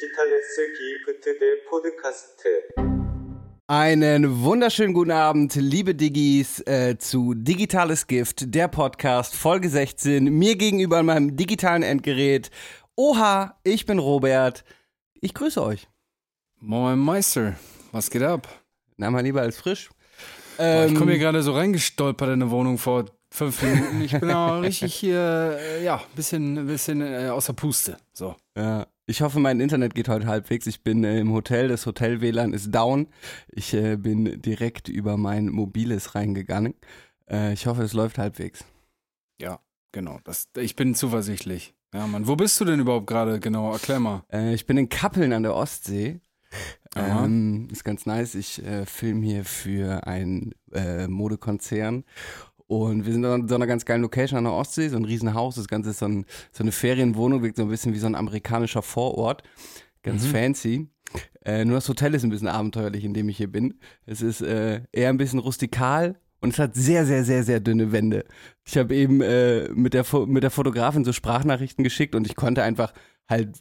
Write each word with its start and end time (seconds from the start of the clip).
Digitales 0.00 0.56
der 1.24 1.68
Podcast. 1.68 2.42
Einen 3.66 4.42
wunderschönen 4.42 4.94
guten 4.94 5.10
Abend, 5.10 5.54
liebe 5.56 5.94
Digis, 5.94 6.60
äh, 6.66 6.96
zu 6.96 7.34
Digitales 7.34 8.06
Gift, 8.06 8.54
der 8.54 8.68
Podcast, 8.68 9.34
Folge 9.34 9.68
16. 9.68 10.24
Mir 10.24 10.56
gegenüber 10.56 10.98
an 10.98 11.06
meinem 11.06 11.36
digitalen 11.36 11.82
Endgerät. 11.82 12.50
Oha, 12.96 13.58
ich 13.62 13.84
bin 13.84 13.98
Robert. 13.98 14.64
Ich 15.20 15.34
grüße 15.34 15.62
euch. 15.62 15.86
Moin 16.60 16.98
Meister, 16.98 17.56
was 17.92 18.08
geht 18.08 18.22
ab? 18.22 18.48
Na, 18.96 19.10
mal 19.10 19.22
lieber 19.22 19.42
als 19.42 19.58
frisch. 19.58 19.90
Boah, 20.56 20.86
ich 20.86 20.94
komme 20.94 21.12
ähm, 21.12 21.18
hier 21.18 21.26
gerade 21.26 21.42
so 21.42 21.52
reingestolpert 21.52 22.28
in 22.28 22.40
eine 22.40 22.50
Wohnung 22.50 22.78
vor 22.78 23.04
fünf 23.30 23.60
Minuten. 23.62 24.00
Ich 24.00 24.18
bin 24.18 24.30
auch 24.30 24.62
richtig 24.62 24.94
hier, 24.94 25.58
äh, 25.60 25.84
ja, 25.84 25.96
ein 25.96 26.16
bisschen, 26.16 26.66
bisschen 26.66 27.02
äh, 27.02 27.28
außer 27.28 27.52
Puste. 27.52 27.98
So. 28.14 28.34
Ja, 28.56 28.86
ich 29.10 29.22
hoffe, 29.22 29.40
mein 29.40 29.58
Internet 29.58 29.96
geht 29.96 30.08
heute 30.08 30.28
halbwegs. 30.28 30.68
Ich 30.68 30.84
bin 30.84 31.02
äh, 31.02 31.18
im 31.18 31.32
Hotel, 31.32 31.66
das 31.66 31.84
Hotel 31.84 32.20
WLAN 32.20 32.52
ist 32.52 32.72
down. 32.72 33.08
Ich 33.48 33.74
äh, 33.74 33.96
bin 33.96 34.40
direkt 34.40 34.88
über 34.88 35.16
mein 35.16 35.48
mobiles 35.48 36.14
reingegangen. 36.14 36.74
Äh, 37.28 37.52
ich 37.52 37.66
hoffe, 37.66 37.82
es 37.82 37.92
läuft 37.92 38.18
halbwegs. 38.18 38.64
Ja, 39.40 39.58
genau. 39.90 40.20
Das, 40.22 40.46
ich 40.56 40.76
bin 40.76 40.94
zuversichtlich. 40.94 41.74
Ja, 41.92 42.06
Mann. 42.06 42.28
Wo 42.28 42.36
bist 42.36 42.60
du 42.60 42.64
denn 42.64 42.78
überhaupt 42.78 43.08
gerade? 43.08 43.40
Genau, 43.40 43.72
erklär 43.72 43.98
mal. 43.98 44.22
Äh, 44.32 44.54
ich 44.54 44.64
bin 44.64 44.76
in 44.76 44.88
Kappeln 44.88 45.32
an 45.32 45.42
der 45.42 45.56
Ostsee. 45.56 46.20
Ähm, 46.94 47.66
ist 47.72 47.82
ganz 47.82 48.06
nice. 48.06 48.36
Ich 48.36 48.64
äh, 48.64 48.86
film 48.86 49.22
hier 49.22 49.44
für 49.44 50.06
ein 50.06 50.54
äh, 50.72 51.08
Modekonzern. 51.08 52.04
Und 52.70 53.04
wir 53.04 53.12
sind 53.12 53.24
an 53.24 53.48
so 53.48 53.56
einer 53.56 53.66
ganz 53.66 53.84
geilen 53.84 54.02
Location 54.02 54.38
an 54.38 54.44
der 54.44 54.52
Ostsee, 54.52 54.86
so 54.88 54.96
ein 54.96 55.04
Riesenhaus. 55.04 55.56
Das 55.56 55.66
Ganze 55.66 55.90
ist 55.90 55.98
so, 55.98 56.06
ein, 56.06 56.24
so 56.52 56.62
eine 56.62 56.70
Ferienwohnung, 56.70 57.42
wirkt 57.42 57.56
so 57.56 57.62
ein 57.64 57.68
bisschen 57.68 57.94
wie 57.94 57.98
so 57.98 58.06
ein 58.06 58.14
amerikanischer 58.14 58.80
Vorort. 58.82 59.42
Ganz 60.04 60.22
Mhm. 60.22 60.28
fancy. 60.28 60.88
Äh, 61.44 61.64
nur 61.64 61.74
das 61.78 61.88
Hotel 61.88 62.14
ist 62.14 62.22
ein 62.22 62.30
bisschen 62.30 62.46
abenteuerlich, 62.46 63.04
in 63.04 63.12
dem 63.12 63.28
ich 63.28 63.38
hier 63.38 63.50
bin. 63.50 63.74
Es 64.06 64.22
ist 64.22 64.40
äh, 64.40 64.82
eher 64.92 65.08
ein 65.08 65.16
bisschen 65.16 65.40
rustikal 65.40 66.20
und 66.40 66.52
es 66.52 66.60
hat 66.60 66.76
sehr, 66.76 67.04
sehr, 67.06 67.24
sehr, 67.24 67.42
sehr 67.42 67.58
dünne 67.58 67.90
Wände. 67.90 68.24
Ich 68.64 68.78
habe 68.78 68.94
eben 68.94 69.20
äh, 69.20 69.68
mit, 69.74 69.92
der 69.92 70.04
Fo 70.04 70.26
mit 70.26 70.44
der 70.44 70.52
Fotografin 70.52 71.04
so 71.04 71.12
Sprachnachrichten 71.12 71.82
geschickt 71.82 72.14
und 72.14 72.24
ich 72.24 72.36
konnte 72.36 72.62
einfach 72.62 72.92
halt 73.28 73.58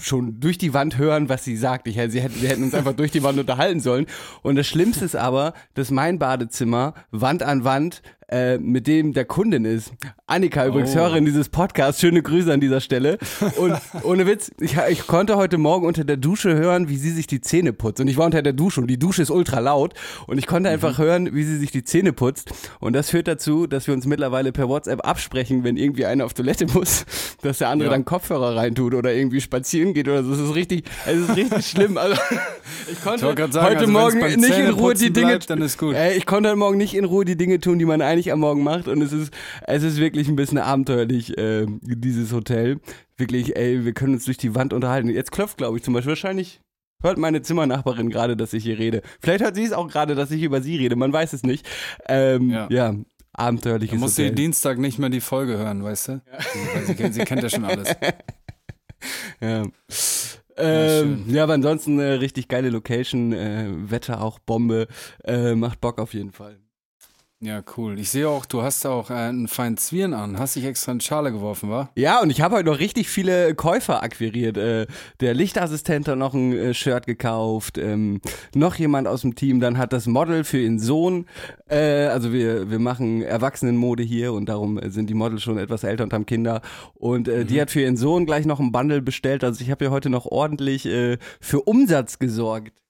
schon 0.00 0.40
durch 0.40 0.58
die 0.58 0.74
Wand 0.74 0.98
hören, 0.98 1.28
was 1.28 1.44
sie 1.44 1.56
sagt. 1.56 1.88
Ich, 1.88 1.96
sie 2.10 2.20
hätten, 2.20 2.40
wir 2.40 2.48
hätten 2.48 2.62
uns 2.62 2.74
einfach 2.74 2.94
durch 2.94 3.12
die 3.12 3.22
Wand 3.22 3.38
unterhalten 3.38 3.80
sollen. 3.80 4.06
Und 4.42 4.56
das 4.56 4.66
Schlimmste 4.66 5.04
ist 5.04 5.16
aber, 5.16 5.52
dass 5.74 5.90
mein 5.90 6.18
Badezimmer 6.18 6.94
Wand 7.10 7.42
an 7.42 7.64
Wand 7.64 8.02
äh, 8.28 8.58
mit 8.58 8.86
dem 8.86 9.12
der 9.12 9.24
Kundin 9.24 9.64
ist. 9.64 9.92
Annika 10.26 10.66
übrigens, 10.66 10.90
Oh. 10.92 10.96
Hörerin 10.96 11.24
dieses 11.24 11.48
Podcasts. 11.48 12.00
Schöne 12.00 12.22
Grüße 12.22 12.52
an 12.52 12.60
dieser 12.60 12.80
Stelle. 12.80 13.18
Und 13.56 13.76
ohne 14.02 14.26
Witz, 14.26 14.50
ich, 14.60 14.76
ich 14.90 15.06
konnte 15.06 15.36
heute 15.36 15.58
Morgen 15.58 15.86
unter 15.86 16.02
der 16.04 16.16
Dusche 16.16 16.56
hören, 16.56 16.88
wie 16.88 16.96
sie 16.96 17.10
sich 17.12 17.26
die 17.28 17.40
Zähne 17.40 17.72
putzt. 17.72 18.00
Und 18.00 18.08
ich 18.08 18.16
war 18.16 18.26
unter 18.26 18.42
der 18.42 18.52
Dusche 18.52 18.80
und 18.80 18.88
die 18.88 18.98
Dusche 18.98 19.22
ist 19.22 19.30
ultra 19.30 19.60
laut. 19.60 19.94
Und 20.26 20.38
ich 20.38 20.46
konnte 20.48 20.68
einfach 20.70 20.98
hören, 20.98 21.34
wie 21.34 21.44
sie 21.44 21.56
sich 21.58 21.70
die 21.70 21.84
Zähne 21.84 22.12
putzt. 22.12 22.50
Und 22.80 22.94
das 22.94 23.10
führt 23.10 23.28
dazu, 23.28 23.66
dass 23.68 23.86
wir 23.86 23.94
uns 23.94 24.06
mittlerweile 24.06 24.50
per 24.50 24.68
WhatsApp 24.68 25.06
absprechen, 25.06 25.62
wenn 25.62 25.76
irgendwie 25.76 26.06
einer 26.06 26.24
auf 26.24 26.34
Toilette 26.34 26.66
muss, 26.72 27.04
dass 27.42 27.58
der 27.58 27.68
andere 27.68 27.90
Ja. 27.90 27.94
dann 27.94 28.04
Kopfhörer 28.04 28.56
reintut 28.56 28.94
oder 28.94 29.12
irgendwie 29.14 29.40
spazieren 29.40 29.94
geht 29.94 30.08
oder 30.08 30.24
so. 30.24 30.32
Es 30.32 30.40
ist 30.40 30.54
richtig, 30.56 30.84
es 31.06 31.16
ist 31.28 31.36
richtig 31.36 31.64
schlimm. 31.70 31.96
Also 31.96 32.16
ich 32.90 33.00
konnte 33.04 33.26
Ich 33.28 33.52
sagen, 33.52 33.66
heute 33.66 33.78
also 33.80 33.92
Morgen 33.92 34.18
nicht 34.40 34.58
in 34.58 34.70
Ruhe 34.70 34.94
die 34.94 35.12
Dinge 35.12 35.26
bleibt, 35.28 35.50
dann 35.50 35.62
ist 35.62 35.78
gut. 35.78 35.94
Ey, 35.94 36.16
ich 36.16 36.26
konnte 36.26 36.48
heute 36.48 36.58
Morgen 36.58 36.76
nicht 36.78 36.94
in 36.94 37.04
Ruhe 37.04 37.24
die 37.24 37.36
Dinge 37.36 37.60
tun, 37.60 37.78
die 37.78 37.84
man 37.84 38.02
eigentlich 38.02 38.15
am 38.32 38.40
Morgen 38.40 38.62
macht. 38.62 38.88
Und 38.88 39.02
es 39.02 39.12
ist, 39.12 39.32
es 39.66 39.82
ist 39.82 39.98
wirklich 39.98 40.28
ein 40.28 40.36
bisschen 40.36 40.58
abenteuerlich, 40.58 41.36
äh, 41.38 41.66
dieses 41.82 42.32
Hotel. 42.32 42.80
Wirklich, 43.16 43.56
ey, 43.56 43.84
wir 43.84 43.92
können 43.92 44.14
uns 44.14 44.24
durch 44.24 44.38
die 44.38 44.54
Wand 44.54 44.72
unterhalten. 44.72 45.08
Jetzt 45.08 45.32
klopft, 45.32 45.56
glaube 45.56 45.76
ich, 45.76 45.84
zum 45.84 45.94
Beispiel. 45.94 46.10
Wahrscheinlich 46.10 46.60
hört 47.02 47.18
meine 47.18 47.42
Zimmernachbarin 47.42 48.10
gerade, 48.10 48.36
dass 48.36 48.52
ich 48.52 48.64
hier 48.64 48.78
rede. 48.78 49.02
Vielleicht 49.20 49.44
hört 49.44 49.54
sie 49.54 49.64
es 49.64 49.72
auch 49.72 49.88
gerade, 49.88 50.14
dass 50.14 50.30
ich 50.30 50.42
über 50.42 50.60
sie 50.62 50.76
rede. 50.76 50.96
Man 50.96 51.12
weiß 51.12 51.32
es 51.32 51.42
nicht. 51.42 51.66
Ähm, 52.08 52.50
ja. 52.50 52.68
Ja. 52.70 52.94
abenteuerliches 53.32 53.98
musst 53.98 54.18
du 54.18 54.22
Hotel. 54.22 54.34
Dienstag 54.34 54.78
nicht 54.78 54.98
mehr 54.98 55.10
die 55.10 55.20
Folge 55.20 55.58
hören, 55.58 55.84
weißt 55.84 56.08
du? 56.08 56.22
Sie, 56.52 56.58
weil 56.74 56.84
sie, 56.86 56.94
kennt, 56.94 57.14
sie 57.14 57.24
kennt 57.24 57.42
ja 57.42 57.50
schon 57.50 57.64
alles. 57.64 57.88
Ja. 59.40 59.64
Ähm, 60.56 61.24
schön. 61.26 61.34
ja, 61.34 61.42
aber 61.42 61.52
ansonsten 61.52 61.98
äh, 61.98 62.12
richtig 62.12 62.48
geile 62.48 62.70
Location, 62.70 63.32
äh, 63.34 63.66
Wetter 63.90 64.22
auch 64.22 64.38
Bombe, 64.38 64.88
äh, 65.24 65.54
macht 65.54 65.80
Bock 65.82 65.98
auf 65.98 66.14
jeden 66.14 66.32
Fall. 66.32 66.58
Ja, 67.40 67.62
cool. 67.76 67.98
Ich 67.98 68.08
sehe 68.08 68.26
auch, 68.26 68.46
du 68.46 68.62
hast 68.62 68.86
auch 68.86 69.10
äh, 69.10 69.14
einen 69.14 69.46
feinen 69.46 69.76
Zwirn 69.76 70.14
an. 70.14 70.38
Hast 70.38 70.56
dich 70.56 70.64
extra 70.64 70.92
in 70.92 71.02
Schale 71.02 71.32
geworfen, 71.32 71.68
wa? 71.68 71.90
Ja, 71.94 72.22
und 72.22 72.30
ich 72.30 72.40
habe 72.40 72.56
heute 72.56 72.70
noch 72.70 72.78
richtig 72.78 73.10
viele 73.10 73.54
Käufer 73.54 74.02
akquiriert. 74.02 74.56
Äh, 74.56 74.86
der 75.20 75.34
Lichtassistent 75.34 76.08
hat 76.08 76.16
noch 76.16 76.32
ein 76.32 76.54
äh, 76.54 76.72
Shirt 76.72 77.06
gekauft, 77.06 77.76
ähm, 77.76 78.22
noch 78.54 78.76
jemand 78.76 79.06
aus 79.06 79.20
dem 79.20 79.34
Team, 79.34 79.60
dann 79.60 79.76
hat 79.76 79.92
das 79.92 80.06
Model 80.06 80.44
für 80.44 80.58
ihren 80.58 80.78
Sohn, 80.78 81.26
äh, 81.68 82.06
also 82.06 82.32
wir, 82.32 82.70
wir 82.70 82.78
machen 82.78 83.20
Erwachsenenmode 83.20 84.02
hier 84.02 84.32
und 84.32 84.48
darum 84.48 84.78
äh, 84.78 84.88
sind 84.88 85.10
die 85.10 85.14
Models 85.14 85.42
schon 85.42 85.58
etwas 85.58 85.84
älter 85.84 86.04
und 86.04 86.14
haben 86.14 86.24
Kinder. 86.24 86.62
Und 86.94 87.28
äh, 87.28 87.44
die 87.44 87.60
hat 87.60 87.70
für 87.70 87.82
ihren 87.82 87.98
Sohn 87.98 88.24
gleich 88.24 88.46
noch 88.46 88.60
ein 88.60 88.72
Bundle 88.72 89.02
bestellt. 89.02 89.44
Also 89.44 89.62
ich 89.62 89.70
habe 89.70 89.84
hier 89.84 89.92
heute 89.92 90.08
noch 90.08 90.24
ordentlich 90.24 90.88
für 91.40 91.60
Umsatz 91.62 92.18
gesorgt. 92.18 92.85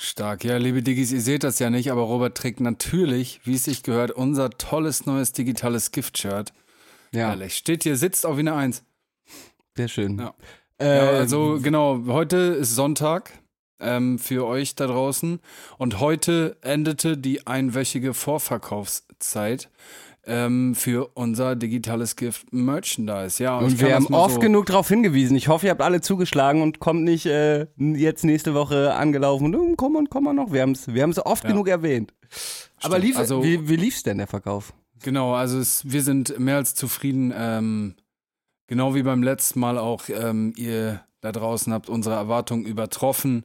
Stark. 0.00 0.44
Ja, 0.44 0.56
liebe 0.58 0.82
Diggis, 0.82 1.10
ihr 1.12 1.20
seht 1.20 1.42
das 1.42 1.58
ja 1.58 1.70
nicht, 1.70 1.90
aber 1.90 2.02
Robert 2.02 2.36
trägt 2.36 2.60
natürlich, 2.60 3.40
wie 3.44 3.54
es 3.56 3.64
sich 3.64 3.82
gehört, 3.82 4.12
unser 4.12 4.50
tolles 4.50 5.06
neues 5.06 5.32
digitales 5.32 5.90
Gift-Shirt. 5.90 6.52
Ja, 7.12 7.30
Ehrlich. 7.30 7.56
Steht 7.56 7.82
hier, 7.82 7.96
sitzt 7.96 8.24
auch 8.24 8.36
wie 8.36 8.40
eine 8.40 8.54
Eins. 8.54 8.84
sehr 9.76 9.88
schön. 9.88 10.18
Ja. 10.18 10.34
Äh, 10.78 10.96
Ja, 10.98 11.10
also 11.18 11.58
genau, 11.60 12.04
heute 12.06 12.36
ist 12.36 12.76
Sonntag 12.76 13.32
ähm, 13.80 14.20
für 14.20 14.46
euch 14.46 14.76
da 14.76 14.86
draußen 14.86 15.40
und 15.78 15.98
heute 15.98 16.56
endete 16.60 17.16
die 17.16 17.46
einwöchige 17.48 18.14
Vorverkaufszeit 18.14 19.68
ähm, 20.28 20.74
für 20.74 21.10
unser 21.14 21.56
digitales 21.56 22.14
Gift 22.16 22.52
Merchandise. 22.52 23.42
Ja, 23.42 23.58
Und 23.58 23.80
wir 23.80 23.94
haben 23.94 24.06
oft 24.14 24.34
so- 24.34 24.40
genug 24.40 24.66
darauf 24.66 24.88
hingewiesen. 24.88 25.36
Ich 25.36 25.48
hoffe, 25.48 25.66
ihr 25.66 25.70
habt 25.70 25.82
alle 25.82 26.00
zugeschlagen 26.00 26.62
und 26.62 26.78
kommt 26.78 27.02
nicht 27.02 27.26
äh, 27.26 27.66
jetzt 27.76 28.24
nächste 28.24 28.54
Woche 28.54 28.94
angelaufen 28.94 29.46
und 29.46 29.54
"Hm, 29.54 29.76
komm 29.76 29.96
und 29.96 30.10
komm 30.10 30.24
mal 30.24 30.34
noch. 30.34 30.52
Wir 30.52 30.62
haben 30.62 30.72
es 30.72 30.86
wir 30.92 31.02
haben's 31.02 31.18
oft 31.18 31.44
Ja. 31.44 31.50
genug 31.50 31.68
erwähnt. 31.68 32.12
Aber 32.82 32.98
lief, 32.98 33.16
Also- 33.18 33.42
wie, 33.42 33.68
wie 33.68 33.76
lief's 33.76 34.02
denn, 34.02 34.18
der 34.18 34.26
Verkauf? 34.26 34.72
Genau, 35.02 35.32
also 35.34 35.58
es, 35.58 35.82
wir 35.90 36.02
sind 36.02 36.38
mehr 36.38 36.56
als 36.56 36.74
zufrieden. 36.74 37.32
Ähm, 37.36 37.94
genau 38.66 38.94
wie 38.94 39.02
beim 39.02 39.22
letzten 39.22 39.60
Mal 39.60 39.78
auch. 39.78 40.04
Ähm, 40.08 40.52
ihr 40.56 41.00
da 41.20 41.32
draußen 41.32 41.72
habt 41.72 41.88
unsere 41.88 42.14
Erwartungen 42.16 42.64
übertroffen. 42.66 43.44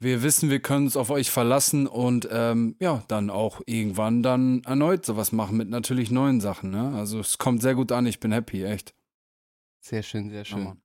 Wir 0.00 0.22
wissen, 0.22 0.48
wir 0.48 0.60
können 0.60 0.86
uns 0.86 0.96
auf 0.96 1.10
euch 1.10 1.30
verlassen 1.30 1.88
und 1.88 2.28
ähm, 2.30 2.76
ja, 2.78 3.02
dann 3.08 3.30
auch 3.30 3.60
irgendwann 3.66 4.22
dann 4.22 4.62
erneut 4.64 5.04
sowas 5.04 5.32
machen 5.32 5.56
mit 5.56 5.68
natürlich 5.68 6.10
neuen 6.12 6.40
Sachen. 6.40 6.70
Ne? 6.70 6.94
Also 6.94 7.18
es 7.18 7.38
kommt 7.38 7.62
sehr 7.62 7.74
gut 7.74 7.90
an. 7.90 8.06
Ich 8.06 8.20
bin 8.20 8.30
happy, 8.30 8.64
echt. 8.64 8.94
Sehr 9.80 10.02
schön, 10.02 10.30
sehr 10.30 10.44
schön. 10.44 10.80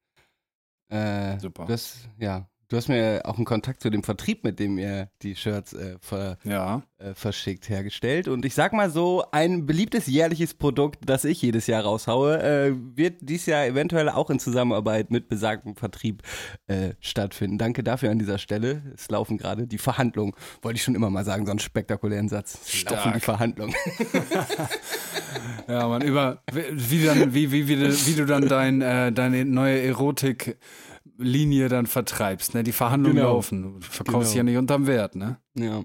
Äh, 0.89 1.39
Super. 1.39 1.65
Das, 1.65 2.07
ja, 2.17 2.47
du 2.73 2.77
hast 2.77 2.87
mir 2.87 3.21
auch 3.25 3.35
einen 3.35 3.45
Kontakt 3.45 3.81
zu 3.83 3.91
dem 3.91 4.01
Vertrieb, 4.01 4.43
mit 4.43 4.57
dem 4.59 4.79
ihr 4.79 5.09
die 5.21 5.35
Shirts 5.35 5.73
äh, 5.73 5.97
ver, 6.01 6.37
Ja. 6.43 6.81
äh, 6.97 7.13
verschickt, 7.13 7.69
hergestellt. 7.69 8.27
Und 8.27 8.45
ich 8.45 8.55
sag 8.55 8.73
mal 8.73 8.89
so, 8.89 9.23
ein 9.31 9.67
beliebtes 9.67 10.07
jährliches 10.07 10.55
Produkt, 10.55 10.97
das 11.05 11.23
ich 11.23 11.39
jedes 11.43 11.67
Jahr 11.67 11.83
raushaue, 11.83 12.41
äh, 12.41 12.73
wird 12.95 13.17
dieses 13.21 13.45
Jahr 13.45 13.65
eventuell 13.67 14.09
auch 14.09 14.31
in 14.31 14.39
Zusammenarbeit 14.39 15.11
mit 15.11 15.27
besagtem 15.29 15.75
Vertrieb 15.75 16.23
äh, 16.65 16.93
stattfinden. 16.99 17.59
Danke 17.59 17.83
dafür 17.83 18.09
an 18.09 18.17
dieser 18.17 18.39
Stelle. 18.39 18.81
Es 18.95 19.07
laufen 19.09 19.37
gerade 19.37 19.67
die 19.67 19.77
Verhandlungen. 19.77 20.33
Wollte 20.63 20.77
ich 20.77 20.83
schon 20.83 20.95
immer 20.95 21.11
mal 21.11 21.23
sagen, 21.25 21.45
so 21.45 21.51
einen 21.51 21.59
spektakulären 21.59 22.27
Satz. 22.27 22.55
Es 22.65 22.83
laufen 22.85 22.97
Stark. 22.97 23.13
die 23.13 23.19
Verhandlungen. 23.19 23.75
Ja, 25.67 25.87
man, 25.87 26.01
über 26.01 26.41
wie, 26.51 27.05
dann, 27.05 27.33
wie, 27.33 27.51
wie, 27.51 27.67
wie, 27.67 27.75
du- 27.77 27.89
wie 28.05 28.15
du 28.15 28.25
dann 28.25 28.47
dein, 28.47 28.81
äh, 28.81 29.11
deine 29.11 29.45
neue 29.45 29.79
Erotik-Linie 31.17 31.69
dann 31.69 31.85
vertreibst, 31.85 32.53
ne? 32.53 32.63
Die 32.63 32.71
Verhandlungen 32.71 33.17
Genau. 33.17 33.33
laufen. 33.33 33.61
Du 33.63 33.79
verkaufst 33.81 34.31
Genau. 34.33 34.37
ja 34.37 34.43
nicht 34.43 34.57
unterm 34.57 34.87
Wert, 34.87 35.15
ne? 35.15 35.37
ja. 35.55 35.83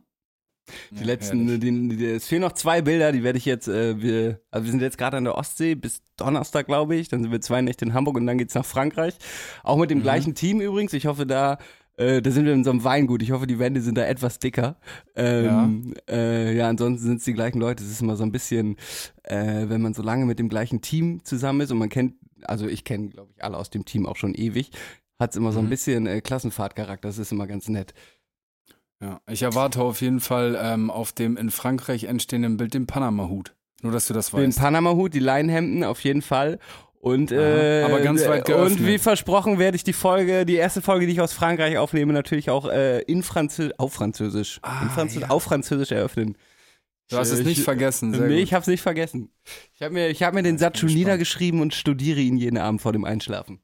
Die 0.91 0.97
Ja, 1.01 1.05
letzten, 1.07 1.47
herrlich. 1.49 1.61
die, 1.61 1.97
die, 1.97 2.05
es 2.07 2.27
fehlen 2.27 2.43
noch 2.43 2.53
zwei 2.53 2.83
Bilder, 2.83 3.11
die 3.11 3.23
werde 3.23 3.39
ich 3.39 3.47
jetzt, 3.47 3.69
äh, 3.69 4.03
wir, 4.03 4.43
also 4.51 4.67
wir 4.67 4.71
sind 4.71 4.83
jetzt 4.83 4.99
gerade 4.99 5.17
an 5.17 5.25
der 5.25 5.35
Ostsee 5.35 5.75
bis 5.75 6.03
Donnerstag, 6.19 6.67
glaube 6.67 6.95
ich. 6.95 7.09
Dann 7.09 7.23
sind 7.23 7.33
wir 7.33 7.41
zwei 7.41 7.63
Nächte 7.63 7.87
in 7.87 7.95
Hamburg 7.95 8.17
und 8.17 8.27
dann 8.27 8.37
geht's 8.37 8.55
nach 8.55 8.67
Frankreich. 8.67 9.17
Auch 9.65 9.79
mit 9.79 9.91
dem 9.91 9.99
Mhm. 9.99 10.03
gleichen 10.03 10.35
Team 10.35 10.61
übrigens. 10.61 10.93
Ich 10.93 11.07
hoffe, 11.07 11.25
da, 11.25 11.57
äh, 11.97 12.21
da 12.21 12.31
sind 12.31 12.45
wir 12.45 12.53
in 12.53 12.65
so 12.65 12.71
einem 12.71 12.85
Weingut. 12.85 13.23
Ich 13.23 13.31
hoffe, 13.31 13.47
die 13.47 13.59
Wände 13.59 13.81
sind 13.81 13.97
da 13.97 14.05
etwas 14.05 14.41
dicker. 14.41 14.77
Ähm, 15.17 15.95
ja. 16.07 16.15
Äh, 16.15 16.55
ja, 16.55 16.69
ansonsten 16.69 17.03
sind 17.07 17.17
es 17.21 17.25
die 17.25 17.33
gleichen 17.33 17.61
Leute. 17.61 17.83
Es 17.83 17.91
ist 17.91 18.03
immer 18.03 18.17
so 18.17 18.25
ein 18.25 18.33
bisschen, 18.33 18.77
äh, 19.23 19.71
wenn 19.71 19.81
man 19.81 19.95
so 19.95 20.03
lange 20.03 20.27
mit 20.27 20.39
dem 20.39 20.51
gleichen 20.51 20.83
Team 20.83 21.25
zusammen 21.25 21.63
ist 21.63 21.71
und 21.73 21.79
man 21.79 21.89
kennt, 21.89 22.13
also 22.43 22.67
ich 22.69 22.85
kenne, 22.85 23.09
glaube 23.09 23.33
ich, 23.35 23.43
alle 23.43 23.57
aus 23.57 23.71
dem 23.71 23.87
Team 23.87 24.05
auch 24.05 24.17
schon 24.17 24.35
ewig, 24.35 24.71
hat 25.19 25.31
es 25.31 25.37
immer 25.37 25.53
so 25.53 25.59
ein 25.61 25.67
Mhm. 25.67 25.70
bisschen 25.70 26.06
äh, 26.06 26.20
Klassenfahrtcharakter. 26.20 27.09
Das 27.09 27.19
ist 27.19 27.32
immer 27.32 27.47
ganz 27.47 27.69
nett. 27.69 27.94
Ja, 29.00 29.20
ich 29.31 29.43
erwarte 29.43 29.81
auf 29.82 30.00
jeden 30.00 30.20
Fall 30.20 30.59
ähm, 30.61 30.91
auf 30.91 31.12
dem 31.12 31.37
in 31.37 31.50
Frankreich 31.50 32.05
entstehenden 32.05 32.56
Bild 32.56 32.75
den 32.75 32.87
Panama-Hut. 32.87 33.55
Nur, 33.82 33.93
dass 33.93 34.09
du 34.09 34.15
das 34.15 34.31
Den 34.32 34.49
weißt. 34.49 34.59
Panama-Hut, 34.59 35.15
die 35.15 35.20
Leinhemden 35.20 35.85
auf 35.85 36.00
jeden 36.03 36.23
Fall. 36.23 36.59
Und, 37.00 37.31
äh, 37.31 37.82
aber 37.85 38.00
ganz 38.00 38.26
weit 38.26 38.44
geöffnet. 38.44 38.81
Und 38.81 38.87
wie 38.88 38.99
versprochen 38.99 39.61
werde 39.61 39.76
ich 39.76 39.85
die 39.85 39.93
Folge, 39.93 40.44
die 40.44 40.56
erste 40.56 40.82
Folge, 40.82 41.06
die 41.06 41.12
ich 41.12 41.20
aus 41.20 41.32
Frankreich 41.32 41.79
aufnehme, 41.79 42.12
natürlich 42.12 42.50
auch 42.50 42.69
äh, 42.69 43.03
in 43.03 43.23
Französisch, 43.23 43.73
auf 43.79 43.93
Französisch, 43.93 44.59
Ah, 44.62 44.82
in 44.82 44.91
Französisch, 44.91 45.23
ja. 45.23 45.31
auf 45.31 45.44
Französisch 45.44 45.93
eröffnen. 45.93 46.37
Du 47.09 47.17
hast 47.17 47.31
es 47.31 47.38
Ich- 47.38 47.47
nicht 47.47 47.62
vergessen. 47.62 48.12
Sehr 48.15 48.23
nee, 48.26 48.35
gut. 48.35 48.43
ich 48.43 48.53
habe 48.53 48.62
es 48.62 48.67
nicht 48.67 48.82
vergessen. 48.82 49.31
Ich 49.75 49.82
habe 49.82 49.94
mir, 49.94 50.09
ich 50.09 50.25
hab 50.25 50.35
mir 50.35 50.43
den 50.43 50.59
Satz 50.59 50.81
schon 50.81 50.88
niedergeschrieben 50.93 51.61
und 51.61 51.73
studiere 51.73 52.19
ihn 52.19 52.37
jeden 52.37 52.59
Abend 52.59 52.82
vor 52.82 52.93
dem 52.93 53.05
Einschlafen. 53.05 53.61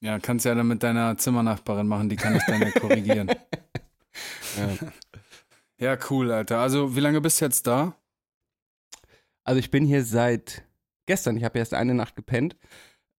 Ja, 0.00 0.18
kannst 0.18 0.44
ja 0.44 0.54
dann 0.54 0.68
mit 0.68 0.82
deiner 0.82 1.16
Zimmernachbarin 1.16 1.86
machen, 1.88 2.08
die 2.08 2.16
kann 2.16 2.36
ich 2.36 2.44
dann 2.44 2.60
ja 2.60 2.70
korrigieren. 2.70 3.28
Ja, 5.80 5.96
cool, 6.10 6.32
Alter. 6.32 6.58
Also, 6.58 6.96
wie 6.96 7.00
lange 7.00 7.20
bist 7.20 7.40
du 7.40 7.44
jetzt 7.44 7.66
da? 7.68 7.94
Also 9.44 9.60
ich 9.60 9.70
bin 9.70 9.84
hier 9.84 10.04
seit 10.04 10.64
gestern, 11.06 11.36
ich 11.36 11.44
habe 11.44 11.58
erst 11.58 11.72
eine 11.72 11.94
Nacht 11.94 12.16
gepennt. 12.16 12.56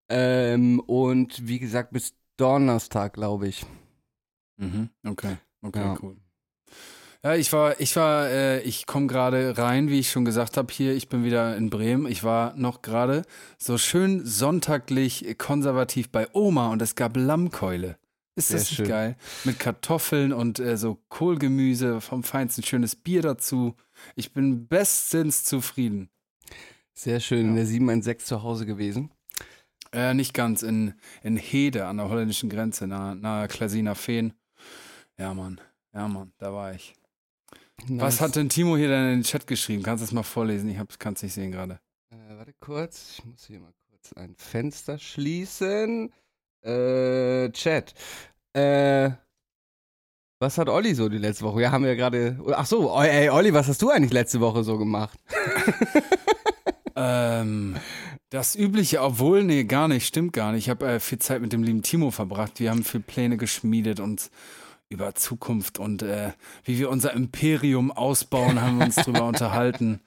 Ähm, 0.09 0.79
und 0.81 1.47
wie 1.47 1.59
gesagt, 1.59 1.91
bis 1.91 2.15
Donnerstag, 2.37 3.13
glaube 3.13 3.47
ich. 3.47 3.65
Mhm. 4.57 4.89
Okay, 5.07 5.37
okay, 5.61 5.79
Ja. 5.79 5.97
cool. 6.01 6.17
Ja, 7.21 7.35
ich 7.35 7.51
war, 7.51 7.81
ich 7.81 7.97
war, 7.97 8.29
äh, 8.29 8.61
ich 8.61 8.85
komme 8.85 9.07
gerade 9.07 9.57
rein, 9.57 9.89
wie 9.89 9.99
ich 9.99 10.09
schon 10.09 10.23
gesagt 10.23 10.55
habe, 10.55 10.71
hier, 10.73 10.93
ich 10.93 11.09
bin 11.09 11.25
wieder 11.25 11.57
in 11.57 11.69
Bremen. 11.69 12.07
Ich 12.09 12.23
war 12.23 12.55
noch 12.55 12.81
gerade 12.81 13.23
so 13.57 13.77
schön 13.77 14.25
sonntaglich 14.25 15.37
konservativ 15.37 16.11
bei 16.11 16.27
Oma 16.33 16.71
und 16.71 16.81
es 16.81 16.95
gab 16.95 17.17
Lammkeule. 17.17 17.97
Ist 18.37 18.47
Sehr 18.47 18.59
das 18.59 18.69
nicht 18.69 18.77
schön. 18.77 18.87
geil? 18.87 19.17
Mit 19.43 19.59
Kartoffeln 19.59 20.31
und 20.31 20.59
äh, 20.59 20.77
so 20.77 20.97
Kohlgemüse 21.09 21.99
vom 21.99 22.23
Feinsten, 22.23 22.63
schönes 22.63 22.95
Bier 22.95 23.21
dazu. 23.21 23.75
Ich 24.15 24.31
bin 24.31 24.67
bestens 24.67 25.43
zufrieden. 25.43 26.09
Sehr 26.93 27.19
schön, 27.19 27.49
in 27.49 27.55
der 27.55 27.65
716 27.65 28.25
zu 28.25 28.43
Hause 28.43 28.65
gewesen. 28.65 29.11
Äh, 29.91 30.13
nicht 30.13 30.33
ganz, 30.33 30.63
in, 30.63 30.93
in 31.21 31.35
Hede 31.35 31.85
an 31.85 31.97
der 31.97 32.07
holländischen 32.07 32.49
Grenze, 32.49 32.87
nahe, 32.87 33.13
nahe 33.17 33.49
Klasina 33.49 33.93
Feen. 33.93 34.33
Ja, 35.17 35.33
Mann, 35.33 35.59
ja, 35.93 36.07
Mann, 36.07 36.31
da 36.37 36.53
war 36.53 36.73
ich. 36.73 36.95
Was 37.87 38.15
Nice. 38.15 38.21
hat 38.21 38.35
denn 38.35 38.49
Timo 38.49 38.77
hier 38.77 38.87
denn 38.89 39.05
in 39.05 39.17
den 39.19 39.23
Chat 39.23 39.47
geschrieben? 39.47 39.83
Kannst 39.83 40.01
du 40.01 40.05
es 40.05 40.11
mal 40.11 40.23
vorlesen? 40.23 40.69
Ich 40.69 40.99
kann 40.99 41.13
es 41.13 41.23
nicht 41.23 41.33
sehen 41.33 41.51
gerade. 41.51 41.79
Äh, 42.11 42.37
warte 42.37 42.53
kurz, 42.59 43.15
ich 43.17 43.25
muss 43.25 43.45
hier 43.45 43.59
mal 43.59 43.73
kurz 43.89 44.13
ein 44.13 44.35
Fenster 44.37 44.97
schließen. 44.99 46.11
Äh, 46.63 47.49
Chat. 47.51 47.93
Äh, 48.53 49.11
was 50.41 50.57
hat 50.57 50.69
Olli 50.69 50.93
so 50.95 51.09
die 51.09 51.17
letzte 51.17 51.43
Woche? 51.45 51.61
Ja, 51.61 51.71
haben 51.71 51.83
wir 51.83 51.91
ja 51.91 51.97
gerade. 51.97 52.39
Ach 52.53 52.65
so, 52.65 52.93
oh, 52.93 53.01
ey, 53.01 53.29
Olli, 53.29 53.53
was 53.53 53.67
hast 53.67 53.81
du 53.81 53.89
eigentlich 53.89 54.13
letzte 54.13 54.39
Woche 54.39 54.63
so 54.63 54.77
gemacht? 54.77 55.19
Ähm, 56.95 57.77
das 58.29 58.55
Übliche, 58.55 59.01
obwohl, 59.01 59.43
nee, 59.45 59.63
gar 59.63 59.87
nicht, 59.87 60.05
stimmt 60.05 60.33
gar 60.33 60.51
nicht. 60.51 60.65
Ich 60.65 60.69
habe 60.69 60.85
äh, 60.85 60.99
viel 60.99 61.19
Zeit 61.19 61.41
mit 61.41 61.53
dem 61.53 61.63
lieben 61.63 61.81
Timo 61.81 62.11
verbracht. 62.11 62.59
Wir 62.59 62.71
haben 62.71 62.83
viel 62.83 62.99
Pläne 62.99 63.37
geschmiedet 63.37 63.99
und 64.01 64.29
über 64.89 65.13
Zukunft 65.15 65.79
und 65.79 66.01
äh, 66.01 66.33
wie 66.63 66.79
wir 66.79 66.89
unser 66.89 67.13
Imperium 67.13 67.91
ausbauen, 67.91 68.59
haben 68.61 68.79
wir 68.79 68.85
uns 68.85 68.95
drüber 68.97 69.23
unterhalten. 69.23 70.01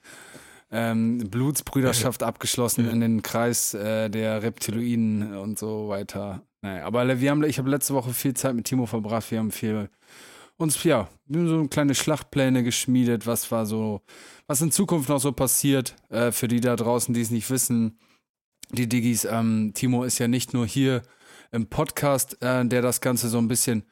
Ähm, 0.71 1.19
Blutsbrüderschaft 1.29 2.23
abgeschlossen 2.23 2.89
in 2.89 2.99
den 2.99 3.21
Kreis 3.21 3.73
äh, 3.73 4.09
der 4.09 4.43
Reptiloiden 4.43 5.37
und 5.37 5.57
so 5.57 5.87
weiter. 5.87 6.41
Naja, 6.61 6.85
aber 6.85 7.19
wir 7.19 7.29
haben, 7.29 7.43
ich 7.43 7.59
habe 7.59 7.69
letzte 7.69 7.93
Woche 7.93 8.13
viel 8.13 8.33
Zeit 8.33 8.55
mit 8.55 8.65
Timo 8.65 8.85
verbracht. 8.85 9.29
Wir 9.31 9.39
haben 9.39 9.51
viel 9.51 9.89
uns, 10.57 10.83
ja, 10.83 11.09
so 11.29 11.67
kleine 11.67 11.95
Schlachtpläne 11.95 12.63
geschmiedet, 12.63 13.27
was 13.27 13.51
war 13.51 13.65
so, 13.65 14.01
was 14.47 14.61
in 14.61 14.71
Zukunft 14.71 15.09
noch 15.09 15.19
so 15.19 15.31
passiert, 15.31 15.95
äh, 16.09 16.31
für 16.31 16.47
die 16.47 16.61
da 16.61 16.75
draußen, 16.75 17.13
die 17.13 17.21
es 17.21 17.31
nicht 17.31 17.49
wissen. 17.49 17.99
Die 18.71 18.87
Diggis, 18.87 19.25
ähm, 19.25 19.71
Timo 19.73 20.03
ist 20.03 20.19
ja 20.19 20.27
nicht 20.27 20.53
nur 20.53 20.65
hier 20.65 21.03
im 21.53 21.67
Podcast, 21.67 22.41
äh, 22.41 22.65
der 22.65 22.81
das 22.81 22.99
Ganze 22.99 23.29
so 23.29 23.37
ein 23.37 23.47
bisschen 23.47 23.83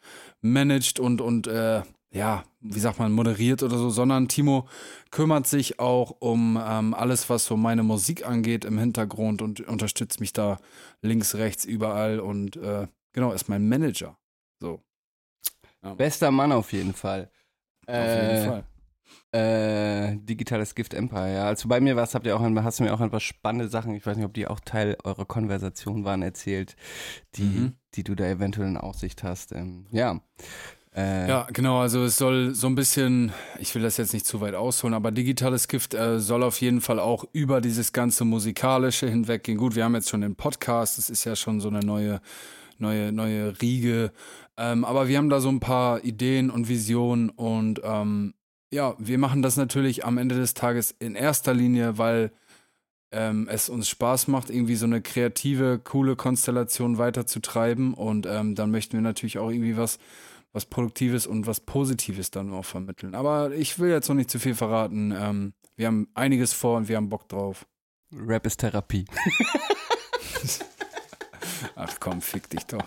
managt 0.42 1.00
und, 1.00 1.22
und 1.22 1.48
äh, 1.48 1.84
ja, 2.12 2.44
wie 2.60 2.80
sagt 2.80 3.00
man, 3.00 3.12
moderiert 3.12 3.64
oder 3.64 3.78
so, 3.78 3.90
sondern 3.90 4.28
Timo 4.28 4.68
kümmert 5.12 5.48
sich 5.48 5.80
auch 5.80 6.18
um 6.20 6.60
ähm, 6.62 6.94
alles, 6.94 7.30
was 7.30 7.46
so 7.46 7.56
meine 7.56 7.84
Musik 7.84 8.28
angeht 8.28 8.66
im 8.66 8.78
Hintergrund 8.78 9.42
und 9.42 9.62
unterstützt 9.62 10.20
mich 10.20 10.34
da 10.34 10.60
links, 11.02 11.36
rechts, 11.36 11.64
überall 11.64 12.20
und 12.20 12.58
äh, 12.58 12.88
genau, 13.14 13.32
ist 13.32 13.48
mein 13.48 13.70
Manager. 13.70 14.18
So. 14.60 14.82
Bester 15.96 16.32
Mann 16.32 16.52
auf 16.52 16.74
jeden 16.74 16.94
Fall. 16.94 17.32
Auf 17.88 17.96
jeden 17.96 18.46
Fall. 18.46 18.64
Äh, 19.34 20.18
digitales 20.18 20.76
Gift 20.76 20.94
Empire, 20.94 21.34
ja. 21.34 21.46
Als 21.46 21.62
du 21.62 21.70
bei 21.70 21.80
mir 21.80 21.96
warst, 21.96 22.16
habt 22.16 22.26
ihr 22.26 22.36
auch 22.36 22.42
ein, 22.42 22.64
hast 22.64 22.80
du 22.80 22.84
mir 22.84 22.94
auch 22.94 23.00
ein 23.00 23.12
paar 23.12 23.22
spannende 23.22 23.70
Sachen, 23.70 23.96
ich 23.96 24.06
weiß 24.06 24.18
nicht, 24.18 24.26
ob 24.26 24.34
die 24.34 24.46
auch 24.48 24.60
Teil 24.60 24.98
eurer 25.06 25.24
Konversation 25.26 26.04
waren, 26.04 26.22
erzählt, 26.22 26.76
die, 27.36 27.44
Mhm. 27.44 27.74
die 27.96 28.04
du 28.04 28.14
da 28.16 28.26
eventuell 28.26 28.68
in 28.68 28.76
Aussicht 28.78 29.24
hast. 29.24 29.54
Ähm, 29.54 29.86
ja. 29.92 30.20
Äh, 30.94 31.30
Ja, 31.30 31.48
genau, 31.54 31.80
also 31.80 32.04
es 32.04 32.18
soll 32.18 32.54
so 32.54 32.68
ein 32.68 32.76
bisschen, 32.76 33.32
ich 33.58 33.74
will 33.74 33.82
das 33.82 33.96
jetzt 33.96 34.12
nicht 34.12 34.26
zu 34.26 34.42
weit 34.42 34.54
ausholen, 34.56 34.94
aber 34.94 35.12
digitales 35.14 35.70
Gift 35.70 35.94
äh, 35.94 36.20
soll 36.20 36.44
auf 36.44 36.60
jeden 36.60 36.82
Fall 36.82 37.00
auch 37.00 37.24
über 37.32 37.62
dieses 37.62 37.94
ganze 37.94 38.26
musikalische 38.26 39.08
hinweggehen. 39.08 39.58
Gut, 39.58 39.76
wir 39.76 39.86
haben 39.86 39.96
jetzt 39.96 40.10
schon 40.10 40.20
den 40.20 40.36
Podcast, 40.36 40.98
das 40.98 41.10
ist 41.10 41.24
ja 41.24 41.38
schon 41.38 41.62
so 41.62 41.70
eine 41.70 41.80
neue, 41.80 42.20
neue, 42.80 43.14
neue 43.14 43.62
Riege, 43.62 44.12
ähm, 44.58 44.84
aber 44.84 45.08
wir 45.08 45.18
haben 45.18 45.30
da 45.30 45.40
so 45.40 45.48
ein 45.48 45.62
paar 45.62 46.04
Ideen 46.04 46.50
und 46.50 46.68
Visionen 46.68 47.30
und 47.30 47.80
ähm, 47.86 48.34
ja, 48.72 48.96
wir 48.98 49.18
machen 49.18 49.42
das 49.42 49.58
natürlich 49.58 50.06
am 50.06 50.18
Ende 50.18 50.36
des 50.36 50.54
Tages 50.54 50.96
in 51.00 51.16
erster 51.16 51.54
Linie, 51.54 51.98
weil 51.98 52.32
ähm, 53.12 53.48
es 53.50 53.70
uns 53.70 53.90
Spaß 53.90 54.28
macht, 54.28 54.50
irgendwie 54.50 54.76
so 54.76 54.86
eine 54.86 55.02
kreative, 55.02 55.80
coole 55.80 56.16
Konstellation 56.16 56.98
weiterzutreiben 56.98 57.94
und 57.94 58.26
ähm, 58.26 58.56
dann 58.56 58.72
möchten 58.72 58.94
wir 58.94 59.02
natürlich 59.02 59.38
auch 59.38 59.50
irgendwie 59.50 59.78
was 59.78 60.00
was 60.54 60.66
Produktives 60.66 61.28
und 61.28 61.48
was 61.48 61.60
Positives 61.62 62.32
dann 62.32 62.52
auch 62.54 62.66
vermitteln. 62.66 63.16
Aber 63.16 63.52
ich 63.52 63.80
will 63.80 63.90
jetzt 63.90 64.10
noch 64.10 64.16
nicht 64.16 64.30
zu 64.30 64.40
viel 64.40 64.56
verraten. 64.56 65.14
Ähm, 65.16 65.54
wir 65.76 65.88
haben 65.88 66.10
einiges 66.14 66.54
vor 66.54 66.78
und 66.78 66.88
wir 66.90 66.98
haben 66.98 67.10
Bock 67.10 67.28
drauf. 67.30 67.66
Rap 68.14 68.46
ist 68.46 68.60
Therapie. 68.60 69.06
Ach 71.76 71.96
komm, 72.00 72.22
fick 72.22 72.50
dich 72.50 72.66
doch. 72.66 72.84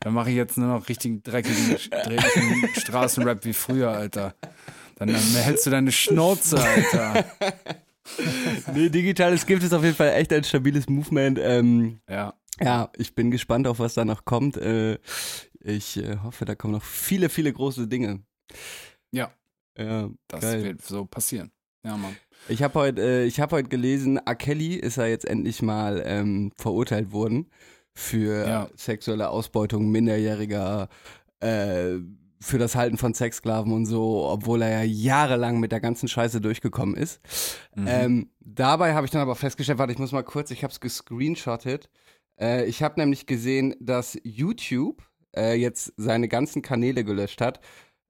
Dann 0.00 0.14
mache 0.14 0.30
ich 0.30 0.36
jetzt 0.36 0.56
nur 0.56 0.68
noch 0.68 0.88
richtig 0.88 1.24
dreckigen, 1.24 1.76
dreckigen 1.90 2.68
Straßenrap 2.80 3.44
wie 3.44 3.52
früher, 3.52 3.90
Alter. 3.90 4.34
Dann, 4.96 5.08
dann 5.08 5.20
hältst 5.20 5.66
du 5.66 5.70
deine 5.70 5.90
Schnauze, 5.92 6.56
Alter. 6.62 7.24
nee, 8.74 8.88
digitales 8.88 9.44
Gift 9.46 9.62
ist 9.62 9.72
auf 9.72 9.82
jeden 9.82 9.96
Fall 9.96 10.10
echt 10.12 10.32
ein 10.32 10.44
stabiles 10.44 10.88
Movement. 10.88 11.38
Ähm, 11.42 12.00
Ja. 12.08 12.34
ja, 12.60 12.90
ich 12.96 13.14
bin 13.14 13.30
gespannt 13.30 13.66
auf, 13.66 13.78
was 13.78 13.94
da 13.94 14.04
noch 14.04 14.24
kommt. 14.24 14.56
Äh, 14.56 14.98
ich 15.60 15.96
äh, 15.96 16.18
hoffe, 16.22 16.44
da 16.44 16.54
kommen 16.54 16.74
noch 16.74 16.82
viele, 16.84 17.28
viele 17.28 17.52
große 17.52 17.88
Dinge. 17.88 18.20
Ja. 19.10 19.30
Ja, 19.76 20.10
Das 20.28 20.40
geil. 20.42 20.62
wird 20.62 20.82
so 20.82 21.04
passieren. 21.04 21.50
Ja, 21.84 21.96
Mann. 21.96 22.16
Ich 22.48 22.62
habe 22.62 22.74
heute, 22.74 23.02
äh, 23.02 23.24
ich 23.24 23.40
habe 23.40 23.56
heute 23.56 23.68
gelesen, 23.68 24.18
R. 24.18 24.34
Kelly 24.36 24.74
ist 24.74 24.96
ja 24.96 25.06
jetzt 25.06 25.24
endlich 25.26 25.62
mal 25.62 26.02
ähm, 26.06 26.52
verurteilt 26.56 27.10
worden 27.12 27.50
für 27.94 28.46
Ja. 28.46 28.68
sexuelle 28.76 29.30
Ausbeutung 29.30 29.90
minderjähriger, 29.90 30.88
äh, 31.40 31.96
für 32.44 32.58
das 32.58 32.76
Halten 32.76 32.98
von 32.98 33.14
Sexsklaven 33.14 33.72
und 33.72 33.86
so, 33.86 34.26
obwohl 34.28 34.62
er 34.62 34.70
ja 34.70 34.82
jahrelang 34.82 35.60
mit 35.60 35.72
der 35.72 35.80
ganzen 35.80 36.08
Scheiße 36.08 36.40
durchgekommen 36.40 36.94
ist. 36.94 37.20
Mhm. 37.74 37.86
Ähm, 37.88 38.30
dabei 38.40 38.94
habe 38.94 39.06
ich 39.06 39.10
dann 39.10 39.22
aber 39.22 39.34
festgestellt, 39.34 39.78
warte, 39.78 39.92
ich 39.92 39.98
muss 39.98 40.12
mal 40.12 40.22
kurz, 40.22 40.50
ich 40.50 40.62
habe 40.62 40.72
es 40.72 40.80
gescreenshottet. 40.80 41.88
Äh, 42.38 42.66
ich 42.66 42.82
habe 42.82 43.00
nämlich 43.00 43.26
gesehen, 43.26 43.74
dass 43.80 44.18
YouTube 44.22 45.02
äh, 45.34 45.54
jetzt 45.54 45.92
seine 45.96 46.28
ganzen 46.28 46.62
Kanäle 46.62 47.04
gelöscht 47.04 47.40
hat. 47.40 47.60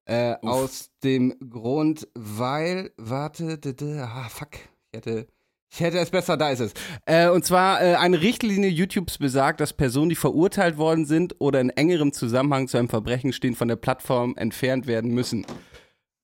Äh, 0.07 0.35
aus 0.43 0.91
dem 1.03 1.35
Grund, 1.49 2.09
weil, 2.15 2.93
warte, 2.99 3.57
d 3.57 3.71
-d, 3.71 4.03
ah, 4.03 4.29
fuck, 4.29 4.51
ich 4.93 4.99
hätte, 4.99 5.27
ich 5.75 5.81
hätte 5.81 5.99
es 5.99 6.11
besser, 6.11 6.37
da 6.37 6.51
ist 6.51 6.61
es. 6.61 6.73
Äh, 7.05 7.29
und 7.29 7.45
zwar 7.45 7.83
äh, 7.83 7.95
eine 7.97 8.21
Richtlinie 8.21 8.71
YouTubes 8.71 9.19
besagt, 9.19 9.61
dass 9.61 9.73
Personen, 9.73 10.09
die 10.09 10.15
verurteilt 10.15 10.77
worden 10.79 11.05
sind 11.05 11.35
oder 11.41 11.61
in 11.61 11.71
engerem 11.71 12.13
Zusammenhang 12.13 12.69
zu 12.69 12.79
einem 12.79 12.89
Verbrechen 12.89 13.33
stehen, 13.33 13.55
von 13.55 13.69
der 13.69 13.77
Plattform 13.77 14.35
entfernt 14.37 14.87
werden 14.87 15.13
müssen. 15.13 15.45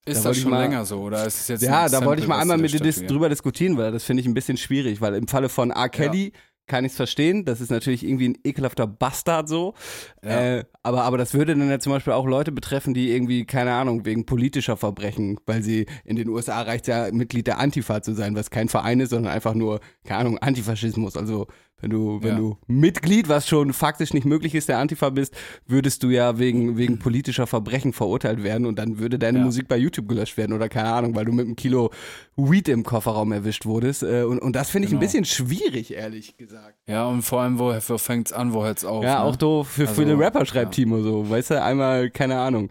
ist 0.07 0.25
da 0.25 0.30
das 0.30 0.38
schon 0.38 0.50
mal- 0.50 0.62
länger 0.62 0.85
so? 0.85 1.00
Oder 1.00 1.26
ist 1.26 1.40
es 1.40 1.49
jetzt 1.49 1.62
Ja, 1.62 1.88
da 1.88 2.04
wollte 2.04 2.23
ich 2.23 2.28
mal 2.28 2.38
einmal 2.40 2.59
mit 2.59 2.73
dir 2.73 3.07
drüber 3.07 3.28
diskutieren, 3.28 3.76
weil 3.76 3.92
das 3.92 4.04
finde 4.04 4.21
ich 4.23 4.26
ein 4.26 4.35
bisschen 4.35 4.57
schwierig, 4.57 5.00
weil 5.00 5.14
im 5.14 5.28
Falle 5.28 5.49
von 5.49 5.71
R. 5.71 5.88
Kelly 5.88 6.33
kann 6.70 6.84
ich 6.84 6.92
es 6.92 6.96
verstehen, 6.96 7.44
das 7.44 7.60
ist 7.60 7.70
natürlich 7.70 8.06
irgendwie 8.06 8.28
ein 8.28 8.38
ekelhafter 8.44 8.86
Bastard 8.86 9.48
so, 9.48 9.74
Ja. 10.22 10.58
äh, 10.58 10.64
aber, 10.84 11.02
aber 11.02 11.18
das 11.18 11.34
würde 11.34 11.56
dann 11.56 11.68
ja 11.68 11.80
zum 11.80 11.92
Beispiel 11.92 12.12
auch 12.12 12.26
Leute 12.26 12.52
betreffen, 12.52 12.94
die 12.94 13.10
irgendwie, 13.10 13.44
keine 13.44 13.72
Ahnung, 13.72 14.04
wegen 14.06 14.24
politischer 14.24 14.76
Verbrechen, 14.76 15.38
weil 15.46 15.62
sie 15.62 15.86
in 16.04 16.14
den 16.16 16.28
USA 16.28 16.62
reicht 16.62 16.86
ja 16.86 17.08
Mitglied 17.12 17.48
der 17.48 17.58
Antifa 17.58 18.00
zu 18.02 18.14
sein, 18.14 18.36
was 18.36 18.50
kein 18.50 18.68
Verein 18.68 19.00
ist, 19.00 19.10
sondern 19.10 19.32
einfach 19.32 19.54
nur, 19.54 19.80
keine 20.04 20.20
Ahnung, 20.20 20.38
Antifaschismus, 20.38 21.16
also 21.16 21.48
Wenn 21.80 21.90
du, 21.90 22.22
wenn 22.22 22.28
Ja. 22.30 22.37
du 22.38 22.58
Mitglied, 22.66 23.28
was 23.28 23.49
schon 23.49 23.72
faktisch 23.72 24.12
nicht 24.14 24.25
möglich 24.26 24.54
ist, 24.54 24.68
der 24.68 24.78
Antifa 24.78 25.10
bist, 25.10 25.34
würdest 25.66 26.02
du 26.02 26.10
ja 26.10 26.38
wegen, 26.38 26.76
wegen 26.76 26.99
politischer 26.99 27.46
Verbrechen 27.46 27.92
verurteilt 27.92 28.42
werden 28.42 28.66
und 28.66 28.78
dann 28.78 28.99
würde 28.99 29.18
deine 29.18 29.38
Ja. 29.38 29.44
Musik 29.44 29.68
bei 29.68 29.76
YouTube 29.76 30.08
gelöscht 30.08 30.37
werden 30.37 30.52
oder 30.52 30.68
keine 30.68 30.92
Ahnung, 30.92 31.14
weil 31.14 31.25
du 31.25 31.32
mit 31.32 31.46
einem 31.46 31.56
Kilo 31.56 31.90
Weed 32.37 32.68
im 32.68 32.84
Kofferraum 32.84 33.32
erwischt 33.32 33.66
wurdest. 33.66 34.02
Äh, 34.02 34.25
Und, 34.25 34.38
und 34.40 34.56
das 34.56 34.70
finde 34.70 34.87
ich 34.87 34.92
ein 34.92 34.99
Genau. 35.00 35.06
bisschen 35.06 35.25
schwierig, 35.25 35.92
ehrlich 35.94 36.37
gesagt. 36.37 36.78
Ja, 36.87 37.06
und 37.06 37.22
vor 37.22 37.40
allem, 37.42 37.58
wo, 37.58 37.72
wo 37.75 37.99
fängt's 37.99 38.32
an, 38.32 38.52
wo 38.52 38.62
hört's 38.64 38.84
auf? 38.84 39.02
Ja, 39.04 39.20
ne? 39.20 39.25
auch 39.25 39.37
doof 39.37 39.68
für 39.68 39.88
Also, 39.88 39.94
viele 40.02 40.18
Rapper 40.18 40.44
schreibt 40.46 40.76
ja. 40.76 40.84
Timo 40.84 41.02
so, 41.02 41.28
weißt 41.28 41.50
du, 41.52 41.62
einmal, 41.62 42.10
keine 42.10 42.38
Ahnung. 42.38 42.70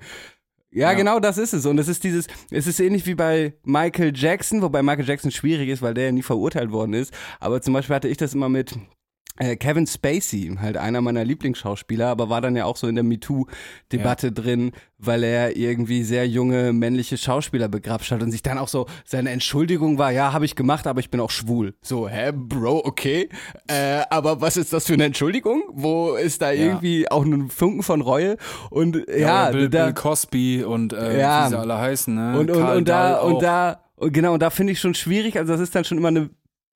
Ja, 0.71 0.91
Ja. 0.91 0.97
genau, 0.97 1.19
das 1.19 1.39
ist 1.39 1.53
es. 1.53 1.65
Und 1.65 1.79
es 1.79 1.87
ist 1.87 2.03
dieses, 2.03 2.27
es 2.51 2.67
ist 2.67 2.79
ähnlich 2.79 3.07
wie 3.07 3.15
bei 3.15 3.53
Michael 3.63 4.11
Jackson, 4.15 4.61
wobei 4.61 4.83
Michael 4.83 5.07
Jackson 5.07 5.31
schwierig 5.31 5.67
ist, 5.69 5.81
weil 5.81 5.95
der 5.95 6.05
ja 6.05 6.11
nie 6.11 6.21
verurteilt 6.21 6.71
worden 6.71 6.93
ist. 6.93 7.11
Aber 7.39 7.59
zum 7.61 7.73
Beispiel 7.73 7.95
hatte 7.95 8.07
ich 8.07 8.17
das 8.17 8.35
immer 8.35 8.49
mit 8.49 8.75
Kevin 9.55 9.87
Spacey, 9.87 10.55
halt 10.59 10.77
einer 10.77 11.01
meiner 11.01 11.23
Lieblingsschauspieler, 11.23 12.07
aber 12.07 12.29
war 12.29 12.41
dann 12.41 12.55
ja 12.55 12.65
auch 12.65 12.75
so 12.77 12.87
in 12.87 12.95
der 12.95 13.03
MeToo-Debatte 13.05 14.31
drin, 14.31 14.71
weil 14.97 15.23
er 15.23 15.55
irgendwie 15.55 16.03
sehr 16.03 16.27
junge 16.27 16.73
männliche 16.73 17.17
Schauspieler 17.17 17.69
begrapscht 17.69 18.11
hat 18.11 18.21
und 18.21 18.31
sich 18.31 18.41
dann 18.43 18.57
auch 18.57 18.67
so, 18.67 18.85
seine 19.05 19.29
Entschuldigung 19.29 19.97
war, 19.97 20.11
ja, 20.11 20.33
habe 20.33 20.45
ich 20.45 20.55
gemacht, 20.55 20.87
aber 20.87 20.99
ich 20.99 21.09
bin 21.09 21.19
auch 21.21 21.31
schwul. 21.31 21.73
So, 21.81 22.09
hä, 22.09 22.31
Bro, 22.33 22.81
okay. 22.85 23.29
Äh, 23.67 24.01
aber 24.09 24.41
was 24.41 24.57
ist 24.57 24.73
das 24.73 24.85
für 24.87 24.93
eine 24.93 25.05
Entschuldigung? 25.05 25.63
Wo 25.71 26.15
ist 26.15 26.41
da 26.41 26.51
Ja. 26.51 26.65
irgendwie 26.65 27.09
auch 27.09 27.23
ein 27.23 27.49
Funken 27.49 27.83
von 27.83 28.01
Reue? 28.01 28.35
Und 28.69 28.97
Ja, 29.07 29.45
ja, 29.45 29.51
Bill, 29.51 29.69
da, 29.69 29.85
Bill 29.85 29.93
Cosby 29.93 30.63
und 30.63 30.91
äh, 30.93 31.19
Ja. 31.19 31.45
wie 31.45 31.49
sie 31.51 31.57
alle 31.59 31.77
heißen, 31.77 32.13
ne? 32.13 32.37
und, 32.39 32.51
und, 32.51 32.59
Karl 32.59 32.77
und 32.77 32.89
da, 32.89 33.11
Dahl 33.13 33.23
und 33.25 33.35
auch. 33.35 33.41
da, 33.41 33.79
und 33.95 34.13
genau, 34.13 34.33
und 34.33 34.41
da 34.41 34.49
finde 34.49 34.73
ich 34.73 34.79
schon 34.79 34.93
schwierig, 34.95 35.37
also 35.37 35.53
das 35.53 35.61
ist 35.61 35.75
dann 35.75 35.83
schon 35.85 35.97
immer 35.97 36.07
eine, 36.09 36.29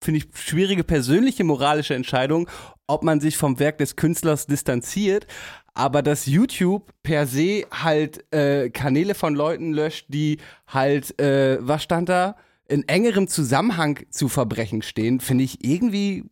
finde 0.04 0.20
ich, 0.20 0.28
schwierige 0.36 0.84
persönliche 0.84 1.44
moralische 1.44 1.96
Entscheidung, 1.96 2.50
ob 2.88 3.04
man 3.04 3.20
sich 3.20 3.38
vom 3.38 3.60
Werk 3.60 3.78
des 3.78 3.96
Künstlers 3.96 4.46
distanziert, 4.46 5.28
aber 5.74 6.02
dass 6.02 6.26
YouTube 6.26 6.92
per 7.02 7.26
se 7.26 7.66
halt 7.72 8.32
äh, 8.34 8.70
Kanäle 8.70 9.16
von 9.16 9.36
Leuten 9.36 9.74
löscht, 9.74 10.06
die 10.10 10.38
halt, 10.68 11.20
äh, 11.20 11.58
was 11.62 11.84
stand 11.84 12.10
da, 12.10 12.36
in 12.68 12.88
engerem 12.88 13.28
Zusammenhang 13.28 14.00
zu 14.10 14.30
Verbrechen 14.30 14.82
stehen, 14.82 15.20
finde 15.20 15.44
ich 15.44 15.64
irgendwie 15.64 16.26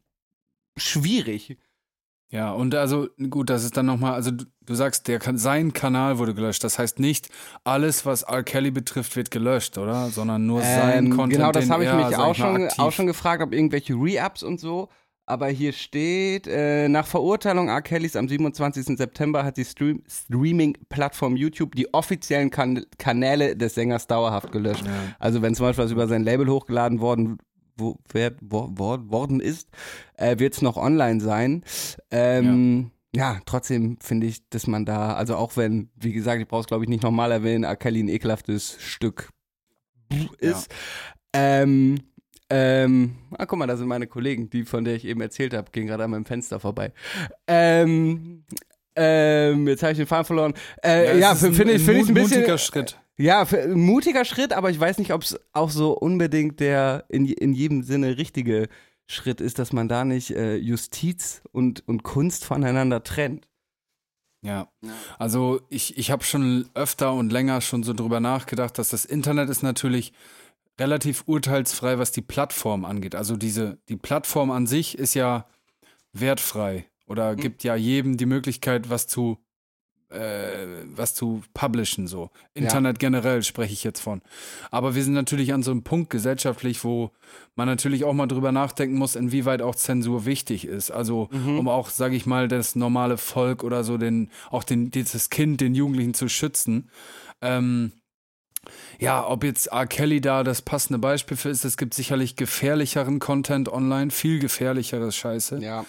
schwierig. 0.78 1.58
Ja, 2.32 2.52
und 2.54 2.74
also 2.76 3.08
gut, 3.30 3.50
das 3.50 3.66
ist 3.66 3.76
dann 3.76 3.86
nochmal, 3.86 4.14
also 4.14 4.32
du, 4.32 4.46
du 4.66 4.74
sagst, 4.74 5.10
der 5.10 5.20
kann, 5.20 5.38
sein 5.38 5.74
Kanal 5.74 6.18
wurde 6.18 6.34
gelöscht. 6.34 6.64
Das 6.64 6.80
heißt 6.80 6.98
nicht, 7.00 7.28
alles, 7.66 8.06
was 8.06 8.24
R. 8.24 8.42
Kelly 8.44 8.72
betrifft, 8.72 9.18
wird 9.18 9.32
gelöscht, 9.32 9.78
oder? 9.78 10.08
Sondern 10.08 10.46
nur 10.46 10.62
sein 10.62 11.08
Ähm, 11.08 11.10
Content. 11.12 11.34
Genau, 11.34 11.52
das 11.52 11.70
habe 11.70 11.84
ich 11.84 11.94
mich 11.94 12.16
auch 12.16 12.34
schon, 12.34 12.56
aktiv- 12.64 12.80
auch 12.80 12.92
schon 12.94 13.06
gefragt, 13.08 13.44
ob 13.44 13.54
irgendwelche 13.54 13.94
Re-Ups 13.96 14.44
und 14.44 14.62
so. 14.62 14.88
Aber 15.26 15.48
hier 15.50 15.72
steht, 15.72 16.48
äh, 16.48 16.88
nach 16.90 17.06
Verurteilung 17.06 17.68
R. 17.70 17.82
Kellys 17.82 18.16
am 18.16 18.28
27. 18.28 18.98
September 18.98 19.44
hat 19.44 19.56
die 19.58 19.64
Stream 19.66 20.02
Streaming-Plattform 20.10 21.36
YouTube 21.36 21.76
die 21.76 21.94
offiziellen 21.94 22.50
kan 22.50 22.86
Kanäle 22.98 23.56
des 23.56 23.76
Sängers 23.76 24.08
dauerhaft 24.08 24.52
gelöscht. 24.52 24.86
Ja. 24.86 24.92
Also 25.20 25.42
wenn 25.42 25.54
zum 25.56 25.66
Beispiel 25.68 25.86
was 25.86 25.92
über 25.92 26.08
sein 26.08 26.24
Label 26.24 26.48
hochgeladen 26.50 27.00
worden, 27.00 27.38
wo, 27.78 27.98
wer, 28.12 28.34
wo, 28.42 28.70
wo, 28.72 28.98
worden 29.10 29.40
ist, 29.40 29.70
äh, 30.16 30.40
wird 30.40 30.54
es 30.54 30.62
noch 30.62 30.78
online 30.78 31.22
sein. 31.22 31.64
Ähm, 32.10 32.92
ja. 33.16 33.40
trotzdem 33.46 33.98
finde 34.02 34.28
ich, 34.28 34.48
dass 34.50 34.68
man 34.68 34.86
da, 34.86 35.14
also 35.14 35.36
auch 35.36 35.58
wenn, 35.58 35.90
wie 35.96 36.14
gesagt, 36.14 36.42
ich 36.42 36.48
brauche 36.48 36.62
es 36.62 36.68
glaube 36.68 36.84
ich 36.84 36.90
nicht 36.90 37.04
nochmal 37.04 37.32
erwähnen. 37.32 37.78
Kelly 37.80 38.02
ein 38.02 38.10
ekelhaftes 38.10 38.78
Stück 38.80 39.30
ist. 40.40 40.70
Ähm, 41.34 42.00
ähm, 42.50 43.16
ah, 43.38 43.46
guck 43.46 43.60
mal, 43.60 43.68
da 43.68 43.78
sind 43.78 43.88
meine 43.88 44.08
Kollegen, 44.08 44.50
die, 44.50 44.66
von 44.66 44.84
der 44.84 44.96
ich 44.96 45.06
eben 45.06 45.22
erzählt 45.22 45.54
habe, 45.54 45.72
gehen 45.72 45.88
gerade 45.88 46.04
an 46.04 46.12
meinem 46.12 46.26
Fenster 46.26 46.60
vorbei. 46.60 46.92
Ähm, 47.48 48.44
ähm, 48.94 49.68
jetzt 49.70 49.84
habe 49.84 49.94
ich 49.94 50.00
den 50.00 50.08
Faden 50.08 50.26
verloren. 50.26 50.54
Äh, 50.84 51.18
ja, 51.18 51.32
ist 51.32 51.40
finde 51.40 51.74
ich, 51.74 51.82
finde 51.82 52.02
ich 52.02 52.10
ein 52.10 52.14
bisschen. 52.14 52.58
Schritt. 52.58 53.00
Ja, 53.22 53.46
für, 53.46 53.62
ein 53.62 53.80
mutiger 53.80 54.26
Schritt, 54.26 54.52
aber 54.52 54.72
ich 54.72 54.80
weiß 54.80 54.98
nicht, 54.98 55.14
ob 55.14 55.22
es 55.22 55.40
auch 55.54 55.70
so 55.70 55.92
unbedingt 55.96 56.60
der 56.60 57.06
in, 57.08 57.28
in 57.28 57.54
jedem 57.54 57.84
Sinne 57.84 58.18
richtige 58.18 58.68
Schritt 59.06 59.42
ist, 59.42 59.60
dass 59.60 59.74
man 59.74 59.88
da 59.88 60.06
nicht 60.06 60.32
äh, 60.32 60.56
Justiz 60.56 61.44
und, 61.52 61.88
und 61.88 62.02
Kunst 62.02 62.46
voneinander 62.46 63.04
trennt. 63.04 63.48
Ja, 64.44 64.72
also 65.20 65.62
ich, 65.70 66.00
ich 66.00 66.10
habe 66.10 66.24
schon 66.24 66.68
öfter 66.74 67.14
und 67.14 67.32
länger 67.32 67.62
schon 67.62 67.84
so 67.84 67.94
drüber 67.94 68.20
nachgedacht, 68.20 68.80
dass 68.80 68.90
das 68.90 69.06
Internet 69.06 69.50
ist 69.50 69.62
natürlich 69.62 70.14
relativ 70.80 71.24
urteilsfrei, 71.28 72.00
was 72.00 72.12
die 72.12 72.24
Plattform 72.24 72.86
angeht. 72.86 73.14
Also 73.14 73.38
diese, 73.38 73.78
die 73.88 73.98
Plattform 73.98 74.50
an 74.50 74.66
sich 74.66 74.98
ist 74.98 75.14
ja 75.14 75.46
wertfrei 76.12 76.88
oder 77.06 77.36
gibt 77.36 77.64
ja 77.64 77.76
jedem 77.76 78.18
die 78.18 78.26
Möglichkeit, 78.26 78.90
was 78.90 79.06
zu 79.06 79.38
äh, 80.12 80.68
was 80.96 81.14
zu 81.14 81.42
publishen 81.54 82.08
so. 82.08 82.30
Internet 82.54 83.00
generell 83.00 83.44
spreche 83.44 83.74
ich 83.74 83.84
jetzt 83.84 84.02
von. 84.02 84.22
Aber 84.70 84.96
wir 84.96 85.04
sind 85.04 85.14
natürlich 85.14 85.54
an 85.54 85.64
so 85.64 85.72
einem 85.72 85.84
Punkt 85.84 86.10
gesellschaftlich, 86.10 86.84
wo 86.84 87.12
man 87.56 87.68
natürlich 87.68 88.04
auch 88.04 88.14
mal 88.14 88.28
drüber 88.28 88.52
nachdenken 88.52 88.98
muss, 88.98 89.16
inwieweit 89.16 89.62
auch 89.62 89.76
Zensur 89.76 90.26
wichtig 90.26 90.66
ist. 90.66 90.92
Also 90.92 91.30
um 91.32 91.68
auch, 91.68 91.90
sage 91.90 92.16
ich 92.16 92.26
mal, 92.26 92.48
das 92.48 92.76
normale 92.76 93.18
Volk 93.18 93.64
oder 93.64 93.84
so, 93.84 93.98
den, 93.98 94.30
auch 94.50 94.64
den, 94.64 94.92
dieses 94.92 95.30
Kind, 95.30 95.62
den 95.62 95.76
Jugendlichen 95.76 96.14
zu 96.14 96.28
schützen. 96.28 96.90
Ähm, 97.42 97.94
ja, 99.00 99.28
ob 99.28 99.44
jetzt 99.44 99.68
R. 99.68 99.88
Kelly 99.88 100.22
da 100.22 100.44
das 100.44 100.62
passende 100.62 101.00
Beispiel 101.00 101.38
für 101.38 101.50
ist, 101.50 101.66
es 101.66 101.78
gibt 101.78 101.94
sicherlich 101.94 102.36
gefährlicheren 102.36 103.20
Content 103.20 103.70
online, 103.70 104.12
viel 104.12 104.40
gefährlicheres 104.40 105.16
Scheiße. 105.16 105.60
Ja. 105.60 105.86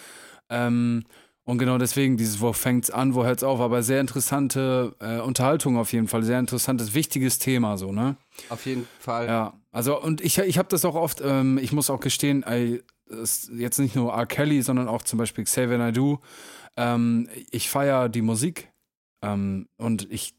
Ähm, 0.49 1.05
und 1.45 1.57
genau 1.57 1.77
deswegen, 1.77 2.15
dieses, 2.17 2.39
wo 2.41 2.53
fängt's 2.53 2.89
an, 2.89 3.15
wo 3.15 3.23
hört's 3.25 3.43
auf, 3.43 3.59
aber 3.59 3.83
sehr 3.83 3.99
interessante 4.01 4.95
äh, 4.99 5.19
Unterhaltung 5.19 5.77
auf 5.77 5.91
jeden 5.93 6.07
Fall, 6.07 6.23
sehr 6.23 6.39
interessantes, 6.39 6.93
wichtiges 6.93 7.39
Thema, 7.39 7.77
so, 7.77 7.91
ne? 7.91 8.15
Auf 8.49 8.65
jeden 8.65 8.87
Fall. 8.99 9.27
Ja, 9.27 9.53
also 9.71 10.01
und 10.01 10.21
ich, 10.21 10.37
ich 10.37 10.57
habe 10.57 10.69
das 10.69 10.85
auch 10.85 10.95
oft, 10.95 11.21
ähm, 11.23 11.57
ich 11.61 11.71
muss 11.73 11.89
auch 11.89 11.99
gestehen, 11.99 12.43
ist 13.07 13.49
jetzt 13.53 13.79
nicht 13.79 13.95
nur 13.95 14.13
R. 14.13 14.25
Kelly, 14.25 14.61
sondern 14.61 14.87
auch 14.87 15.01
zum 15.01 15.19
Beispiel 15.19 15.43
Xavier 15.43 15.77
Naidoo. 15.77 16.19
Ähm, 16.77 17.29
ich 17.51 17.69
feiere 17.69 18.09
die 18.09 18.21
Musik 18.21 18.71
ähm, 19.21 19.67
und 19.77 20.11
ich, 20.11 20.33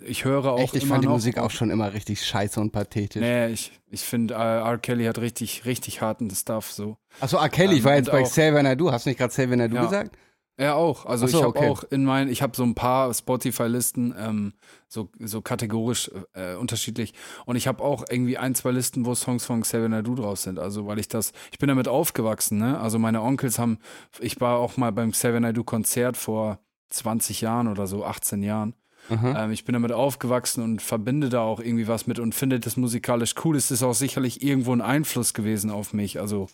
ich 0.00 0.24
höre 0.24 0.46
auch 0.46 0.58
Echt, 0.60 0.74
ich 0.74 0.84
immer 0.84 0.94
fand 0.94 1.04
die 1.04 1.08
Musik 1.08 1.38
auch 1.38 1.50
schon 1.50 1.70
immer 1.70 1.92
richtig 1.92 2.24
scheiße 2.24 2.60
und 2.60 2.72
pathetisch. 2.72 3.20
Nee, 3.20 3.48
ich, 3.48 3.72
ich 3.90 4.00
finde, 4.00 4.34
äh, 4.34 4.36
R. 4.38 4.78
Kelly 4.78 5.04
hat 5.04 5.18
richtig, 5.18 5.64
richtig 5.66 6.00
harten 6.00 6.30
Stuff 6.30 6.72
so. 6.72 6.96
Achso, 7.20 7.36
R. 7.36 7.48
Kelly, 7.48 7.74
ich 7.74 7.78
Ähm, 7.80 7.84
war 7.84 7.94
jetzt 7.96 8.10
bei 8.10 8.22
auch- 8.22 8.26
Xavier 8.28 8.62
Naidoo. 8.62 8.90
Hast 8.90 9.06
du 9.06 9.10
nicht 9.10 9.18
gerade 9.18 9.30
Xavier 9.32 9.56
Naidoo 9.56 9.76
Ja. 9.76 9.84
gesagt? 9.84 10.16
Er 10.58 10.74
auch. 10.74 11.06
Also 11.06 11.28
so, 11.28 11.38
ich 11.38 11.44
habe 11.44 11.56
okay. 11.56 11.68
auch 11.68 11.84
in 11.84 12.04
meinen, 12.04 12.28
ich 12.28 12.42
habe 12.42 12.56
so 12.56 12.64
ein 12.64 12.74
paar 12.74 13.14
Spotify-Listen, 13.14 14.12
ähm, 14.18 14.52
so, 14.88 15.08
so 15.20 15.40
kategorisch 15.40 16.10
äh, 16.34 16.56
unterschiedlich. 16.56 17.14
Und 17.46 17.54
ich 17.54 17.68
habe 17.68 17.82
auch 17.82 18.04
irgendwie 18.10 18.38
ein, 18.38 18.56
zwei 18.56 18.72
Listen, 18.72 19.06
wo 19.06 19.14
Songs 19.14 19.46
von 19.46 19.60
Xavier 19.60 19.88
Naidoo 19.88 20.16
drauf 20.16 20.40
sind. 20.40 20.58
Also 20.58 20.88
weil 20.88 20.98
ich 20.98 21.06
das, 21.06 21.32
ich 21.52 21.58
bin 21.58 21.68
damit 21.68 21.86
aufgewachsen, 21.86 22.58
ne? 22.58 22.80
Also 22.80 22.98
meine 22.98 23.22
Onkels 23.22 23.60
haben, 23.60 23.78
ich 24.18 24.40
war 24.40 24.58
auch 24.58 24.76
mal 24.76 24.90
beim 24.90 25.12
Xavier 25.12 25.38
Naidoo-Konzert 25.38 26.16
vor 26.16 26.58
20 26.88 27.40
Jahren 27.40 27.68
oder 27.68 27.86
so, 27.86 28.04
18 28.04 28.42
Jahren. 28.42 28.74
Aha. 29.10 29.44
Ähm, 29.44 29.52
ich 29.52 29.64
bin 29.64 29.74
damit 29.74 29.92
aufgewachsen 29.92 30.62
und 30.62 30.82
verbinde 30.82 31.28
da 31.28 31.40
auch 31.40 31.60
irgendwie 31.60 31.88
was 31.88 32.06
mit 32.08 32.18
und 32.18 32.34
finde 32.34 32.60
das 32.60 32.76
musikalisch 32.76 33.34
cool. 33.44 33.56
Es 33.56 33.70
ist 33.70 33.82
auch 33.82 33.94
sicherlich 33.94 34.42
irgendwo 34.42 34.72
ein 34.72 34.80
Einfluss 34.80 35.34
gewesen 35.34 35.70
auf 35.70 35.92
mich, 35.92 36.20
also 36.20 36.48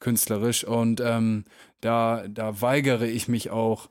künstlerisch. 0.00 0.64
Und 0.64 1.00
ähm, 1.00 1.44
da, 1.80 2.26
da 2.28 2.60
weigere 2.60 3.06
ich 3.06 3.28
mich 3.28 3.50
auch, 3.50 3.88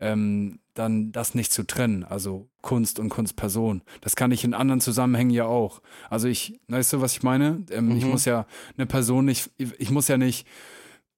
ähm, 0.00 0.58
dann 0.74 1.12
das 1.12 1.34
nicht 1.34 1.52
zu 1.52 1.64
trennen, 1.64 2.02
also 2.02 2.48
Kunst 2.62 2.98
und 2.98 3.10
Kunstperson. 3.10 3.82
Das 4.00 4.16
kann 4.16 4.32
ich 4.32 4.42
in 4.42 4.54
anderen 4.54 4.80
Zusammenhängen 4.80 5.30
ja 5.30 5.44
auch. 5.44 5.80
Also 6.10 6.28
ich, 6.28 6.58
weißt 6.68 6.94
du, 6.94 7.00
was 7.02 7.12
ich 7.12 7.22
meine? 7.22 7.64
Ähm, 7.70 7.94
Ich 7.96 8.04
Mhm. 8.04 8.10
muss 8.10 8.24
ja 8.24 8.46
eine 8.76 8.86
Person 8.86 9.26
nicht, 9.26 9.50
ich 9.58 9.90
muss 9.90 10.08
ja 10.08 10.16
nicht 10.16 10.46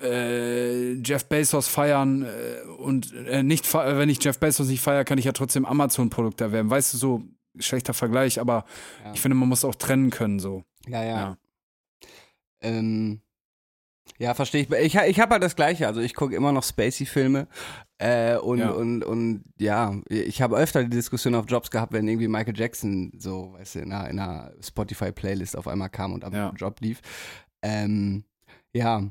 äh, 0.03 0.95
Jeff 0.95 1.27
Bezos 1.27 1.69
feiern 1.69 2.23
äh, 2.25 2.67
und 2.79 3.13
äh, 3.15 3.43
nicht, 3.45 3.73
wenn 3.73 4.09
ich 4.09 4.23
Jeff 4.23 4.39
Bezos 4.41 4.67
nicht 4.69 4.81
feiere, 4.81 5.05
kann 5.05 5.19
ich 5.19 5.25
ja 5.25 5.33
trotzdem 5.33 5.65
Amazon-Produkte 5.65 6.45
erwerben. 6.45 6.69
Weißt 6.69 6.93
du, 6.95 6.99
so 6.99 7.23
schlechter 7.59 7.95
Vergleich, 7.95 8.41
aber 8.41 8.65
Ja. 9.05 9.13
ich 9.15 9.21
finde, 9.21 9.37
man 9.37 9.49
muss 9.49 9.65
auch 9.65 9.77
trennen 9.77 10.11
können, 10.11 10.41
so. 10.41 10.65
Ja, 10.89 11.03
ja. 11.05 11.17
Ja. 11.17 11.37
Ähm, 12.61 13.21
ja, 14.19 14.35
verstehe 14.35 14.63
ich. 14.63 14.71
Ich, 14.71 14.95
ich 14.95 15.21
habe 15.21 15.33
halt 15.33 15.43
das 15.43 15.57
Gleiche. 15.57 15.87
Also 15.87 16.01
ich 16.01 16.15
gucke 16.15 16.35
immer 16.37 16.53
noch 16.53 16.63
Spacey-Filme. 16.63 17.49
Äh, 17.99 18.37
und, 18.37 18.59
Ja. 18.59 18.71
und, 18.71 19.03
und 19.05 19.45
ja, 19.59 19.95
ich 20.09 20.43
habe 20.43 20.57
öfter 20.57 20.83
die 20.85 20.91
Diskussion 20.91 21.35
auf 21.35 21.47
Jobs 21.49 21.71
gehabt, 21.71 21.93
wenn 21.93 22.07
irgendwie 22.09 22.29
Michael 22.29 22.57
Jackson 22.57 23.13
so, 23.19 23.53
weißt 23.55 23.77
du, 23.77 23.79
in 23.81 23.93
einer, 23.93 24.11
in 24.11 24.19
einer 24.19 24.53
Spotify-Playlist 24.63 25.57
auf 25.57 25.69
einmal 25.69 25.91
kam 25.91 26.13
und 26.13 26.25
am 26.25 26.33
Ja. 26.33 26.53
Job 26.57 26.81
lief. 26.81 27.01
Ähm, 27.63 28.25
ja, 28.75 29.03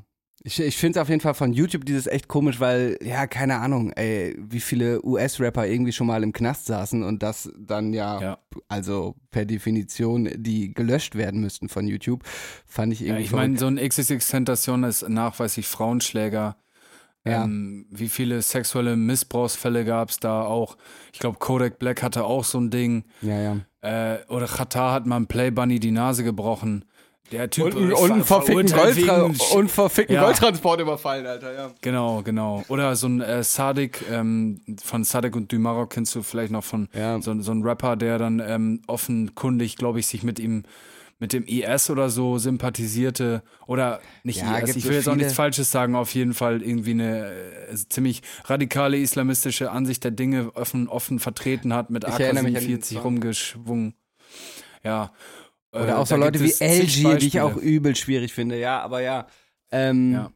ich, 0.46 0.60
ich 0.60 0.76
finde 0.76 0.98
es 0.98 1.02
auf 1.02 1.08
jeden 1.08 1.22
Fall 1.22 1.32
von 1.32 1.54
YouTube 1.54 1.86
dieses 1.86 2.06
echt 2.06 2.28
komisch, 2.28 2.60
weil, 2.60 2.98
ja, 3.02 3.26
keine 3.26 3.56
Ahnung, 3.56 3.92
ey, 3.92 4.36
wie 4.38 4.60
viele 4.60 5.02
US-Rapper 5.02 5.66
irgendwie 5.66 5.92
schon 5.92 6.06
mal 6.06 6.22
im 6.22 6.32
Knast 6.34 6.66
saßen 6.66 7.02
und 7.02 7.22
das 7.22 7.50
dann 7.58 7.94
ja, 7.94 8.20
Ja. 8.20 8.38
also 8.68 9.14
per 9.30 9.46
Definition, 9.46 10.28
die 10.36 10.74
gelöscht 10.74 11.14
werden 11.14 11.40
müssten 11.40 11.70
von 11.70 11.86
YouTube, 11.88 12.22
fand 12.66 12.92
ich 12.92 13.00
Ja, 13.00 13.06
irgendwie 13.06 13.24
ich 13.24 13.32
meine, 13.32 13.58
so 13.58 13.66
ein 13.66 13.76
XXX-Tentation 13.78 14.84
ist 14.84 15.08
nachweislich 15.08 15.66
Frauenschläger. 15.66 16.56
Ja. 17.26 17.44
Ähm, 17.44 17.86
wie 17.90 18.10
viele 18.10 18.42
sexuelle 18.42 18.96
Missbrauchsfälle 18.96 19.86
gab 19.86 20.10
es 20.10 20.20
da 20.20 20.42
auch? 20.42 20.76
Ich 21.14 21.20
glaube, 21.20 21.38
Kodak 21.38 21.78
Black 21.78 22.02
hatte 22.02 22.24
auch 22.24 22.44
so 22.44 22.58
ein 22.60 22.68
Ding. 22.68 23.04
Ja, 23.22 23.40
ja. 23.40 23.60
Äh, 23.80 24.22
oder 24.28 24.46
Qatar 24.46 24.92
hat 24.92 25.06
mal 25.06 25.16
einem 25.16 25.26
Play 25.26 25.50
Bunny 25.50 25.80
die 25.80 25.90
Nase 25.90 26.22
gebrochen. 26.22 26.84
Der 27.32 27.48
Typ 27.48 27.74
Und, 27.74 27.90
ist 27.90 27.98
und, 28.00 28.12
einen 28.12 28.24
ver- 28.24 28.42
verfickten 28.42 28.76
Goldtra 28.78 29.22
und 29.54 29.70
verfickten 29.70 30.14
Ja. 30.16 30.24
Goldtransport 30.24 30.80
überfallen, 30.80 31.26
Alter, 31.26 31.54
ja. 31.54 31.70
Genau, 31.80 32.22
genau. 32.22 32.62
Oder 32.68 32.94
so 32.96 33.06
ein 33.08 33.22
äh, 33.22 33.42
Sadik, 33.42 34.04
ähm, 34.10 34.60
von 34.82 35.04
Sadik 35.04 35.34
und 35.34 35.50
Dumarok 35.50 35.90
kennst 35.90 36.14
du 36.14 36.22
vielleicht 36.22 36.52
noch 36.52 36.64
von 36.64 36.88
Ja. 36.92 37.20
so, 37.22 37.40
so 37.40 37.52
ein 37.52 37.62
Rapper, 37.62 37.96
der 37.96 38.18
dann 38.18 38.40
ähm, 38.46 38.82
offenkundig, 38.86 39.76
glaube 39.76 40.00
ich, 40.00 40.06
sich 40.06 40.22
mit 40.22 40.38
ihm, 40.38 40.64
mit 41.18 41.32
dem 41.32 41.44
IS 41.46 41.88
oder 41.88 42.10
so 42.10 42.36
sympathisierte. 42.36 43.42
Oder 43.66 44.00
nicht 44.22 44.40
Ja, 44.42 44.58
IS, 44.58 44.76
ich 44.76 44.84
will 44.84 44.92
jetzt 44.96 45.08
auch 45.08 45.14
nichts 45.16 45.32
Falsches 45.32 45.70
sagen, 45.70 45.94
auf 45.94 46.14
jeden 46.14 46.34
Fall 46.34 46.60
irgendwie 46.62 46.90
eine 46.90 47.32
äh, 47.70 47.74
ziemlich 47.88 48.20
radikale 48.44 48.98
islamistische 48.98 49.70
Ansicht 49.70 50.04
der 50.04 50.10
Dinge 50.10 50.50
offen, 50.54 50.88
offen 50.88 51.18
vertreten 51.20 51.72
hat, 51.72 51.88
mit 51.88 52.04
Ich 52.04 52.20
erinnere 52.20 52.44
mich 52.44 52.56
an 52.58 52.62
diesen 52.66 52.80
AK-47 52.82 52.92
Song. 52.94 53.02
rumgeschwungen. 53.02 53.94
Ja. 54.82 55.10
Äh, 55.74 55.82
Oder 55.82 55.98
auch 55.98 56.06
so 56.06 56.16
Leute 56.16 56.40
wie 56.40 56.52
LG, 56.52 57.18
die 57.18 57.26
ich 57.26 57.40
auch 57.40 57.56
übel 57.56 57.96
schwierig 57.96 58.32
finde, 58.32 58.58
ja, 58.58 58.80
aber 58.80 59.00
ja. 59.02 59.26
Ähm, 59.72 60.12
Ja. 60.12 60.30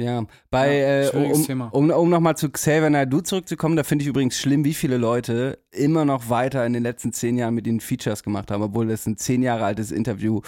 Ja, 0.00 0.24
bei, 0.48 0.76
Ja, 0.78 1.12
äh, 1.12 1.32
um, 1.32 1.42
Thema. 1.44 1.66
um, 1.72 1.90
um 1.90 2.08
nochmal 2.08 2.36
zu 2.36 2.50
Xavier 2.50 2.88
Naidoo 2.88 3.20
zurückzukommen, 3.20 3.74
da 3.74 3.82
finde 3.82 4.04
ich 4.04 4.08
übrigens 4.08 4.38
schlimm, 4.38 4.64
wie 4.64 4.74
viele 4.74 4.96
Leute 4.96 5.58
immer 5.72 6.04
noch 6.04 6.30
weiter 6.30 6.64
in 6.64 6.72
den 6.72 6.84
letzten 6.84 7.12
zehn 7.12 7.36
Jahren 7.36 7.54
mit 7.54 7.66
ihnen 7.66 7.80
Features 7.80 8.22
gemacht 8.22 8.52
haben, 8.52 8.62
obwohl 8.62 8.88
es 8.92 9.06
ein 9.06 9.16
zehn 9.16 9.42
Jahre 9.42 9.64
altes 9.64 9.90
Interview 9.90 10.40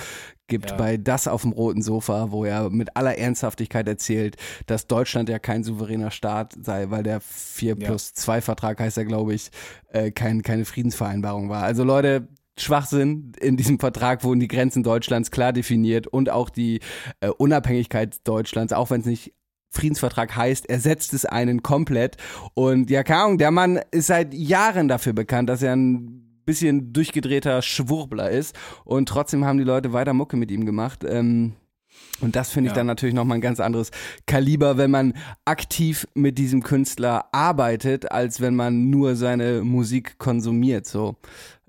gibt 0.46 0.70
Ja. 0.70 0.76
bei 0.76 0.96
Das 0.98 1.26
auf 1.26 1.42
dem 1.42 1.50
roten 1.50 1.82
Sofa, 1.82 2.30
wo 2.30 2.44
er 2.44 2.70
mit 2.70 2.96
aller 2.96 3.18
Ernsthaftigkeit 3.18 3.88
erzählt, 3.88 4.36
dass 4.66 4.86
Deutschland 4.86 5.28
ja 5.28 5.40
kein 5.40 5.64
souveräner 5.64 6.12
Staat 6.12 6.54
sei, 6.62 6.90
weil 6.90 7.02
der 7.02 7.20
4 7.20 7.76
Ja. 7.76 7.88
plus 7.88 8.14
2 8.14 8.40
Vertrag 8.40 8.78
heißt 8.78 8.98
er, 8.98 9.04
glaube 9.04 9.34
ich, 9.34 9.50
äh, 9.88 10.12
kein, 10.12 10.42
keine 10.42 10.64
Friedensvereinbarung 10.64 11.48
war. 11.48 11.64
Also 11.64 11.82
Leute, 11.82 12.28
Schwachsinn. 12.58 13.32
In 13.40 13.56
diesem 13.56 13.78
Vertrag 13.78 14.24
wurden 14.24 14.40
die 14.40 14.48
Grenzen 14.48 14.82
Deutschlands 14.82 15.30
klar 15.30 15.52
definiert 15.52 16.06
und 16.06 16.30
auch 16.30 16.50
die 16.50 16.80
äh, 17.20 17.28
Unabhängigkeit 17.28 18.18
Deutschlands, 18.24 18.72
auch 18.72 18.90
wenn 18.90 19.00
es 19.00 19.06
nicht 19.06 19.34
Friedensvertrag 19.72 20.34
heißt, 20.34 20.68
ersetzt 20.68 21.14
es 21.14 21.24
einen 21.24 21.62
komplett. 21.62 22.16
Und 22.54 22.90
ja, 22.90 23.02
keine 23.04 23.22
Ahnung, 23.22 23.38
der 23.38 23.52
Mann 23.52 23.80
ist 23.92 24.08
seit 24.08 24.34
Jahren 24.34 24.88
dafür 24.88 25.12
bekannt, 25.12 25.48
dass 25.48 25.62
er 25.62 25.74
ein 25.76 26.42
bisschen 26.44 26.92
durchgedrehter 26.92 27.62
Schwurbler 27.62 28.30
ist. 28.30 28.56
Und 28.84 29.08
trotzdem 29.08 29.44
haben 29.44 29.58
die 29.58 29.64
Leute 29.64 29.92
weiter 29.92 30.12
Mucke 30.12 30.36
mit 30.36 30.50
ihm 30.50 30.66
gemacht. 30.66 31.04
Ähm, 31.08 31.52
und 32.20 32.34
das 32.36 32.50
finde 32.50 32.68
ich 32.68 32.72
Ja. 32.72 32.76
dann 32.76 32.86
natürlich 32.86 33.14
nochmal 33.14 33.38
ein 33.38 33.42
ganz 33.42 33.60
anderes 33.60 33.90
Kaliber, 34.26 34.76
wenn 34.76 34.90
man 34.90 35.14
aktiv 35.44 36.06
mit 36.14 36.38
diesem 36.38 36.62
Künstler 36.62 37.26
arbeitet, 37.32 38.10
als 38.10 38.40
wenn 38.40 38.56
man 38.56 38.90
nur 38.90 39.14
seine 39.14 39.62
Musik 39.62 40.18
konsumiert. 40.18 40.86
So. 40.86 41.16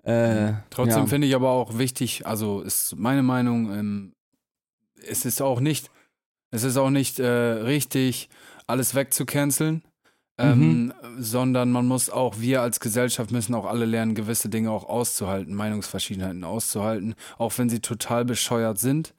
Äh, 0.04 0.54
Trotzdem 0.70 1.04
ja. 1.04 1.08
finde 1.08 1.28
ich 1.28 1.36
aber 1.36 1.52
auch 1.52 1.78
wichtig, 1.78 2.26
also 2.26 2.62
ist 2.62 2.96
meine 2.98 3.24
Meinung, 3.24 3.72
ähm, 3.72 4.14
es 5.08 5.26
ist 5.26 5.42
auch 5.42 5.60
nicht, 5.60 5.92
es 6.52 6.64
ist 6.64 6.78
auch 6.78 6.90
nicht 6.90 7.20
äh, 7.20 7.28
richtig, 7.28 8.30
alles 8.68 8.96
wegzucanceln, 8.96 9.84
ähm, 10.38 10.60
Mhm. 10.60 10.94
sondern 11.20 11.72
man 11.72 11.86
muss 11.88 12.10
auch, 12.10 12.40
wir 12.40 12.62
als 12.62 12.80
Gesellschaft 12.80 13.32
müssen 13.32 13.54
auch 13.54 13.66
alle 13.66 13.86
lernen, 13.86 14.16
gewisse 14.16 14.50
Dinge 14.50 14.72
auch 14.72 14.86
auszuhalten, 14.90 15.54
Meinungsverschiedenheiten 15.54 16.44
auszuhalten, 16.44 17.16
auch 17.38 17.56
wenn 17.58 17.70
sie 17.70 17.80
total 17.80 18.26
bescheuert 18.26 18.80
sind. 18.80 19.14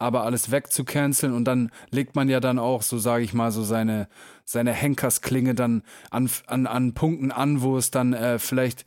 Aber 0.00 0.22
alles 0.22 0.52
wegzucanceln 0.52 1.32
und 1.34 1.44
dann 1.44 1.72
legt 1.90 2.14
man 2.14 2.28
ja 2.28 2.38
dann 2.38 2.60
auch, 2.60 2.82
so 2.82 2.98
sage 2.98 3.24
ich 3.24 3.34
mal, 3.34 3.50
so 3.50 3.64
seine, 3.64 4.08
seine 4.44 4.72
Henkersklinge 4.72 5.56
dann 5.56 5.82
an, 6.10 6.30
an, 6.46 6.66
an 6.68 6.94
Punkten 6.94 7.32
an, 7.32 7.62
wo 7.62 7.76
es 7.76 7.90
dann 7.90 8.12
äh, 8.12 8.38
vielleicht 8.38 8.84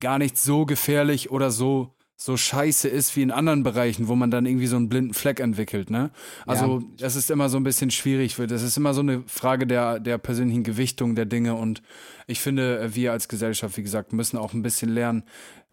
gar 0.00 0.18
nicht 0.18 0.38
so 0.38 0.66
gefährlich 0.66 1.30
oder 1.30 1.50
so 1.50 1.94
so 2.20 2.36
scheiße 2.36 2.88
ist 2.88 3.14
wie 3.14 3.22
in 3.22 3.30
anderen 3.30 3.62
Bereichen, 3.62 4.08
wo 4.08 4.16
man 4.16 4.32
dann 4.32 4.44
irgendwie 4.44 4.66
so 4.66 4.74
einen 4.74 4.88
blinden 4.88 5.14
Fleck 5.14 5.38
entwickelt, 5.38 5.88
ne? 5.88 6.10
Also, 6.46 6.82
das 6.96 7.14
ist 7.14 7.30
immer 7.30 7.48
so 7.48 7.58
ein 7.58 7.62
bisschen 7.62 7.92
schwierig. 7.92 8.34
Das 8.34 8.62
ist 8.62 8.76
immer 8.76 8.92
so 8.92 9.02
eine 9.02 9.22
Frage 9.28 9.68
der, 9.68 10.00
der 10.00 10.18
persönlichen 10.18 10.64
Gewichtung 10.64 11.14
der 11.14 11.26
Dinge 11.26 11.54
und 11.54 11.80
ich 12.26 12.40
finde, 12.40 12.92
wir 12.96 13.12
als 13.12 13.28
Gesellschaft, 13.28 13.76
wie 13.76 13.84
gesagt, 13.84 14.12
müssen 14.12 14.36
auch 14.36 14.52
ein 14.52 14.62
bisschen 14.62 14.88
lernen, 14.88 15.22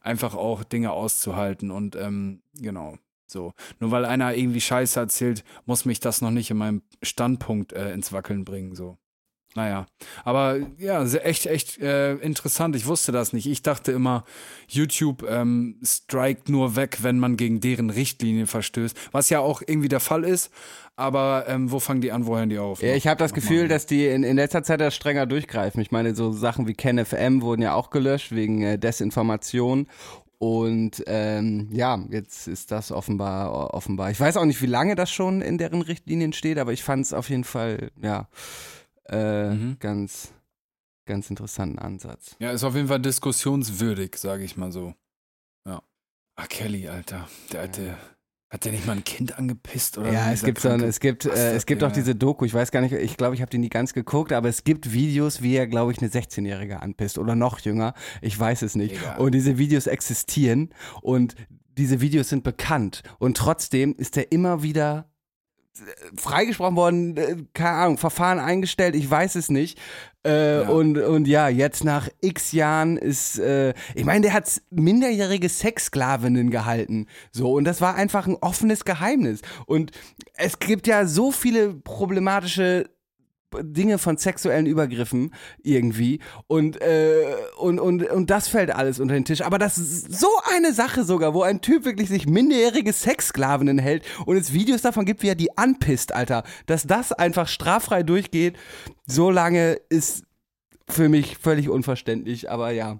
einfach 0.01 0.35
auch 0.35 0.63
Dinge 0.63 0.91
auszuhalten 0.91 1.71
und 1.71 1.95
ähm, 1.95 2.43
genau. 2.53 2.99
So. 3.25 3.53
Nur 3.79 3.89
weil 3.89 4.05
einer 4.05 4.35
irgendwie 4.35 4.61
Scheiße 4.61 4.99
erzählt, 4.99 5.43
muss 5.65 5.85
mich 5.85 5.99
das 5.99 6.21
noch 6.21 6.29
nicht 6.29 6.51
in 6.51 6.57
meinem 6.57 6.83
Standpunkt 7.01 7.73
äh, 7.73 7.91
ins 7.91 8.13
Wackeln 8.13 8.45
bringen. 8.45 8.75
So. 8.75 8.99
Naja. 9.55 9.85
Aber 10.25 10.57
ja, 10.77 11.05
sehr, 11.05 11.25
echt, 11.25 11.45
echt 11.45 11.79
äh, 11.79 12.15
interessant. 12.15 12.75
Ich 12.75 12.87
wusste 12.87 13.13
das 13.13 13.31
nicht. 13.31 13.47
Ich 13.47 13.61
dachte 13.61 13.93
immer, 13.93 14.25
YouTube 14.67 15.25
ähm, 15.29 15.79
strikt 15.83 16.49
nur 16.49 16.75
weg, 16.75 16.97
wenn 17.03 17.19
man 17.19 17.37
gegen 17.37 17.61
deren 17.61 17.89
Richtlinien 17.89 18.47
verstößt. 18.47 18.97
Was 19.13 19.29
ja 19.29 19.39
auch 19.39 19.61
irgendwie 19.65 19.87
der 19.87 20.01
Fall 20.01 20.25
ist. 20.25 20.51
Aber 20.97 21.45
ähm, 21.47 21.71
wo 21.71 21.79
fangen 21.79 22.01
die 22.01 22.11
an, 22.11 22.25
wo 22.25 22.35
hören 22.35 22.49
die 22.49 22.59
auf? 22.59 22.81
Ja, 22.81 22.95
ich 22.95 23.07
habe 23.07 23.17
das 23.17 23.31
Nochmal. 23.31 23.49
Gefühl, 23.49 23.67
dass 23.69 23.85
die 23.85 24.05
in, 24.05 24.23
in 24.23 24.35
letzter 24.35 24.63
Zeit 24.63 24.81
da 24.81 24.91
strenger 24.91 25.25
durchgreifen. 25.25 25.81
Ich 25.81 25.91
meine, 25.91 26.15
so 26.15 26.33
Sachen 26.33 26.67
wie 26.67 26.73
KenFM 26.73 27.41
wurden 27.41 27.61
ja 27.61 27.75
auch 27.75 27.91
gelöscht 27.91 28.33
wegen 28.33 28.61
äh, 28.61 28.77
Desinformation. 28.77 29.87
Und 30.37 31.01
ähm, 31.07 31.69
ja, 31.71 31.97
jetzt 32.11 32.47
ist 32.47 32.71
das 32.71 32.91
offenbar 32.91 33.73
offenbar. 33.73 34.11
Ich 34.11 34.19
weiß 34.19 34.35
auch 34.35 34.43
nicht, 34.43 34.61
wie 34.61 34.67
lange 34.67 34.95
das 34.95 35.09
schon 35.09 35.41
in 35.41 35.57
deren 35.57 35.81
Richtlinien 35.81 36.33
steht, 36.33 36.57
aber 36.57 36.73
ich 36.73 36.83
fand 36.83 37.05
es 37.05 37.13
auf 37.13 37.29
jeden 37.29 37.45
Fall 37.45 37.89
ja 38.01 38.27
äh, 39.09 39.49
Mhm. 39.53 39.77
ganz 39.79 40.33
ganz 41.07 41.29
interessanten 41.29 41.77
Ansatz. 41.77 42.35
Ja, 42.39 42.51
ist 42.51 42.63
auf 42.63 42.73
jeden 42.75 42.87
Fall 42.87 42.99
diskussionswürdig, 42.99 44.15
sage 44.17 44.43
ich 44.43 44.57
mal 44.57 44.71
so. 44.71 44.95
Ja. 45.67 45.83
Ah, 46.35 46.47
Kelly, 46.47 46.87
Alter. 46.89 47.27
Der 47.51 47.61
alte. 47.61 47.97
Hat 48.49 48.63
der 48.65 48.71
nicht 48.71 48.85
mal 48.85 48.93
ein 48.93 49.03
Kind 49.03 49.37
angepisst 49.37 49.97
oder 49.97 50.11
Ja, 50.11 50.31
es 50.31 50.43
gibt 50.43 50.61
so 50.61 50.69
ein, 50.69 50.81
es 50.81 50.99
gibt, 50.99 51.25
äh, 51.25 51.55
es 51.55 51.65
gibt 51.65 51.83
auch 51.83 51.91
diese 51.91 52.15
Doku, 52.15 52.45
ich 52.45 52.53
weiß 52.53 52.71
gar 52.71 52.79
nicht, 52.81 52.93
ich 52.93 53.17
glaube, 53.17 53.35
ich 53.35 53.41
habe 53.41 53.49
die 53.49 53.57
nie 53.57 53.69
ganz 53.69 53.93
geguckt, 53.93 54.31
aber 54.31 54.47
es 54.49 54.63
gibt 54.63 54.93
Videos, 54.93 55.41
wie 55.41 55.55
er, 55.55 55.67
glaube 55.67 55.91
ich, 55.91 55.99
eine 55.99 56.09
16-Jährige 56.09 56.81
anpisst 56.81 57.17
oder 57.17 57.35
noch 57.35 57.59
jünger, 57.59 57.93
ich 58.21 58.39
weiß 58.39 58.61
es 58.61 58.75
nicht. 58.75 58.95
Digga. 58.95 59.17
Und 59.17 59.33
diese 59.33 59.57
Videos 59.57 59.87
existieren 59.87 60.69
und 61.01 61.35
diese 61.77 62.01
Videos 62.01 62.29
sind 62.29 62.43
bekannt 62.43 63.01
und 63.19 63.35
trotzdem 63.35 63.93
ist 63.95 64.15
er 64.15 64.31
immer 64.31 64.61
wieder 64.63 65.09
freigesprochen 66.15 66.75
worden, 66.75 67.17
äh, 67.17 67.35
keine 67.53 67.69
Ahnung, 67.77 67.97
Verfahren 67.97 68.39
eingestellt, 68.39 68.95
ich 68.95 69.09
weiß 69.09 69.35
es 69.35 69.49
nicht. 69.49 69.77
Äh, 70.25 70.61
Ja. 70.61 70.69
und, 70.69 70.97
und 70.97 71.27
ja, 71.27 71.49
jetzt 71.49 71.83
nach 71.83 72.09
x 72.21 72.51
Jahren 72.51 72.97
ist, 72.97 73.37
äh, 73.37 73.73
ich 73.93 74.05
meine, 74.05 74.21
der 74.21 74.33
hat 74.33 74.61
minderjährige 74.71 75.49
Sexsklavinnen 75.49 76.49
gehalten. 76.49 77.07
So, 77.31 77.51
und 77.53 77.65
das 77.65 77.79
war 77.81 77.95
einfach 77.95 78.25
ein 78.25 78.37
offenes 78.41 78.85
Geheimnis. 78.85 79.41
Und 79.67 79.91
es 80.33 80.57
gibt 80.59 80.87
ja 80.87 81.05
so 81.05 81.31
viele 81.31 81.73
problematische 81.75 82.89
Dinge 83.61 83.97
von 83.97 84.17
sexuellen 84.17 84.65
Übergriffen 84.65 85.33
irgendwie 85.63 86.19
und, 86.47 86.81
äh, 86.81 87.35
und, 87.57 87.79
und, 87.79 88.03
und 88.09 88.29
das 88.29 88.47
fällt 88.47 88.71
alles 88.71 88.99
unter 88.99 89.13
den 89.13 89.25
Tisch. 89.25 89.41
Aber 89.41 89.57
das 89.57 89.77
ist 89.77 90.19
so 90.19 90.27
eine 90.53 90.73
Sache 90.73 91.03
sogar, 91.03 91.33
wo 91.33 91.43
ein 91.43 91.61
Typ 91.61 91.85
wirklich 91.85 92.09
sich 92.09 92.27
minderjährige 92.27 92.91
Sexsklavinnen 92.91 93.79
hält 93.79 94.03
und 94.25 94.37
es 94.37 94.53
Videos 94.53 94.81
davon 94.81 95.05
gibt, 95.05 95.23
wie 95.23 95.29
er 95.29 95.35
die 95.35 95.57
anpisst, 95.57 96.13
Alter. 96.13 96.43
Dass 96.65 96.87
das 96.87 97.11
einfach 97.11 97.47
straffrei 97.47 98.03
durchgeht, 98.03 98.57
so 99.05 99.31
lange 99.31 99.79
ist 99.89 100.23
für 100.87 101.09
mich 101.09 101.37
völlig 101.37 101.69
unverständlich, 101.69 102.49
aber 102.49 102.71
ja. 102.71 102.99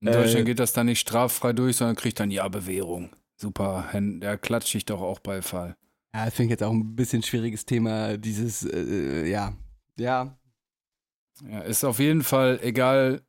In 0.00 0.12
Deutschland 0.12 0.40
Äh, 0.40 0.44
geht 0.44 0.58
das 0.58 0.72
dann 0.72 0.86
nicht 0.86 1.00
straffrei 1.00 1.52
durch, 1.52 1.76
sondern 1.76 1.96
kriegt 1.96 2.20
dann 2.20 2.30
ja 2.30 2.46
Bewährung. 2.48 3.10
Super, 3.36 3.88
der 3.92 4.38
klatscht 4.38 4.74
ich 4.74 4.84
doch 4.84 5.00
auch 5.00 5.18
Beifall. 5.18 5.76
Ja, 6.14 6.26
das 6.26 6.34
finde 6.34 6.44
ich 6.46 6.50
jetzt 6.50 6.62
auch 6.62 6.70
ein 6.70 6.94
bisschen 6.94 7.24
schwieriges 7.24 7.66
Thema, 7.66 8.16
dieses, 8.16 8.62
äh, 8.62 9.28
ja. 9.28 9.52
Ja, 9.98 10.38
Ja, 11.42 11.60
ist 11.60 11.84
auf 11.84 11.98
jeden 11.98 12.22
Fall, 12.22 12.60
egal 12.62 13.22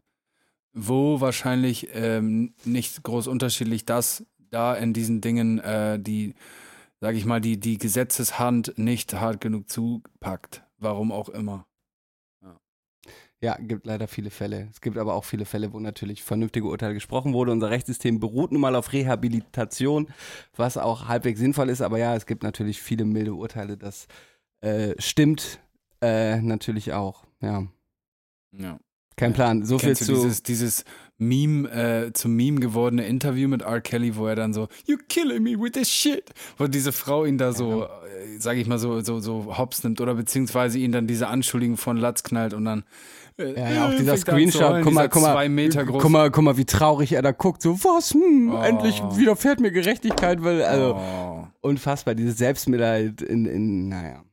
wo, 0.72 1.20
wahrscheinlich 1.20 1.90
ähm, 1.94 2.54
nicht 2.64 3.02
groß 3.02 3.28
unterschiedlich, 3.28 3.86
dass 3.86 4.26
da 4.52 4.76
in 4.76 4.94
diesen 4.94 5.22
Dingen 5.22 5.58
äh, 5.60 6.00
die, 6.00 6.36
sag 7.00 7.16
ich 7.16 7.26
mal, 7.26 7.42
die, 7.42 7.60
die 7.60 7.78
Gesetzeshand 7.80 8.78
nicht 8.78 9.16
hart 9.16 9.42
genug 9.42 9.70
zupackt. 9.70 10.64
Warum 10.78 11.12
auch 11.12 11.30
immer. 11.30 11.66
Ja, 13.46 13.58
gibt 13.60 13.86
leider 13.86 14.08
viele 14.08 14.32
Fälle. 14.32 14.68
Es 14.72 14.82
gibt 14.82 14.98
aber 14.98 15.14
auch 15.14 15.24
viele 15.24 15.46
Fälle, 15.46 15.72
wo 15.72 15.80
natürlich 15.80 16.24
vernünftige 16.24 16.66
Urteile 16.66 16.96
gesprochen 16.96 17.34
wurde. 17.34 17.52
Unser 17.52 17.70
Rechtssystem 17.70 18.20
beruht 18.20 18.52
nun 18.52 18.60
mal 18.62 18.76
auf 18.76 18.92
Rehabilitation, 18.92 20.08
was 20.56 20.78
auch 20.78 21.08
halbwegs 21.08 21.40
sinnvoll 21.40 21.70
ist. 21.70 21.82
Aber 21.84 22.00
ja, 22.00 22.16
es 22.16 22.26
gibt 22.26 22.42
natürlich 22.42 22.82
viele 22.82 23.06
milde 23.06 23.36
Urteile. 23.36 23.78
Das 23.78 24.08
äh, 24.62 24.96
stimmt 24.98 25.60
äh, 26.02 26.42
natürlich 26.42 26.94
auch. 26.94 27.24
Ja, 27.40 27.68
Ja. 28.52 28.80
kein 29.16 29.34
Plan. 29.34 29.64
So 29.64 29.78
viel 29.78 29.90
Kennst 29.90 30.06
zu. 30.06 30.14
dieses, 30.14 30.42
dieses 30.42 30.84
Meme, 31.20 31.70
äh, 31.70 32.14
zum 32.14 32.36
Meme 32.36 32.60
gewordene 32.60 33.06
Interview 33.06 33.48
mit 33.48 33.62
R. 33.62 33.80
Kelly, 33.80 34.16
wo 34.16 34.26
er 34.26 34.36
dann 34.36 34.54
so, 34.54 34.70
You 34.88 34.98
killing 35.08 35.44
me 35.44 35.52
with 35.52 35.74
this 35.74 35.90
shit. 35.92 36.34
Wo 36.58 36.66
diese 36.66 36.92
Frau 36.92 37.26
ihn 37.26 37.38
da 37.38 37.54
so, 37.54 37.84
äh, 37.84 38.40
sag 38.40 38.58
ich 38.58 38.66
mal, 38.68 38.80
so, 38.80 39.02
so, 39.02 39.20
so 39.20 39.56
hops 39.56 39.84
nimmt 39.84 40.02
oder 40.02 40.16
beziehungsweise 40.16 40.80
ihn 40.80 40.92
dann 40.92 41.06
diese 41.06 41.28
Anschuldigung 41.28 41.78
von 41.78 41.98
Latz 41.98 42.24
knallt 42.24 42.56
und 42.56 42.66
dann. 42.66 42.84
Ja, 43.38 43.70
ja, 43.70 43.86
auch 43.88 43.92
dieser 43.98 44.16
Screenshot, 44.16 44.82
guck 44.82 44.94
mal, 44.94 45.10
guck 45.10 45.22
mal, 45.22 45.34
Zwei 45.34 45.50
Meter 45.50 45.84
groß. 45.84 46.02
guck 46.02 46.10
mal, 46.12 46.32
guck 46.32 46.44
mal, 46.44 46.56
wie 46.58 46.64
traurig 46.64 47.12
er 47.12 47.22
da 47.22 47.32
guckt, 47.34 47.62
so, 47.62 47.78
was, 47.84 48.12
hm, 48.14 48.54
Oh. 48.54 48.62
endlich 48.62 49.02
widerfährt 49.12 49.60
mir 49.60 49.72
Gerechtigkeit, 49.72 50.42
weil, 50.42 50.64
also, 50.64 50.96
Oh. 50.96 51.48
unfassbar, 51.60 52.16
dieses 52.16 52.38
Selbstmitleid 52.38 53.22
in, 53.22 53.46
in, 53.46 53.90
naja. 53.90 54.24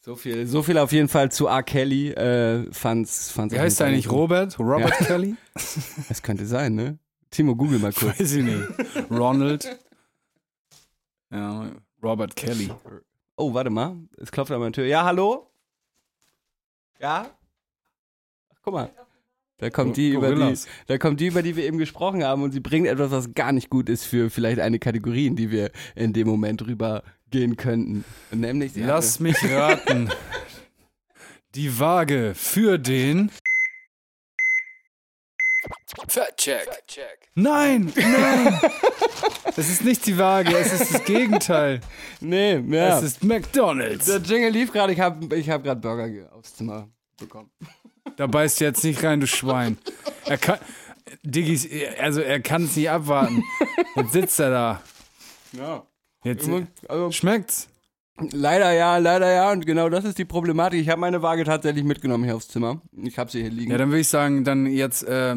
So 0.00 0.14
viel, 0.14 0.46
so 0.46 0.62
viel 0.62 0.78
auf 0.78 0.92
jeden 0.92 1.08
Fall 1.08 1.32
zu 1.32 1.48
R. 1.48 1.62
Kelly, 1.64 2.10
äh, 2.12 2.72
fand's, 2.72 3.32
fand's. 3.32 3.52
Wie 3.52 3.58
heißt 3.58 3.80
er 3.80 3.86
Fall 3.86 3.92
eigentlich? 3.94 4.10
Robert? 4.10 4.58
Robert 4.60 4.96
Kelly? 4.98 5.34
Das 6.08 6.22
könnte 6.22 6.46
sein, 6.46 6.76
ne? 6.76 6.98
Timo, 7.30 7.56
google 7.56 7.78
mal 7.80 7.92
kurz. 7.92 8.20
Weiß 8.20 8.32
ich 8.32 8.44
nicht. 8.44 8.62
Ronald? 9.10 9.76
Ja, 11.30 11.66
Robert 12.02 12.36
Kelly. 12.36 12.70
Oh, 13.36 13.52
warte 13.52 13.70
mal, 13.70 13.96
es 14.16 14.30
klopft 14.30 14.52
an 14.52 14.60
meine 14.60 14.72
Tür. 14.72 14.86
Ja, 14.86 15.04
hallo? 15.04 15.50
Ja? 17.00 17.26
Guck 18.68 18.74
mal. 18.74 18.90
Da 19.56 19.70
kommt 19.70 19.96
die, 19.96 20.10
über 20.10 20.34
die, 20.34 20.58
da 20.88 20.98
kommt 20.98 21.20
die, 21.20 21.28
über 21.28 21.42
die 21.42 21.56
wir 21.56 21.64
eben 21.64 21.78
gesprochen 21.78 22.22
haben 22.22 22.42
und 22.42 22.52
sie 22.52 22.60
bringt 22.60 22.86
etwas, 22.86 23.10
was 23.10 23.32
gar 23.32 23.50
nicht 23.50 23.70
gut 23.70 23.88
ist 23.88 24.04
für 24.04 24.28
vielleicht 24.28 24.60
eine 24.60 24.78
Kategorie, 24.78 25.26
in 25.26 25.36
die 25.36 25.50
wir 25.50 25.70
in 25.96 26.12
dem 26.12 26.28
Moment 26.28 26.60
drüber 26.60 27.02
gehen 27.30 27.56
könnten. 27.56 28.04
Nämlich, 28.30 28.74
sie 28.74 28.82
Lass 28.82 29.20
mich 29.20 29.36
raten. 29.50 30.10
Die 31.54 31.80
Waage 31.80 32.34
für 32.36 32.78
den 32.78 33.30
Fatcheck. 36.06 36.68
Nein, 37.34 37.90
nein. 37.96 38.60
Es 39.56 39.70
ist 39.70 39.82
nicht 39.82 40.04
die 40.06 40.18
Waage, 40.18 40.56
es 40.56 40.72
ist 40.78 40.94
das 40.94 41.04
Gegenteil. 41.04 41.80
nee, 42.20 42.58
ja. 42.58 42.98
Es 42.98 43.02
ist 43.02 43.24
McDonald's. 43.24 44.04
der 44.06 44.18
Jingle 44.18 44.50
lief 44.50 44.72
gerade, 44.72 44.92
ich 44.92 45.00
habe 45.00 45.34
ich 45.34 45.48
hab 45.50 45.64
gerade 45.64 45.80
Burger 45.80 46.08
ge- 46.10 46.28
aufs 46.28 46.54
Zimmer 46.54 46.88
bekommen. 47.18 47.50
Da 48.16 48.26
beißt 48.26 48.60
jetzt 48.60 48.84
nicht 48.84 49.02
rein, 49.02 49.20
du 49.20 49.26
Schwein. 49.26 49.78
Er 50.24 50.38
kann, 50.38 50.58
Diggis, 51.22 51.68
also 52.00 52.20
er 52.20 52.40
kann 52.40 52.64
es 52.64 52.76
nicht 52.76 52.90
abwarten. 52.90 53.42
Jetzt 53.96 54.12
sitzt 54.12 54.40
er 54.40 54.50
da. 54.50 54.82
Ja. 55.52 55.82
Jetzt, 56.24 56.48
Also, 56.88 57.10
schmeckt's? 57.12 57.68
leider 58.32 58.72
ja, 58.72 58.96
leider 58.98 59.30
ja. 59.32 59.52
Und 59.52 59.64
genau 59.66 59.88
das 59.88 60.04
ist 60.04 60.18
die 60.18 60.24
Problematik. 60.24 60.80
Ich 60.80 60.88
habe 60.88 61.00
meine 61.00 61.22
Waage 61.22 61.44
tatsächlich 61.44 61.84
mitgenommen 61.84 62.24
hier 62.24 62.34
aufs 62.36 62.48
Zimmer. 62.48 62.82
Ich 63.04 63.18
habe 63.18 63.30
sie 63.30 63.40
hier 63.42 63.50
liegen. 63.50 63.70
Ja, 63.70 63.78
dann 63.78 63.88
würde 63.90 64.00
ich 64.00 64.08
sagen, 64.08 64.44
dann 64.44 64.66
jetzt, 64.66 65.04
äh, 65.04 65.36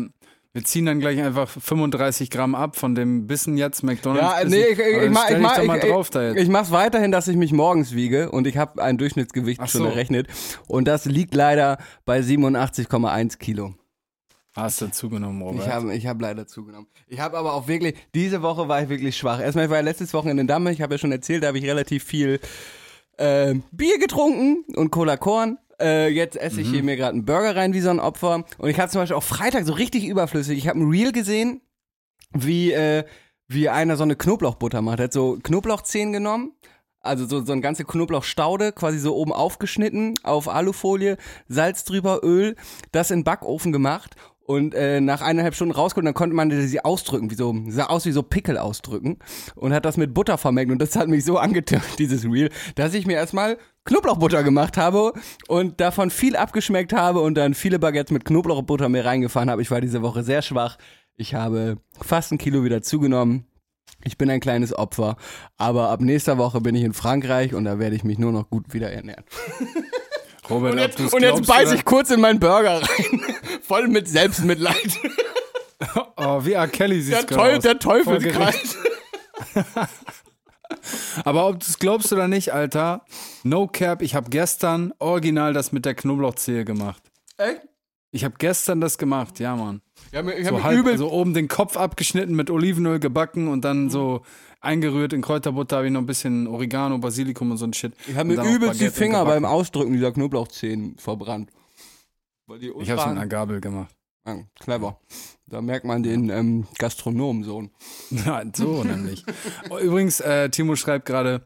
wir 0.53 0.63
ziehen 0.65 0.85
dann 0.85 0.99
gleich 0.99 1.21
einfach 1.21 1.49
35 1.49 2.29
Gramm 2.29 2.55
ab 2.55 2.75
von 2.75 2.93
dem 2.93 3.25
Bissen 3.25 3.57
jetzt, 3.57 3.83
McDonalds. 3.83 4.41
Ja, 4.41 4.47
nee, 4.47 5.09
mach, 5.09 5.29
mach, 5.65 5.79
drauf 5.79 6.09
ich 6.35 6.49
mach's 6.49 6.71
weiterhin, 6.71 7.11
dass 7.11 7.27
ich 7.27 7.37
mich 7.37 7.53
morgens 7.53 7.93
wiege 7.93 8.31
und 8.31 8.47
ich 8.47 8.57
habe 8.57 8.81
ein 8.83 8.97
Durchschnittsgewicht 8.97 9.61
Ach 9.61 9.69
schon 9.69 9.81
so. 9.81 9.87
errechnet 9.87 10.27
und 10.67 10.87
das 10.87 11.05
liegt 11.05 11.35
leider 11.35 11.77
bei 12.05 12.19
87,1 12.19 13.37
Kilo. 13.37 13.75
Hast 14.53 14.81
du 14.81 14.91
zugenommen, 14.91 15.41
Robert? 15.41 15.65
Ich 15.65 15.71
habe 15.71 15.95
ich 15.95 16.07
hab 16.07 16.19
leider 16.19 16.45
zugenommen. 16.45 16.87
Ich 17.07 17.21
habe 17.21 17.37
aber 17.37 17.53
auch 17.53 17.69
wirklich, 17.69 17.95
diese 18.13 18.41
Woche 18.41 18.67
war 18.67 18.83
ich 18.83 18.89
wirklich 18.89 19.15
schwach. 19.15 19.39
Erstmal, 19.39 19.65
ich 19.65 19.71
war 19.71 19.77
ja 19.77 19.83
letztes 19.83 20.13
Wochenende 20.13 20.41
in 20.41 20.47
Damme, 20.47 20.73
ich 20.73 20.81
habe 20.81 20.95
ja 20.95 20.97
schon 20.97 21.13
erzählt, 21.13 21.43
da 21.43 21.47
habe 21.47 21.57
ich 21.57 21.63
relativ 21.63 22.03
viel 22.03 22.41
äh, 23.15 23.55
Bier 23.71 23.97
getrunken 23.99 24.65
und 24.75 24.91
Cola 24.91 25.15
Korn. 25.15 25.57
Äh, 25.81 26.09
jetzt 26.09 26.37
esse 26.37 26.61
ich 26.61 26.69
hier 26.69 26.83
mir 26.83 26.95
gerade 26.95 27.13
einen 27.13 27.25
Burger 27.25 27.55
rein 27.55 27.73
wie 27.73 27.81
so 27.81 27.89
ein 27.89 27.99
Opfer. 27.99 28.43
Und 28.57 28.69
ich 28.69 28.79
hatte 28.79 28.91
zum 28.91 29.01
Beispiel 29.01 29.17
auch 29.17 29.23
Freitag 29.23 29.65
so 29.65 29.73
richtig 29.73 30.05
überflüssig. 30.05 30.57
Ich 30.57 30.67
habe 30.67 30.79
ein 30.79 30.89
Reel 30.89 31.11
gesehen, 31.11 31.61
wie, 32.33 32.71
äh, 32.71 33.03
wie 33.47 33.69
einer 33.69 33.97
so 33.97 34.03
eine 34.03 34.15
Knoblauchbutter 34.15 34.81
macht. 34.81 34.99
Er 34.99 35.05
hat 35.05 35.13
so 35.13 35.37
Knoblauchzehen 35.41 36.13
genommen, 36.13 36.53
also 37.01 37.25
so, 37.25 37.43
so 37.43 37.51
eine 37.51 37.61
ganze 37.61 37.83
Knoblauchstaude, 37.83 38.71
quasi 38.71 38.99
so 38.99 39.15
oben 39.15 39.33
aufgeschnitten 39.33 40.15
auf 40.23 40.47
Alufolie, 40.47 41.17
Salz 41.47 41.83
drüber, 41.83 42.21
Öl, 42.23 42.55
das 42.91 43.11
in 43.11 43.19
den 43.19 43.23
Backofen 43.23 43.71
gemacht 43.71 44.15
und 44.51 44.73
äh, 44.73 45.01
nach 45.01 45.21
eineinhalb 45.21 45.55
Stunden 45.55 45.73
rausgeholt, 45.73 46.05
dann 46.05 46.13
konnte 46.13 46.35
man 46.35 46.51
sie 46.51 46.83
ausdrücken, 46.83 47.31
wie 47.31 47.35
so, 47.35 47.55
sah 47.69 47.85
aus 47.85 48.05
wie 48.05 48.11
so 48.11 48.23
Pickel 48.23 48.57
ausdrücken 48.57 49.17
und 49.55 49.73
hat 49.73 49.85
das 49.85 49.97
mit 49.97 50.13
Butter 50.13 50.37
vermengt 50.37 50.71
und 50.71 50.79
das 50.79 50.95
hat 50.95 51.07
mich 51.07 51.25
so 51.25 51.37
angetört, 51.37 51.83
dieses 51.99 52.25
Reel, 52.25 52.49
dass 52.75 52.93
ich 52.93 53.05
mir 53.05 53.13
erstmal 53.13 53.57
Knoblauchbutter 53.85 54.43
gemacht 54.43 54.77
habe 54.77 55.13
und 55.47 55.81
davon 55.81 56.09
viel 56.11 56.35
abgeschmeckt 56.35 56.93
habe 56.93 57.21
und 57.21 57.35
dann 57.35 57.53
viele 57.53 57.79
Baguettes 57.79 58.11
mit 58.11 58.25
Knoblauchbutter 58.25 58.89
mir 58.89 59.05
reingefahren 59.05 59.49
habe. 59.49 59.61
Ich 59.61 59.71
war 59.71 59.81
diese 59.81 60.01
Woche 60.01 60.23
sehr 60.23 60.41
schwach. 60.41 60.77
Ich 61.15 61.33
habe 61.33 61.77
fast 61.99 62.31
ein 62.31 62.37
Kilo 62.37 62.63
wieder 62.63 62.81
zugenommen. 62.81 63.47
Ich 64.03 64.17
bin 64.17 64.29
ein 64.29 64.39
kleines 64.39 64.73
Opfer, 64.75 65.15
aber 65.57 65.89
ab 65.89 66.01
nächster 66.01 66.37
Woche 66.37 66.61
bin 66.61 66.73
ich 66.75 66.83
in 66.83 66.93
Frankreich 66.93 67.53
und 67.53 67.65
da 67.65 67.77
werde 67.79 67.95
ich 67.95 68.03
mich 68.03 68.17
nur 68.17 68.31
noch 68.31 68.49
gut 68.49 68.73
wieder 68.73 68.91
ernähren. 68.91 69.23
Robert, 70.49 70.73
Und 70.73 70.79
jetzt, 70.79 71.13
und 71.13 71.21
jetzt 71.21 71.47
beiß 71.47 71.71
ich 71.71 71.85
kurz 71.85 72.09
in 72.09 72.19
meinen 72.19 72.39
Burger 72.39 72.81
rein, 72.81 73.21
voll 73.61 73.87
mit 73.87 74.07
Selbstmitleid. 74.07 74.99
Oh, 76.15 76.45
wie 76.45 76.51
R. 76.53 76.67
Kelly 76.67 77.03
Der, 77.03 77.21
sieht 77.21 77.29
Teu 77.31 77.55
aus. 77.55 77.63
der 77.63 77.79
Teufelskreis. 77.79 78.77
Aber 81.23 81.47
ob 81.47 81.60
du 81.60 81.65
es 81.67 81.79
glaubst 81.79 82.12
oder 82.13 82.27
nicht, 82.27 82.53
Alter, 82.53 83.05
no 83.43 83.67
cap, 83.67 84.01
ich 84.01 84.15
habe 84.15 84.29
gestern 84.29 84.93
original 84.99 85.53
das 85.53 85.71
mit 85.71 85.86
der 85.86 85.95
Knoblauchzehe 85.95 86.65
gemacht. 86.65 87.01
Echt? 87.38 87.62
Ich 88.12 88.25
habe 88.25 88.36
gestern 88.38 88.81
das 88.81 88.97
gemacht, 88.97 89.39
ja, 89.39 89.55
Mann. 89.55 89.81
Ich 90.12 90.17
habe 90.17 90.34
ich 90.34 90.45
hab 90.45 90.55
So 90.55 90.63
halb, 90.63 90.79
übel 90.79 90.91
also 90.91 91.10
oben 91.12 91.34
den 91.34 91.47
Kopf 91.47 91.77
abgeschnitten, 91.77 92.36
mit 92.36 92.49
Olivenöl 92.49 92.99
gebacken 92.99 93.47
und 93.47 93.63
dann 93.63 93.89
so 93.89 94.21
eingerührt 94.60 95.13
in 95.13 95.21
Kräuterbutter, 95.21 95.77
habe 95.77 95.88
ich 95.88 95.93
noch 95.93 96.01
ein 96.01 96.05
bisschen 96.05 96.47
Oregano, 96.47 96.97
Basilikum 96.97 97.51
und 97.51 97.57
so 97.57 97.65
ein 97.65 97.73
Shit. 97.73 97.93
Ich 98.07 98.15
habe 98.15 98.27
mir 98.27 98.43
übelst 98.43 98.81
die 98.81 98.89
Finger 98.89 99.23
beim 99.25 99.45
Ausdrücken 99.45 99.93
dieser 99.93 100.12
Knoblauchzehen 100.12 100.97
verbrannt. 100.97 101.51
Die 102.60 102.67
Ich 102.67 102.89
habe 102.89 102.99
es 102.99 103.07
mit 103.07 103.17
einer 103.17 103.27
Gabel 103.27 103.62
gemacht. 103.62 103.95
Ah, 104.25 104.36
clever. 104.60 104.99
Da 105.51 105.61
merkt 105.61 105.85
man 105.85 106.01
den 106.01 106.29
ähm, 106.29 106.65
Gastronomensohn. 106.77 107.71
Ja, 108.09 108.41
so 108.55 108.83
nämlich. 108.85 109.25
Übrigens, 109.65 110.21
äh, 110.21 110.49
Timo 110.49 110.77
schreibt 110.77 111.05
gerade, 111.05 111.45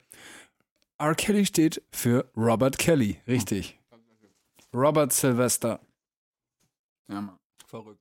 R. 1.00 1.16
Kelly 1.16 1.46
steht 1.46 1.82
für 1.92 2.30
Robert 2.38 2.78
Kelly. 2.78 3.20
Richtig. 3.28 3.80
Robert 4.74 5.12
Sylvester. 5.12 5.80
Ja, 7.10 7.22
Mann. 7.22 7.40
Verrückt. 7.68 8.00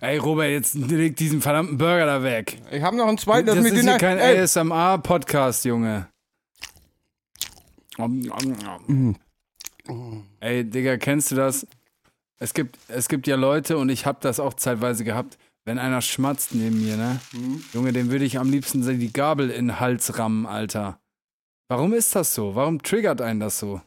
Ey, 0.00 0.18
Robert, 0.18 0.50
jetzt 0.50 0.74
leg 0.74 1.16
diesen 1.16 1.40
verdammten 1.40 1.78
Burger 1.78 2.06
da 2.06 2.22
weg. 2.24 2.60
Ich 2.72 2.82
habe 2.82 2.96
noch 2.96 3.06
einen 3.06 3.18
zweiten, 3.18 3.46
Das 3.46 3.56
das, 3.56 3.66
ist 3.66 3.80
hier 3.82 3.98
kein 3.98 4.18
ASMR-Podcast, 4.18 5.64
Junge. 5.64 6.08
Ey, 10.40 10.64
Digga, 10.64 10.96
kennst 10.96 11.30
du 11.30 11.36
das? 11.36 11.66
Es 12.38 12.54
gibt, 12.54 12.78
es 12.88 13.08
gibt 13.08 13.26
ja 13.26 13.36
Leute, 13.36 13.78
und 13.78 13.88
ich 13.88 14.06
habe 14.06 14.18
das 14.20 14.40
auch 14.40 14.54
zeitweise 14.54 15.04
gehabt, 15.04 15.38
wenn 15.64 15.78
einer 15.78 16.02
schmatzt 16.02 16.54
neben 16.54 16.82
mir, 16.82 16.96
ne? 16.96 17.20
Mhm. 17.32 17.64
Junge, 17.72 17.92
dem 17.92 18.10
würde 18.10 18.24
ich 18.24 18.38
am 18.38 18.50
liebsten 18.50 18.82
die 18.98 19.12
Gabel 19.12 19.50
in 19.50 19.68
den 19.68 19.80
Hals 19.80 20.18
rammen, 20.18 20.46
Alter. 20.46 21.00
Warum 21.68 21.92
ist 21.92 22.14
das 22.14 22.34
so? 22.34 22.54
Warum 22.54 22.82
triggert 22.82 23.20
einen 23.20 23.40
das 23.40 23.58
so? 23.58 23.80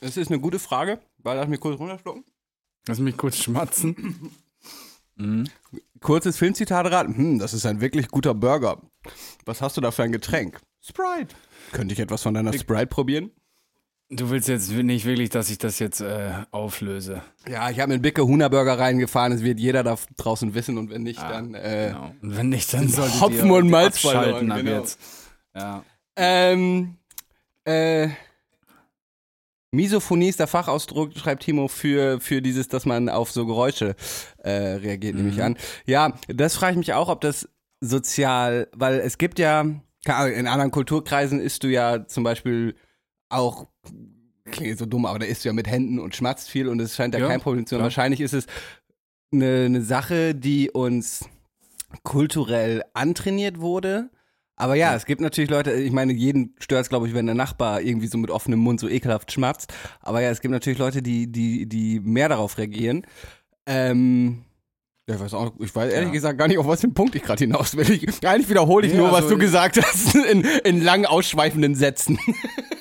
Das 0.00 0.16
ist 0.16 0.30
eine 0.30 0.40
gute 0.40 0.58
Frage. 0.58 1.00
Weil 1.18 1.36
lass 1.36 1.48
mich 1.48 1.60
kurz 1.60 1.78
runterschlucken. 1.78 2.24
Lass 2.86 2.98
mich 2.98 3.16
kurz 3.16 3.38
schmatzen. 3.38 4.30
Mhm. 5.16 5.48
Kurzes 6.00 6.36
Filmzitat 6.38 6.90
raten. 6.90 7.16
Hm, 7.16 7.38
das 7.38 7.54
ist 7.54 7.66
ein 7.66 7.80
wirklich 7.80 8.08
guter 8.08 8.34
Burger. 8.34 8.80
Was 9.44 9.62
hast 9.62 9.76
du 9.76 9.80
da 9.80 9.92
für 9.92 10.02
ein 10.02 10.10
Getränk? 10.10 10.60
Sprite. 10.80 11.36
Könnte 11.70 11.92
ich 11.94 12.00
etwas 12.00 12.22
von 12.22 12.34
deiner 12.34 12.52
Sprite 12.52 12.88
probieren? 12.88 13.30
Du 14.10 14.30
willst 14.30 14.48
jetzt 14.48 14.70
nicht 14.70 15.06
wirklich, 15.06 15.30
dass 15.30 15.50
ich 15.50 15.58
das 15.58 15.78
jetzt 15.78 16.00
äh, 16.00 16.30
auflöse. 16.50 17.22
Ja, 17.48 17.70
ich 17.70 17.80
habe 17.80 17.88
mir 17.88 17.94
einen 17.94 18.02
Bicke 18.02 18.26
Huhnerburger 18.26 18.78
reingefahren. 18.78 19.32
Es 19.32 19.42
wird 19.42 19.58
jeder 19.58 19.82
da 19.82 19.96
draußen 20.16 20.54
wissen 20.54 20.76
und 20.76 20.90
wenn 20.90 21.02
nicht, 21.02 21.20
dann 21.20 21.54
äh, 21.54 21.92
Genau. 21.92 22.14
Und 22.20 22.36
wenn 22.36 22.48
nicht, 22.50 22.72
dann 22.74 22.88
solltet 22.88 23.20
Hopfen 23.20 23.48
ihr 23.48 23.54
und 23.54 23.70
Malz 23.70 23.98
verloren, 23.98 24.52
ab 24.52 24.58
genau. 24.58 24.70
jetzt. 24.70 24.98
Ja. 25.56 25.82
Ähm, 26.16 26.96
äh, 27.64 28.08
Misophonie 29.72 30.28
ist 30.28 30.38
der 30.38 30.46
Fachausdruck, 30.46 31.16
schreibt 31.16 31.42
Timo, 31.42 31.68
für, 31.68 32.20
für 32.20 32.40
dieses, 32.40 32.68
dass 32.68 32.86
man 32.86 33.08
auf 33.08 33.30
so 33.32 33.46
Geräusche 33.46 33.96
äh, 34.38 34.50
reagiert, 34.50 35.16
nehme 35.16 35.30
ich 35.30 35.42
an. 35.42 35.56
Ja, 35.86 36.12
das 36.28 36.54
frage 36.54 36.72
ich 36.72 36.78
mich 36.78 36.92
auch, 36.92 37.08
ob 37.08 37.20
das 37.22 37.48
sozial, 37.80 38.68
weil 38.72 39.00
es 39.00 39.18
gibt 39.18 39.38
ja, 39.38 39.62
in 39.62 40.46
anderen 40.46 40.70
Kulturkreisen 40.70 41.40
isst 41.40 41.64
du 41.64 41.68
ja 41.68 42.06
zum 42.06 42.22
Beispiel 42.22 42.76
auch, 43.34 43.66
klingt 44.46 44.78
so 44.78 44.86
dumm, 44.86 45.06
aber 45.06 45.18
da 45.18 45.26
isst 45.26 45.44
du 45.44 45.48
ja 45.48 45.52
mit 45.52 45.66
Händen 45.66 45.98
und 45.98 46.14
schmatzt 46.14 46.50
viel 46.50 46.68
und 46.68 46.80
es 46.80 46.96
scheint 46.96 47.14
ja, 47.14 47.20
Ja, 47.20 47.28
kein 47.28 47.40
Problem 47.40 47.66
zu 47.66 47.74
sein. 47.74 47.82
Wahrscheinlich 47.82 48.20
ist 48.20 48.34
es 48.34 48.46
eine, 49.32 49.64
eine 49.66 49.82
Sache, 49.82 50.34
die 50.34 50.70
uns 50.70 51.28
kulturell 52.02 52.82
antrainiert 52.94 53.60
wurde. 53.60 54.10
Aber 54.56 54.76
ja, 54.76 54.94
es 54.94 55.04
gibt 55.04 55.20
natürlich 55.20 55.50
Leute, 55.50 55.72
ich 55.72 55.90
meine, 55.90 56.12
jeden 56.12 56.54
stört 56.60 56.82
es, 56.82 56.88
glaube 56.88 57.08
ich, 57.08 57.14
wenn 57.14 57.26
der 57.26 57.34
Nachbar 57.34 57.80
irgendwie 57.80 58.06
so 58.06 58.18
mit 58.18 58.30
offenem 58.30 58.60
Mund 58.60 58.78
so 58.78 58.88
ekelhaft 58.88 59.32
schmatzt. 59.32 59.74
Aber 60.00 60.20
ja, 60.20 60.30
es 60.30 60.40
gibt 60.40 60.52
natürlich 60.52 60.78
Leute, 60.78 61.02
die, 61.02 61.30
die, 61.30 61.66
die 61.66 61.98
mehr 62.00 62.28
darauf 62.28 62.56
reagieren. 62.56 63.04
Ähm, 63.66 64.44
Ja, 65.06 65.16
ich 65.16 65.20
weiß 65.20 65.34
auch, 65.34 65.52
ich 65.60 65.74
weiß 65.74 65.92
ehrlich 65.92 66.08
Ja. 66.08 66.12
gesagt 66.14 66.38
gar 66.38 66.48
nicht, 66.48 66.56
auf 66.58 66.66
was 66.66 66.80
für 66.80 66.86
einen 66.86 66.94
Punkt 66.94 67.14
ich 67.14 67.22
gerade 67.22 67.44
hinaus 67.44 67.76
will. 67.76 67.90
Ich, 67.90 68.26
eigentlich 68.26 68.48
wiederhole 68.48 68.86
ich 68.86 68.92
Nee, 68.94 68.98
nur, 69.00 69.08
was 69.12 69.24
also- 69.24 69.30
du 69.30 69.38
gesagt 69.38 69.78
hast, 69.82 70.14
in, 70.30 70.42
in 70.64 70.82
lang 70.82 71.04
ausschweifenden 71.04 71.74
Sätzen. 71.74 72.18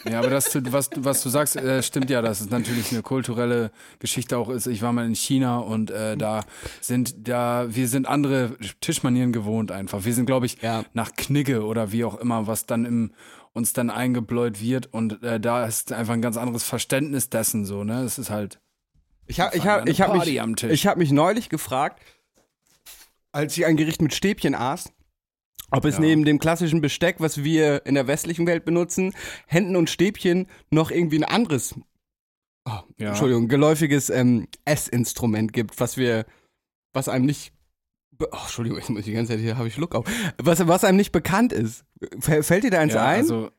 Ja, 0.05 0.19
aber 0.19 0.29
das, 0.29 0.53
was, 0.69 0.89
du- 0.89 1.05
was 1.05 1.23
du 1.23 1.29
sagst, 1.29 1.55
äh, 1.55 1.81
stimmt 1.81 2.09
ja, 2.09 2.21
dass 2.21 2.41
es 2.41 2.49
natürlich 2.49 2.91
eine 2.91 3.01
kulturelle 3.03 3.71
Geschichte 3.99 4.37
auch 4.37 4.49
ist. 4.49 4.67
Ich 4.67 4.81
war 4.81 4.91
mal 4.91 5.05
in 5.05 5.15
China 5.15 5.59
und 5.59 5.91
äh, 5.91 6.17
da 6.17 6.41
sind 6.81 7.25
da, 7.29 7.67
wir 7.69 7.87
sind 7.87 8.05
andere 8.05 8.57
Tischmanieren 8.81 9.31
gewohnt 9.31 9.71
einfach. 9.71 10.03
Wir 10.03 10.13
sind, 10.13 10.25
glaube 10.25 10.45
ich, 10.45 10.61
Ja. 10.61 10.83
nach 10.93 11.13
Knigge 11.13 11.63
oder 11.63 11.93
wie 11.93 12.03
auch 12.03 12.15
immer, 12.19 12.47
was 12.47 12.65
dann 12.65 12.83
im 12.85 13.11
uns 13.53 13.71
dann 13.71 13.89
eingebläut 13.89 14.59
wird 14.61 14.87
und 14.93 15.23
äh, 15.23 15.39
da 15.39 15.65
ist 15.65 15.93
einfach 15.93 16.13
ein 16.15 16.21
ganz 16.21 16.35
anderes 16.35 16.63
Verständnis 16.65 17.29
dessen 17.29 17.65
so, 17.65 17.85
ne? 17.85 18.01
Es 18.03 18.19
ist 18.19 18.29
halt 18.29 18.59
Ich 19.25 19.39
habe 19.39 19.55
ich 19.55 19.65
hab, 19.65 19.87
ich 19.87 20.01
hab 20.01 20.13
mich, 20.13 20.27
ich 20.69 20.85
hab 20.85 20.97
mich 20.97 21.13
neulich 21.13 21.47
gefragt, 21.47 22.01
als 23.33 23.57
ich 23.57 23.65
ein 23.65 23.75
Gericht 23.75 24.01
mit 24.01 24.13
Stäbchen 24.13 24.55
aß, 24.55 24.93
ob 25.71 25.85
es 25.85 25.95
Ja. 25.95 26.01
neben 26.01 26.23
dem 26.23 26.39
klassischen 26.39 26.81
Besteck, 26.81 27.17
was 27.19 27.43
wir 27.43 27.85
in 27.85 27.95
der 27.95 28.07
westlichen 28.07 28.45
Welt 28.47 28.63
benutzen, 28.63 29.13
Händen 29.47 29.75
und 29.75 29.89
Stäbchen 29.89 30.47
noch 30.69 30.91
irgendwie 30.91 31.17
ein 31.17 31.23
anderes, 31.23 31.75
oh, 32.65 32.79
Ja. 32.97 33.09
Entschuldigung, 33.09 33.47
geläufiges 33.47 34.09
ähm, 34.09 34.47
Essinstrument 34.65 35.51
gibt, 35.51 35.79
was 35.79 35.97
wir, 35.97 36.25
was 36.93 37.09
einem 37.09 37.25
nicht, 37.25 37.53
oh, 38.19 38.25
Entschuldigung, 38.31 38.77
ich 38.79 38.87
muss 38.89 39.03
die 39.05 39.13
ganze 39.13 39.33
Zeit 39.33 39.41
hier 39.41 39.57
habe 39.57 39.67
ich 39.67 39.73
Schluck 39.73 39.95
auf, 39.95 40.05
was, 40.37 40.65
was 40.67 40.83
einem 40.83 40.97
nicht 40.97 41.11
bekannt 41.11 41.51
ist. 41.53 41.85
Fällt 42.19 42.63
dir 42.63 42.71
da 42.71 42.79
eins 42.79 42.93
ja, 42.93 43.05
ein? 43.05 43.21
Also 43.21 43.49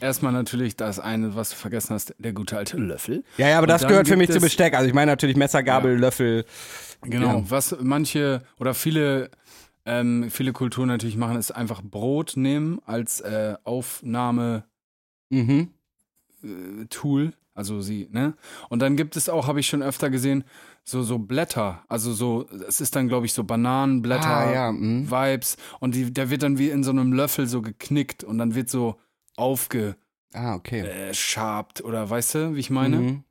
erstmal 0.00 0.32
natürlich 0.32 0.76
das 0.76 0.98
eine, 1.00 1.34
was 1.34 1.50
du 1.50 1.56
vergessen 1.56 1.94
hast, 1.94 2.14
der 2.18 2.32
gute 2.32 2.56
alte 2.56 2.76
Löffel. 2.76 3.24
ja, 3.36 3.48
ja, 3.48 3.58
aber 3.58 3.64
und 3.64 3.68
das 3.70 3.86
gehört 3.86 4.08
für 4.08 4.16
mich 4.16 4.30
zu 4.30 4.36
es- 4.36 4.42
Besteck. 4.42 4.74
Also 4.74 4.86
ich 4.88 4.94
meine 4.94 5.10
natürlich 5.12 5.36
Messer, 5.36 5.62
Gabel, 5.62 5.96
Löffel. 5.98 6.44
Genau, 7.02 7.38
Ja. 7.38 7.42
was 7.50 7.76
manche 7.80 8.42
oder 8.58 8.74
viele, 8.74 9.30
ähm, 9.86 10.30
viele 10.30 10.52
Kulturen 10.52 10.88
natürlich 10.88 11.16
machen, 11.16 11.36
ist 11.36 11.50
einfach 11.52 11.80
Brot 11.82 12.32
nehmen 12.36 12.80
als 12.86 13.20
äh, 13.20 13.54
Aufnahmetool. 13.64 14.64
Mhm. 15.30 15.68
Also 17.54 17.80
sie, 17.80 18.08
ne? 18.12 18.34
Und 18.68 18.80
dann 18.82 18.96
gibt 18.96 19.16
es 19.16 19.28
auch, 19.28 19.48
habe 19.48 19.58
ich 19.58 19.66
schon 19.66 19.82
öfter 19.82 20.10
gesehen, 20.10 20.44
so, 20.84 21.02
so 21.02 21.18
Blätter. 21.18 21.82
Also 21.88 22.12
so, 22.12 22.46
es 22.68 22.80
ist 22.80 22.94
dann, 22.94 23.08
glaube 23.08 23.26
ich, 23.26 23.32
so 23.32 23.42
Bananenblätter, 23.42 24.28
Ah, 24.28 24.52
ja, 24.54 24.72
mhm. 24.72 25.10
Vibes. 25.10 25.56
Und 25.80 25.96
die, 25.96 26.12
der 26.12 26.30
wird 26.30 26.44
dann 26.44 26.58
wie 26.58 26.70
in 26.70 26.84
so 26.84 26.92
einem 26.92 27.12
Löffel 27.12 27.46
so 27.48 27.60
geknickt 27.60 28.22
und 28.22 28.38
dann 28.38 28.54
wird 28.54 28.70
so 28.70 28.96
aufgeschabt 29.38 29.98
Ah, 30.34 30.54
okay. 30.54 30.80
äh, 30.80 31.82
oder 31.82 32.10
weißt 32.10 32.34
du, 32.34 32.54
wie 32.54 32.60
ich 32.60 32.70
meine? 32.70 32.96
Mhm. 32.98 33.24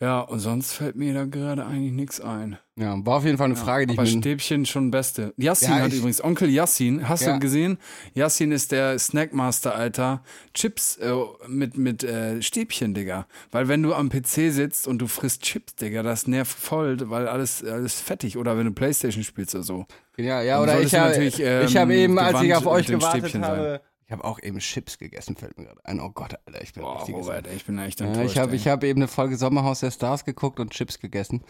Ja, 0.00 0.20
und 0.20 0.38
sonst 0.38 0.72
fällt 0.72 0.96
mir 0.96 1.12
da 1.12 1.26
gerade 1.26 1.66
eigentlich 1.66 1.92
nichts 1.92 2.22
ein. 2.22 2.56
Ja, 2.76 2.96
war 3.04 3.18
auf 3.18 3.26
jeden 3.26 3.36
Fall 3.36 3.48
eine 3.48 3.54
Ja, 3.56 3.60
Frage, 3.62 3.86
die 3.86 3.92
aber 3.98 4.04
ich 4.04 4.14
mir 4.14 4.22
Stäbchen 4.22 4.64
schon 4.64 4.90
beste. 4.90 5.34
Yassin 5.36 5.76
Ja, 5.76 5.80
hat 5.80 5.92
übrigens, 5.92 6.24
Onkel 6.24 6.48
Yassin, 6.48 7.06
hast 7.06 7.20
Ja. 7.20 7.34
du 7.34 7.38
gesehen? 7.38 7.76
Yassin 8.14 8.50
ist 8.50 8.72
der 8.72 8.98
Snackmaster, 8.98 9.74
Alter. 9.74 10.22
Chips 10.54 10.96
äh, 10.96 11.12
mit, 11.48 11.76
mit 11.76 12.02
äh, 12.02 12.40
Stäbchen, 12.40 12.94
Digga. 12.94 13.26
Weil 13.50 13.68
wenn 13.68 13.82
du 13.82 13.92
am 13.92 14.08
PC 14.08 14.50
sitzt 14.50 14.88
und 14.88 15.00
du 15.00 15.06
frisst 15.06 15.42
Chips, 15.42 15.74
Digga, 15.74 16.02
das 16.02 16.26
nervt 16.26 16.58
voll, 16.58 16.96
weil 17.10 17.28
alles, 17.28 17.62
alles 17.62 18.00
fettig. 18.00 18.38
Oder 18.38 18.56
wenn 18.56 18.64
du 18.64 18.72
Playstation 18.72 19.22
spielst 19.22 19.54
oder 19.54 19.64
so. 19.64 19.86
Ja, 20.16 20.40
ja, 20.40 20.62
oder 20.62 20.80
ich 20.80 20.94
habe 20.94 21.14
ähm, 21.14 21.66
ich 21.66 21.76
hab 21.76 21.90
eben, 21.90 22.18
als 22.18 22.40
ich 22.40 22.54
auf 22.54 22.66
euch 22.66 22.86
gewartet 22.86 23.20
Stäbchen 23.28 23.44
habe, 23.44 23.82
ich 24.10 24.12
habe 24.12 24.24
auch 24.24 24.42
eben 24.42 24.58
Chips 24.58 24.98
gegessen, 24.98 25.36
fällt 25.36 25.56
mir 25.56 25.66
gerade 25.66 25.84
ein. 25.84 26.00
Oh 26.00 26.10
Gott, 26.10 26.34
Alter, 26.44 26.60
ich 26.60 26.72
bin 26.72 26.82
Boah, 26.82 26.96
richtig 26.96 27.14
Robert, 27.14 27.46
ey, 27.46 27.54
ich 27.54 27.64
bin 27.64 27.78
echt 27.78 28.00
ja, 28.00 28.06
enttäuscht. 28.06 28.32
ich 28.32 28.38
habe 28.38 28.58
hab 28.58 28.82
eben 28.82 28.98
eine 28.98 29.06
Folge 29.06 29.36
Sommerhaus 29.36 29.78
der 29.78 29.92
Stars 29.92 30.24
geguckt 30.24 30.58
und 30.58 30.72
Chips 30.72 30.98
gegessen. 30.98 31.44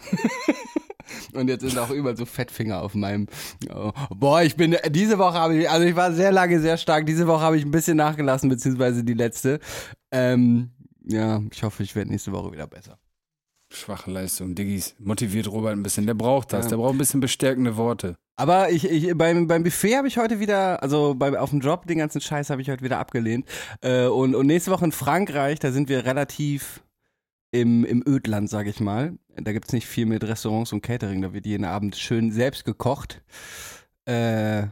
und 1.33 1.47
jetzt 1.47 1.61
sind 1.61 1.75
auch 1.79 1.89
überall 1.89 2.15
so 2.15 2.27
Fettfinger 2.27 2.83
auf 2.83 2.93
meinem. 2.93 3.25
Oh. 3.73 3.91
Boah, 4.11 4.43
ich 4.43 4.57
bin 4.57 4.77
diese 4.91 5.17
Woche 5.17 5.39
habe 5.39 5.57
ich, 5.57 5.71
also 5.71 5.87
ich 5.87 5.95
war 5.95 6.13
sehr 6.13 6.31
lange 6.31 6.59
sehr 6.59 6.77
stark. 6.77 7.07
Diese 7.07 7.25
Woche 7.25 7.41
habe 7.41 7.57
ich 7.57 7.65
ein 7.65 7.71
bisschen 7.71 7.97
nachgelassen, 7.97 8.47
beziehungsweise 8.47 9.03
die 9.03 9.15
letzte. 9.15 9.59
Ähm, 10.11 10.69
ja, 11.03 11.41
ich 11.51 11.63
hoffe, 11.63 11.81
ich 11.81 11.95
werde 11.95 12.11
nächste 12.11 12.31
Woche 12.31 12.51
wieder 12.51 12.67
besser. 12.67 12.99
Schwache 13.73 14.11
Leistung, 14.11 14.53
Diggis. 14.53 14.95
Motiviert 14.99 15.47
Robert 15.47 15.73
ein 15.73 15.83
bisschen. 15.83 16.05
Der 16.05 16.13
braucht 16.13 16.53
das. 16.53 16.65
Ja. 16.65 16.69
Der 16.71 16.77
braucht 16.77 16.93
ein 16.93 16.97
bisschen 16.97 17.19
bestärkende 17.19 17.77
Worte. 17.77 18.17
Aber 18.35 18.69
ich, 18.69 18.89
ich 18.89 19.15
beim, 19.15 19.47
beim 19.47 19.63
Buffet 19.63 19.97
habe 19.97 20.07
ich 20.07 20.17
heute 20.17 20.39
wieder, 20.39 20.81
also 20.83 21.15
bei, 21.15 21.37
auf 21.39 21.51
dem 21.51 21.59
Job, 21.59 21.85
den 21.87 21.99
ganzen 21.99 22.21
Scheiß 22.21 22.49
habe 22.49 22.61
ich 22.61 22.69
heute 22.69 22.83
wieder 22.83 22.99
abgelehnt. 22.99 23.45
Äh, 23.81 24.07
und, 24.07 24.35
und 24.35 24.47
nächste 24.47 24.71
Woche 24.71 24.85
in 24.85 24.91
Frankreich, 24.91 25.59
da 25.59 25.71
sind 25.71 25.89
wir 25.89 26.05
relativ 26.05 26.83
im, 27.51 27.85
im 27.85 28.03
Ödland, 28.05 28.49
sage 28.49 28.69
ich 28.69 28.79
mal. 28.79 29.17
Da 29.35 29.53
gibt's 29.53 29.73
nicht 29.73 29.87
viel 29.87 30.05
mit 30.05 30.23
Restaurants 30.23 30.73
und 30.73 30.81
Catering, 30.81 31.21
da 31.21 31.33
wird 31.33 31.45
jeden 31.45 31.65
Abend 31.65 31.95
schön 31.95 32.31
selbst 32.31 32.65
gekocht. 32.65 33.21
Äh, 34.05 34.67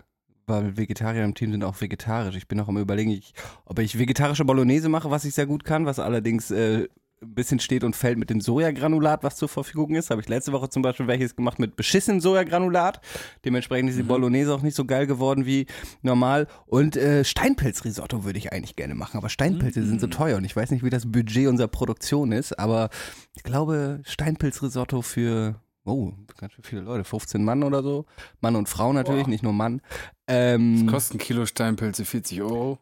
weil 0.47 0.75
Vegetarier 0.77 1.23
im 1.23 1.35
Team 1.35 1.51
sind 1.51 1.63
auch 1.63 1.79
vegetarisch. 1.79 2.35
Ich 2.35 2.47
bin 2.47 2.57
noch 2.57 2.67
am 2.67 2.77
überlegen, 2.77 3.12
ich, 3.12 3.33
ob 3.65 3.79
ich 3.79 3.99
vegetarische 3.99 4.45
Bolognese 4.45 4.89
mache, 4.89 5.12
was 5.12 5.25
ich 5.25 5.35
sehr 5.35 5.45
gut 5.45 5.63
kann, 5.63 5.85
was 5.85 5.99
allerdings 5.99 6.49
äh, 6.51 6.88
ein 7.21 7.34
bisschen 7.34 7.60
steht 7.60 7.84
und 7.84 7.95
fällt 7.95 8.17
mit 8.17 8.29
dem 8.29 8.41
Sojagranulat, 8.41 9.23
was 9.23 9.36
zur 9.36 9.49
Verfügung 9.49 9.95
ist. 9.95 10.10
Habe 10.10 10.21
ich 10.21 10.29
letzte 10.29 10.51
Woche 10.53 10.69
zum 10.69 10.82
Beispiel 10.82 11.08
welches 11.08 11.36
gemacht 11.36 11.60
mit 11.60 11.75
beschissenem 11.75 12.21
Sojagranulat. 12.21 13.01
Dementsprechend 13.45 13.89
ist 13.89 13.97
die 13.97 14.03
Bolognese 14.03 14.53
auch 14.53 14.62
nicht 14.62 14.75
so 14.75 14.86
geil 14.86 15.08
geworden 15.08 15.45
wie 15.45 15.67
normal. 16.01 16.47
Und 16.65 16.95
äh, 16.95 17.23
Steinpilzrisotto 17.23 18.23
würde 18.23 18.39
ich 18.39 18.53
eigentlich 18.53 18.75
gerne 18.75 18.95
machen, 18.95 19.17
aber 19.17 19.29
Steinpilze 19.29 19.86
sind 19.86 19.99
so 19.99 20.08
teuer 20.08 20.38
und 20.38 20.45
ich 20.45 20.55
weiß 20.55 20.71
nicht, 20.71 20.84
wie 20.84 20.89
das 20.89 21.12
Budget 21.12 21.47
unserer 21.47 21.67
Produktion 21.67 22.32
ist, 22.32 22.58
aber 22.58 22.89
ich 23.36 23.43
glaube, 23.43 24.01
Steinpilzrisotto 24.05 25.01
für 25.01 25.62
Oh, 25.86 26.12
ganz 26.38 26.53
schön 26.53 26.63
viele 26.63 26.82
Leute, 26.82 27.03
15 27.03 27.43
Mann 27.43 27.63
oder 27.63 27.82
so. 27.82 28.05
Mann 28.41 28.55
und 28.55 28.69
Frau 28.69 28.93
natürlich, 28.93 29.23
Boah. 29.23 29.29
nicht 29.29 29.43
nur 29.43 29.53
Mann. 29.53 29.82
Ähm, 30.27 30.86
Kosten 30.88 31.17
Kilo 31.17 31.47
Steinpilze 31.47 32.05
40 32.05 32.43
Euro. 32.43 32.77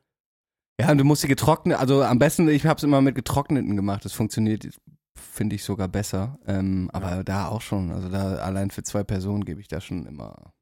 Ja, 0.80 0.92
und 0.92 0.98
du 0.98 1.04
musst 1.04 1.24
die 1.24 1.28
getrocknet, 1.28 1.80
also 1.80 2.04
am 2.04 2.20
besten, 2.20 2.48
ich 2.50 2.66
habe 2.66 2.78
es 2.78 2.84
immer 2.84 3.02
mit 3.02 3.16
getrockneten 3.16 3.76
gemacht. 3.76 4.06
Das 4.06 4.14
funktioniert, 4.14 4.68
finde 5.16 5.56
ich 5.56 5.64
sogar 5.64 5.88
besser. 5.88 6.38
Ähm, 6.46 6.90
aber 6.94 7.24
da 7.24 7.48
auch 7.48 7.62
schon, 7.62 7.92
also 7.92 8.10
da 8.10 8.36
allein 8.36 8.70
für 8.70 8.84
zwei 8.84 9.04
Personen 9.04 9.44
gebe 9.44 9.60
ich 9.60 9.68
da 9.68 9.82
schon 9.82 10.06
immer, 10.06 10.54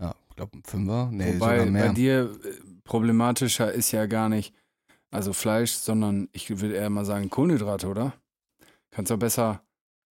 ja, 0.00 0.14
ich 0.30 0.36
glaube 0.36 0.56
ein 0.56 0.62
Fünfer, 0.64 1.10
nee, 1.12 1.34
Wobei 1.34 1.58
sogar 1.58 1.70
mehr. 1.70 1.88
bei 1.88 1.92
dir 1.92 2.30
äh, 2.44 2.60
problematischer 2.84 3.72
ist 3.72 3.92
ja 3.92 4.06
gar 4.06 4.28
nicht, 4.28 4.54
also 5.10 5.32
Fleisch, 5.32 5.72
sondern 5.72 6.28
ich 6.32 6.48
würde 6.60 6.74
eher 6.74 6.90
mal 6.90 7.04
sagen 7.04 7.30
Kohlenhydrate, 7.30 7.88
oder? 7.88 8.14
Kannst 8.90 9.10
du 9.10 9.18
besser, 9.18 9.62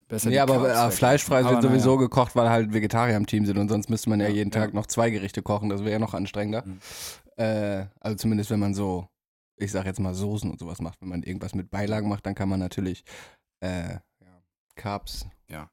besser 0.09 0.29
Nee, 0.29 0.39
aber 0.39 0.69
äh, 0.69 0.91
fleischfrei 0.91 1.41
Aber 1.41 1.53
wird 1.53 1.63
sowieso 1.63 1.97
gekocht, 1.97 2.37
weil 2.37 2.51
halt 2.51 2.75
Vegetarier 2.75 3.17
im 3.17 3.27
Team 3.27 3.47
sind 3.47 3.57
und 3.57 3.71
sonst 3.71 3.89
müsste 3.89 4.11
man 4.11 4.21
ja, 4.21 4.29
Ja, 4.29 4.35
jeden 4.35 4.51
ja. 4.51 4.61
Tag 4.61 4.75
noch 4.75 4.87
zwei 4.87 5.09
Gerichte 5.09 5.41
kochen, 5.41 5.71
das 5.71 5.81
wäre 5.81 5.93
ja 5.93 5.99
noch 5.99 6.13
anstrengender. 6.13 6.65
Mhm. 6.67 6.81
Äh, 7.37 7.87
also 8.01 8.17
zumindest 8.17 8.51
wenn 8.51 8.61
man 8.61 8.75
so, 8.75 9.09
ich 9.57 9.73
sag 9.73 9.87
jetzt 9.87 10.01
mal 10.01 10.15
Soßen 10.15 10.51
und 10.51 10.59
sowas 10.59 10.81
macht, 10.81 11.01
wenn 11.01 11.09
man 11.09 11.23
irgendwas 11.23 11.55
mit 11.55 11.71
Beilagen 11.71 12.09
macht, 12.09 12.27
dann 12.27 12.35
kann 12.35 12.49
man 12.49 12.61
natürlich 12.61 13.05
äh, 13.61 13.95
ja, 13.95 14.43
Carbs. 14.75 15.27
Ja. 15.49 15.71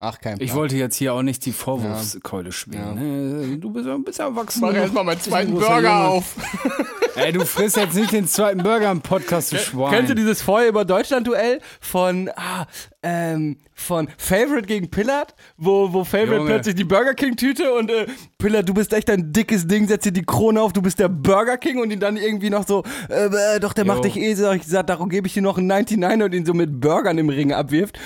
Ach, 0.00 0.20
kein 0.20 0.36
Plan. 0.36 0.46
Ich 0.46 0.54
wollte 0.54 0.76
jetzt 0.76 0.96
hier 0.96 1.14
auch 1.14 1.22
nicht 1.22 1.46
die 1.46 1.52
Vorwurfskeule 1.52 2.52
schwingen. 2.52 2.94
Ne? 2.94 3.58
Du 3.58 3.70
bist, 3.70 3.88
bist 4.04 4.18
erwachsen. 4.18 4.60
Mach 4.60 4.70
noch. 4.70 4.76
erstmal 4.76 5.04
meinen 5.04 5.20
zweiten 5.20 5.52
Burger 5.52 6.08
auf. 6.08 6.36
Ey, 7.16 7.32
du 7.32 7.44
frisst 7.44 7.76
jetzt 7.76 7.94
nicht 7.94 8.12
den 8.12 8.26
zweiten 8.26 8.62
Burger 8.62 8.90
im 8.90 9.00
Podcast, 9.00 9.52
du 9.52 9.58
Schwein. 9.58 9.92
Kennst 9.92 10.10
du 10.10 10.14
dieses 10.14 10.42
Vorher 10.42 10.68
über 10.68 10.84
Deutschland-Duell 10.84 11.60
von, 11.80 12.28
ah, 12.34 12.66
ähm, 13.02 13.58
von 13.72 14.08
Favorite 14.18 14.66
gegen 14.66 14.90
Pillard, 14.90 15.34
wo, 15.56 15.92
wo 15.92 16.02
Favorite 16.04 16.36
Junge. 16.36 16.46
plötzlich 16.46 16.74
die 16.74 16.84
Burger 16.84 17.14
King-Tüte 17.14 17.72
und 17.72 17.90
äh, 17.90 18.06
Pillard, 18.38 18.68
du 18.68 18.74
bist 18.74 18.92
echt 18.92 19.08
ein 19.10 19.32
dickes 19.32 19.66
Ding, 19.66 19.86
setz 19.86 20.04
dir 20.04 20.12
die 20.12 20.24
Krone 20.24 20.60
auf, 20.60 20.72
du 20.72 20.82
bist 20.82 20.98
der 20.98 21.08
Burger 21.08 21.56
King 21.56 21.80
und 21.80 21.90
ihn 21.92 22.00
dann 22.00 22.16
irgendwie 22.16 22.50
noch 22.50 22.66
so, 22.66 22.82
äh, 23.08 23.26
äh, 23.56 23.60
doch, 23.60 23.74
der 23.74 23.84
Jo. 23.84 23.92
macht 23.92 24.04
dich 24.04 24.16
eh 24.16 24.34
so, 24.34 24.50
ich 24.50 24.64
sag, 24.64 24.86
darum 24.88 25.08
gebe 25.08 25.26
ich 25.28 25.34
dir 25.34 25.42
noch 25.42 25.58
einen 25.58 25.68
99 25.68 26.24
und 26.24 26.34
ihn 26.34 26.46
so 26.46 26.52
mit 26.54 26.80
Burgern 26.80 27.18
im 27.18 27.28
Ring 27.28 27.52
abwirft. 27.52 27.98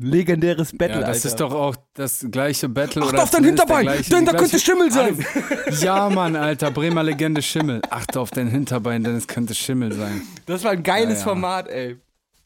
Legendäres 0.00 0.72
Battle, 0.76 0.96
ja, 0.96 1.06
das 1.06 1.16
Alter. 1.18 1.28
ist 1.28 1.40
doch 1.40 1.52
auch 1.54 1.76
das 1.94 2.26
gleiche 2.30 2.68
Battle. 2.68 3.04
Oder 3.04 3.22
auf 3.22 3.30
dein 3.30 3.44
Hinterbein, 3.44 3.82
gleiche- 3.82 4.10
denn 4.10 4.24
da 4.24 4.32
könnte 4.32 4.58
Schimmel 4.58 4.90
sein. 4.90 5.18
Ja, 5.80 6.08
Mann, 6.10 6.36
Alter, 6.36 6.70
Bremer 6.70 7.02
Legende 7.02 7.42
Schimmel. 7.42 7.80
Achte 7.90 8.18
auf 8.20 8.30
dein 8.30 8.48
Hinterbein, 8.48 9.04
denn 9.04 9.16
es 9.16 9.26
könnte 9.28 9.54
Schimmel 9.54 9.92
sein. 9.92 10.22
Das 10.46 10.64
war 10.64 10.72
ein 10.72 10.82
geiles 10.82 11.18
Ja. 11.20 11.24
Format, 11.24 11.68
ey. 11.68 11.98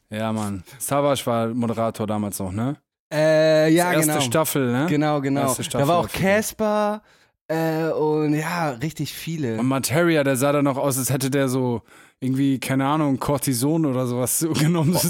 Ja, 0.09 0.31
Mann. 0.31 0.63
Savage 0.77 1.25
war 1.25 1.47
Moderator 1.47 2.05
damals 2.05 2.37
noch, 2.39 2.51
ne? 2.51 2.75
Äh, 3.11 3.71
ja, 3.73 3.93
erste 3.93 4.11
genau. 4.13 4.21
Staffel, 4.21 4.71
ne? 4.71 4.85
Genau, 4.89 5.21
genau. 5.21 5.41
Erste 5.41 5.63
Da 5.63 5.69
Staffel 5.69 5.87
war 5.87 5.97
auch. 5.99 6.09
Casper 6.09 7.01
äh, 7.47 7.85
und 7.89 8.33
ja, 8.33 8.71
richtig 8.71 9.13
viele. 9.13 9.57
Und 9.59 9.67
Materia, 9.67 10.23
der 10.23 10.35
sah 10.35 10.51
da 10.51 10.61
noch 10.61 10.77
aus, 10.77 10.97
als 10.97 11.09
hätte 11.11 11.29
der 11.29 11.47
so 11.47 11.81
irgendwie, 12.25 12.59
keine 12.59 12.85
Ahnung, 12.85 13.17
Cortison 13.19 13.85
oder 13.85 14.05
sowas 14.07 14.39
so 14.39 14.49
genommen. 14.51 14.95
Ein, 14.95 15.09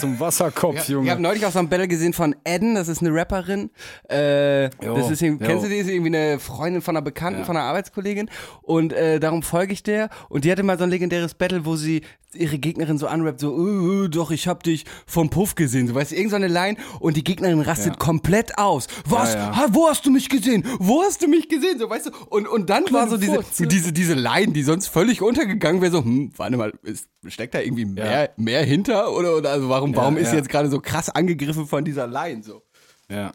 so 0.00 0.06
ein 0.06 0.18
Wasserkopf, 0.20 0.80
Ich 0.82 0.88
Junge. 0.88 1.10
habe 1.10 1.22
neulich 1.22 1.44
auch 1.46 1.52
so 1.52 1.58
ein 1.58 1.68
Battle 1.68 1.86
gesehen 1.88 2.12
von 2.12 2.34
Eden, 2.44 2.74
das 2.74 2.88
ist 2.88 3.00
eine 3.02 3.14
Rapperin. 3.14 3.70
Äh, 4.10 4.64
Jo, 4.84 4.96
das 4.96 5.10
ist, 5.10 5.20
kennst 5.20 5.64
du 5.64 5.68
die? 5.68 5.76
Ist 5.76 5.88
irgendwie 5.88 6.14
eine 6.16 6.38
Freundin 6.38 6.82
von 6.82 6.96
einer 6.96 7.02
Bekannten, 7.04 7.40
Ja. 7.40 7.44
von 7.46 7.56
einer 7.56 7.66
Arbeitskollegin. 7.66 8.28
Und 8.62 8.92
äh, 8.92 9.20
darum 9.20 9.42
folge 9.42 9.72
ich 9.72 9.82
der. 9.82 10.08
Und 10.28 10.44
die 10.44 10.50
hatte 10.52 10.62
mal 10.62 10.78
so 10.78 10.84
ein 10.84 10.90
legendäres 10.90 11.34
Battle, 11.34 11.64
wo 11.64 11.76
sie 11.76 12.02
ihre 12.34 12.58
Gegnerin 12.58 12.98
so 12.98 13.06
anrappt, 13.06 13.40
so, 13.40 13.56
äh, 13.56 14.04
äh, 14.04 14.08
doch, 14.08 14.30
ich 14.30 14.46
hab 14.46 14.62
dich 14.62 14.84
vom 15.06 15.30
Puff 15.30 15.54
gesehen. 15.54 15.88
So, 15.88 15.94
weißt 15.94 16.10
du, 16.12 16.16
irgend 16.16 16.30
so 16.30 16.36
eine 16.36 16.48
Line. 16.48 16.76
Und 17.00 17.16
die 17.16 17.24
Gegnerin 17.24 17.60
rastet 17.60 17.92
Ja. 17.94 17.98
komplett 17.98 18.58
aus. 18.58 18.88
Was? 19.08 19.32
Ja, 19.34 19.38
ja. 19.40 19.56
Ha, 19.56 19.66
wo 19.70 19.88
hast 19.88 20.04
du 20.04 20.10
mich 20.10 20.28
gesehen? 20.28 20.64
Wo 20.78 21.02
hast 21.02 21.22
du 21.22 21.28
mich 21.28 21.48
gesehen? 21.48 21.78
So, 21.78 21.88
weißt 21.88 22.06
du? 22.06 22.10
Und, 22.28 22.46
und 22.46 22.68
dann 22.68 22.84
war 22.92 23.08
so 23.08 23.16
diese, 23.16 23.34
Furze. 23.36 23.66
diese, 23.66 23.92
diese 23.92 24.14
Line, 24.14 24.52
die 24.52 24.62
sonst 24.64 24.88
völlig 24.88 25.22
untergegangen 25.22 25.80
wäre, 25.80 25.92
so, 25.92 26.04
hm, 26.04 26.30
warte 26.52 26.56
mal, 26.56 26.72
ist, 26.82 27.08
steckt 27.28 27.54
da 27.54 27.60
irgendwie 27.60 27.84
mehr, 27.84 28.22
Ja. 28.24 28.28
mehr 28.36 28.62
hinter? 28.64 29.12
Oder, 29.12 29.36
oder 29.36 29.50
also 29.50 29.68
warum, 29.68 29.94
warum 29.96 30.16
ist 30.16 30.24
ja. 30.26 30.30
sie 30.30 30.36
jetzt 30.36 30.48
gerade 30.48 30.68
so 30.70 30.80
krass 30.80 31.08
angegriffen 31.08 31.66
von 31.66 31.84
dieser 31.84 32.06
Line? 32.06 32.42
So. 32.42 32.62
Ja. 33.10 33.32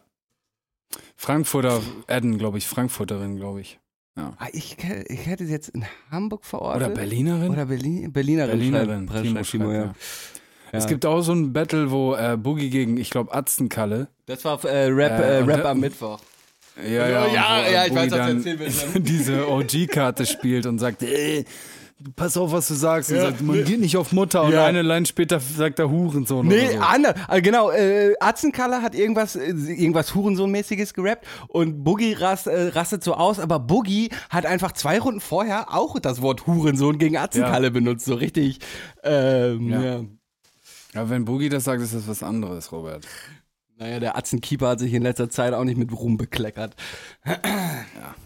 Frankfurter, 1.15 1.82
Eden, 2.08 2.38
glaube 2.38 2.58
ich, 2.58 2.67
Frankfurterin, 2.67 3.38
glaube 3.38 3.62
ich. 3.62 3.80
Ah, 4.15 4.34
Ich, 4.52 4.78
ich 5.08 5.26
hätte 5.26 5.45
sie 5.45 5.52
jetzt 5.54 5.69
in 5.69 5.86
Hamburg 6.12 6.45
verortet. 6.45 6.88
Oder 6.88 6.89
Berlinerin? 6.95 7.52
Oder 7.52 7.65
Berlin, 7.65 8.12
Berlinerin. 8.12 8.58
Berlinerin, 8.58 9.08
schreibt- 9.08 9.24
Timo 9.24 9.41
Timo, 9.43 9.71
schreibt, 9.71 9.86
ja. 9.86 9.93
Es 10.74 10.88
gibt 10.88 11.06
auch 11.06 11.21
so 11.21 11.34
ein 11.34 11.52
Battle, 11.54 11.91
wo 11.91 12.15
äh, 12.15 12.38
Boogie 12.38 12.69
gegen, 12.69 12.97
ich 12.97 13.10
glaube, 13.10 13.34
Atzenkalle. 13.34 14.08
Das 14.26 14.43
war 14.45 14.63
äh, 14.65 14.86
Rap, 14.88 15.19
Äh, 15.19 15.39
äh, 15.39 15.43
Rap 15.43 15.65
am 15.65 15.80
Mittwoch. 15.82 16.19
Ja, 16.82 17.08
Ja, 17.10 17.28
ja, 17.28 17.62
äh, 17.63 17.74
ja, 17.74 17.86
ich 17.86 17.93
weiß, 17.95 18.12
was 18.12 18.17
du 18.28 18.34
erzählen 18.34 18.60
willst, 18.60 18.88
diese 18.95 19.47
OG-Karte 19.50 20.26
spielt 20.26 20.65
und 20.65 20.80
sagt, 20.80 21.04
ey, 21.04 21.43
pass 22.16 22.38
auf, 22.38 22.52
was 22.52 22.68
du 22.68 22.74
sagst. 22.74 23.10
Ja, 23.12 23.22
sagt, 23.22 23.42
man 23.42 23.56
ne- 23.58 23.64
geht 23.64 23.80
nicht 23.80 23.98
auf 23.98 24.12
Mutter. 24.12 24.44
Und 24.44 24.54
Ja. 24.54 24.66
eine 24.66 24.82
Line 24.82 25.06
später 25.06 25.40
sagt 25.40 25.80
er 25.80 25.90
Hurensohn 25.90 26.48
Nee, 26.48 26.72
so. 26.74 26.80
anders. 26.80 27.16
Also 27.28 27.42
genau, 27.42 27.72
äh, 27.72 28.14
Atzenkalle 28.20 28.82
hat 28.82 28.96
irgendwas, 28.96 29.36
äh, 29.36 29.50
irgendwas 29.52 30.14
Hurensohn-mäßiges 30.16 30.94
gerappt 30.94 31.26
und 31.48 31.84
Boogie 31.84 32.14
rast, 32.14 32.48
äh, 32.48 32.70
rastet 32.70 33.04
so 33.04 33.14
aus, 33.14 33.40
aber 33.40 33.60
Boogie 33.60 34.10
hat 34.30 34.46
einfach 34.46 34.72
zwei 34.74 35.00
Runden 35.00 35.22
vorher 35.22 35.74
auch 35.74 36.00
das 36.00 36.22
Wort 36.22 36.48
Hurensohn 36.48 36.98
gegen 36.98 37.18
Atzenkalle 37.18 37.72
benutzt, 37.72 38.06
so 38.06 38.16
richtig. 38.16 38.60
Ähm, 39.04 39.70
ja. 39.70 39.82
Ja. 39.82 40.02
Ja, 40.94 41.10
wenn 41.10 41.24
Boogie 41.24 41.48
das 41.50 41.64
sagt, 41.64 41.82
ist 41.82 41.94
das 41.96 42.08
was 42.08 42.22
anderes, 42.22 42.72
Robert. 42.74 43.08
Naja, 43.82 44.00
der 44.00 44.15
Atzenkeeper 44.15 44.70
hat 44.70 44.80
sich 44.80 44.94
in 44.94 45.02
letzter 45.02 45.32
Zeit 45.32 45.56
auch 45.56 45.63
nicht 45.63 45.76
mit 45.76 45.91
Ruhm 45.91 46.15
bekleckert. 46.15 46.76
Ja, 47.26 47.36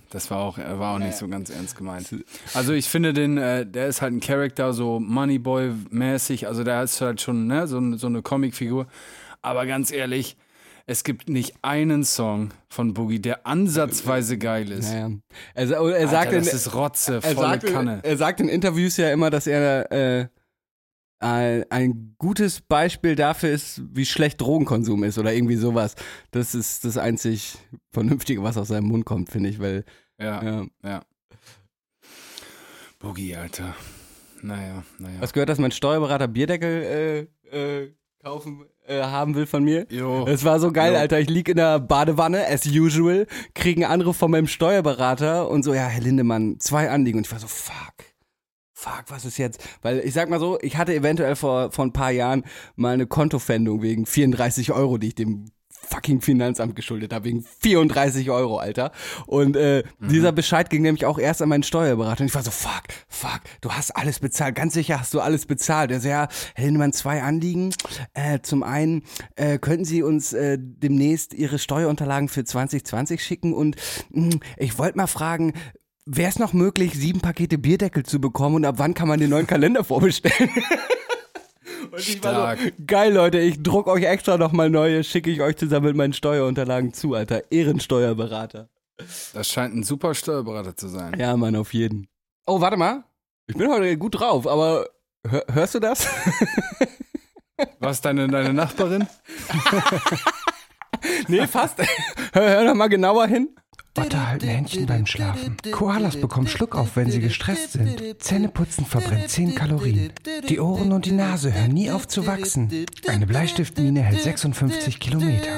das 0.09 0.29
war 0.29 0.39
auch, 0.39 0.57
war 0.57 0.95
auch 0.95 0.99
nicht 0.99 1.15
so 1.15 1.29
ganz 1.29 1.49
ernst 1.49 1.77
gemeint. 1.77 2.13
Also 2.53 2.73
ich 2.73 2.89
finde 2.89 3.13
den, 3.13 3.37
äh, 3.37 3.65
der 3.65 3.87
ist 3.87 4.01
halt 4.01 4.11
ein 4.11 4.19
Charakter, 4.19 4.73
so 4.73 4.99
Moneyboy-mäßig, 4.99 6.47
also 6.47 6.65
der 6.65 6.83
ist 6.83 6.99
halt 6.99 7.21
schon 7.21 7.47
ne, 7.47 7.67
so, 7.67 7.95
so 7.95 8.07
eine 8.07 8.21
Comicfigur. 8.21 8.87
Aber 9.41 9.65
ganz 9.65 9.93
ehrlich, 9.93 10.35
es 10.87 11.05
gibt 11.05 11.29
nicht 11.29 11.53
einen 11.61 12.03
Song 12.03 12.49
von 12.67 12.93
Boogie, 12.93 13.19
der 13.19 13.47
ansatzweise 13.47 14.37
geil 14.37 14.69
ist. 14.71 14.91
Naja. 14.91 15.11
Er, 15.53 15.69
er 15.71 16.07
sagt 16.09 16.27
Alter, 16.27 16.37
in, 16.37 16.43
das 16.43 16.53
ist 16.53 16.75
Rotze, 16.75 17.15
er 17.15 17.21
volle 17.21 17.47
sagt, 17.47 17.65
Kanne. 17.67 18.01
er 18.03 18.17
sagt 18.17 18.41
in 18.41 18.49
Interviews 18.49 18.97
ja 18.97 19.09
immer, 19.09 19.29
dass 19.29 19.47
er 19.47 19.89
äh, 19.89 20.27
ein, 21.25 21.65
ein 21.71 22.15
gutes 22.19 22.61
Beispiel 22.61 23.15
dafür 23.15 23.49
ist, 23.49 23.81
wie 23.91 24.05
schlecht 24.05 24.39
Drogenkonsum 24.41 25.03
ist 25.03 25.17
oder 25.17 25.33
irgendwie 25.33 25.55
sowas. 25.55 25.95
Das 26.31 26.53
ist 26.53 26.85
das 26.85 26.97
einzig 26.97 27.57
Vernünftige, 27.91 28.43
was 28.43 28.57
aus 28.57 28.67
seinem 28.67 28.88
Mund 28.88 29.05
kommt, 29.05 29.31
finde 29.31 29.49
ich, 29.49 29.59
weil 29.59 29.85
Ja, 30.19 30.43
ja. 30.43 30.65
ja. 30.83 31.01
Boogie, 32.99 33.35
Alter. 33.35 33.75
Naja, 34.41 34.83
naja. 34.99 35.15
Was 35.19 35.33
gehört, 35.33 35.49
dass 35.49 35.57
mein 35.57 35.71
Steuerberater 35.71 36.27
Bierdeckel 36.27 37.27
äh, 37.51 37.83
äh, 37.83 37.93
kaufen 38.23 38.65
äh, 38.85 39.01
haben 39.01 39.33
will 39.33 39.47
von 39.47 39.63
mir? 39.63 39.88
Jo. 39.89 40.27
Es 40.27 40.43
war 40.43 40.59
so 40.59 40.71
geil, 40.71 40.93
Jo. 40.93 40.99
Alter. 40.99 41.19
Ich 41.19 41.29
lieg 41.29 41.49
in 41.49 41.57
der 41.57 41.79
Badewanne, 41.79 42.45
as 42.47 42.67
usual, 42.67 43.25
kriege 43.55 43.83
einen 43.83 43.91
Anruf 43.91 44.17
von 44.17 44.29
meinem 44.29 44.47
Steuerberater 44.47 45.49
und 45.49 45.63
so, 45.63 45.73
ja, 45.73 45.88
Herr 45.88 46.01
Lindemann, 46.01 46.59
zwei 46.59 46.89
Anliegen. 46.91 47.17
Und 47.17 47.25
ich 47.25 47.31
war 47.31 47.39
so, 47.39 47.47
fuck. 47.47 47.95
Fuck, 48.85 49.05
was 49.07 49.25
ist 49.25 49.39
jetzt? 49.39 49.67
Weil 49.81 49.97
ich 50.05 50.13
sag 50.13 50.29
mal 50.29 50.39
so, 50.39 50.59
ich 50.61 50.77
hatte 50.77 50.93
eventuell 50.93 51.35
vor, 51.35 51.71
vor 51.71 51.85
ein 51.85 51.91
paar 51.91 52.11
Jahren 52.11 52.43
mal 52.75 52.93
eine 52.93 53.07
Kontofendung 53.07 53.81
wegen 53.81 54.05
34 54.05 54.71
Euro, 54.73 54.99
die 54.99 55.07
ich 55.07 55.15
dem 55.15 55.47
fucking 55.71 56.21
Finanzamt 56.21 56.75
geschuldet 56.75 57.11
habe, 57.11 57.25
wegen 57.25 57.43
34 57.61 58.29
Euro, 58.29 58.59
Alter. 58.59 58.91
Und 59.25 59.55
äh, 59.55 59.83
dieser 59.99 60.31
Bescheid 60.31 60.69
ging 60.69 60.83
nämlich 60.83 61.03
auch 61.05 61.17
erst 61.17 61.41
an 61.41 61.49
meinen 61.49 61.63
Steuerberater. 61.63 62.21
Und 62.21 62.27
ich 62.27 62.35
war 62.35 62.43
so, 62.43 62.51
fuck, 62.51 62.83
fuck, 63.07 63.41
du 63.61 63.71
hast 63.71 63.89
alles 63.89 64.19
bezahlt. 64.19 64.53
Ganz 64.53 64.75
sicher 64.75 64.99
hast 64.99 65.15
du 65.15 65.19
alles 65.19 65.47
bezahlt. 65.47 65.89
Er 65.89 65.99
so, 65.99 66.07
ja, 66.07 66.27
Herr 66.53 66.65
Lindemann, 66.65 66.93
zwei 66.93 67.23
Anliegen. 67.23 67.73
Äh, 68.13 68.41
zum 68.43 68.61
einen, 68.61 69.01
äh, 69.35 69.57
könnten 69.57 69.85
Sie 69.85 70.03
uns 70.03 70.31
äh, 70.33 70.59
demnächst 70.59 71.33
Ihre 71.33 71.57
Steuerunterlagen 71.57 72.29
für 72.29 72.43
2020 72.43 73.23
schicken? 73.23 73.51
Und 73.51 73.77
mh, 74.11 74.37
ich 74.57 74.77
wollte 74.77 74.97
mal 74.97 75.07
fragen, 75.07 75.53
Wäre 76.07 76.29
es 76.29 76.37
noch 76.37 76.53
möglich, 76.53 76.93
sieben 76.93 77.19
Pakete 77.19 77.57
Bierdeckel 77.57 78.03
zu 78.03 78.21
bekommen 78.21 78.57
und 78.57 78.65
ab 78.65 78.75
wann 78.77 78.93
kann 78.93 79.07
man 79.07 79.19
den 79.19 79.31
neuen 79.31 79.47
Kalender 79.47 79.83
vorbestellen? 79.83 80.49
und 81.91 81.99
ich 81.99 82.23
war 82.23 82.31
so, 82.31 82.39
Stark. 82.59 82.73
geil, 82.85 83.11
Leute, 83.11 83.39
ich 83.39 83.63
druck 83.63 83.87
euch 83.87 84.03
extra 84.03 84.37
nochmal 84.37 84.69
neue, 84.69 85.03
schicke 85.03 85.31
ich 85.31 85.41
euch 85.41 85.57
zusammen 85.57 85.87
mit 85.87 85.95
meinen 85.95 86.13
Steuerunterlagen 86.13 86.93
zu, 86.93 87.15
Alter. 87.15 87.51
Ehrensteuerberater. 87.51 88.69
Das 89.33 89.49
scheint 89.49 89.75
ein 89.75 89.81
super 89.81 90.13
Steuerberater 90.13 90.77
zu 90.77 90.89
sein. 90.89 91.19
Ja, 91.19 91.35
Mann, 91.35 91.55
auf 91.55 91.73
jeden. 91.73 92.07
Oh, 92.45 92.61
warte 92.61 92.77
mal. 92.77 93.03
Ich 93.47 93.57
bin 93.57 93.67
heute 93.67 93.97
gut 93.97 94.19
drauf, 94.19 94.45
aber 94.45 94.87
hör, 95.27 95.43
hörst 95.51 95.73
du 95.73 95.79
das? 95.79 96.07
Was, 97.79 98.01
deine, 98.01 98.27
deine 98.27 98.53
Nachbarin? 98.53 99.07
nee, 101.27 101.47
fast. 101.47 101.79
hör, 102.33 102.49
hör 102.49 102.65
doch 102.65 102.75
mal 102.75 102.89
genauer 102.89 103.25
hin. 103.25 103.55
Otter 103.97 104.27
halten 104.27 104.47
Händchen 104.47 104.86
beim 104.86 105.05
Schlafen. 105.05 105.55
Koalas 105.71 106.17
bekommen 106.17 106.47
Schluckauf, 106.47 106.95
wenn 106.95 107.10
sie 107.10 107.19
gestresst 107.19 107.73
sind. 107.73 108.21
Zähneputzen 108.21 108.86
verbrennt 108.86 109.29
10 109.29 109.55
Kalorien. 109.55 110.12
Die 110.49 110.60
Ohren 110.60 110.91
und 110.91 111.05
die 111.05 111.13
Nase 111.13 111.53
hören 111.53 111.71
nie 111.71 111.89
auf 111.89 112.08
zu 112.08 112.27
wachsen. 112.27 112.86
Eine 113.08 113.25
Bleistiftmine 113.25 114.01
hält 114.01 114.21
56 114.21 114.99
Kilometer. 114.99 115.51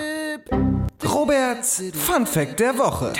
Roberts 1.03 1.83
Fun 1.93 2.25
Fact 2.25 2.59
der 2.59 2.77
Woche. 2.77 3.13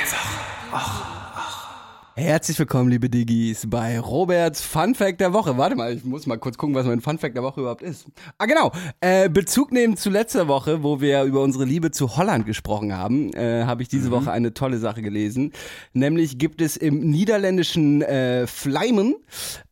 Herzlich 2.19 2.57
willkommen, 2.57 2.89
liebe 2.89 3.11
Diggis, 3.11 3.69
bei 3.69 3.99
Roberts 3.99 4.59
Fun 4.63 4.95
Fact 4.95 5.21
der 5.21 5.33
Woche. 5.33 5.55
Warte 5.55 5.75
mal, 5.75 5.93
ich 5.93 6.03
muss 6.03 6.25
mal 6.25 6.39
kurz 6.39 6.57
gucken, 6.57 6.73
was 6.73 6.87
mein 6.87 6.99
Fun 6.99 7.19
Fact 7.19 7.35
der 7.35 7.43
Woche 7.43 7.59
überhaupt 7.59 7.83
ist. 7.83 8.07
Ah, 8.39 8.47
genau. 8.47 8.71
Äh, 9.01 9.29
Bezug 9.29 9.71
nehmen 9.71 9.97
zu 9.97 10.09
letzter 10.09 10.47
Woche, 10.47 10.81
wo 10.81 10.99
wir 10.99 11.21
über 11.25 11.43
unsere 11.43 11.63
Liebe 11.63 11.91
zu 11.91 12.17
Holland 12.17 12.47
gesprochen 12.47 12.97
haben, 12.97 13.31
äh, 13.35 13.65
habe 13.65 13.83
ich 13.83 13.87
diese 13.87 14.09
Woche 14.09 14.31
eine 14.31 14.55
tolle 14.55 14.79
Sache 14.79 15.03
gelesen. 15.03 15.51
Nämlich 15.93 16.39
gibt 16.39 16.59
es 16.59 16.75
im 16.75 17.01
niederländischen 17.01 18.01
äh, 18.01 18.47
Fleimen 18.47 19.13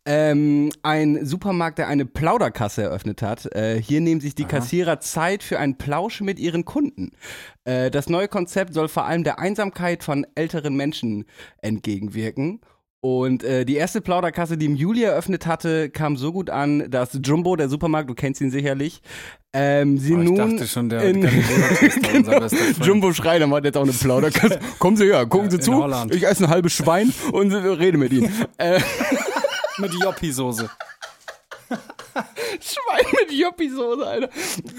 ähm, 0.05 0.71
ein 0.83 1.25
Supermarkt, 1.25 1.79
der 1.79 1.87
eine 1.87 2.05
Plauderkasse 2.05 2.83
eröffnet 2.83 3.21
hat. 3.21 3.53
Äh, 3.55 3.81
hier 3.81 4.01
nehmen 4.01 4.21
sich 4.21 4.35
die 4.35 4.45
Kassierer 4.45 4.99
Zeit 4.99 5.43
für 5.43 5.59
einen 5.59 5.77
Plausch 5.77 6.21
mit 6.21 6.39
ihren 6.39 6.65
Kunden. 6.65 7.11
Äh, 7.63 7.89
das 7.89 8.09
neue 8.09 8.27
Konzept 8.27 8.73
soll 8.73 8.87
vor 8.87 9.05
allem 9.05 9.23
der 9.23 9.39
Einsamkeit 9.39 10.03
von 10.03 10.25
älteren 10.35 10.75
Menschen 10.75 11.25
entgegenwirken. 11.61 12.61
Und 13.01 13.43
äh, 13.43 13.65
die 13.65 13.75
erste 13.75 14.01
Plauderkasse, 14.01 14.57
die 14.57 14.65
im 14.65 14.75
Juli 14.75 15.03
eröffnet 15.03 15.45
hatte, 15.45 15.91
kam 15.91 16.17
so 16.17 16.31
gut 16.31 16.49
an, 16.49 16.89
dass 16.89 17.19
Jumbo, 17.23 17.55
der 17.55 17.69
Supermarkt, 17.69 18.09
du 18.09 18.15
kennst 18.15 18.41
ihn 18.41 18.49
sicherlich, 18.49 19.03
ähm, 19.53 19.99
sie 19.99 20.15
Oh, 20.15 20.21
ich 20.21 20.25
nun 20.25 20.35
dachte 20.35 20.67
schon, 20.67 20.89
der 20.89 21.03
in, 21.03 21.21
bester 21.21 22.49
Freund. 22.49 22.83
Jumbo 22.83 23.13
Schreiner 23.13 23.47
hat 23.51 23.63
jetzt 23.63 23.77
auch 23.77 23.83
eine 23.83 23.91
Plauderkasse. 23.91 24.59
Kommen 24.79 24.97
Sie 24.97 25.05
her, 25.05 25.23
gucken 25.27 25.51
Sie 25.51 25.57
in 25.57 25.61
zu. 25.61 25.75
Holland. 25.75 26.15
Ich 26.15 26.25
esse 26.25 26.45
ein 26.45 26.49
halbes 26.49 26.73
Schwein 26.73 27.13
und 27.31 27.53
rede 27.53 27.99
mit 27.99 28.11
Ihnen. 28.11 28.31
äh, 28.57 28.79
Mit 29.77 29.93
Joppi-Soße. 29.93 30.69
Schwein 32.61 33.05
mit 33.19 33.31
Joppi-Soße, 33.31 34.05
Alter. 34.05 34.29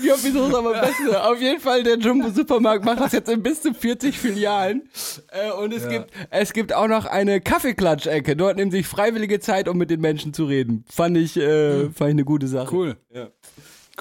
Joppi-Soße 0.03 0.57
aber 0.57 0.81
beste. 0.81 1.23
Auf 1.23 1.41
jeden 1.41 1.61
Fall, 1.61 1.83
der 1.83 1.99
Jumbo-Supermarkt 1.99 2.85
macht 2.85 3.01
das 3.01 3.13
jetzt 3.13 3.29
in 3.29 3.43
bis 3.43 3.63
zu 3.63 3.75
40 3.75 4.19
Filialen. 4.19 4.89
Äh, 5.29 5.51
und 5.53 5.73
es, 5.75 5.89
gibt, 5.89 6.11
es 6.31 6.53
gibt 6.53 6.73
auch 6.73 6.89
noch 6.89 7.05
eine 7.05 7.41
Kaffeeklatschecke. 7.41 8.37
Dort 8.37 8.57
nehmen 8.57 8.71
sich 8.71 8.87
Freiwillige 8.87 9.41
Zeit, 9.41 9.69
um 9.69 9.77
mit 9.77 9.91
den 9.91 10.01
Menschen 10.01 10.33
zu 10.33 10.45
reden. 10.45 10.85
Fand 10.89 11.17
ich, 11.17 11.37
äh, 11.37 11.91
fand 11.91 12.09
ich 12.09 12.15
eine 12.15 12.25
gute 12.25 12.49
Sache. 12.49 12.75
Cool. 12.75 12.97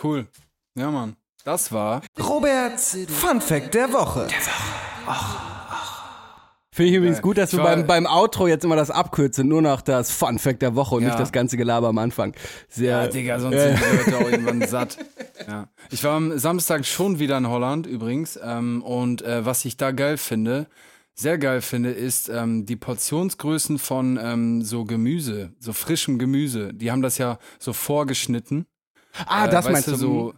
Cool. 0.02 0.28
Ja, 0.76 0.92
Mann. 0.92 1.16
Das 1.44 1.72
war 1.72 2.02
Roberts 2.20 2.98
Fun 3.08 3.40
Fact 3.40 3.76
der 3.76 3.94
Woche. 3.94 4.28
Finde 6.76 6.92
ich 6.92 6.98
übrigens 6.98 7.22
gut, 7.22 7.38
dass 7.38 7.56
war- 7.56 7.64
beim, 7.64 7.88
beim 7.88 8.06
Outro 8.06 8.48
jetzt 8.50 8.66
immer 8.66 8.76
das 8.76 8.92
abkürzen, 8.92 9.48
nur 9.48 9.62
noch 9.62 9.80
das 9.80 10.12
Fun 10.12 10.40
Fact 10.40 10.62
der 10.62 10.76
Woche 10.76 10.96
und 10.96 11.04
Ja. 11.04 11.08
nicht 11.10 11.20
das 11.22 11.32
ganze 11.32 11.56
Gelaber 11.56 11.88
am 11.88 11.98
Anfang. 11.98 12.34
Sehr, 12.68 13.04
Ja, 13.04 13.08
Digga, 13.08 13.40
sonst 13.40 13.56
äh, 13.56 13.78
sind 13.78 13.80
die 13.80 14.12
Leute 14.12 14.18
auch 14.26 14.30
irgendwann 14.32 14.68
satt. 14.68 14.98
Ja. 15.48 15.70
Ich 15.90 16.04
war 16.04 16.18
am 16.18 16.38
Samstag 16.38 16.86
schon 16.86 17.18
wieder 17.20 17.38
in 17.38 17.48
Holland 17.48 17.88
übrigens. 17.88 18.38
Ähm, 18.44 18.82
und 18.84 19.22
äh, 19.22 19.46
was 19.46 19.64
ich 19.64 19.78
da 19.78 19.92
geil 19.92 20.18
finde, 20.18 20.68
sehr 21.14 21.38
geil 21.38 21.62
finde, 21.62 21.92
ist 21.92 22.28
ähm, 22.28 22.66
die 22.66 22.76
Portionsgrößen 22.76 23.80
von 23.80 24.20
ähm, 24.22 24.62
so 24.62 24.84
Gemüse, 24.84 25.54
so 25.60 25.72
frischem 25.72 26.20
Gemüse. 26.20 26.74
Die 26.74 26.92
haben 26.92 27.02
das 27.02 27.18
ja 27.18 27.40
so 27.58 27.72
vorgeschnitten. 27.72 28.66
Ah, 29.28 29.46
Äh, 29.46 29.50
das 29.50 29.70
meinst 29.70 29.88
du 29.88 29.96
so. 29.96 30.34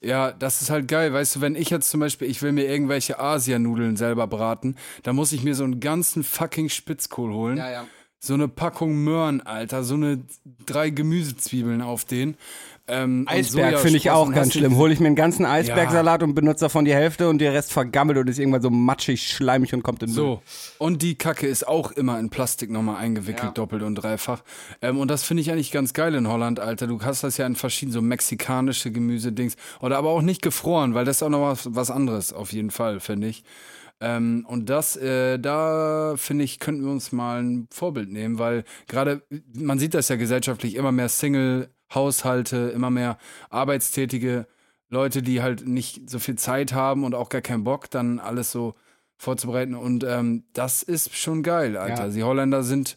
Ja, 0.00 0.30
das 0.32 0.62
ist 0.62 0.70
halt 0.70 0.86
geil. 0.86 1.12
Weißt 1.12 1.36
du, 1.36 1.40
wenn 1.40 1.56
ich 1.56 1.70
jetzt 1.70 1.90
zum 1.90 2.00
Beispiel, 2.00 2.30
ich 2.30 2.40
will 2.42 2.52
mir 2.52 2.66
irgendwelche 2.66 3.18
Asianudeln 3.18 3.96
selber 3.96 4.26
braten, 4.26 4.76
dann 5.02 5.16
muss 5.16 5.32
ich 5.32 5.42
mir 5.42 5.54
so 5.54 5.64
einen 5.64 5.80
ganzen 5.80 6.22
fucking 6.22 6.68
Spitzkohl 6.68 7.32
holen. 7.32 7.56
Ja, 7.56 7.70
ja. 7.70 7.86
So 8.20 8.34
eine 8.34 8.48
Packung 8.48 8.96
Möhren, 9.04 9.40
Alter. 9.40 9.84
So 9.84 9.94
eine 9.94 10.24
drei 10.66 10.90
Gemüsezwiebeln 10.90 11.82
auf 11.82 12.04
den. 12.04 12.36
Ähm, 12.88 13.24
Eisberg 13.28 13.78
finde 13.80 13.98
ich 13.98 14.10
auch 14.10 14.32
ganz 14.32 14.54
schlimm. 14.54 14.76
Hole 14.76 14.92
ich 14.92 15.00
mir 15.00 15.06
einen 15.08 15.16
ganzen 15.16 15.44
Eisbergsalat 15.44 16.22
und 16.22 16.34
benutze 16.34 16.64
davon 16.64 16.84
die 16.84 16.94
Hälfte 16.94 17.28
und 17.28 17.38
der 17.38 17.52
Rest 17.52 17.72
vergammelt 17.72 18.18
und 18.18 18.28
ist 18.28 18.38
irgendwann 18.38 18.62
so 18.62 18.70
matschig, 18.70 19.28
schleimig 19.28 19.74
und 19.74 19.82
kommt 19.82 20.02
in 20.02 20.08
Müll. 20.08 20.14
So. 20.16 20.42
Und 20.78 21.02
die 21.02 21.14
Kacke 21.16 21.46
ist 21.46 21.68
auch 21.68 21.92
immer 21.92 22.18
in 22.18 22.30
Plastik 22.30 22.70
nochmal 22.70 22.96
eingewickelt, 22.96 23.44
Ja. 23.44 23.50
doppelt 23.50 23.82
und 23.82 23.94
dreifach. 23.96 24.42
Ähm, 24.80 24.98
und 24.98 25.10
das 25.10 25.22
finde 25.24 25.42
ich 25.42 25.50
eigentlich 25.52 25.70
ganz 25.70 25.92
geil 25.92 26.14
in 26.14 26.28
Holland, 26.28 26.60
Alter. 26.60 26.86
Du 26.86 27.00
hast 27.02 27.22
das 27.24 27.36
ja 27.36 27.46
in 27.46 27.56
verschiedenen, 27.56 27.92
so 27.92 28.02
mexikanische 28.02 28.90
Gemüsedings. 28.90 29.56
Oder 29.80 29.98
aber 29.98 30.10
auch 30.10 30.22
nicht 30.22 30.42
gefroren, 30.42 30.94
weil 30.94 31.04
das 31.04 31.16
ist 31.16 31.22
auch 31.22 31.28
noch 31.28 31.42
was, 31.42 31.68
was 31.74 31.90
anderes, 31.90 32.32
auf 32.32 32.52
jeden 32.52 32.70
Fall, 32.70 33.00
finde 33.00 33.28
ich. 33.28 33.44
Ähm, 34.00 34.46
und 34.48 34.70
das, 34.70 34.94
äh, 34.96 35.38
da 35.38 36.14
finde 36.16 36.44
ich, 36.44 36.60
könnten 36.60 36.84
wir 36.84 36.92
uns 36.92 37.10
mal 37.10 37.42
ein 37.42 37.66
Vorbild 37.72 38.10
nehmen, 38.12 38.38
weil 38.38 38.62
gerade, 38.86 39.22
man 39.54 39.78
sieht 39.80 39.94
das 39.94 40.08
ja 40.08 40.14
gesellschaftlich, 40.16 40.76
immer 40.76 40.92
mehr 40.92 41.08
Single-Haushalte, 41.90 42.72
immer 42.74 42.90
mehr 42.90 43.18
arbeitstätige 43.50 44.46
Leute, 44.90 45.22
die 45.22 45.42
halt 45.42 45.66
nicht 45.66 46.08
so 46.08 46.18
viel 46.18 46.36
Zeit 46.36 46.72
haben 46.72 47.04
und 47.04 47.14
auch 47.14 47.28
gar 47.28 47.42
keinen 47.42 47.64
Bock, 47.64 47.90
dann 47.90 48.18
alles 48.18 48.50
so 48.50 48.74
vorzubereiten. 49.16 49.74
Und 49.74 50.04
ähm, 50.04 50.44
das 50.52 50.82
ist 50.82 51.14
schon 51.16 51.42
geil, 51.42 51.76
Alter. 51.76 52.06
Ja. 52.06 52.12
Die 52.12 52.22
Holländer 52.22 52.62
sind 52.62 52.96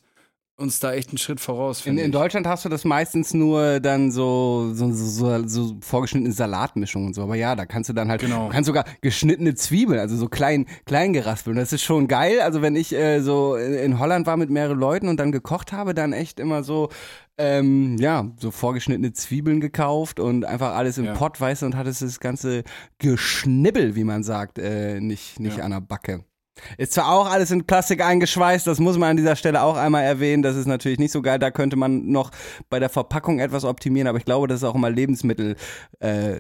uns 0.58 0.80
da 0.80 0.94
echt 0.94 1.10
einen 1.10 1.18
Schritt 1.18 1.40
voraus, 1.40 1.84
In, 1.88 1.98
in. 1.98 2.12
Deutschland 2.12 2.46
hast 2.46 2.66
du 2.66 2.70
das 2.70 2.86
meistens 2.86 3.34
nur 3.34 3.80
dann 3.80 4.12
so, 4.12 4.70
so, 4.74 4.92
so, 4.92 5.48
so, 5.48 5.78
vorgeschnittene 5.82 6.32
Salatmischungen 6.32 7.08
und 7.08 7.14
so. 7.16 7.24
Aber 7.24 7.34
ja, 7.36 7.56
da 7.56 7.66
kannst 7.66 7.90
du 7.90 7.94
dann 7.94 8.10
halt, 8.10 8.22
Genau. 8.22 8.46
du 8.46 8.52
kannst 8.54 8.68
sogar 8.68 8.86
geschnittene 9.02 9.56
Zwiebeln, 9.56 10.00
also 10.00 10.16
so 10.16 10.28
klein, 10.28 10.68
klein 10.86 11.14
geraspelt. 11.14 11.56
Und 11.56 11.60
das 11.60 11.74
ist 11.74 11.82
schon 11.82 12.08
geil. 12.08 12.42
Also 12.42 12.62
wenn 12.62 12.76
ich 12.76 12.94
äh, 12.94 13.22
so 13.22 13.56
in 13.56 13.98
Holland 13.98 14.28
war 14.28 14.38
mit 14.38 14.52
mehreren 14.52 14.80
Leuten 14.80 15.08
und 15.08 15.20
dann 15.20 15.32
gekocht 15.32 15.74
habe, 15.74 15.96
dann 15.96 16.14
echt 16.14 16.40
immer 16.40 16.64
so, 16.64 16.90
ähm, 17.38 17.98
ja, 18.00 18.32
so 18.38 18.52
vorgeschnittene 18.52 19.14
Zwiebeln 19.14 19.62
gekauft 19.62 20.20
und 20.20 20.46
einfach 20.46 20.76
alles 20.76 20.98
im 20.98 21.06
Ja. 21.06 21.14
Pott, 21.14 21.40
weißt 21.40 21.62
du, 21.62 21.66
und 21.68 21.76
hattest 21.76 22.02
das 22.02 22.20
ganze 22.20 22.64
Geschnibbel, 23.00 23.96
wie 23.96 24.04
man 24.04 24.24
sagt, 24.24 24.60
äh, 24.60 25.00
nicht, 25.00 25.40
nicht 25.40 25.58
Ja. 25.58 25.64
an 25.64 25.72
der 25.72 25.82
Backe. 25.82 26.24
Ist 26.78 26.94
zwar 26.94 27.10
auch 27.12 27.32
alles 27.32 27.50
in 27.50 27.66
Plastik 27.66 28.04
eingeschweißt, 28.04 28.68
das 28.68 28.80
muss 28.80 28.98
man 28.98 29.12
an 29.12 29.18
dieser 29.18 29.36
Stelle 29.36 29.64
auch 29.64 29.78
einmal 29.78 30.04
erwähnen. 30.04 30.44
Das 30.44 30.56
ist 30.56 30.68
natürlich 30.68 31.00
nicht 31.00 31.12
so 31.12 31.22
geil. 31.22 31.40
Da 31.40 31.50
könnte 31.50 31.76
man 31.76 32.08
noch 32.12 32.30
bei 32.70 32.78
der 32.80 32.90
Verpackung 32.90 33.40
etwas 33.40 33.64
optimieren, 33.64 34.08
aber 34.08 34.18
ich 34.18 34.26
glaube, 34.26 34.48
das 34.48 34.58
ist 34.58 34.64
auch 34.64 34.76
immer 34.76 34.90
Lebensmittel 34.90 35.56
äh, 36.00 36.40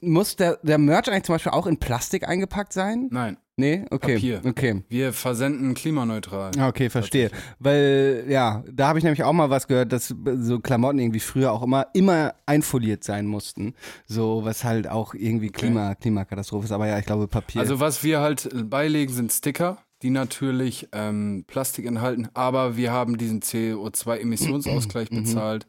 muss 0.00 0.36
der, 0.36 0.58
der 0.62 0.78
Merch 0.78 1.08
eigentlich 1.08 1.24
zum 1.24 1.34
Beispiel 1.34 1.52
auch 1.52 1.66
in 1.66 1.78
Plastik 1.78 2.26
eingepackt 2.26 2.72
sein? 2.72 3.08
Nein, 3.12 3.36
Nee? 3.56 3.84
Okay. 3.90 4.14
Papier. 4.14 4.40
Okay. 4.46 4.82
wir 4.88 5.12
versenden 5.12 5.74
klimaneutral. 5.74 6.52
Ah, 6.58 6.68
Okay, 6.68 6.88
verstehe. 6.88 7.30
Weil, 7.58 8.24
ja, 8.28 8.64
da 8.72 8.88
habe 8.88 8.98
ich 8.98 9.04
nämlich 9.04 9.22
auch 9.24 9.32
mal 9.34 9.50
was 9.50 9.68
gehört, 9.68 9.92
dass 9.92 10.14
so 10.36 10.58
Klamotten 10.60 10.98
irgendwie 10.98 11.20
früher 11.20 11.52
auch 11.52 11.62
immer, 11.62 11.88
immer 11.92 12.34
einfoliert 12.46 13.04
sein 13.04 13.26
mussten. 13.26 13.74
So, 14.06 14.44
was 14.44 14.64
halt 14.64 14.88
auch 14.88 15.12
irgendwie 15.14 15.50
Klima, 15.50 15.94
Klimakatastrophe 15.94 16.64
ist. 16.64 16.72
Aber 16.72 16.86
ja, 16.86 16.98
ich 16.98 17.04
glaube 17.04 17.28
Papier. 17.28 17.60
Also 17.60 17.78
was 17.78 18.02
wir 18.02 18.20
halt 18.20 18.48
beilegen, 18.70 19.12
sind 19.12 19.30
Sticker, 19.32 19.78
die 20.00 20.10
natürlich 20.10 20.88
ähm, 20.92 21.44
Plastik 21.46 21.84
enthalten, 21.84 22.28
aber 22.34 22.76
wir 22.78 22.90
haben 22.90 23.18
diesen 23.18 23.40
CO2-Emissionsausgleich 23.42 25.10
Mhm. 25.12 25.16
bezahlt. 25.24 25.66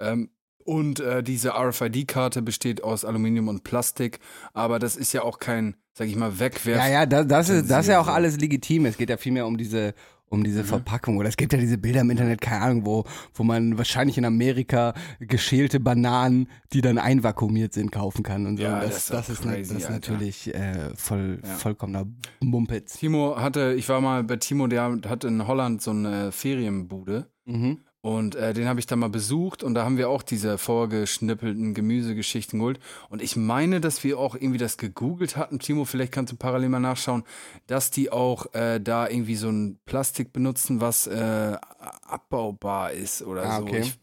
Ähm, 0.00 0.30
und 0.64 1.00
äh, 1.00 1.22
diese 1.22 1.50
RFID-Karte 1.54 2.42
besteht 2.42 2.82
aus 2.82 3.04
Aluminium 3.04 3.48
und 3.48 3.64
Plastik, 3.64 4.18
aber 4.52 4.78
das 4.78 4.96
ist 4.96 5.12
ja 5.12 5.22
auch 5.22 5.38
kein, 5.38 5.76
sag 5.92 6.08
ich 6.08 6.16
mal, 6.16 6.38
Wegwerf. 6.38 6.78
Ja, 6.78 6.88
ja, 6.88 7.06
das, 7.06 7.26
das, 7.26 7.48
ist, 7.48 7.70
das 7.70 7.80
ist 7.86 7.88
ja 7.90 8.00
auch 8.00 8.08
alles 8.08 8.38
legitim. 8.38 8.86
Es 8.86 8.96
geht 8.96 9.10
ja 9.10 9.16
vielmehr 9.16 9.46
um 9.46 9.56
diese, 9.58 9.94
um 10.30 10.42
diese 10.42 10.62
Mhm. 10.62 10.66
Verpackung. 10.66 11.18
Oder 11.18 11.28
es 11.28 11.36
gibt 11.36 11.52
ja 11.52 11.58
diese 11.58 11.78
Bilder 11.78 12.00
im 12.00 12.10
Internet, 12.10 12.40
keine 12.40 12.62
Ahnung, 12.62 12.86
wo, 12.86 13.04
wo 13.34 13.44
man 13.44 13.76
wahrscheinlich 13.78 14.16
in 14.18 14.24
Amerika 14.24 14.94
geschälte 15.20 15.78
Bananen, 15.80 16.48
die 16.72 16.80
dann 16.80 16.98
einvakuumiert 16.98 17.72
sind, 17.74 17.92
kaufen 17.92 18.22
kann 18.22 18.46
und 18.46 18.56
so. 18.56 18.62
Ja, 18.64 18.80
das 18.80 19.06
das, 19.08 19.28
ist 19.28 19.44
das, 19.44 19.56
ist, 19.60 19.70
das 19.70 19.82
ist 19.82 19.90
natürlich 19.90 20.52
äh, 20.54 20.90
voll, 20.96 21.40
Ja. 21.44 21.50
vollkommener 21.50 22.06
Mumpitz. 22.40 22.98
Timo 22.98 23.36
hatte, 23.36 23.74
ich 23.76 23.88
war 23.88 24.00
mal 24.00 24.24
bei 24.24 24.36
Timo, 24.36 24.66
der 24.66 24.98
hat 25.08 25.24
in 25.24 25.46
Holland 25.46 25.82
so 25.82 25.90
eine 25.92 26.32
Ferienbude. 26.32 27.30
Mhm. 27.44 27.78
Und 28.04 28.34
äh, 28.34 28.52
den 28.52 28.68
habe 28.68 28.78
ich 28.80 28.84
da 28.86 28.96
mal 28.96 29.08
besucht 29.08 29.62
und 29.62 29.72
da 29.72 29.82
haben 29.86 29.96
wir 29.96 30.10
auch 30.10 30.22
diese 30.22 30.58
vorgeschnippelten 30.58 31.72
Gemüsegeschichten 31.72 32.58
geholt. 32.58 32.78
Und 33.08 33.22
ich 33.22 33.34
meine, 33.34 33.80
dass 33.80 34.04
wir 34.04 34.18
auch 34.18 34.34
irgendwie 34.34 34.58
das 34.58 34.76
gegoogelt 34.76 35.38
hatten. 35.38 35.58
Timo, 35.58 35.86
vielleicht 35.86 36.12
kannst 36.12 36.30
du 36.30 36.36
parallel 36.36 36.68
mal 36.68 36.80
nachschauen, 36.80 37.24
dass 37.66 37.90
die 37.90 38.12
auch 38.12 38.52
äh, 38.52 38.78
da 38.78 39.08
irgendwie 39.08 39.36
so 39.36 39.48
ein 39.48 39.78
Plastik 39.86 40.34
benutzen, 40.34 40.82
was 40.82 41.06
äh, 41.06 41.56
abbaubar 42.02 42.92
ist 42.92 43.22
oder 43.22 43.42
Ah, 43.46 43.56
so. 43.60 43.62
okay. 43.62 43.78
Ich, 43.80 43.98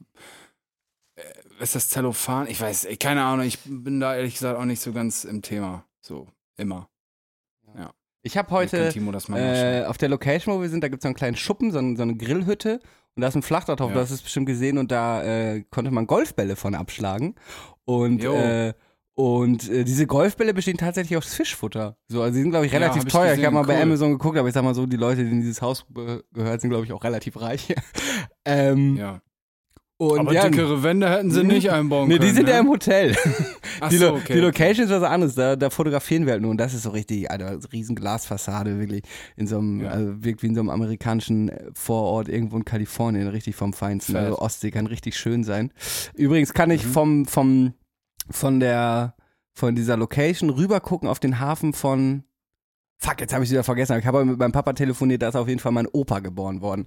äh, 1.18 1.24
ist 1.64 1.76
das 1.76 1.90
Zellophan? 1.90 2.48
Ich 2.48 2.60
weiß, 2.60 2.86
ey, 2.86 2.98
keine 2.98 3.22
Ahnung. 3.22 3.46
Ich 3.46 3.60
bin 3.66 4.00
da 4.00 4.16
ehrlich 4.16 4.34
gesagt 4.34 4.58
auch 4.58 4.66
nicht 4.66 4.82
so 4.82 4.94
ganz 4.94 5.26
im 5.26 5.44
Thema. 5.44 5.86
So, 6.00 6.28
immer. 6.58 6.90
Ich 8.24 8.38
habe 8.38 8.52
heute 8.52 8.90
Timo 8.90 9.12
das 9.12 9.30
mal 9.30 9.40
nachschauen. 9.42 9.84
äh, 9.84 9.86
auf 9.86 9.98
der 9.98 10.10
Location, 10.10 10.56
wo 10.56 10.62
wir 10.62 10.70
sind, 10.70 10.84
da 10.84 10.90
gibt 10.90 11.02
es 11.02 11.04
so 11.04 11.08
einen 11.08 11.16
kleinen 11.16 11.36
Schuppen, 11.36 11.72
so, 11.72 11.80
so 11.96 12.02
eine 12.04 12.16
Grillhütte. 12.16 12.80
Und 13.16 13.22
da 13.22 13.28
ist 13.28 13.36
ein 13.36 13.42
Flachdach 13.42 13.76
drauf, 13.76 13.90
Ja. 13.90 13.96
du 13.96 14.00
hast 14.02 14.12
es 14.12 14.22
bestimmt 14.22 14.46
gesehen 14.48 14.78
und 14.78 14.92
da 14.92 15.24
äh, 15.24 15.64
konnte 15.70 15.92
man 15.92 16.08
Golfbälle 16.08 16.56
von 16.56 16.76
abschlagen. 16.76 17.36
Und, 17.86 18.24
Jo. 18.24 18.34
äh, 18.36 18.74
und 19.16 19.70
äh, 19.70 19.84
diese 19.84 20.08
Golfbälle 20.08 20.54
bestehen 20.54 20.78
tatsächlich 20.78 21.18
aus 21.18 21.34
Fischfutter. 21.34 21.98
So, 22.08 22.22
also 22.22 22.36
die 22.36 22.42
sind, 22.42 22.52
glaube 22.52 22.66
ich, 22.68 22.72
Ja, 22.72 22.80
relativ 22.80 23.02
hab 23.02 23.08
ich 23.08 23.14
teuer. 23.14 23.26
ich 23.26 23.30
gesehen, 23.32 23.46
habe 23.48 23.56
mal 23.56 23.64
bei 23.66 23.76
cool. 23.76 23.82
Amazon 23.82 24.12
geguckt, 24.14 24.38
aber 24.38 24.48
ich 24.48 24.54
sag 24.54 24.64
mal 24.64 24.74
so, 24.74 24.86
die 24.86 24.96
Leute, 24.98 25.26
die 25.26 25.32
in 25.32 25.42
dieses 25.42 25.62
Haus 25.62 25.86
gehört, 26.34 26.62
sind, 26.62 26.70
glaube 26.70 26.86
ich, 26.86 26.94
auch 26.94 27.04
relativ 27.04 27.40
reich. 27.42 27.76
ähm, 28.46 28.96
ja. 28.96 29.22
Und 30.10 30.20
Aber 30.20 30.34
ja, 30.34 30.50
dickere 30.50 30.82
Wände 30.84 31.10
hätten 31.10 31.30
sie 31.32 31.44
nicht 31.44 31.70
einbauen 31.72 32.08
Nee, 32.08 32.16
können. 32.18 32.28
die 32.30 32.36
sind 32.36 32.46
ne? 32.46 32.52
ja 32.52 32.60
im 32.60 32.70
Hotel. 32.70 33.16
Ach 33.80 33.90
die, 33.90 33.98
so, 33.98 34.14
okay, 34.14 34.34
die. 34.34 34.40
Location 34.40 34.86
ist 34.86 34.92
was 34.92 35.04
anderes. 35.04 35.36
Da, 35.36 35.56
da 35.56 35.70
fotografieren 35.70 36.26
wir 36.26 36.34
halt 36.34 36.42
nur. 36.42 36.50
Und 36.52 36.58
das 36.58 36.74
ist 36.74 36.84
so 36.84 36.90
richtig, 36.90 37.30
Alter, 37.30 37.60
riesen 37.72 37.96
Glasfassade, 37.96 38.80
wirklich. 38.80 39.04
In 39.36 39.46
so 39.48 39.60
einem, 39.60 39.82
Ja. 39.82 39.90
also 39.92 40.24
wirkt 40.24 40.42
wie 40.44 40.48
in 40.48 40.56
so 40.56 40.62
einem 40.62 40.70
amerikanischen 40.72 41.50
äh, 41.50 41.70
Vorort 41.74 42.30
irgendwo 42.30 42.58
in 42.58 42.66
Kalifornien, 42.66 43.28
richtig 43.28 43.56
vom 43.56 43.74
Feinsten. 43.74 44.14
Fett. 44.16 44.24
Also 44.26 44.40
Ostsee 44.40 44.72
kann 44.72 44.88
richtig 44.88 45.16
schön 45.18 45.44
sein. 45.44 45.72
Übrigens 46.16 46.54
kann 46.54 46.72
ich 46.72 46.84
Mhm. 46.86 46.90
vom, 46.92 47.26
vom, 47.26 47.74
von 48.30 48.60
der, 48.60 49.16
von 49.54 49.76
dieser 49.76 49.98
Location 49.98 50.50
rüber 50.50 50.80
gucken 50.80 51.08
auf 51.10 51.20
den 51.20 51.40
Hafen 51.40 51.74
von 51.74 52.24
Fuck, 53.04 53.20
jetzt 53.20 53.34
habe 53.34 53.44
ich 53.44 53.50
wieder 53.50 53.64
vergessen. 53.64 53.94
aber 53.94 54.00
Ich 54.00 54.06
habe 54.06 54.24
mit 54.24 54.38
meinem 54.38 54.52
Papa 54.52 54.74
telefoniert, 54.74 55.24
da 55.24 55.30
ist 55.30 55.36
auf 55.36 55.48
jeden 55.48 55.60
Fall 55.60 55.72
mein 55.72 55.88
Opa 55.88 56.20
geboren 56.20 56.62
worden. 56.62 56.86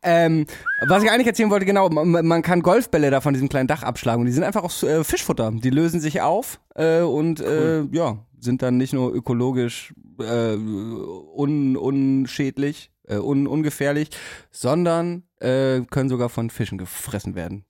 Ähm, 0.00 0.46
was 0.86 1.02
ich 1.02 1.10
eigentlich 1.10 1.26
erzählen 1.26 1.50
wollte, 1.50 1.66
genau, 1.66 1.88
man, 1.88 2.24
man 2.24 2.42
kann 2.42 2.62
Golfbälle 2.62 3.10
da 3.10 3.20
von 3.20 3.34
diesem 3.34 3.48
kleinen 3.48 3.66
Dach 3.66 3.82
abschlagen 3.82 4.20
und 4.20 4.26
die 4.26 4.32
sind 4.32 4.44
einfach 4.44 4.62
aus 4.62 4.84
äh, 4.84 5.02
Fischfutter. 5.02 5.50
Die 5.50 5.70
lösen 5.70 5.98
sich 6.00 6.20
auf 6.20 6.60
äh, 6.76 7.00
und 7.00 7.40
äh, 7.40 7.82
ja, 7.90 8.18
sind 8.38 8.62
dann 8.62 8.76
nicht 8.76 8.92
nur 8.92 9.12
ökologisch 9.12 9.92
äh, 10.20 10.54
un, 10.54 11.76
unschädlich, 11.76 12.92
äh, 13.08 13.16
un, 13.16 13.48
ungefährlich, 13.48 14.10
sondern 14.52 15.24
äh, 15.40 15.80
können 15.90 16.08
sogar 16.08 16.28
von 16.28 16.48
Fischen 16.48 16.78
gefressen 16.78 17.34
werden. 17.34 17.64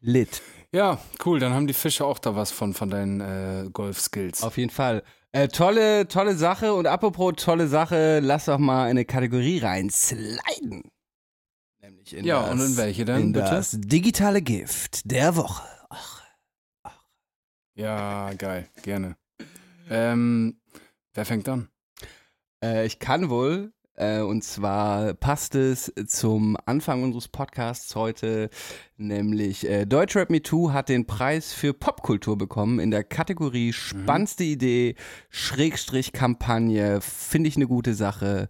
Lit. 0.00 0.42
Ja, 0.72 1.00
cool. 1.24 1.40
Dann 1.40 1.54
haben 1.54 1.66
die 1.66 1.72
Fische 1.72 2.04
auch 2.04 2.20
da 2.20 2.36
was 2.36 2.52
von, 2.52 2.72
von 2.72 2.90
deinen 2.90 3.20
äh, 3.20 3.68
Golf-Skills. 3.72 4.44
Auf 4.44 4.58
jeden 4.58 4.70
Fall. 4.70 5.02
Äh, 5.36 5.48
tolle, 5.48 6.08
tolle 6.08 6.34
Sache. 6.34 6.72
Und 6.72 6.86
apropos 6.86 7.34
tolle 7.36 7.68
Sache, 7.68 8.20
lass 8.20 8.46
doch 8.46 8.56
mal 8.56 8.84
in 8.86 8.92
eine 8.92 9.04
Kategorie 9.04 9.58
rein 9.58 9.90
sliden. 9.90 10.90
Nämlich 11.82 12.16
in 12.16 12.24
Ja, 12.24 12.40
das, 12.40 12.52
und 12.52 12.60
in 12.62 12.76
welche 12.78 13.04
denn, 13.04 13.20
in 13.20 13.32
bitte? 13.32 13.50
das 13.50 13.76
digitale 13.78 14.40
Gift 14.40 15.10
der 15.10 15.36
Woche. 15.36 15.62
Ach. 15.90 16.24
Ja, 17.74 18.32
geil. 18.32 18.66
Gerne. 18.82 19.18
Ähm, 19.90 20.58
wer 21.12 21.26
fängt 21.26 21.46
an? 21.50 21.68
Äh, 22.64 22.86
ich 22.86 22.98
kann 22.98 23.28
wohl. 23.28 23.74
Äh, 23.96 24.20
und 24.20 24.44
zwar 24.44 25.14
passt 25.14 25.54
es 25.54 25.92
zum 26.06 26.56
Anfang 26.66 27.02
unseres 27.02 27.28
Podcasts 27.28 27.96
heute, 27.96 28.50
nämlich 28.98 29.66
äh, 29.68 29.86
Deutschrap 29.86 30.28
Me 30.30 30.42
Too 30.42 30.72
hat 30.72 30.90
den 30.90 31.06
Preis 31.06 31.52
für 31.54 31.72
Popkultur 31.72 32.36
bekommen 32.36 32.78
in 32.78 32.90
der 32.90 33.04
Kategorie 33.04 33.72
spannendste 33.72 34.44
Idee, 34.44 34.96
Schrägstrich 35.30 36.12
Kampagne, 36.12 37.00
finde 37.00 37.48
ich 37.48 37.56
eine 37.56 37.66
gute 37.66 37.94
Sache. 37.94 38.48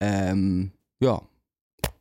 Ähm, 0.00 0.72
ja, 1.00 1.22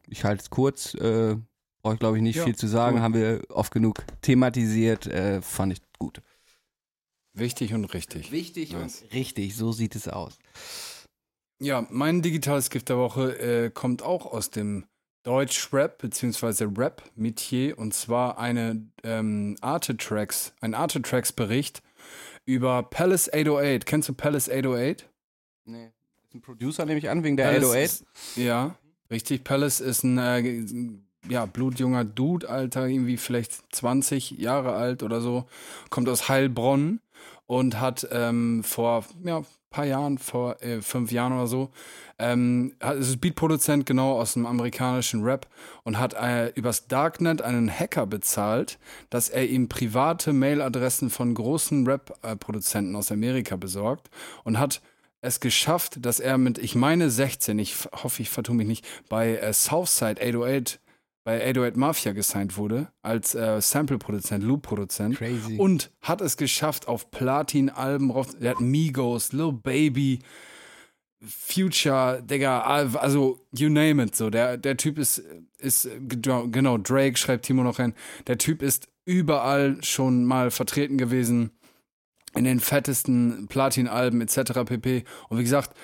ich 0.07 0.25
halte 0.25 0.41
es 0.41 0.49
kurz, 0.49 0.93
äh, 0.95 1.38
brauche 1.81 1.93
ich 1.93 1.99
glaube 1.99 2.17
ich 2.17 2.23
nicht 2.23 2.36
Ja, 2.36 2.43
viel 2.43 2.55
zu 2.55 2.67
sagen, 2.67 2.97
cool. 2.97 3.01
haben 3.01 3.13
wir 3.13 3.41
oft 3.49 3.71
genug 3.73 4.03
thematisiert, 4.21 5.07
äh, 5.07 5.41
fand 5.41 5.71
ich 5.71 5.81
gut. 5.99 6.21
Wichtig 7.34 7.73
und 7.73 7.86
richtig. 7.93 8.31
Wichtig 8.31 8.73
Nice. 8.73 9.03
und 9.03 9.13
richtig, 9.13 9.55
so 9.55 9.71
sieht 9.71 9.95
es 9.95 10.07
aus. 10.09 10.38
Ja, 11.64 11.88
mein 11.89 12.22
digitales 12.22 12.70
Gift 12.70 12.89
der 12.89 12.97
Woche 12.97 13.39
äh, 13.39 13.70
kommt 13.70 14.01
auch 14.03 14.26
aus 14.26 14.49
dem 14.49 14.84
Deutsch-Rap 15.24 15.97
bzw. 15.97 16.68
Rap-Metier 16.76 17.80
und 17.80 17.93
zwar 17.93 18.38
eine 18.38 18.86
ähm, 19.05 19.55
Arte 19.61 19.95
Tracks, 19.95 20.53
ein 20.59 20.74
Arte 20.74 21.01
Tracks 21.01 21.32
Bericht 21.32 21.82
über 22.43 22.84
Palace 22.84 23.30
808. 23.34 23.86
Kennst 23.86 24.09
du 24.09 24.14
Palace 24.14 24.49
808? 24.49 25.07
Nee. 25.64 25.91
Ist 26.26 26.36
ein 26.36 26.41
Producer, 26.41 26.86
nehme 26.86 26.99
ich 26.99 27.09
an, 27.09 27.24
wegen 27.24 27.38
der 27.38 27.45
Palace 27.45 27.64
808. 27.64 27.86
Ist, 27.86 28.05
ja, 28.36 28.76
richtig. 29.09 29.45
Palace 29.45 29.80
ist 29.80 30.03
ein 30.03 30.18
äh, 30.18 31.32
ja, 31.32 31.45
blutjunger 31.45 32.03
Dude, 32.03 32.49
Alter, 32.49 32.88
irgendwie 32.88 33.16
vielleicht 33.16 33.74
20 33.74 34.32
Jahre 34.32 34.74
alt 34.74 35.01
oder 35.01 35.22
so. 35.22 35.45
Kommt 35.89 36.09
aus 36.09 36.28
Heilbronn 36.28 36.99
und 37.45 37.80
hat 37.80 38.05
ähm, 38.11 38.66
vor 38.66 39.05
ja, 39.24 39.43
paar 39.74 39.86
Jahren, 39.86 40.17
vor 40.17 40.61
äh, 40.61 40.82
fünf 40.82 41.11
Jahren 41.11 41.34
oder 41.34 41.47
so, 41.47 41.69
ähm, 42.17 42.74
ist 42.97 43.19
Beatproduzent 43.19 43.86
genau 43.86 44.13
aus 44.13 44.34
dem 44.34 44.45
amerikanischen 44.45 45.24
Rap 45.24 45.47
und 45.84 45.99
hat 45.99 46.13
äh, 46.13 46.49
übers 46.49 46.88
Darknet 46.88 47.41
einen 47.41 47.69
Hacker 47.69 48.05
bezahlt, 48.05 48.80
dass 49.09 49.28
er 49.28 49.45
ihm 49.45 49.67
private 49.67 50.32
Mailadressen 50.32 51.09
von 51.09 51.34
großen 51.34 51.86
Rap-Produzenten 51.86 52.95
aus 52.95 53.11
Amerika 53.11 53.57
besorgt 53.57 54.09
und 54.45 54.57
hat 54.57 54.82
es 55.21 55.39
geschafft, 55.39 56.05
dass 56.05 56.19
er 56.19 56.38
mit, 56.38 56.57
ich 56.57 56.76
meine 56.76 57.09
16, 57.09 57.57
ich 57.57 57.76
hoffe, 58.03 58.21
ich 58.21 58.30
vertue 58.30 58.55
mich 58.55 58.67
nicht, 58.67 58.86
bei 59.09 59.36
äh, 59.38 59.53
Southside 59.53 60.21
808 60.21 60.80
bei 61.24 61.41
808 61.41 61.78
Mafia 61.78 62.11
gesigned 62.11 62.57
wurde, 62.57 62.91
als 63.01 63.34
äh, 63.34 63.61
Sample-Produzent, 63.61 64.43
Loop-Produzent. 64.43 65.17
Crazy. 65.17 65.57
Und 65.57 65.91
hat 66.01 66.21
es 66.21 66.36
geschafft, 66.36 66.88
auf 66.88 67.11
Platin-Alben 67.11 68.09
drauf. 68.09 68.28
Der 68.39 68.51
hat 68.51 68.59
Migos, 68.59 69.32
Lil 69.32 69.53
Baby, 69.53 70.19
Future, 71.26 72.21
Digga, 72.21 72.61
also 72.61 73.39
you 73.51 73.69
name 73.69 74.03
it. 74.03 74.15
So, 74.15 74.30
der, 74.30 74.57
der 74.57 74.76
Typ 74.76 74.97
ist, 74.97 75.24
ist, 75.59 75.89
genau, 76.09 76.78
Drake 76.78 77.17
schreibt 77.17 77.45
Timo 77.45 77.63
noch 77.63 77.80
rein. 77.80 77.93
Der 78.28 78.38
Typ 78.38 78.61
ist 78.61 78.89
überall 79.05 79.82
schon 79.84 80.26
mal 80.26 80.51
vertreten 80.51 80.97
gewesen. 80.97 81.51
In 82.36 82.45
den 82.45 82.59
fettesten 82.59 83.47
Platin-Alben 83.47 84.19
etc. 84.19 84.65
pp. 84.65 85.03
Und 85.30 85.38
wie 85.38 85.43
gesagt, 85.43 85.76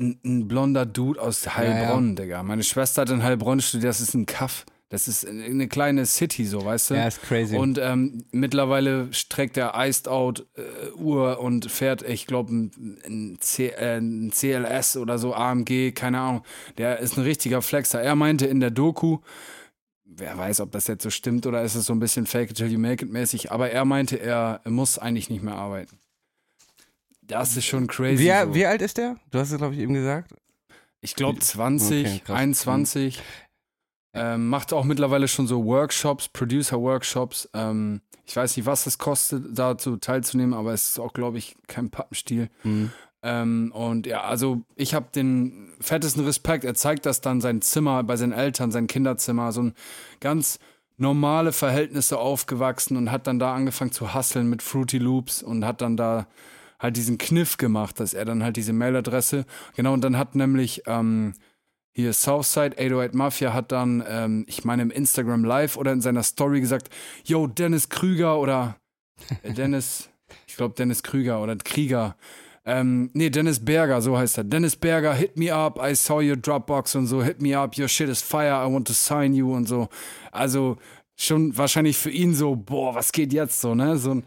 ein, 0.00 0.18
ein 0.24 0.48
blonder 0.48 0.86
Dude 0.86 1.20
aus 1.20 1.56
Heilbronn, 1.56 2.04
ja, 2.04 2.10
ja. 2.10 2.14
Digga. 2.14 2.42
Meine 2.42 2.64
Schwester 2.64 3.02
hat 3.02 3.10
in 3.10 3.22
Heilbronn 3.22 3.60
studiert, 3.60 3.90
das 3.90 4.00
ist 4.00 4.14
ein 4.14 4.26
Kaff. 4.26 4.64
Das 4.90 5.06
ist 5.06 5.28
eine 5.28 5.68
kleine 5.68 6.06
City, 6.06 6.46
so, 6.46 6.64
weißt 6.64 6.90
du? 6.90 6.94
Ja, 6.94 7.08
ist 7.08 7.20
crazy. 7.22 7.56
Und 7.56 7.76
ähm, 7.76 8.24
mittlerweile 8.30 9.10
trägt 9.28 9.58
er 9.58 9.74
Iced 9.76 10.08
Out 10.08 10.46
äh, 10.56 10.92
Uhr 10.92 11.40
und 11.40 11.70
fährt, 11.70 12.02
ich 12.02 12.26
glaube, 12.26 12.54
ein, 12.54 12.98
ein, 13.06 13.38
äh, 13.58 13.98
ein, 13.98 14.30
CLS 14.30 14.96
oder 14.96 15.18
so, 15.18 15.34
AMG, 15.34 15.92
keine 15.94 16.20
Ahnung. 16.20 16.42
Der 16.78 17.00
ist 17.00 17.18
ein 17.18 17.22
richtiger 17.24 17.60
Flexer. 17.60 18.00
Er 18.00 18.16
meinte 18.16 18.46
in 18.46 18.60
der 18.60 18.70
Doku, 18.70 19.18
wer 20.06 20.38
weiß, 20.38 20.60
ob 20.60 20.72
das 20.72 20.86
jetzt 20.86 21.02
so 21.02 21.10
stimmt 21.10 21.46
oder 21.46 21.62
ist 21.62 21.74
es 21.74 21.84
so 21.84 21.92
ein 21.92 22.00
bisschen 22.00 22.24
Fake 22.24 22.50
it 22.50 22.56
till 22.56 22.72
you 22.72 22.78
make 22.78 23.04
it 23.04 23.12
mäßig, 23.12 23.52
aber 23.52 23.70
er 23.70 23.84
meinte, 23.84 24.18
er 24.18 24.62
muss 24.64 24.98
eigentlich 24.98 25.28
nicht 25.28 25.42
mehr 25.42 25.54
arbeiten. 25.54 25.98
Das 27.20 27.58
ist 27.58 27.66
schon 27.66 27.86
crazy. 27.88 28.24
Wie, 28.24 28.30
so. 28.30 28.54
wie 28.54 28.64
alt 28.64 28.80
ist 28.80 28.96
der? 28.96 29.16
Du 29.30 29.38
hast 29.38 29.50
es, 29.50 29.58
glaube 29.58 29.74
ich, 29.74 29.80
eben 29.80 29.92
gesagt. 29.92 30.32
Ich 31.02 31.14
glaube 31.14 31.38
20, 31.38 32.22
okay, 32.22 32.32
21. 32.32 33.22
Ähm, 34.18 34.48
macht 34.48 34.72
auch 34.72 34.84
mittlerweile 34.84 35.28
schon 35.28 35.46
so 35.46 35.64
Workshops, 35.64 36.28
Producer-Workshops. 36.28 37.48
Ähm, 37.54 38.00
ich 38.26 38.36
weiß 38.36 38.56
nicht, 38.56 38.66
was 38.66 38.86
es 38.86 38.98
kostet, 38.98 39.44
dazu 39.58 39.96
teilzunehmen, 39.96 40.54
aber 40.54 40.72
es 40.72 40.90
ist 40.90 40.98
auch, 40.98 41.12
glaube 41.12 41.38
ich, 41.38 41.56
kein 41.66 41.90
Pappenstiel. 41.90 42.50
Mhm. 42.62 42.90
Ähm, 43.22 43.72
und 43.74 44.06
ja, 44.06 44.22
also 44.22 44.62
ich 44.76 44.94
habe 44.94 45.06
den 45.14 45.72
fettesten 45.80 46.24
Respekt. 46.24 46.64
Er 46.64 46.74
zeigt 46.74 47.06
das 47.06 47.20
dann 47.20 47.40
sein 47.40 47.62
Zimmer 47.62 48.02
bei 48.04 48.16
seinen 48.16 48.32
Eltern, 48.32 48.70
sein 48.70 48.86
Kinderzimmer, 48.86 49.52
so 49.52 49.62
ein 49.62 49.74
ganz 50.20 50.58
normale 50.98 51.52
Verhältnisse 51.52 52.18
aufgewachsen 52.18 52.96
und 52.96 53.10
hat 53.10 53.26
dann 53.26 53.38
da 53.38 53.54
angefangen 53.54 53.92
zu 53.92 54.14
hasseln 54.14 54.50
mit 54.50 54.62
Fruity 54.62 54.98
Loops 54.98 55.42
und 55.42 55.64
hat 55.64 55.80
dann 55.80 55.96
da 55.96 56.26
halt 56.78 56.96
diesen 56.96 57.18
Kniff 57.18 57.56
gemacht, 57.56 57.98
dass 57.98 58.14
er 58.14 58.24
dann 58.24 58.42
halt 58.42 58.56
diese 58.56 58.72
Mailadresse, 58.72 59.46
genau, 59.74 59.92
und 59.92 60.02
dann 60.02 60.16
hat 60.16 60.34
nämlich 60.34 60.82
ähm, 60.86 61.34
hier 61.98 62.12
Southside 62.12 62.76
808 62.78 63.12
Mafia 63.12 63.52
hat 63.52 63.72
dann, 63.72 64.04
ähm, 64.06 64.44
ich 64.46 64.64
meine 64.64 64.82
im 64.82 64.92
Instagram 64.92 65.42
Live 65.42 65.76
oder 65.76 65.92
in 65.92 66.00
seiner 66.00 66.22
Story 66.22 66.60
gesagt, 66.60 66.90
yo, 67.24 67.48
Dennis 67.48 67.88
Krüger 67.88 68.38
oder 68.38 68.76
äh, 69.42 69.52
Dennis, 69.52 70.08
ich 70.46 70.54
glaube 70.54 70.76
Dennis 70.76 71.02
Krüger 71.02 71.42
oder 71.42 71.56
Krieger, 71.56 72.14
ähm, 72.64 73.10
nee, 73.14 73.30
Dennis 73.30 73.64
Berger, 73.64 74.00
so 74.00 74.16
heißt 74.16 74.38
er. 74.38 74.44
Dennis 74.44 74.76
Berger, 74.76 75.12
hit 75.12 75.36
me 75.36 75.52
up, 75.52 75.80
I 75.82 75.96
saw 75.96 76.20
your 76.20 76.36
Dropbox 76.36 76.94
und 76.94 77.08
so, 77.08 77.20
hit 77.20 77.42
me 77.42 77.58
up, 77.58 77.76
your 77.76 77.88
shit 77.88 78.08
is 78.08 78.22
fire, 78.22 78.64
I 78.64 78.72
want 78.72 78.86
to 78.86 78.92
sign 78.92 79.34
you 79.34 79.52
und 79.52 79.66
so. 79.66 79.88
Also 80.30 80.76
schon 81.16 81.58
wahrscheinlich 81.58 81.98
für 81.98 82.10
ihn 82.10 82.32
so, 82.32 82.54
boah, 82.54 82.94
was 82.94 83.10
geht 83.10 83.32
jetzt 83.32 83.60
so, 83.60 83.74
ne? 83.74 83.98
So 83.98 84.12
ein 84.12 84.22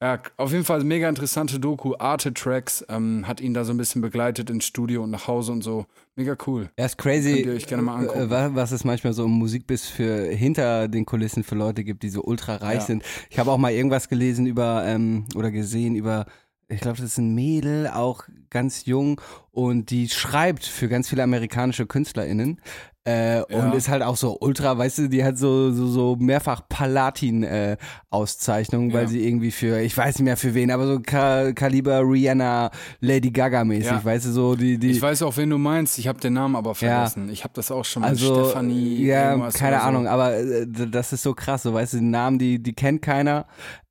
ja, 0.00 0.20
auf 0.36 0.52
jeden 0.52 0.64
Fall 0.64 0.84
mega 0.84 1.08
interessante 1.08 1.58
Doku. 1.58 1.94
Arte 1.98 2.32
Tracks 2.32 2.84
ähm, 2.88 3.26
hat 3.26 3.40
ihn 3.40 3.52
da 3.52 3.64
so 3.64 3.72
ein 3.72 3.76
bisschen 3.76 4.00
begleitet 4.00 4.48
ins 4.48 4.64
Studio 4.64 5.02
und 5.02 5.10
nach 5.10 5.26
Hause 5.26 5.52
und 5.52 5.62
so. 5.62 5.86
Mega 6.14 6.36
cool. 6.46 6.70
Er 6.76 6.86
ist 6.86 6.98
crazy, 6.98 7.34
Könnt 7.34 7.46
ihr 7.46 7.52
euch 7.54 7.66
gerne 7.66 7.82
mal 7.82 7.96
angucken. 7.96 8.30
was 8.54 8.70
es 8.70 8.84
manchmal 8.84 9.12
so 9.12 9.24
im 9.24 9.32
Musikbiss 9.32 9.86
für 9.88 10.30
hinter 10.30 10.86
den 10.86 11.04
Kulissen 11.04 11.42
für 11.42 11.56
Leute 11.56 11.82
gibt, 11.82 12.04
die 12.04 12.10
so 12.10 12.22
ultra 12.22 12.56
reich 12.56 12.80
ja. 12.80 12.86
sind. 12.86 13.02
Ich 13.28 13.38
habe 13.38 13.50
auch 13.50 13.58
mal 13.58 13.72
irgendwas 13.72 14.08
gelesen 14.08 14.46
über 14.46 14.84
ähm, 14.86 15.26
oder 15.34 15.50
gesehen 15.50 15.96
über 15.96 16.26
ich 16.70 16.82
glaube, 16.82 16.98
das 16.98 17.12
ist 17.12 17.18
ein 17.18 17.34
Mädel, 17.34 17.88
auch 17.88 18.24
ganz 18.50 18.84
jung 18.84 19.20
und 19.50 19.90
die 19.90 20.08
schreibt 20.08 20.66
für 20.66 20.88
ganz 20.88 21.08
viele 21.08 21.22
amerikanische 21.22 21.86
KünstlerInnen 21.86 22.60
äh, 23.08 23.38
ja. 23.38 23.44
und 23.46 23.74
ist 23.74 23.88
halt 23.88 24.02
auch 24.02 24.18
so 24.18 24.36
ultra, 24.38 24.76
weißt 24.76 24.98
du, 24.98 25.08
die 25.08 25.24
hat 25.24 25.38
so, 25.38 25.72
so, 25.72 25.86
so 25.86 26.14
mehrfach 26.16 26.60
Palatin-Auszeichnungen, 26.68 28.90
äh, 28.90 28.92
weil 28.92 29.04
ja. 29.04 29.08
sie 29.08 29.26
irgendwie 29.26 29.50
für, 29.50 29.80
ich 29.80 29.96
weiß 29.96 30.16
nicht 30.16 30.26
mehr 30.26 30.36
für 30.36 30.52
wen, 30.52 30.70
aber 30.70 30.86
so 30.86 31.00
Ka 31.00 31.52
Kaliber 31.52 32.02
Rihanna, 32.02 32.70
Lady 33.00 33.30
Gaga-mäßig, 33.30 33.90
ja. 33.90 34.04
weißt 34.04 34.26
du, 34.26 34.32
so 34.32 34.56
die, 34.56 34.76
die. 34.76 34.90
Ich 34.90 35.00
weiß 35.00 35.22
auch, 35.22 35.38
wen 35.38 35.48
du 35.48 35.56
meinst, 35.56 35.98
ich 35.98 36.06
habe 36.06 36.20
den 36.20 36.34
Namen 36.34 36.54
aber 36.54 36.74
vergessen. 36.74 37.30
Ich 37.30 37.44
habe 37.44 37.54
das 37.54 37.70
auch 37.70 37.86
schon 37.86 38.02
mal 38.02 38.08
also, 38.08 38.44
Stefanie. 38.44 39.06
Ja, 39.06 39.48
keine 39.52 39.80
Ahnung, 39.80 40.04
so. 40.04 40.10
aber 40.10 40.36
äh, 40.36 40.66
das 40.66 41.14
ist 41.14 41.22
so 41.22 41.32
krass, 41.32 41.62
so 41.62 41.72
weißt 41.72 41.94
du, 41.94 41.98
den 41.98 42.10
Namen, 42.10 42.38
die, 42.38 42.62
die 42.62 42.74
kennt 42.74 43.00
keiner. 43.00 43.46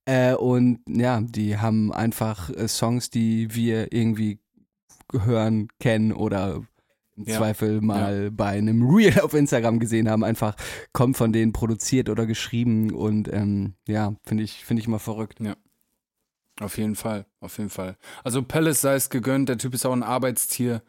Äh, 0.05 0.35
und 0.35 0.81
ja, 0.87 1.21
die 1.21 1.57
haben 1.57 1.91
einfach 1.91 2.51
äh, 2.51 2.67
Songs, 2.67 3.09
die 3.09 3.55
wir 3.55 3.91
irgendwie 3.91 4.37
hören, 5.11 5.69
kennen 5.79 6.13
oder 6.13 6.61
im 7.17 7.23
ja. 7.25 7.37
Zweifel 7.37 7.81
mal 7.81 8.25
ja. 8.25 8.29
bei 8.31 8.49
einem 8.49 8.87
Reel 8.87 9.19
auf 9.21 9.33
Instagram 9.33 9.79
gesehen 9.79 10.09
haben, 10.09 10.23
einfach 10.23 10.55
kommt 10.93 11.17
von 11.17 11.33
denen 11.33 11.53
produziert 11.53 12.09
oder 12.09 12.25
geschrieben 12.25 12.91
und 12.91 13.31
ähm, 13.31 13.73
ja, 13.87 14.15
finde 14.23 14.43
ich, 14.43 14.63
finde 14.63 14.81
ich 14.81 14.87
mal 14.87 14.99
verrückt. 14.99 15.39
Ja. 15.39 15.55
Auf 16.59 16.77
jeden 16.77 16.95
Fall, 16.95 17.25
auf 17.39 17.57
jeden 17.57 17.69
Fall. 17.69 17.97
Also 18.23 18.41
Palace 18.41 18.81
sei 18.81 18.95
es 18.95 19.09
gegönnt, 19.09 19.49
der 19.49 19.57
Typ 19.57 19.73
ist 19.73 19.85
auch 19.85 19.93
ein 19.93 20.03
Arbeitstier. 20.03 20.81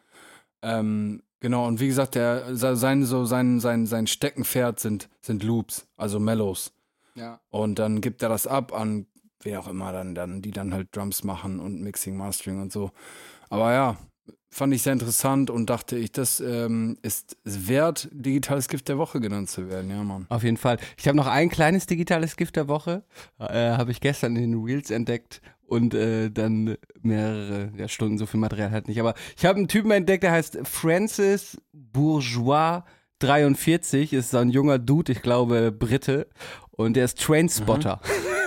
Ähm, 0.63 1.21
genau, 1.39 1.67
und 1.67 1.79
wie 1.79 1.87
gesagt, 1.87 2.15
der, 2.15 2.55
sein, 2.55 3.05
so 3.05 3.25
sein, 3.25 3.59
sein, 3.59 3.85
sein 3.85 4.07
Steckenpferd 4.07 4.79
sind, 4.79 5.09
sind 5.21 5.43
Loops, 5.43 5.87
also 5.95 6.19
Mellows. 6.19 6.73
Ja. 7.13 7.39
Und 7.49 7.77
dann 7.77 8.01
gibt 8.01 8.23
er 8.23 8.29
das 8.29 8.47
ab 8.47 8.73
an 8.73 9.05
wer 9.43 9.59
auch 9.59 9.67
immer 9.67 9.91
dann, 9.91 10.15
dann, 10.15 10.41
die 10.41 10.51
dann 10.51 10.73
halt 10.73 10.95
Drums 10.95 11.23
machen 11.23 11.59
und 11.59 11.81
Mixing, 11.81 12.17
Mastering 12.17 12.61
und 12.61 12.71
so. 12.71 12.91
Aber 13.49 13.73
ja, 13.73 13.97
fand 14.49 14.73
ich 14.73 14.81
sehr 14.81 14.93
interessant 14.93 15.49
und 15.49 15.69
dachte 15.69 15.97
ich, 15.97 16.11
das 16.11 16.39
ähm, 16.39 16.97
ist 17.01 17.37
wert, 17.43 18.09
digitales 18.11 18.67
Gift 18.67 18.87
der 18.89 18.97
Woche 18.97 19.19
genannt 19.19 19.49
zu 19.49 19.69
werden, 19.69 19.89
ja, 19.89 20.03
Mann. 20.03 20.25
Auf 20.29 20.43
jeden 20.43 20.57
Fall. 20.57 20.77
Ich 20.97 21.07
habe 21.07 21.15
noch 21.15 21.27
ein 21.27 21.49
kleines 21.49 21.85
digitales 21.85 22.35
Gift 22.35 22.55
der 22.55 22.67
Woche, 22.67 23.03
äh, 23.39 23.71
habe 23.71 23.91
ich 23.91 24.01
gestern 24.01 24.35
in 24.35 24.51
den 24.51 24.63
Reels 24.63 24.89
entdeckt 24.91 25.41
und 25.65 25.93
äh, 25.93 26.31
dann 26.31 26.77
mehrere 27.01 27.71
ja, 27.77 27.87
Stunden, 27.87 28.17
so 28.17 28.25
viel 28.25 28.39
Material 28.39 28.71
halt 28.71 28.87
nicht. 28.87 28.99
Aber 28.99 29.13
ich 29.37 29.45
habe 29.45 29.57
einen 29.57 29.67
Typen 29.67 29.91
entdeckt, 29.91 30.23
der 30.23 30.31
heißt 30.31 30.59
Francis 30.63 31.57
Bourgeois 31.71 32.83
43, 33.19 34.13
ist 34.13 34.31
so 34.31 34.37
ein 34.37 34.49
junger 34.49 34.79
Dude, 34.79 35.11
ich 35.11 35.21
glaube 35.21 35.71
Brite 35.71 36.27
und 36.71 36.95
der 36.95 37.05
ist 37.05 37.21
Trainspotter. 37.21 38.01
Mhm. 38.03 38.38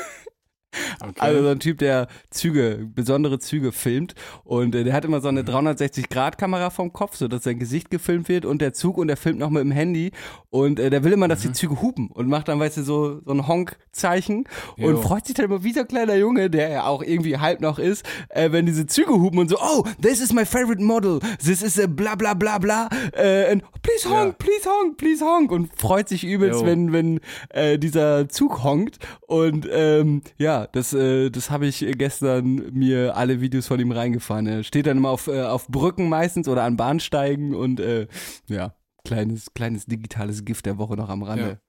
Okay. 1.00 1.12
Also 1.18 1.42
so 1.42 1.48
ein 1.48 1.60
Typ, 1.60 1.78
der 1.78 2.08
Züge, 2.30 2.88
besondere 2.94 3.38
Züge 3.38 3.72
filmt 3.72 4.14
und 4.44 4.74
äh, 4.74 4.84
der 4.84 4.94
hat 4.94 5.04
immer 5.04 5.20
so 5.20 5.28
eine 5.28 5.42
360-Grad-Kamera 5.42 6.70
vom 6.70 6.92
Kopf, 6.92 7.16
so 7.16 7.28
dass 7.28 7.44
sein 7.44 7.58
Gesicht 7.58 7.90
gefilmt 7.90 8.28
wird 8.28 8.44
und 8.44 8.62
der 8.62 8.72
Zug 8.72 8.98
und 8.98 9.08
der 9.08 9.16
filmt 9.16 9.38
noch 9.38 9.50
mit 9.50 9.62
dem 9.62 9.70
Handy 9.70 10.12
und 10.50 10.78
äh, 10.78 10.90
der 10.90 11.04
will 11.04 11.12
immer, 11.12 11.28
dass 11.28 11.44
mhm. 11.44 11.48
die 11.48 11.52
Züge 11.54 11.80
hupen 11.80 12.08
und 12.08 12.28
macht 12.28 12.48
dann, 12.48 12.60
weißt 12.60 12.78
du, 12.78 12.82
so, 12.82 13.20
so 13.24 13.32
ein 13.32 13.46
Honk-Zeichen 13.46 14.44
und 14.76 14.98
freut 14.98 15.26
sich 15.26 15.34
dann 15.34 15.46
immer 15.46 15.64
wie 15.64 15.72
so 15.72 15.80
ein 15.80 15.88
kleiner 15.88 16.14
Junge, 16.14 16.50
der 16.50 16.68
ja 16.68 16.84
auch 16.84 17.02
irgendwie 17.02 17.38
halb 17.38 17.60
noch 17.60 17.78
ist, 17.78 18.04
äh, 18.28 18.52
wenn 18.52 18.66
diese 18.66 18.86
Züge 18.86 19.12
hupen 19.12 19.38
und 19.38 19.48
so, 19.48 19.56
oh, 19.60 19.84
this 20.00 20.20
is 20.20 20.32
my 20.32 20.44
favorite 20.44 20.82
model, 20.82 21.20
this 21.44 21.62
is 21.62 21.78
a 21.78 21.86
bla 21.86 22.14
bla 22.14 22.34
bla 22.34 22.58
bla, 22.58 22.88
äh, 23.12 23.50
and 23.50 23.62
please 23.82 24.08
honk, 24.08 24.36
ja. 24.38 24.46
please 24.46 24.68
honk, 24.68 24.96
please 24.96 25.24
honk 25.24 25.52
und 25.52 25.70
freut 25.76 26.08
sich 26.08 26.24
übelst, 26.24 26.60
jo. 26.60 26.66
wenn, 26.66 26.92
wenn 26.92 27.20
äh, 27.50 27.78
dieser 27.78 28.28
Zug 28.28 28.62
honkt 28.62 28.98
und 29.26 29.68
ähm, 29.70 30.22
ja, 30.38 30.61
das 30.66 30.90
das, 30.90 31.00
äh, 31.00 31.30
das 31.30 31.50
habe 31.50 31.66
ich 31.66 31.84
gestern 31.98 32.72
mir 32.72 33.16
alle 33.16 33.40
Videos 33.40 33.66
von 33.66 33.78
ihm 33.80 33.92
reingefahren. 33.92 34.46
Er 34.46 34.62
steht 34.64 34.86
dann 34.86 34.96
immer 34.98 35.10
auf, 35.10 35.26
äh, 35.28 35.42
auf 35.42 35.68
Brücken 35.68 36.08
meistens 36.08 36.48
oder 36.48 36.64
an 36.64 36.76
Bahnsteigen 36.76 37.54
und 37.54 37.80
äh, 37.80 38.06
ja, 38.48 38.74
kleines, 39.04 39.52
kleines 39.54 39.86
digitales 39.86 40.44
Gift 40.44 40.66
der 40.66 40.78
Woche 40.78 40.96
noch 40.96 41.08
am 41.08 41.22
Rande. 41.22 41.60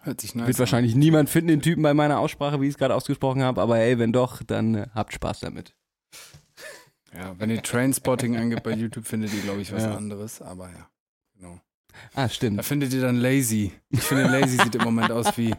Hört 0.00 0.20
sich 0.20 0.34
nice 0.34 0.46
Wird 0.46 0.56
an. 0.56 0.60
wahrscheinlich 0.60 0.94
niemand 0.94 1.28
finden, 1.28 1.48
den 1.48 1.62
Typen 1.62 1.82
bei 1.82 1.92
meiner 1.94 2.18
Aussprache, 2.20 2.60
wie 2.60 2.66
ich 2.66 2.74
es 2.74 2.78
gerade 2.78 2.94
ausgesprochen 2.94 3.42
habe, 3.42 3.60
aber 3.60 3.78
ey, 3.78 3.98
wenn 3.98 4.12
doch, 4.12 4.42
dann 4.42 4.74
äh, 4.74 4.86
habt 4.94 5.12
Spaß 5.12 5.40
damit. 5.40 5.74
Ja, 7.14 7.34
wenn 7.38 7.50
ihr 7.50 7.62
Trainspotting 7.62 8.36
eingibt 8.36 8.62
bei 8.62 8.72
YouTube, 8.72 9.06
findet 9.06 9.32
ihr, 9.32 9.40
glaube 9.40 9.60
ich, 9.62 9.72
was 9.72 9.84
Ja. 9.84 9.96
anderes. 9.96 10.40
Aber 10.42 10.68
ja, 10.68 10.88
Ah, 12.14 12.22
Da 12.22 12.28
stimmt. 12.28 12.64
findet 12.64 12.92
ihr 12.92 13.00
dann 13.02 13.16
Lazy. 13.16 13.72
Ich 13.90 14.00
finde, 14.02 14.24
Lazy 14.24 14.56
sieht 14.62 14.74
im 14.74 14.82
Moment 14.84 15.10
aus 15.12 15.26
wie, 15.36 15.54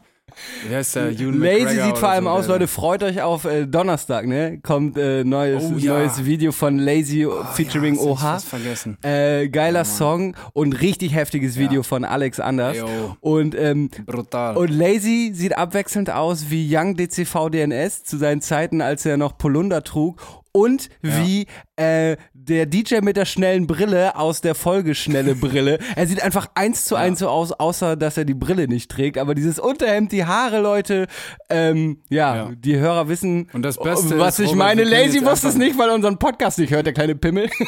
wie 0.68 0.76
heißt 0.76 0.96
der, 0.96 1.10
Ewan 1.12 1.40
Lazy 1.40 1.64
McGregor 1.64 1.86
sieht 1.86 1.98
vor 1.98 2.10
allem 2.10 2.24
so, 2.26 2.30
aus, 2.30 2.48
Leute, 2.48 2.68
freut 2.68 3.02
euch 3.04 3.22
auf 3.22 3.46
äh, 3.46 3.66
Donnerstag, 3.66 4.28
ne? 4.28 4.60
Kommt 4.62 4.98
äh, 4.98 5.24
neues, 5.24 5.64
Oh, 5.66 5.78
ja. 5.78 5.94
neues 5.94 6.24
Video 6.26 6.52
von 6.52 6.78
Lazy 6.78 7.26
Oh, 7.26 7.44
featuring 7.54 7.96
ja, 7.96 8.02
Oha. 8.02 8.40
vergessen. 8.40 8.98
Äh, 9.04 9.50
geiler 9.50 9.80
Mann. 9.80 9.86
Song 9.86 10.36
und 10.54 10.74
richtig 10.82 11.16
heftiges 11.16 11.56
Ja. 11.56 11.64
Video 11.64 11.82
von 11.84 12.06
Alex 12.06 12.40
Anders. 12.40 12.78
Yo, 12.78 12.88
Und, 13.22 13.56
ähm, 13.56 13.90
brutal. 14.06 14.56
und 14.58 14.70
Lazy 14.70 15.32
sieht 15.34 15.58
abwechselnd 15.58 16.12
aus 16.12 16.50
wie 16.50 16.68
Young 16.76 16.96
DCV 16.96 17.50
DNS 17.50 18.04
zu 18.04 18.18
seinen 18.18 18.42
Zeiten, 18.42 18.82
als 18.82 19.06
er 19.06 19.18
noch 19.18 19.38
Polunder 19.38 19.84
trug. 19.84 20.22
Und 20.52 20.90
Ja. 21.04 21.26
wie 21.26 21.46
äh, 21.76 22.18
der 22.34 22.66
DJ 22.66 23.02
mit 23.02 23.18
der 23.18 23.26
schnellen 23.26 23.68
Brille 23.68 24.16
aus 24.16 24.42
der 24.42 24.56
Folge 24.56 24.96
Schnelle 24.96 25.36
Brille. 25.36 25.78
Er 25.96 26.08
sieht 26.08 26.22
einfach 26.24 26.48
eins 26.56 26.86
zu 26.86 26.96
Ja. 26.96 27.02
eins 27.02 27.20
so 27.20 27.30
aus, 27.30 27.52
außer 27.52 27.96
dass 27.96 28.18
er 28.18 28.26
die 28.26 28.34
Brille 28.34 28.68
nicht 28.68 28.90
trägt. 28.90 29.18
Aber 29.18 29.36
dieses 29.36 29.60
Unterhemd, 29.60 30.12
die 30.12 30.26
Haare, 30.26 30.60
Leute, 30.62 31.08
ähm, 31.50 32.02
ja, 32.10 32.36
Ja. 32.36 32.52
die 32.56 32.78
Hörer 32.78 33.08
wissen, 33.10 33.48
Und 33.54 33.62
das 33.62 33.78
Beste 33.78 34.18
was 34.18 34.40
ist, 34.40 34.48
ich 34.50 34.56
meine. 34.56 34.84
Lazy 34.84 35.24
wusste 35.24 35.50
es 35.50 35.56
nicht, 35.56 35.78
weil 35.78 35.90
er 35.90 35.96
unseren 35.96 36.18
Podcast 36.18 36.58
nicht 36.60 36.72
hört, 36.74 36.86
der 36.86 36.94
kleine 36.94 37.16
Pimmel. 37.16 37.50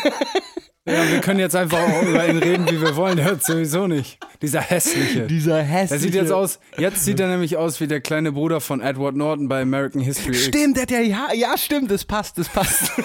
ja, 0.87 1.11
wir 1.11 1.21
können 1.21 1.39
jetzt 1.39 1.55
einfach 1.55 1.79
auch 1.79 2.01
über 2.03 2.27
ihn 2.27 2.37
reden, 2.37 2.65
wie 2.69 2.81
wir 2.81 2.95
wollen. 2.95 3.23
Hört 3.23 3.43
sowieso 3.43 3.87
nicht. 3.87 4.17
Dieser 4.41 4.61
hässliche. 4.61 5.27
Dieser 5.27 5.61
hässliche. 5.61 5.89
Der 5.89 5.99
sieht 5.99 6.15
jetzt 6.15 6.31
aus, 6.31 6.59
jetzt 6.77 7.05
sieht 7.05 7.19
er 7.19 7.27
nämlich 7.27 7.57
aus 7.57 7.79
wie 7.79 7.87
der 7.87 8.01
kleine 8.01 8.31
Bruder 8.31 8.61
von 8.61 8.81
Edward 8.81 9.15
Norton 9.15 9.47
bei 9.47 9.61
American 9.61 10.01
History 10.01 10.29
X. 10.29 10.45
Stimmt, 10.45 10.77
der 10.77 10.83
hat 10.83 10.91
ja, 10.91 10.99
ja, 11.01 11.27
ja, 11.33 11.57
stimmt, 11.57 11.91
das 11.91 12.05
passt, 12.05 12.37
das 12.37 12.49
passt. 12.49 12.91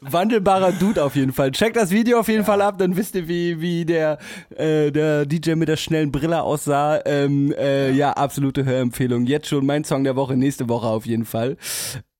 Wandelbarer 0.00 0.72
Dude 0.72 1.02
auf 1.02 1.16
jeden 1.16 1.32
Fall. 1.32 1.50
Checkt 1.52 1.76
das 1.76 1.90
Video 1.90 2.18
auf 2.20 2.28
jeden 2.28 2.44
Fall 2.44 2.60
ab, 2.60 2.78
dann 2.78 2.96
wisst 2.96 3.14
ihr, 3.14 3.28
wie, 3.28 3.60
wie 3.60 3.84
der, 3.84 4.18
äh, 4.56 4.90
der 4.90 5.26
DJ 5.26 5.54
mit 5.54 5.68
der 5.68 5.76
schnellen 5.76 6.12
Brille 6.12 6.42
aussah. 6.42 7.00
Ähm, 7.04 7.52
äh, 7.52 7.90
ja. 7.92 8.12
absolute 8.12 8.64
Hörempfehlung. 8.64 9.26
Jetzt 9.26 9.48
schon 9.48 9.66
mein 9.66 9.84
Song 9.84 10.04
der 10.04 10.16
Woche, 10.16 10.36
nächste 10.36 10.68
Woche 10.68 10.86
auf 10.86 11.06
jeden 11.06 11.24
Fall. 11.24 11.56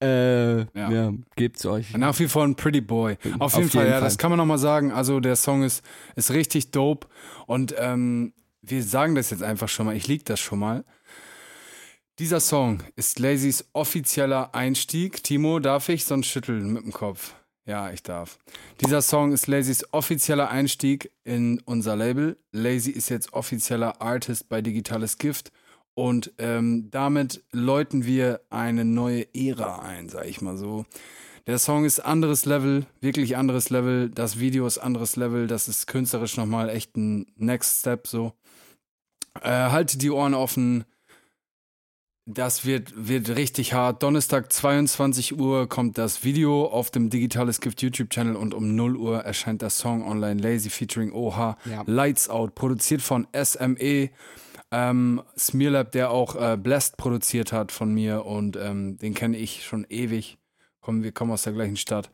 Äh, 0.03 0.59
ja. 0.59 0.67
Ja. 0.75 1.13
gebt's 1.37 1.65
euch. 1.65 1.97
Nach 1.97 2.19
wie 2.19 2.29
vor 2.29 2.45
ein 2.45 2.55
Pretty 2.55 2.81
Boy. 2.81 3.17
Auf, 3.39 3.55
Auf 3.55 3.57
jeden 3.57 3.71
Fall, 3.71 3.83
jeden 3.83 3.93
ja, 3.93 3.99
Fall. 3.99 4.09
das 4.09 4.19
kann 4.19 4.31
man 4.31 4.39
nochmal 4.39 4.59
sagen. 4.59 4.93
Also 4.93 5.21
der 5.21 5.37
Song 5.37 5.63
ist, 5.63 5.83
ist 6.17 6.31
richtig 6.33 6.71
dope 6.71 7.07
und 7.47 7.75
ähm, 7.79 8.33
wir 8.63 8.83
sagen 8.83 9.15
das 9.15 9.31
jetzt 9.31 9.43
einfach 9.43 9.69
schon 9.69 9.87
mal. 9.87 9.97
Ich 9.97 10.07
lieg 10.09 10.25
das 10.25 10.41
schon 10.41 10.59
mal. 10.59 10.85
Dieser 12.19 12.41
Song 12.41 12.83
ist 12.97 13.19
Lazys 13.19 13.69
offizieller 13.75 14.55
Einstieg. 14.55 15.23
Timo, 15.23 15.59
darf 15.59 15.89
ich? 15.91 16.05
Sonst 16.05 16.29
schütteln 16.29 16.73
mit 16.73 16.83
dem 16.83 16.93
Kopf. 16.93 17.35
Ja, 17.67 17.91
ich 17.91 18.05
darf. 18.05 18.39
Dieser 18.81 19.03
Song 19.03 19.33
ist 19.33 19.49
Lazys 19.49 19.85
offizieller 19.93 20.51
Einstieg 20.51 21.11
in 21.25 21.61
unser 21.65 21.97
Label. 21.97 22.39
Lazy 22.53 22.93
ist 22.93 23.09
jetzt 23.09 23.33
offizieller 23.33 24.01
Artist 24.01 24.49
bei 24.49 24.63
Digitales 24.63 25.19
Gift. 25.19 25.51
Und 25.95 26.33
ähm, 26.39 26.89
damit 26.91 27.43
läuten 27.51 28.05
wir 28.05 28.41
eine 28.51 28.85
neue 28.85 29.27
Ära 29.35 29.81
ein, 29.81 30.09
sag 30.09 30.27
ich 30.27 30.41
mal 30.41 30.57
so. 30.57 30.87
Der 31.49 31.59
Song 31.59 31.85
ist 31.85 32.01
anderes 32.01 32.45
Level, 32.45 32.87
wirklich 33.01 33.37
anderes 33.37 33.71
Level. 33.71 34.11
Das 34.11 34.39
Video 34.39 34.67
ist 34.67 34.79
anderes 34.79 35.17
Level. 35.17 35.49
Das 35.49 35.67
ist 35.67 35.87
künstlerisch 35.87 36.37
nochmal 36.37 36.69
echt 36.69 36.97
ein 36.97 37.27
Next 37.37 37.81
Step 37.81 38.07
so. 38.07 38.33
Äh, 39.43 39.71
haltet 39.71 40.03
die 40.03 40.11
Ohren 40.11 40.35
offen. 40.35 40.85
Das 42.29 42.67
wird, 42.67 42.93
wird 42.97 43.37
richtig 43.37 43.73
hart. 43.73 44.03
Donnerstag 44.03 44.53
22 44.53 45.39
Uhr 45.39 45.69
kommt 45.69 45.97
das 45.97 46.25
Video 46.25 46.67
auf 46.67 46.91
dem 46.91 47.09
Digitales 47.09 47.61
Gift 47.61 47.81
YouTube-Channel 47.83 48.35
und 48.35 48.53
um 48.53 48.75
0 48.75 48.97
Uhr 48.97 49.21
erscheint 49.21 49.63
der 49.63 49.71
Song 49.71 50.03
online 50.03 50.43
Lazy 50.43 50.69
featuring 50.69 51.13
Oha. 51.13 51.57
Ja. 51.71 51.85
Lights 51.87 52.29
Out, 52.29 52.57
produziert 52.57 53.01
von 53.01 53.29
SME. 53.33 54.11
Ähm, 54.73 55.23
Smearlab, 55.39 55.93
der 55.93 56.11
auch 56.11 56.35
äh, 56.35 56.57
Blast 56.57 56.97
produziert 56.97 57.53
hat 57.53 57.71
von 57.71 57.95
mir 57.95 58.27
und 58.27 58.57
ähm, 58.57 58.97
den 58.99 59.15
kenne 59.15 59.37
ich 59.37 59.65
schon 59.65 59.87
ewig. 59.89 60.37
Komm, 60.81 61.05
wir 61.05 61.13
kommen 61.13 61.31
aus 61.31 61.45
der 61.45 61.53
gleichen 61.53 61.77
Stadt. 61.77 62.11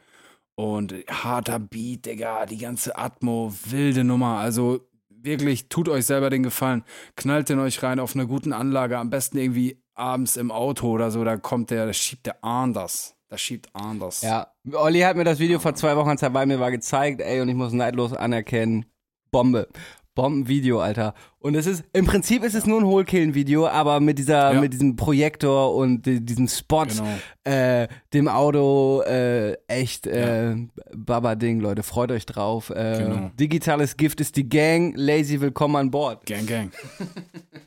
Und 0.54 0.92
harter 1.08 1.58
Beat, 1.58 2.04
Digga, 2.04 2.44
die 2.44 2.58
ganze 2.58 2.98
Atmo, 2.98 3.54
wilde 3.64 4.04
Nummer. 4.04 4.36
Also 4.36 4.86
wirklich, 5.08 5.70
tut 5.70 5.88
euch 5.88 6.04
selber 6.04 6.28
den 6.28 6.42
Gefallen. 6.42 6.84
Knallt 7.16 7.48
den 7.48 7.58
euch 7.60 7.82
rein 7.82 7.98
auf 7.98 8.14
einer 8.14 8.26
guten 8.26 8.52
Anlage, 8.52 8.98
am 8.98 9.08
besten 9.08 9.38
irgendwie 9.38 9.82
abends 10.03 10.36
im 10.36 10.50
Auto 10.50 10.90
oder 10.90 11.11
so, 11.11 11.24
da 11.24 11.36
kommt 11.36 11.70
der, 11.70 11.86
da 11.86 11.92
schiebt 11.92 12.26
der 12.26 12.44
anders. 12.44 13.14
Da 13.28 13.38
schiebt 13.38 13.70
anders. 13.72 14.20
Ja, 14.20 14.48
Olli 14.74 15.00
hat 15.00 15.16
mir 15.16 15.24
das 15.24 15.38
Video 15.38 15.59
vor 15.59 15.74
zwei 15.74 15.96
Wochen, 15.96 16.11
als 16.11 16.20
er 16.20 16.28
bei 16.28 16.44
mir 16.44 16.61
war, 16.61 16.70
gezeigt, 16.70 17.22
ey, 17.22 17.40
und 17.40 17.48
ich 17.48 17.55
muss 17.55 17.72
neidlos 17.72 18.12
anerkennen, 18.12 18.84
Bombe. 19.30 19.68
Bombenvideo, 20.14 20.80
Alter. 20.80 21.14
Und 21.38 21.54
es 21.54 21.66
ist, 21.66 21.84
im 21.92 22.04
Prinzip 22.06 22.44
ist 22.44 22.54
es 22.54 22.66
nur 22.66 22.78
ein 22.80 22.86
Hohlkillen-Video, 22.86 23.66
aber 23.66 23.98
mit 23.98 24.18
dieser, 24.18 24.52
Ja. 24.54 24.60
mit 24.60 24.72
diesem 24.72 24.94
Projektor 24.94 25.74
und 25.74 26.04
di- 26.06 26.20
diesem 26.20 26.46
Spot, 26.48 26.84
Genau. 26.86 27.06
äh, 27.44 27.88
dem 28.12 28.28
Auto, 28.28 29.00
äh, 29.02 29.54
echt, 29.68 30.06
äh, 30.06 30.54
Baba-Ding, 30.94 31.60
Leute, 31.60 31.82
freut 31.82 32.12
euch 32.12 32.26
drauf. 32.26 32.70
Äh, 32.70 32.98
Genau. 33.04 33.30
Digitales 33.40 33.96
Gift 33.96 34.20
ist 34.20 34.36
die 34.36 34.48
Gang, 34.48 34.92
Lazy, 34.96 35.40
willkommen 35.40 35.76
an 35.76 35.90
Bord. 35.90 36.26
Gang, 36.26 36.46
gang. 36.46 36.70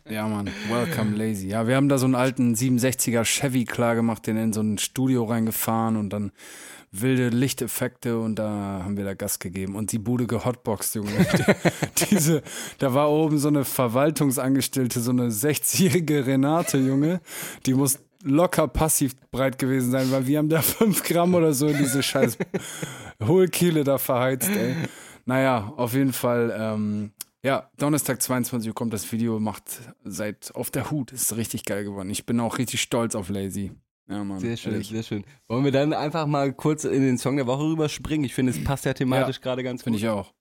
ja, 0.09 0.27
Mann. 0.27 0.49
Welcome, 0.71 1.15
Lazy. 1.17 1.47
Ja, 1.49 1.67
wir 1.67 1.75
haben 1.75 1.89
da 1.89 1.97
so 1.97 2.05
einen 2.05 2.15
alten 2.15 2.53
67er 2.55 3.23
Chevy 3.25 3.65
klar 3.65 3.95
gemacht, 3.95 4.27
den 4.27 4.37
in 4.37 4.53
so 4.53 4.61
ein 4.61 4.77
Studio 4.77 5.23
reingefahren 5.25 5.97
und 5.97 6.11
dann 6.11 6.31
wilde 7.01 7.29
Lichteffekte 7.29 8.19
und 8.19 8.35
da 8.35 8.81
haben 8.83 8.97
wir 8.97 9.03
da 9.05 9.13
Gas 9.13 9.39
gegeben 9.39 9.75
und 9.75 9.91
die 9.91 9.99
Bude 9.99 10.27
gehotboxt, 10.27 10.95
Junge. 10.95 11.09
Die- 11.99 12.05
Diese, 12.15 12.41
da 12.79 12.93
war 12.93 13.09
oben 13.11 13.37
so 13.37 13.47
eine 13.47 13.65
Verwaltungsangestellte, 13.65 14.99
so 14.99 15.11
eine 15.11 15.29
60-jährige 15.29 16.25
Renate, 16.25 16.77
Junge, 16.77 17.21
die 17.65 17.73
muss 17.73 17.99
locker 18.23 18.67
passiv 18.67 19.15
breit 19.31 19.57
gewesen 19.59 19.91
sein, 19.91 20.11
weil 20.11 20.25
wir 20.27 20.37
haben 20.39 20.49
da 20.49 20.61
5 20.63 21.03
Gramm 21.03 21.35
oder 21.35 21.53
so 21.53 21.67
in 21.67 21.77
diese 21.77 22.01
scheiß 22.03 22.37
Hohlkehle 23.23 23.83
da 23.83 23.97
verheizt, 23.97 24.49
ey. 24.49 24.75
Naja, 25.25 25.73
auf 25.77 25.93
jeden 25.93 26.13
Fall, 26.13 26.55
ähm, 26.57 27.11
ja, 27.43 27.69
Donnerstag 27.77 28.21
22 28.21 28.69
Uhr 28.69 28.75
kommt 28.75 28.93
das 28.93 29.11
Video, 29.11 29.39
macht 29.39 29.63
seit 30.03 30.51
auf 30.55 30.71
der 30.71 30.91
Hut, 30.91 31.11
ist 31.11 31.35
richtig 31.35 31.65
geil 31.65 31.83
geworden. 31.83 32.09
Ich 32.09 32.25
bin 32.25 32.39
auch 32.39 32.57
richtig 32.57 32.81
stolz 32.81 33.15
auf 33.15 33.29
Lazy. 33.29 33.71
Ja, 34.07 34.23
Mann. 34.23 34.39
Sehr 34.39 34.55
schön, 34.55 34.73
ehrlich. 34.73 34.89
sehr 34.89 35.03
schön. 35.03 35.23
Wollen 35.47 35.63
wir 35.63 35.71
dann 35.71 35.93
einfach 35.93 36.27
mal 36.27 36.53
kurz 36.53 36.83
in 36.83 37.01
den 37.01 37.17
Song 37.17 37.37
der 37.37 37.47
Woche 37.47 37.63
rüberspringen? 37.63 38.25
Ich 38.25 38.35
finde, 38.35 38.51
es 38.51 38.63
passt 38.63 38.85
ja 38.85 38.93
thematisch 38.93 39.41
gerade 39.41 39.63
ganz 39.63 39.81
gut. 39.81 39.85
Finde 39.85 39.99
ich 39.99 40.07
auch. 40.07 40.33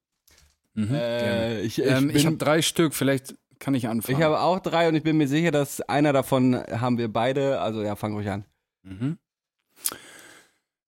Mhm. 0.74 0.94
Äh, 0.94 1.60
ich 1.62 1.78
ich, 1.78 1.86
ähm, 1.86 2.10
ich 2.10 2.26
habe 2.26 2.36
drei 2.36 2.60
Stück, 2.60 2.94
vielleicht 2.94 3.36
kann 3.58 3.74
ich 3.74 3.88
anfangen. 3.88 4.18
ich 4.18 4.24
habe 4.24 4.40
auch 4.40 4.60
drei 4.60 4.88
und 4.88 4.94
ich 4.94 5.02
bin 5.02 5.16
mir 5.16 5.28
sicher, 5.28 5.50
dass 5.50 5.80
einer 5.80 6.12
davon 6.12 6.56
haben 6.56 6.98
wir 6.98 7.10
beide. 7.10 7.60
Also 7.60 7.82
ja, 7.82 7.96
fang 7.96 8.14
ruhig 8.14 8.28
an. 8.28 8.44
Mhm. 8.82 9.18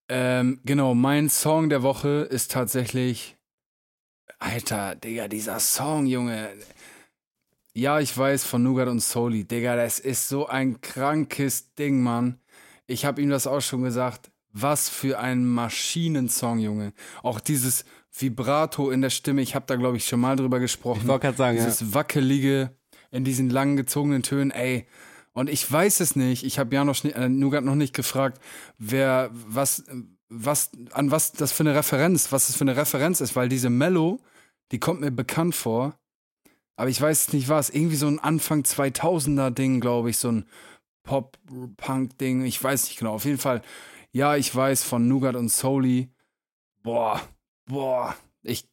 Ähm, 0.09 0.61
genau, 0.63 0.93
mein 0.93 1.29
Song 1.29 1.69
der 1.69 1.83
Woche 1.83 2.27
ist 2.29 2.51
tatsächlich. 2.51 3.35
Alter, 4.39 4.95
Digga, 4.95 5.27
dieser 5.27 5.59
Song, 5.59 6.05
Junge. 6.05 6.49
Ja, 7.73 7.99
ich 7.99 8.15
weiß 8.15 8.43
von 8.43 8.61
Nougat 8.61 8.87
und 8.87 9.01
Soli. 9.01 9.45
Digga, 9.45 9.75
das 9.75 9.99
ist 9.99 10.27
so 10.27 10.47
ein 10.47 10.79
krankes 10.81 11.73
Ding, 11.73 12.01
Mann. 12.01 12.39
Ich 12.87 13.05
habe 13.05 13.21
ihm 13.21 13.29
das 13.29 13.47
auch 13.47 13.61
schon 13.61 13.83
gesagt. 13.83 14.31
Was 14.53 14.89
für 14.89 15.19
ein 15.19 15.45
Maschinensong, 15.45 16.59
Junge. 16.59 16.93
Auch 17.21 17.39
dieses 17.39 17.85
Vibrato 18.17 18.89
in 18.89 19.01
der 19.01 19.09
Stimme. 19.11 19.41
Ich 19.41 19.53
habe 19.55 19.65
da, 19.67 19.75
glaube 19.75 19.97
ich, 19.97 20.07
schon 20.07 20.19
mal 20.19 20.35
drüber 20.35 20.59
gesprochen. 20.59 21.01
Ich 21.03 21.07
wollte 21.07 21.27
gerade 21.27 21.37
sagen, 21.37 21.57
ja. 21.57 21.65
Dieses 21.65 21.93
wackelige 21.93 22.75
in 23.11 23.23
diesen 23.23 23.49
lang 23.49 23.75
gezogenen 23.75 24.23
Tönen, 24.23 24.51
ey. 24.51 24.87
Und 25.33 25.49
ich 25.49 25.69
weiß 25.71 25.99
es 25.99 26.15
nicht. 26.15 26.43
Ich 26.43 26.57
habe 26.57 26.73
ja 26.73 26.83
noch 26.83 26.95
schni- 26.95 27.13
äh, 27.13 27.29
Nougat 27.29 27.63
noch 27.63 27.75
nicht 27.75 27.93
gefragt, 27.93 28.41
wer 28.79 29.29
was 29.31 29.83
was 30.29 30.71
an 30.91 31.11
was 31.11 31.31
das 31.31 31.51
für 31.51 31.63
eine 31.63 31.75
Referenz, 31.75 32.31
was 32.31 32.47
das 32.47 32.55
für 32.57 32.63
eine 32.63 32.75
Referenz 32.75 33.21
ist, 33.21 33.35
weil 33.35 33.47
diese 33.49 33.69
Mellow, 33.69 34.19
die 34.71 34.79
kommt 34.79 35.01
mir 35.01 35.11
bekannt 35.11 35.53
vor. 35.55 35.95
Aber 36.75 36.89
ich 36.89 36.99
weiß 36.99 37.33
nicht 37.33 37.47
was, 37.49 37.69
irgendwie 37.69 37.95
so 37.95 38.07
ein 38.07 38.19
Anfang 38.19 38.61
2000er 38.63 39.51
Ding, 39.51 39.79
glaube 39.79 40.09
ich, 40.09 40.17
so 40.17 40.29
ein 40.31 40.45
Pop 41.07 41.39
Punk 41.77 42.19
Ding, 42.19 42.45
ich 42.45 42.63
weiß 42.63 42.85
nicht 42.85 42.99
genau. 42.99 43.15
Auf 43.15 43.25
jeden 43.25 43.39
Fall 43.39 43.63
ja, 44.11 44.35
ich 44.35 44.55
weiß 44.55 44.83
von 44.83 45.07
Nougat 45.07 45.35
und 45.35 45.51
Soli. 45.51 46.09
Boah, 46.81 47.21
boah, 47.65 48.15
ich 48.41 48.69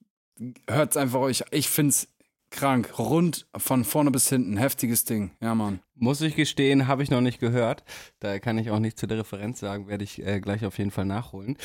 hört's 0.69 0.97
einfach 0.97 1.21
euch, 1.21 1.45
ich 1.51 1.69
find's 1.69 2.09
krank. 2.51 2.99
Rund 2.99 3.47
von 3.57 3.85
vorne 3.85 4.11
bis 4.11 4.29
hinten. 4.29 4.57
Heftiges 4.57 5.05
Ding. 5.05 5.33
Ja, 5.41 5.55
Mann. 5.55 5.81
Muss 5.97 6.21
ich 6.21 6.37
gestehen, 6.37 6.87
habe 6.87 7.03
ich 7.03 7.11
noch 7.11 7.21
nicht 7.21 7.41
gehört. 7.41 7.85
Da 8.21 8.39
kann 8.39 8.59
ich 8.59 8.71
auch 8.71 8.79
nicht 8.79 8.99
zu 8.99 9.07
der 9.07 9.19
Referenz 9.19 9.61
sagen, 9.61 9.89
werde 9.89 10.05
ich 10.05 10.25
äh, 10.25 10.41
gleich 10.41 10.65
auf 10.65 10.79
jeden 10.79 10.93
Fall 10.93 11.05
nachholen. 11.05 11.59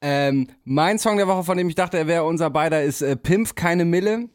Ähm, 0.00 0.48
mein 0.64 0.98
Song 0.98 1.18
der 1.18 1.28
Woche, 1.28 1.44
von 1.44 1.58
dem 1.58 1.68
ich 1.68 1.74
dachte, 1.74 1.98
er 1.98 2.06
wäre 2.06 2.24
unser 2.24 2.48
beider, 2.48 2.82
ist 2.82 3.02
äh, 3.02 3.16
Pimpf, 3.16 3.54
keine 3.54 3.84
Mille. 3.84 4.30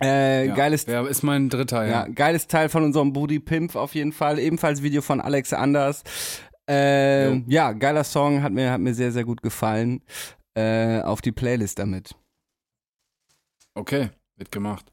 Äh, 0.00 0.46
Ja. 0.46 0.54
geiles, 0.54 0.86
Ja, 0.86 1.06
ist 1.06 1.22
mein 1.22 1.48
dritter, 1.48 1.84
ja, 1.84 2.06
ja. 2.06 2.08
geiles 2.08 2.46
Teil 2.46 2.68
von 2.68 2.84
unserem 2.84 3.12
Booty 3.12 3.40
Pimp 3.40 3.74
auf 3.76 3.94
jeden 3.94 4.12
Fall. 4.12 4.38
Ebenfalls 4.38 4.82
Video 4.82 5.02
von 5.02 5.20
Alex 5.20 5.52
Anders. 5.52 6.02
Äh, 6.68 7.38
ja, 7.50 7.72
geiler 7.72 8.04
Song, 8.04 8.42
hat 8.42 8.52
mir, 8.52 8.70
hat 8.70 8.80
mir 8.80 8.94
sehr, 8.94 9.10
sehr 9.12 9.24
gut 9.24 9.42
gefallen. 9.42 10.02
Äh, 10.54 11.00
auf 11.02 11.20
die 11.20 11.32
Playlist 11.32 11.78
damit. 11.78 12.14
Okay, 13.74 14.10
wird 14.36 14.50
gemacht. 14.52 14.90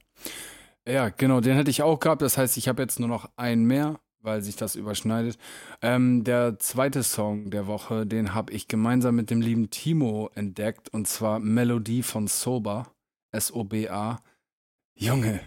Ja, 0.88 1.10
genau, 1.10 1.42
den 1.42 1.56
hätte 1.56 1.72
ich 1.72 1.82
auch 1.82 2.00
gehabt. 2.00 2.22
Das 2.22 2.38
heißt, 2.38 2.58
ich 2.58 2.68
habe 2.68 2.82
jetzt 2.84 3.00
nur 3.00 3.10
noch 3.10 3.30
einen 3.36 3.66
mehr, 3.66 4.00
weil 4.22 4.42
sich 4.42 4.56
das 4.56 4.76
überschneidet. 4.76 5.38
Ähm, 5.82 6.24
der 6.24 6.60
zweite 6.60 7.02
Song 7.04 7.50
der 7.50 7.66
Woche, 7.68 8.06
den 8.06 8.34
habe 8.36 8.54
ich 8.54 8.68
gemeinsam 8.68 9.16
mit 9.16 9.30
dem 9.32 9.42
lieben 9.42 9.70
Timo 9.72 10.30
entdeckt. 10.36 10.90
Und 10.90 11.08
zwar 11.08 11.40
Melodie 11.40 12.04
von 12.04 12.28
Soba. 12.28 12.88
S-O-B-A. 13.32 14.20
Junge. 14.96 15.42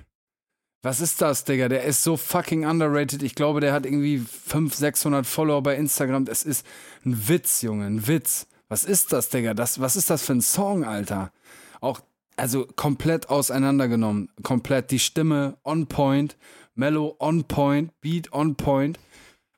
Was 0.83 1.01
ist 1.01 1.21
das, 1.21 1.45
Digga? 1.45 1.69
Der 1.69 1.83
ist 1.85 2.03
so 2.03 2.17
fucking 2.17 2.65
underrated. 2.65 3.23
Ich 3.23 3.35
glaube, 3.35 3.61
der 3.61 3.73
hat 3.73 3.85
irgendwie 3.85 4.19
500, 4.19 4.75
600 4.75 5.27
Follower 5.27 5.63
bei 5.63 5.75
Instagram. 5.75 6.25
Das 6.25 6.45
ist 6.45 6.65
ein 7.05 7.29
Witz, 7.29 7.63
Junge, 7.63 7.87
ein 7.87 8.07
Witz. 8.07 8.47
Was 8.69 8.85
ist 8.85 9.13
das, 9.13 9.29
Digga? 9.29 9.55
Das, 9.55 9.81
was 9.81 9.97
ist 9.97 10.11
das 10.11 10.23
für 10.23 10.35
ein 10.35 10.41
Song, 10.41 10.85
Alter? 10.85 11.33
Auch 11.81 12.01
also 12.37 12.67
komplett 12.77 13.29
auseinandergenommen. 13.29 14.29
Komplett 14.43 14.93
die 14.93 15.01
Stimme 15.01 15.57
on 15.65 15.89
point, 15.89 16.37
Mellow 16.77 17.17
on 17.19 17.45
point, 17.45 17.91
Beat 18.01 18.33
on 18.33 18.55
point. 18.55 19.01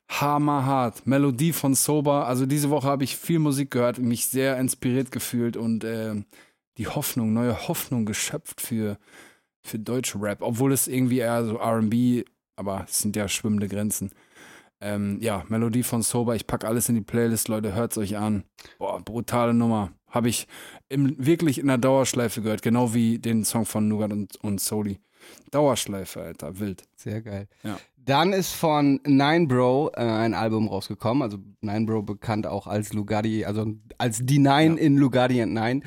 Hammerhart. 0.09 1.07
Melodie 1.07 1.53
von 1.53 1.75
Sober. 1.75 2.27
Also 2.27 2.47
diese 2.47 2.71
Woche 2.71 2.89
habe 2.89 3.05
ich 3.05 3.17
viel 3.17 3.39
Musik 3.39 3.71
gehört, 3.71 3.99
mich 3.99 4.27
sehr 4.27 4.59
inspiriert 4.59 5.13
gefühlt 5.13 5.57
und 5.57 5.85
ähm, 5.85 6.25
die 6.79 6.89
Hoffnung, 6.89 7.33
neue 7.33 7.69
Hoffnung 7.69 8.07
geschöpft 8.07 8.61
für, 8.61 8.99
für 9.63 9.79
deutsche 9.79 10.21
Rap. 10.21 10.43
Obwohl 10.43 10.73
es 10.73 10.89
irgendwie 10.89 11.19
eher 11.19 11.45
so 11.45 11.57
RB, 11.57 12.25
aber 12.57 12.85
es 12.89 12.99
sind 12.99 13.17
ja 13.17 13.29
schwimmende 13.29 13.69
Grenzen. 13.69 14.11
Ähm, 14.81 15.19
ja, 15.21 15.45
Melodie 15.49 15.83
von 15.83 16.03
Sober. 16.03 16.35
Ich 16.37 16.47
packe 16.47 16.67
alles 16.67 16.89
in 16.89 16.95
die 16.95 17.03
Playlist, 17.03 17.49
Leute, 17.49 17.75
hört's 17.75 17.99
euch 17.99 18.17
an. 18.17 18.45
Boah, 18.79 19.01
brutale 19.01 19.53
Nummer. 19.53 19.93
Habe 20.09 20.29
ich 20.29 20.47
im, 20.89 21.15
wirklich 21.19 21.59
in 21.59 21.67
der 21.67 21.79
Dauerschleife 21.79 22.41
gehört, 22.43 22.63
genau 22.63 22.95
wie 22.95 23.19
den 23.19 23.45
Song 23.45 23.67
von 23.67 23.89
Nougat 23.89 24.13
und, 24.13 24.37
und 24.43 24.61
Soli. 24.61 24.99
Dauerschleife, 25.51 26.23
Alter, 26.23 26.59
wild. 26.59 26.85
Sehr 26.97 27.21
geil. 27.21 27.47
Ja. 27.63 27.79
Dann 27.97 28.33
ist 28.33 28.53
von 28.53 29.01
Nine 29.05 29.47
Bro 29.47 29.93
äh, 29.95 30.01
ein 30.01 30.33
Album 30.33 30.69
rausgekommen. 30.69 31.23
Also 31.23 31.39
Nine 31.61 31.85
Bro 31.85 32.03
bekannt 32.03 32.47
auch 32.47 32.67
als 32.67 32.95
Lugardi, 32.95 33.45
also 33.45 33.75
als 33.99 34.21
die 34.23 34.39
Nine 34.39 34.79
in 34.81 34.97
Lugardi 34.97 35.43
and 35.43 35.53
Nine. 35.53 35.83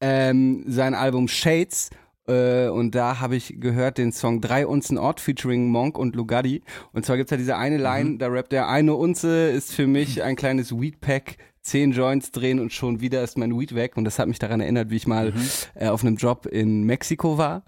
Ähm, 0.00 0.64
sein 0.66 0.94
Album 0.94 1.28
Shades. 1.28 1.90
Äh, 2.28 2.68
und 2.68 2.94
da 2.94 3.20
habe 3.20 3.36
ich 3.36 3.56
gehört 3.58 3.98
den 3.98 4.12
Song 4.12 4.40
Drei 4.40 4.66
Unzen 4.66 4.98
Ort 4.98 5.20
featuring 5.20 5.70
Monk 5.70 5.98
und 5.98 6.14
Lugardi. 6.14 6.62
Und 6.92 7.06
zwar 7.06 7.16
gibt's 7.16 7.30
ja 7.30 7.36
diese 7.36 7.56
eine 7.56 7.78
Line, 7.78 8.18
da 8.18 8.28
rappt 8.28 8.52
der 8.52 8.68
eine 8.68 8.94
Unze 8.94 9.48
ist 9.50 9.74
für 9.74 9.86
mich 9.86 10.22
ein 10.22 10.36
kleines 10.36 10.78
Weedpack. 10.78 11.38
Zehn 11.60 11.92
Joints 11.92 12.30
drehen 12.30 12.60
und 12.60 12.72
schon 12.72 13.00
wieder 13.00 13.22
ist 13.22 13.36
mein 13.36 13.58
Weed 13.58 13.74
weg. 13.74 13.96
Und 13.96 14.04
das 14.04 14.18
hat 14.18 14.28
mich 14.28 14.38
daran 14.38 14.60
erinnert, 14.60 14.88
wie 14.90 14.96
ich 14.96 15.06
mal 15.06 15.34
äh, 15.74 15.88
auf 15.88 16.02
einem 16.02 16.16
Job 16.16 16.46
in 16.46 16.84
Mexiko 16.84 17.36
war 17.36 17.62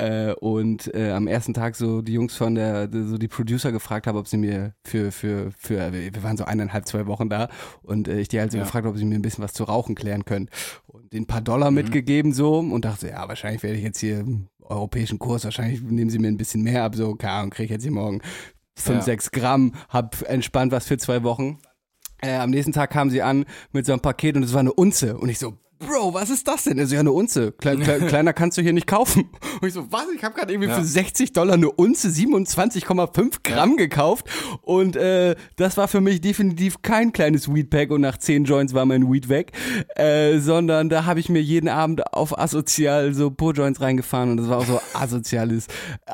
äh, 0.00 0.34
und 0.34 0.92
äh, 0.94 1.10
am 1.10 1.26
ersten 1.26 1.54
Tag 1.54 1.76
so 1.76 2.02
die 2.02 2.12
Jungs 2.14 2.36
von 2.36 2.54
der, 2.54 2.88
so 2.92 3.18
die 3.18 3.28
Producer 3.28 3.70
gefragt 3.72 4.06
haben, 4.06 4.16
ob 4.18 4.26
sie 4.28 4.36
mir 4.38 4.74
für, 4.84 5.12
für, 5.12 5.50
für, 5.58 5.92
wir 5.92 6.22
waren 6.22 6.36
so 6.36 6.44
eineinhalb, 6.44 6.86
zwei 6.86 7.06
Wochen 7.06 7.28
da 7.28 7.48
und 7.82 8.08
äh, 8.08 8.18
ich 8.20 8.28
die 8.28 8.40
halt 8.40 8.52
so 8.52 8.58
Ja. 8.58 8.64
gefragt 8.64 8.84
habe, 8.84 8.94
ob 8.94 8.98
sie 8.98 9.04
mir 9.04 9.16
ein 9.16 9.22
bisschen 9.22 9.44
was 9.44 9.52
zu 9.52 9.64
rauchen 9.64 9.94
klären 9.94 10.24
können. 10.24 10.48
Und 10.86 11.12
den 11.12 11.26
paar 11.26 11.40
Dollar 11.40 11.70
mitgegeben 11.70 12.32
so 12.32 12.58
und 12.58 12.84
dachte, 12.84 13.08
ja, 13.08 13.28
wahrscheinlich 13.28 13.62
werde 13.62 13.76
ich 13.76 13.84
jetzt 13.84 14.00
hier 14.00 14.20
im 14.20 14.48
europäischen 14.60 15.18
Kurs, 15.18 15.44
wahrscheinlich 15.44 15.80
nehmen 15.82 16.10
sie 16.10 16.18
mir 16.18 16.28
ein 16.28 16.36
bisschen 16.36 16.62
mehr 16.62 16.84
ab, 16.84 16.94
so, 16.94 17.14
keine 17.14 17.32
Ahnung, 17.34 17.50
kriege 17.50 17.64
ich 17.64 17.70
jetzt 17.70 17.82
hier 17.82 17.92
morgen 17.92 18.20
fünf, 18.76 18.98
Ja. 18.98 19.02
sechs 19.02 19.30
Gramm, 19.30 19.74
hab 19.88 20.22
entspannt 20.28 20.72
was 20.72 20.86
für 20.86 20.96
zwei 20.96 21.22
Wochen. 21.22 21.58
Äh, 22.22 22.36
am 22.36 22.50
nächsten 22.50 22.72
Tag 22.72 22.90
kamen 22.90 23.10
sie 23.10 23.22
an 23.22 23.44
mit 23.72 23.86
so 23.86 23.92
einem 23.92 24.00
Paket 24.00 24.36
und 24.36 24.42
es 24.42 24.52
war 24.52 24.60
eine 24.60 24.72
Unze. 24.72 25.16
Und 25.18 25.28
ich 25.28 25.38
so, 25.38 25.54
Bro, 25.80 26.12
was 26.12 26.28
ist 26.28 26.46
das 26.46 26.64
denn? 26.64 26.78
Also 26.78 26.94
ja, 26.94 27.00
eine 27.00 27.10
Unze. 27.12 27.52
Klein, 27.52 27.80
klein, 27.80 28.06
kleiner 28.08 28.32
kannst 28.34 28.58
du 28.58 28.62
hier 28.62 28.74
nicht 28.74 28.86
kaufen. 28.86 29.30
Und 29.60 29.68
ich 29.68 29.72
so, 29.74 29.90
was? 29.90 30.04
Ich 30.14 30.22
habe 30.22 30.34
gerade 30.34 30.52
irgendwie 30.52 30.68
Ja. 30.68 30.76
für 30.76 30.84
60 30.84 31.32
Dollar 31.32 31.54
eine 31.54 31.70
Unze 31.70 32.08
27,5 32.08 33.38
Gramm 33.42 33.76
gekauft. 33.76 34.26
Und 34.62 34.96
äh, 34.96 35.36
das 35.56 35.78
war 35.78 35.88
für 35.88 36.02
mich 36.02 36.20
definitiv 36.20 36.82
kein 36.82 37.12
kleines 37.12 37.52
Weedpack 37.52 37.90
und 37.90 38.02
nach 38.02 38.18
10 38.18 38.44
Joints 38.44 38.74
war 38.74 38.84
mein 38.84 39.10
Weed 39.10 39.28
weg. 39.30 39.52
Äh, 39.96 40.38
sondern 40.38 40.90
da 40.90 41.06
habe 41.06 41.18
ich 41.18 41.30
mir 41.30 41.40
jeden 41.42 41.68
Abend 41.68 42.12
auf 42.12 42.38
asozial 42.38 43.14
so 43.14 43.30
Po-Joints 43.30 43.80
reingefahren 43.80 44.30
und 44.32 44.36
das 44.36 44.48
war 44.48 44.58
auch 44.58 44.66
so 44.66 44.80
asoziales 44.92 45.66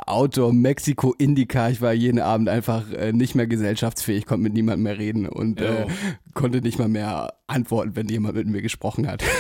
Auto, 0.07 0.53
Mexiko, 0.53 1.13
Indica. 1.19 1.69
Ich 1.71 1.81
war 1.81 1.93
jeden 1.93 2.21
Abend 2.21 2.49
einfach 2.49 2.91
äh, 2.93 3.13
nicht 3.13 3.35
mehr 3.35 3.49
gesellschaftsfähig, 3.49 4.27
konnte 4.27 4.45
mit 4.45 4.53
niemandem 4.55 4.85
mehr 4.85 4.99
reden 4.99 5.29
und 5.29 5.61
äh, 5.61 5.87
konnte 6.35 6.61
nicht 6.61 6.79
mal 6.79 6.89
mehr 6.89 7.33
antworten, 7.47 7.97
wenn 7.97 8.09
jemand 8.09 8.35
mit 8.35 8.47
mir 8.47 8.63
gesprochen 8.63 9.09
hat. 9.09 9.23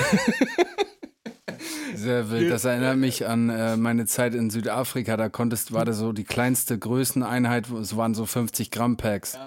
Sehr 1.94 2.30
wild. 2.30 2.50
Das 2.50 2.64
erinnert 2.64 2.98
mich 2.98 3.26
an 3.26 3.48
äh, 3.48 3.76
meine 3.76 4.06
Zeit 4.06 4.34
in 4.34 4.50
Südafrika. 4.50 5.16
Da 5.16 5.28
konntest, 5.28 5.72
war 5.72 5.84
das 5.84 5.98
so 5.98 6.12
die 6.12 6.24
kleinste 6.24 6.78
Größeneinheit, 6.78 7.70
es 7.70 7.96
waren 7.96 8.14
so 8.14 8.26
50 8.26 8.70
Gramm 8.70 8.96
Packs. 8.96 9.38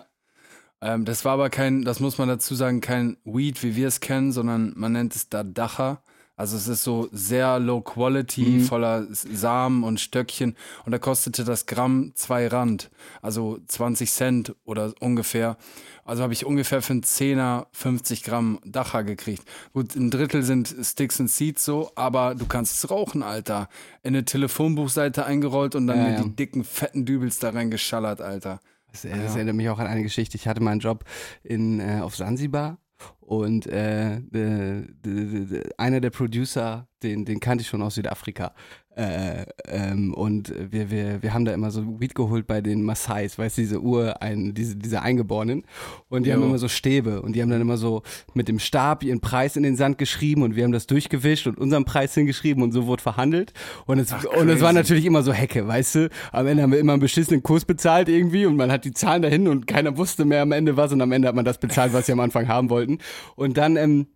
Ähm, 0.81 1.05
das 1.05 1.25
war 1.25 1.33
aber 1.33 1.49
kein, 1.49 1.83
das 1.83 1.99
muss 1.99 2.17
man 2.17 2.27
dazu 2.27 2.55
sagen, 2.55 2.81
kein 2.81 3.17
Weed, 3.23 3.63
wie 3.63 3.75
wir 3.75 3.87
es 3.87 3.99
kennen, 3.99 4.31
sondern 4.31 4.73
man 4.75 4.93
nennt 4.93 5.15
es 5.15 5.29
da 5.29 5.43
Dacha. 5.43 6.01
Also 6.39 6.55
es 6.55 6.69
ist 6.69 6.83
so 6.83 7.09
sehr 7.11 7.59
low 7.59 7.81
quality, 7.81 8.61
voller 8.61 9.05
S- 9.11 9.27
Samen 9.29 9.83
und 9.83 9.99
Stöckchen. 9.99 10.55
Und 10.85 10.93
da 10.93 10.97
kostete 10.97 11.43
das 11.43 11.65
Gramm 11.65 12.13
zwei 12.15 12.47
Rand, 12.47 12.89
also 13.21 13.59
20 13.67 14.09
Cent 14.09 14.55
oder 14.63 14.93
ungefähr. 15.01 15.57
Also 16.05 16.23
habe 16.23 16.31
ich 16.31 16.45
ungefähr 16.45 16.81
für 16.81 16.93
einen 16.93 17.03
Zehner 17.03 17.67
50 17.73 18.23
Gramm 18.23 18.59
Dacha 18.65 19.01
gekriegt. 19.01 19.43
Gut, 19.73 19.95
ein 19.97 20.09
Drittel 20.11 20.41
sind 20.43 20.73
Sticks 20.81 21.19
and 21.19 21.29
Seeds 21.29 21.65
so, 21.65 21.91
aber 21.95 22.35
du 22.35 22.45
kannst 22.45 22.73
es 22.83 22.89
rauchen, 22.89 23.21
Alter. 23.21 23.67
In 24.01 24.15
eine 24.15 24.23
Telefonbuchseite 24.23 25.25
eingerollt 25.25 25.75
und 25.75 25.87
dann 25.87 25.97
Ja, 25.99 26.09
ja. 26.11 26.21
die 26.23 26.35
dicken, 26.37 26.63
fetten 26.63 27.03
Dübels 27.05 27.39
da 27.39 27.49
reingeschallert, 27.49 28.21
Alter. 28.21 28.61
Das, 28.91 29.01
das 29.01 29.35
erinnert 29.35 29.55
mich 29.55 29.67
auch 29.69 29.77
an 29.77 29.87
eine 29.87 30.03
Geschichte. 30.03 30.37
Ich 30.37 30.47
hatte 30.47 30.61
mal 30.63 30.71
einen 30.71 30.79
Job 30.79 31.03
in, 31.43 31.79
äh, 31.81 31.99
auf 32.01 32.15
Sansibar 32.15 32.77
und 33.19 33.67
äh, 33.67 34.17
äh, 34.17 35.63
einer 35.77 36.01
der 36.01 36.09
Producer, 36.09 36.87
den, 37.03 37.25
den 37.25 37.39
kannte 37.39 37.61
ich 37.61 37.67
schon 37.67 37.81
aus 37.81 37.95
Südafrika. 37.95 38.53
Äh, 38.99 39.45
ähm, 39.69 40.13
und 40.13 40.53
wir, 40.71 40.91
wir, 40.91 41.23
wir 41.23 41.33
haben 41.33 41.45
da 41.45 41.53
immer 41.53 41.71
so 41.71 42.01
Weed 42.01 42.15
geholt 42.15 42.47
bei 42.47 42.59
den 42.59 42.83
Maasais, 42.83 43.37
weißt 43.37 43.57
du, 43.57 43.61
diese 43.61 43.81
Ur, 43.81 44.21
ein, 44.21 44.53
diese, 44.53 44.75
diese 44.75 45.01
Eingeborenen. 45.01 45.63
Und 46.09 46.25
die 46.25 46.33
haben 46.33 46.41
Jo. 46.41 46.47
immer 46.47 46.57
so 46.57 46.67
Stäbe 46.67 47.21
und 47.21 47.33
die 47.33 47.41
haben 47.41 47.49
dann 47.49 47.61
immer 47.61 47.77
so 47.77 48.03
mit 48.33 48.49
dem 48.49 48.59
Stab 48.59 49.05
ihren 49.05 49.21
Preis 49.21 49.55
in 49.55 49.63
den 49.63 49.77
Sand 49.77 49.99
geschrieben 49.99 50.43
und 50.43 50.57
wir 50.57 50.65
haben 50.65 50.73
das 50.73 50.85
durchgewischt 50.85 51.47
und 51.47 51.57
unseren 51.57 51.85
Preis 51.85 52.13
hingeschrieben 52.13 52.61
und 52.61 52.73
so 52.73 52.87
wurde 52.87 53.01
verhandelt. 53.01 53.53
Und 53.85 53.99
es, 53.99 54.13
und 54.13 54.49
es 54.49 54.59
war 54.59 54.73
natürlich 54.73 55.05
immer 55.05 55.23
so 55.23 55.31
Hecke, 55.31 55.65
weißt 55.65 55.95
du? 55.95 56.09
Am 56.33 56.45
Ende 56.47 56.63
haben 56.63 56.73
wir 56.73 56.79
immer 56.79 56.91
einen 56.91 57.01
beschissenen 57.01 57.41
Kurs 57.41 57.63
bezahlt 57.63 58.09
irgendwie 58.09 58.45
und 58.45 58.57
man 58.57 58.69
hat 58.69 58.83
die 58.83 58.91
Zahlen 58.91 59.21
dahin 59.21 59.47
und 59.47 59.65
keiner 59.65 59.95
wusste 59.95 60.25
mehr 60.25 60.41
am 60.41 60.51
Ende 60.51 60.75
was 60.75 60.91
und 60.91 60.99
am 60.99 61.13
Ende 61.13 61.29
hat 61.29 61.35
man 61.35 61.45
das 61.45 61.57
bezahlt, 61.57 61.93
was 61.93 62.07
sie 62.07 62.11
am 62.11 62.19
Anfang 62.19 62.49
haben 62.49 62.69
wollten. 62.69 62.97
Und 63.37 63.55
dann, 63.55 63.77
ähm, 63.77 64.07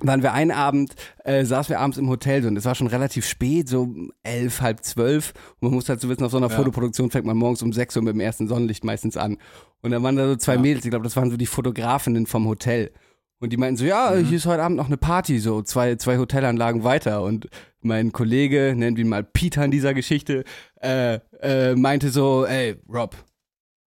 waren 0.00 0.22
wir 0.22 0.32
einen 0.32 0.50
Abend, 0.52 0.94
äh, 1.24 1.44
saßen 1.44 1.70
wir 1.70 1.80
abends 1.80 1.98
im 1.98 2.08
Hotel 2.08 2.42
so, 2.42 2.48
und 2.48 2.56
es 2.56 2.64
war 2.64 2.74
schon 2.74 2.86
relativ 2.86 3.26
spät, 3.26 3.68
so 3.68 3.94
elf, 4.22 4.60
halb 4.60 4.84
zwölf. 4.84 5.32
Und 5.60 5.68
man 5.68 5.74
muss 5.74 5.88
halt 5.88 6.00
so 6.00 6.08
wissen, 6.08 6.24
auf 6.24 6.30
so 6.30 6.36
einer 6.36 6.50
Ja. 6.50 6.56
Fotoproduktion 6.56 7.10
fängt 7.10 7.26
man 7.26 7.36
morgens 7.36 7.62
um 7.62 7.72
sechs 7.72 7.96
Uhr 7.96 8.02
mit 8.02 8.14
dem 8.14 8.20
ersten 8.20 8.46
Sonnenlicht 8.48 8.84
meistens 8.84 9.16
an. 9.16 9.38
Und 9.82 9.90
dann 9.90 10.02
waren 10.02 10.16
da 10.16 10.26
so 10.28 10.36
zwei 10.36 10.54
Ja. 10.54 10.60
Mädels, 10.60 10.84
ich 10.84 10.90
glaube, 10.90 11.04
das 11.04 11.16
waren 11.16 11.30
so 11.30 11.36
die 11.36 11.46
Fotografinnen 11.46 12.26
vom 12.26 12.46
Hotel. 12.46 12.92
Und 13.40 13.52
die 13.52 13.56
meinten 13.56 13.76
so, 13.76 13.84
ja, 13.84 14.12
Mhm. 14.14 14.24
hier 14.26 14.36
ist 14.38 14.46
heute 14.46 14.62
Abend 14.62 14.76
noch 14.76 14.86
eine 14.88 14.96
Party, 14.96 15.38
so 15.38 15.62
zwei, 15.62 15.94
zwei 15.96 16.18
Hotelanlagen 16.18 16.82
weiter. 16.84 17.22
Und 17.22 17.48
mein 17.80 18.10
Kollege, 18.12 18.74
nennen 18.76 18.96
wir 18.96 19.04
ihn 19.04 19.08
mal 19.10 19.22
Peter 19.24 19.64
in 19.64 19.70
dieser 19.70 19.94
Geschichte, 19.94 20.44
äh, 20.80 21.20
äh, 21.40 21.74
meinte 21.76 22.10
so, 22.10 22.44
ey, 22.46 22.76
Rob, 22.92 23.16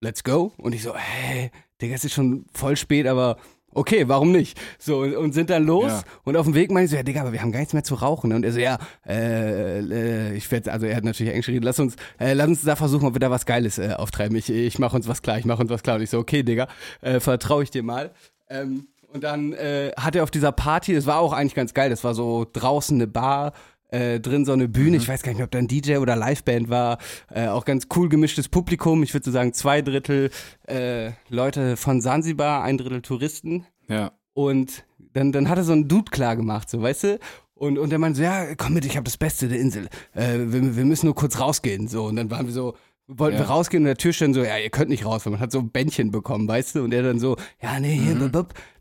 let's 0.01 0.23
go. 0.23 0.53
Und 0.57 0.73
ich 0.73 0.83
so, 0.83 0.95
hey, 0.95 1.51
Digga, 1.81 1.95
es 1.95 2.05
ist 2.05 2.13
schon 2.13 2.45
voll 2.53 2.77
spät, 2.77 3.07
aber 3.07 3.37
okay, 3.73 4.07
warum 4.07 4.31
nicht? 4.31 4.59
So, 4.79 4.99
und, 4.99 5.15
und 5.15 5.33
sind 5.33 5.49
dann 5.49 5.65
los 5.65 5.91
Ja. 5.91 6.01
und 6.23 6.37
auf 6.37 6.45
dem 6.45 6.55
Weg 6.55 6.71
meinte 6.71 6.85
ich 6.85 6.91
so, 6.91 6.97
ja, 6.97 7.03
Digga, 7.03 7.21
aber 7.21 7.31
wir 7.33 7.41
haben 7.41 7.51
gar 7.51 7.59
nichts 7.59 7.73
mehr 7.73 7.83
zu 7.83 7.95
rauchen. 7.95 8.33
Und 8.33 8.43
er 8.43 8.51
so, 8.51 8.59
ja, 8.59 8.77
äh, 9.07 9.79
äh, 9.79 10.33
ich 10.35 10.49
werde, 10.51 10.71
also 10.71 10.85
er 10.85 10.95
hat 10.95 11.03
natürlich 11.03 11.31
Englisch 11.31 11.45
geredet, 11.47 11.63
lass 11.65 11.79
uns, 11.79 11.95
äh, 12.19 12.33
lass 12.33 12.47
uns 12.47 12.63
da 12.63 12.75
versuchen, 12.75 13.07
ob 13.07 13.15
wir 13.15 13.19
da 13.19 13.31
was 13.31 13.45
Geiles 13.45 13.77
äh, 13.77 13.93
auftreiben. 13.93 14.35
Ich, 14.37 14.49
ich 14.49 14.79
mach 14.79 14.93
uns 14.93 15.07
was 15.07 15.21
klar, 15.21 15.37
ich 15.37 15.45
mach 15.45 15.59
uns 15.59 15.69
was 15.69 15.83
klar. 15.83 15.97
Und 15.97 16.01
ich 16.03 16.09
so, 16.09 16.19
okay, 16.19 16.43
Digga, 16.43 16.67
äh, 17.01 17.19
vertraue 17.19 17.63
ich 17.63 17.71
dir 17.71 17.83
mal. 17.83 18.11
Ähm, 18.49 18.87
und 19.13 19.23
dann 19.25 19.51
äh, 19.53 19.91
hat 19.97 20.15
er 20.15 20.23
auf 20.23 20.31
dieser 20.31 20.53
Party, 20.53 20.95
das 20.95 21.05
war 21.05 21.19
auch 21.19 21.33
eigentlich 21.33 21.53
ganz 21.55 21.73
geil, 21.73 21.89
das 21.89 22.03
war 22.05 22.13
so 22.13 22.45
draußen 22.51 22.95
eine 22.95 23.07
Bar, 23.07 23.51
äh, 23.91 24.19
drin 24.19 24.43
so 24.45 24.53
eine 24.53 24.67
Bühne. 24.67 24.97
Ich 24.97 25.07
weiß 25.07 25.21
gar 25.23 25.33
nicht, 25.33 25.43
ob 25.43 25.51
da 25.51 25.59
ein 25.59 25.67
DJ 25.67 25.97
oder 25.97 26.15
Liveband 26.15 26.69
war. 26.69 26.97
Äh, 27.29 27.47
auch 27.47 27.65
ganz 27.65 27.87
cool 27.95 28.09
gemischtes 28.09 28.49
Publikum. 28.49 29.03
Ich 29.03 29.13
würde 29.13 29.25
so 29.25 29.31
sagen, 29.31 29.53
zwei 29.53 29.81
Drittel 29.81 30.31
äh, 30.67 31.11
Leute 31.29 31.77
von 31.77 32.01
Sansibar, 32.01 32.63
ein 32.63 32.77
Drittel 32.77 33.01
Touristen. 33.01 33.65
Ja. 33.87 34.11
Und 34.33 34.85
dann, 35.13 35.31
dann 35.31 35.49
hat 35.49 35.57
er 35.57 35.63
so 35.65 35.73
einen 35.73 35.87
Dude 35.87 36.09
klar 36.09 36.35
gemacht, 36.35 36.69
so, 36.69 36.81
weißt 36.81 37.03
du? 37.03 37.19
Und, 37.53 37.77
und 37.77 37.89
der 37.91 37.99
meinte 37.99 38.17
so, 38.17 38.23
ja, 38.23 38.55
komm 38.55 38.73
mit, 38.73 38.85
ich 38.85 38.95
habe 38.95 39.03
das 39.03 39.17
Beste 39.17 39.47
der 39.47 39.59
Insel. 39.59 39.87
Äh, 40.13 40.37
wir, 40.47 40.75
wir 40.77 40.85
müssen 40.85 41.05
nur 41.05 41.15
kurz 41.15 41.39
rausgehen. 41.39 41.87
So, 41.87 42.05
und 42.05 42.15
dann 42.15 42.31
waren 42.31 42.47
wir 42.47 42.53
so, 42.53 42.75
wollten 43.07 43.35
Ja. 43.37 43.43
wir 43.43 43.47
rausgehen 43.49 43.83
und 43.83 43.87
der 43.87 43.97
Türsteher 43.97 44.33
so, 44.33 44.41
ja, 44.43 44.57
ihr 44.57 44.69
könnt 44.69 44.89
nicht 44.89 45.05
raus, 45.05 45.25
weil 45.25 45.31
man 45.31 45.41
hat 45.41 45.51
so 45.51 45.59
ein 45.59 45.69
Bändchen 45.69 46.11
bekommen, 46.11 46.47
weißt 46.47 46.75
du? 46.75 46.83
Und 46.83 46.93
er 46.93 47.03
dann 47.03 47.19
so, 47.19 47.35
ja, 47.61 47.79
nee, 47.79 47.93
hier, 47.95 48.15
Mhm. 48.15 48.31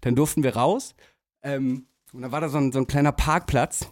dann 0.03 0.15
durften 0.15 0.43
wir 0.45 0.55
raus. 0.57 0.95
Ähm, 1.43 1.87
und 2.13 2.23
dann 2.23 2.33
war 2.33 2.41
da 2.41 2.49
so 2.49 2.59
ein, 2.59 2.71
so 2.73 2.79
ein 2.79 2.87
kleiner 2.87 3.13
Parkplatz. 3.13 3.91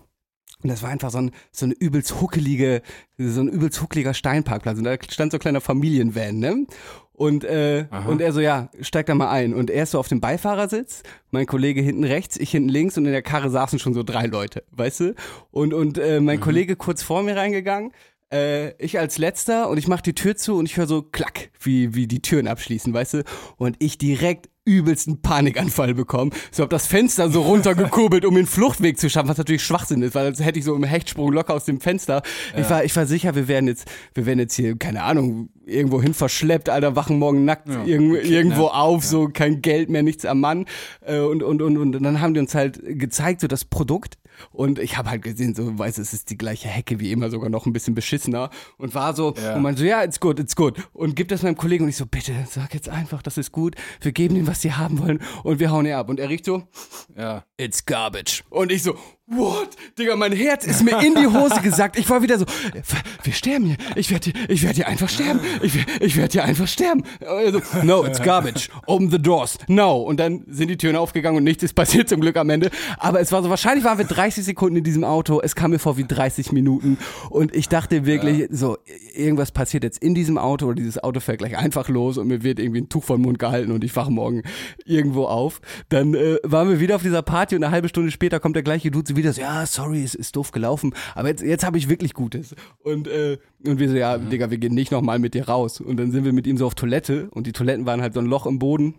Und 0.63 0.71
das 0.71 0.83
war 0.83 0.91
einfach 0.91 1.11
so 1.11 1.19
ein, 1.19 1.31
so 1.53 1.67
eine 1.67 1.75
übelst 1.75 2.21
huckelige, 2.21 2.83
so 3.17 3.41
ein 3.41 3.49
übelst 3.49 3.81
huckeliger 3.81 4.15
Steinparkplatz. 4.15 4.79
Und 4.79 4.85
da 4.85 4.97
stand 5.09 5.33
so 5.33 5.37
ein 5.37 5.41
kleiner 5.41 5.61
Familienvan, 5.61 6.39
ne? 6.39 6.67
Und, 7.13 7.43
äh, 7.45 7.87
Aha. 7.91 8.09
und 8.09 8.21
er 8.21 8.33
so, 8.33 8.41
ja, 8.41 8.71
steig 8.81 9.07
da 9.07 9.15
mal 9.15 9.29
ein. 9.29 9.53
Und 9.53 9.71
er 9.71 9.83
ist 9.83 9.91
so 9.91 9.99
auf 9.99 10.07
dem 10.07 10.21
Beifahrersitz, 10.21 11.03
mein 11.33 11.47
Kollege 11.47 11.81
hinten 11.81 12.05
rechts, 12.05 12.37
ich 12.37 12.53
hinten 12.53 12.69
links 12.69 12.97
und 12.97 13.07
in 13.07 13.13
der 13.13 13.23
Karre 13.23 13.51
saßen 13.51 13.81
schon 13.81 13.93
so 13.93 14.05
drei 14.05 14.27
Leute, 14.27 14.63
weißt 14.71 15.01
du? 15.01 15.15
Und, 15.51 15.75
und 15.75 15.99
äh, 15.99 16.21
mein 16.21 16.39
Kollege 16.41 16.77
kurz 16.77 17.03
vor 17.03 17.25
mir 17.25 17.37
reingegangen, 17.37 17.93
äh, 18.33 18.73
ich 18.83 18.99
als 18.99 19.19
letzter 19.19 19.69
und 19.69 19.79
ich 19.79 19.89
mach 19.89 20.01
die 20.01 20.15
Tür 20.15 20.37
zu 20.37 20.57
und 20.57 20.67
ich 20.67 20.77
höre 20.77 20.87
so 20.87 21.03
klack, 21.03 21.51
wie, 21.61 21.95
wie 21.95 22.07
die 22.07 22.23
Türen 22.23 22.47
abschließen, 22.47 22.93
weißt 22.93 23.15
du? 23.15 23.25
Und 23.57 23.77
ich 23.81 23.99
direkt 23.99 24.49
übelsten 24.69 25.23
Panikanfall 25.23 25.95
bekommen. 25.95 26.33
So 26.51 26.63
hab 26.63 26.71
das 26.71 26.87
Fenster 26.87 27.31
so 27.31 27.43
runtergekurbelt, 27.43 28.25
um 28.25 28.35
den 28.35 28.47
Fluchtweg 28.47 28.99
zu 28.99 29.09
schaffen, 29.09 29.29
was 29.29 29.39
natürlich 29.39 29.65
Schwachsinn 29.65 30.03
ist, 30.03 30.15
weil 30.15 30.27
als 30.27 30.45
hätte 30.45 30.59
ich 30.59 30.65
so 30.65 30.75
im 30.75 30.85
Hechtsprung 30.85 31.33
locker 31.33 31.55
aus 31.55 31.65
dem 31.65 31.81
Fenster. 31.81 32.23
Ich 32.57 32.69
war, 32.69 32.85
ich 32.85 32.95
war 32.95 33.07
sicher, 33.07 33.35
wir 33.35 33.49
werden 33.49 33.67
jetzt, 33.67 33.87
wir 34.15 34.27
werden 34.27 34.39
jetzt 34.41 34.55
hier, 34.55 34.77
keine 34.77 35.03
Ahnung, 35.03 35.49
irgendwo 35.65 36.03
hin 36.03 36.15
verschleppt, 36.15 36.69
Alter, 36.69 36.97
wachen 36.97 37.19
morgen 37.19 37.45
nackt 37.45 37.69
Ja, 37.69 37.85
irgendwo, 37.85 38.17
irgendwo 38.17 38.67
auf, 38.67 39.05
so 39.05 39.29
kein 39.29 39.63
Geld 39.63 39.91
mehr, 39.91 40.03
nichts 40.03 40.25
am 40.25 40.41
Mann. 40.41 40.67
Äh, 41.01 41.21
und, 41.21 41.43
und, 41.43 41.63
und, 41.63 41.77
und 41.77 42.03
dann 42.03 42.21
haben 42.21 42.35
die 42.35 42.41
uns 42.41 42.55
halt 42.55 42.81
gezeigt, 42.85 43.41
so 43.41 43.49
das 43.49 43.65
Produkt. 43.65 44.19
Und 44.51 44.79
ich 44.79 44.97
habe 44.97 45.11
halt 45.11 45.23
gesehen, 45.23 45.55
so, 45.55 45.79
weiß 45.79 45.99
es 45.99 46.13
ist 46.13 46.31
die 46.31 46.39
gleiche 46.39 46.69
Hecke 46.69 47.01
wie 47.01 47.13
immer, 47.13 47.31
sogar 47.31 47.51
noch 47.51 47.67
ein 47.67 47.73
bisschen 47.73 47.95
beschissener. 47.95 48.51
Und 48.77 48.95
war 48.95 49.15
so, 49.15 49.35
Ja. 49.43 49.57
und 49.57 49.63
man 49.63 49.77
so, 49.77 49.85
ja, 49.85 50.03
it's 50.05 50.21
good, 50.21 50.39
it's 50.41 50.57
good. 50.57 50.77
Und 50.93 51.17
gibt 51.17 51.31
das 51.31 51.43
meinem 51.43 51.57
Kollegen 51.57 51.85
und 51.85 51.91
ich 51.91 51.97
so, 51.97 52.07
bitte, 52.07 52.33
sag 52.51 52.75
jetzt 52.75 52.89
einfach, 52.89 53.23
das 53.23 53.39
ist 53.39 53.53
gut. 53.53 53.75
Wir 54.01 54.13
geben 54.13 54.37
ihnen, 54.37 54.47
was 54.47 54.63
sie 54.63 54.73
haben 54.73 54.99
wollen 54.99 55.21
und 55.45 55.61
wir 55.61 55.71
hauen 55.71 55.87
ihr 55.87 55.99
ab. 55.99 56.09
Und 56.09 56.21
er 56.21 56.29
riecht 56.29 56.45
so, 56.45 56.63
Ja. 57.17 57.45
It's 57.59 57.85
garbage. 57.85 58.43
Und 58.51 58.71
ich 58.73 58.83
so, 58.85 58.95
what? 59.27 59.71
Digga, 59.99 60.17
mein 60.17 60.33
Herz 60.33 60.65
ist 60.65 60.83
mir 60.85 61.03
in 61.05 61.15
die 61.17 61.27
Hose 61.27 61.61
gesackt. 61.61 61.99
Ich 61.99 62.09
war 62.09 62.23
wieder 62.23 62.39
so, 62.39 62.47
wir 63.25 63.33
sterben 63.33 63.67
hier. 63.67 63.77
Ich 63.97 64.11
werde 64.11 64.31
hier, 64.31 64.49
ich 64.49 64.63
werde 64.63 64.77
hier 64.77 64.87
einfach 64.89 65.09
sterben. 65.09 65.41
Ich, 65.61 65.75
werd- 65.75 66.01
ich 66.01 66.17
werde 66.17 66.33
hier 66.33 66.45
einfach 66.45 66.69
sterben. 66.69 67.03
Also, 67.27 67.61
no, 67.83 68.07
it's 68.07 68.23
garbage. 68.23 68.71
Open 68.87 69.11
the 69.11 69.19
doors. 69.21 69.59
No. 69.67 69.99
Und 69.99 70.19
dann 70.21 70.45
sind 70.49 70.69
die 70.69 70.77
Türen 70.79 70.97
aufgegangen 70.97 71.37
und 71.39 71.45
nichts 71.45 71.63
ist 71.65 71.75
passiert 71.75 72.09
zum 72.09 72.21
Glück 72.21 72.37
am 72.37 72.49
Ende. 72.49 72.71
Aber 72.99 73.21
es 73.21 73.33
war 73.33 73.43
so, 73.43 73.51
wahrscheinlich 73.51 73.85
waren 73.85 73.99
wir 73.99 74.07
30 74.07 74.45
Sekunden 74.45 74.77
in 74.77 74.85
diesem 74.85 75.05
Auto. 75.05 75.41
Es 75.43 75.55
kam 75.57 75.73
mir 75.73 75.79
vor 75.81 75.97
wie 75.99 76.05
30 76.05 76.53
Minuten. 76.53 76.97
Und 77.29 77.55
ich 77.55 77.69
dachte 77.69 78.07
wirklich, 78.07 78.47
so, 78.51 78.79
irgendwas 79.15 79.51
passiert 79.51 79.83
jetzt 79.85 79.99
in 80.03 80.15
diesem 80.15 80.39
Auto 80.39 80.67
oder 80.67 80.77
dieses 80.77 81.03
Auto 81.03 81.19
fährt 81.21 81.39
gleich 81.39 81.59
einfach 81.59 81.89
los 81.89 82.19
und 82.19 82.29
mir 82.29 82.45
wird 82.45 82.61
irgendwie 82.61 82.81
ein 82.83 82.89
Tuch 82.89 83.05
vom 83.05 83.21
Mund 83.23 83.39
gehalten 83.39 83.73
und 83.73 83.83
ich 83.85 83.95
wache 83.97 84.13
morgen 84.13 84.43
irgendwo 84.87 85.25
auf. 85.27 85.61
Dann 85.89 86.15
äh, 86.15 86.39
waren 86.45 86.69
wir 86.71 86.79
wieder 86.81 86.95
auf 86.97 87.03
dieser 87.03 87.23
Party 87.23 87.48
und 87.57 87.65
eine 87.65 87.73
halbe 87.73 87.89
Stunde 87.89 88.11
später 88.11 88.41
kommt 88.41 88.57
der 88.57 88.63
gleiche 88.63 88.91
Dude 88.91 89.17
wieder 89.17 89.33
so, 89.33 89.41
ja, 89.41 89.65
sorry, 89.67 90.03
es 90.03 90.15
ist 90.15 90.37
doof 90.37 90.53
gelaufen, 90.53 90.95
aber 91.15 91.29
jetzt, 91.29 91.43
jetzt 91.43 91.65
habe 91.65 91.79
ich 91.79 91.89
wirklich 91.89 92.15
Gutes. 92.15 92.55
Und, 92.79 93.09
äh, 93.09 93.39
und 93.65 93.79
wir 93.79 93.89
so, 93.89 93.97
ja, 93.97 94.19
Digga, 94.19 94.51
wir 94.51 94.59
gehen 94.59 94.75
nicht 94.75 94.93
nochmal 94.93 95.19
mit 95.19 95.35
dir 95.35 95.49
raus. 95.49 95.81
Und 95.81 95.97
dann 95.99 96.11
sind 96.11 96.25
wir 96.25 96.33
mit 96.33 96.47
ihm 96.47 96.57
so 96.57 96.67
auf 96.67 96.75
Toilette 96.75 97.29
und 97.31 97.47
die 97.47 97.53
Toiletten 97.53 97.87
waren 97.87 98.01
halt 98.03 98.15
so 98.15 98.21
ein 98.21 98.27
Loch 98.27 98.47
im 98.47 98.59
Boden 98.59 98.95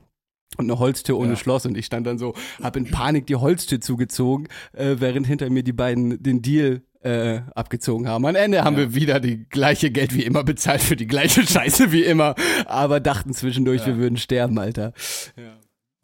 und 0.57 0.65
eine 0.65 0.79
Holztür 0.79 1.17
ohne 1.17 1.31
Ja. 1.31 1.35
Schloss 1.35 1.65
und 1.65 1.77
ich 1.77 1.85
stand 1.85 2.07
dann 2.07 2.17
so, 2.17 2.33
hab 2.61 2.75
in 2.75 2.89
Panik 2.89 3.27
die 3.27 3.35
Holztür 3.35 3.81
zugezogen, 3.81 4.47
äh, 4.73 4.95
während 4.99 5.27
hinter 5.27 5.49
mir 5.49 5.63
die 5.63 5.73
beiden 5.73 6.21
den 6.21 6.41
Deal 6.41 6.81
äh, 7.01 7.41
abgezogen 7.55 8.07
haben. 8.09 8.25
Am 8.25 8.35
Ende 8.35 8.63
haben 8.63 8.75
wir 8.75 8.93
wieder 8.93 9.19
die 9.19 9.45
gleiche 9.47 9.89
Geld 9.89 10.13
wie 10.15 10.23
immer 10.23 10.43
bezahlt 10.43 10.81
für 10.81 10.95
die 10.97 11.07
gleiche 11.07 11.45
Scheiße 11.47 11.91
wie 11.91 12.03
immer, 12.03 12.35
aber 12.65 12.99
dachten 12.99 13.33
zwischendurch, 13.33 13.85
wir 13.85 13.97
würden 13.97 14.17
sterben, 14.17 14.59
Alter. 14.59 14.93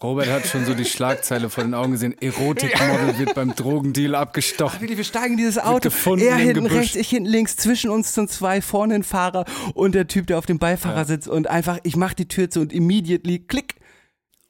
Robert 0.04 0.28
hat 0.30 0.46
schon 0.46 0.66
so 0.66 0.74
die 0.74 0.84
Schlagzeile 0.86 1.50
vor 1.50 1.64
den 1.64 1.74
Augen 1.74 1.94
gesehen. 1.94 2.16
Erotikmodel 2.20 3.18
wird 3.18 3.34
beim 3.34 3.56
Drogendeal 3.56 4.16
abgestochen. 4.16 4.82
Wirklich, 4.82 4.98
wir 4.98 5.06
steigen 5.06 5.34
in 5.34 5.38
dieses 5.38 5.58
Auto. 5.58 5.80
gefunden 5.90 6.26
er 6.28 6.36
hinten 6.36 6.66
Gebüsch. 6.66 6.78
rechts, 6.78 6.96
ich 6.96 7.10
hinten 7.10 7.30
links, 7.30 7.56
zwischen 7.56 7.90
uns 7.90 8.14
sind 8.14 8.30
zwei, 8.30 8.62
vorne 8.62 8.96
ein 8.96 9.04
Fahrer 9.04 9.46
und 9.74 9.96
der 9.96 10.08
Typ, 10.08 10.28
der 10.28 10.38
auf 10.38 10.46
dem 10.46 10.60
Beifahrersitz 10.60 11.28
und 11.28 11.48
einfach, 11.50 11.80
ich 11.84 11.96
mach 11.96 12.14
die 12.14 12.28
Tür 12.28 12.50
zu 12.50 12.60
und 12.60 12.74
immediately, 12.74 13.40
klick, 13.40 13.76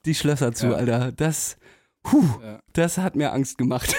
die 0.05 0.15
Schlösser 0.15 0.51
zu, 0.53 0.67
Ja. 0.67 0.73
Alter. 0.73 1.11
Das, 1.11 1.57
huh, 2.11 2.23
Ja. 2.43 2.59
das 2.73 2.97
hat 2.97 3.15
mir 3.15 3.31
Angst 3.31 3.57
gemacht. 3.59 3.95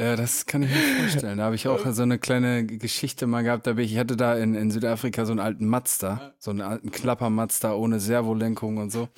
Ja, 0.00 0.16
das 0.16 0.46
kann 0.46 0.62
ich 0.62 0.70
mir 0.70 0.76
vorstellen. 1.02 1.38
Da 1.38 1.44
habe 1.44 1.54
ich 1.56 1.68
auch 1.68 1.80
so 1.92 2.02
eine 2.02 2.18
kleine 2.18 2.64
Geschichte 2.64 3.26
mal 3.26 3.42
gehabt. 3.42 3.66
Da 3.66 3.74
bin 3.74 3.84
ich, 3.84 3.92
ich 3.92 3.98
hatte 3.98 4.16
da 4.16 4.34
in, 4.34 4.54
in 4.54 4.70
Südafrika 4.70 5.26
so 5.26 5.32
einen 5.32 5.40
alten 5.40 5.66
Mazda, 5.66 6.32
so 6.38 6.50
einen 6.50 6.62
alten 6.62 6.90
Klapper-Mazda 6.90 7.74
ohne 7.74 8.00
Servolenkung 8.00 8.78
und 8.78 8.90
so. 8.90 9.08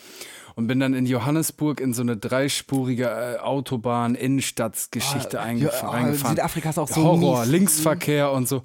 Und 0.55 0.67
bin 0.67 0.81
dann 0.81 0.93
in 0.95 1.07
Johannesburg 1.07 1.81
in 1.81 1.95
so 1.95 2.03
eine 2.03 2.17
dreispurige 2.17 3.05
äh, 3.05 3.39
Autobahn, 3.39 4.15
Innenstadtgeschichte 4.17 5.37
Ja, 5.37 5.45
eingef- 5.45 5.71
oh, 5.83 5.87
reingefahren. 5.89 6.37
Südafrika 6.37 6.71
ist 6.71 6.79
auch 6.79 6.89
so 6.89 7.03
Horror, 7.05 7.41
mies. 7.43 7.49
Linksverkehr 7.51 8.33
und 8.33 8.49
so. 8.49 8.63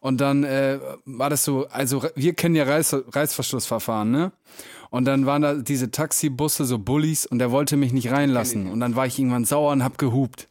Und 0.00 0.20
dann 0.20 0.44
äh, 0.44 0.78
war 1.06 1.30
das 1.30 1.44
so, 1.44 1.66
also 1.68 2.04
wir 2.14 2.34
kennen 2.34 2.54
ja 2.54 2.64
Reiß, 2.64 2.94
Reißverschlussverfahren, 3.10 4.10
ne? 4.10 4.32
Und 4.90 5.06
dann 5.06 5.26
waren 5.26 5.42
da 5.42 5.54
diese 5.54 5.90
Taxibusse, 5.90 6.66
so 6.66 6.78
Bullies, 6.78 7.26
und 7.26 7.38
der 7.40 7.50
wollte 7.50 7.76
mich 7.76 7.92
nicht 7.92 8.12
reinlassen. 8.12 8.70
Und 8.70 8.78
dann 8.80 8.94
war 8.94 9.06
ich 9.06 9.18
irgendwann 9.18 9.44
sauer 9.44 9.72
und 9.72 9.82
hab 9.82 9.98
gehupt. 9.98 10.48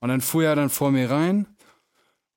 Und 0.00 0.08
dann 0.08 0.20
fuhr 0.20 0.44
er 0.44 0.56
dann 0.56 0.70
vor 0.70 0.90
mir 0.90 1.10
rein 1.10 1.46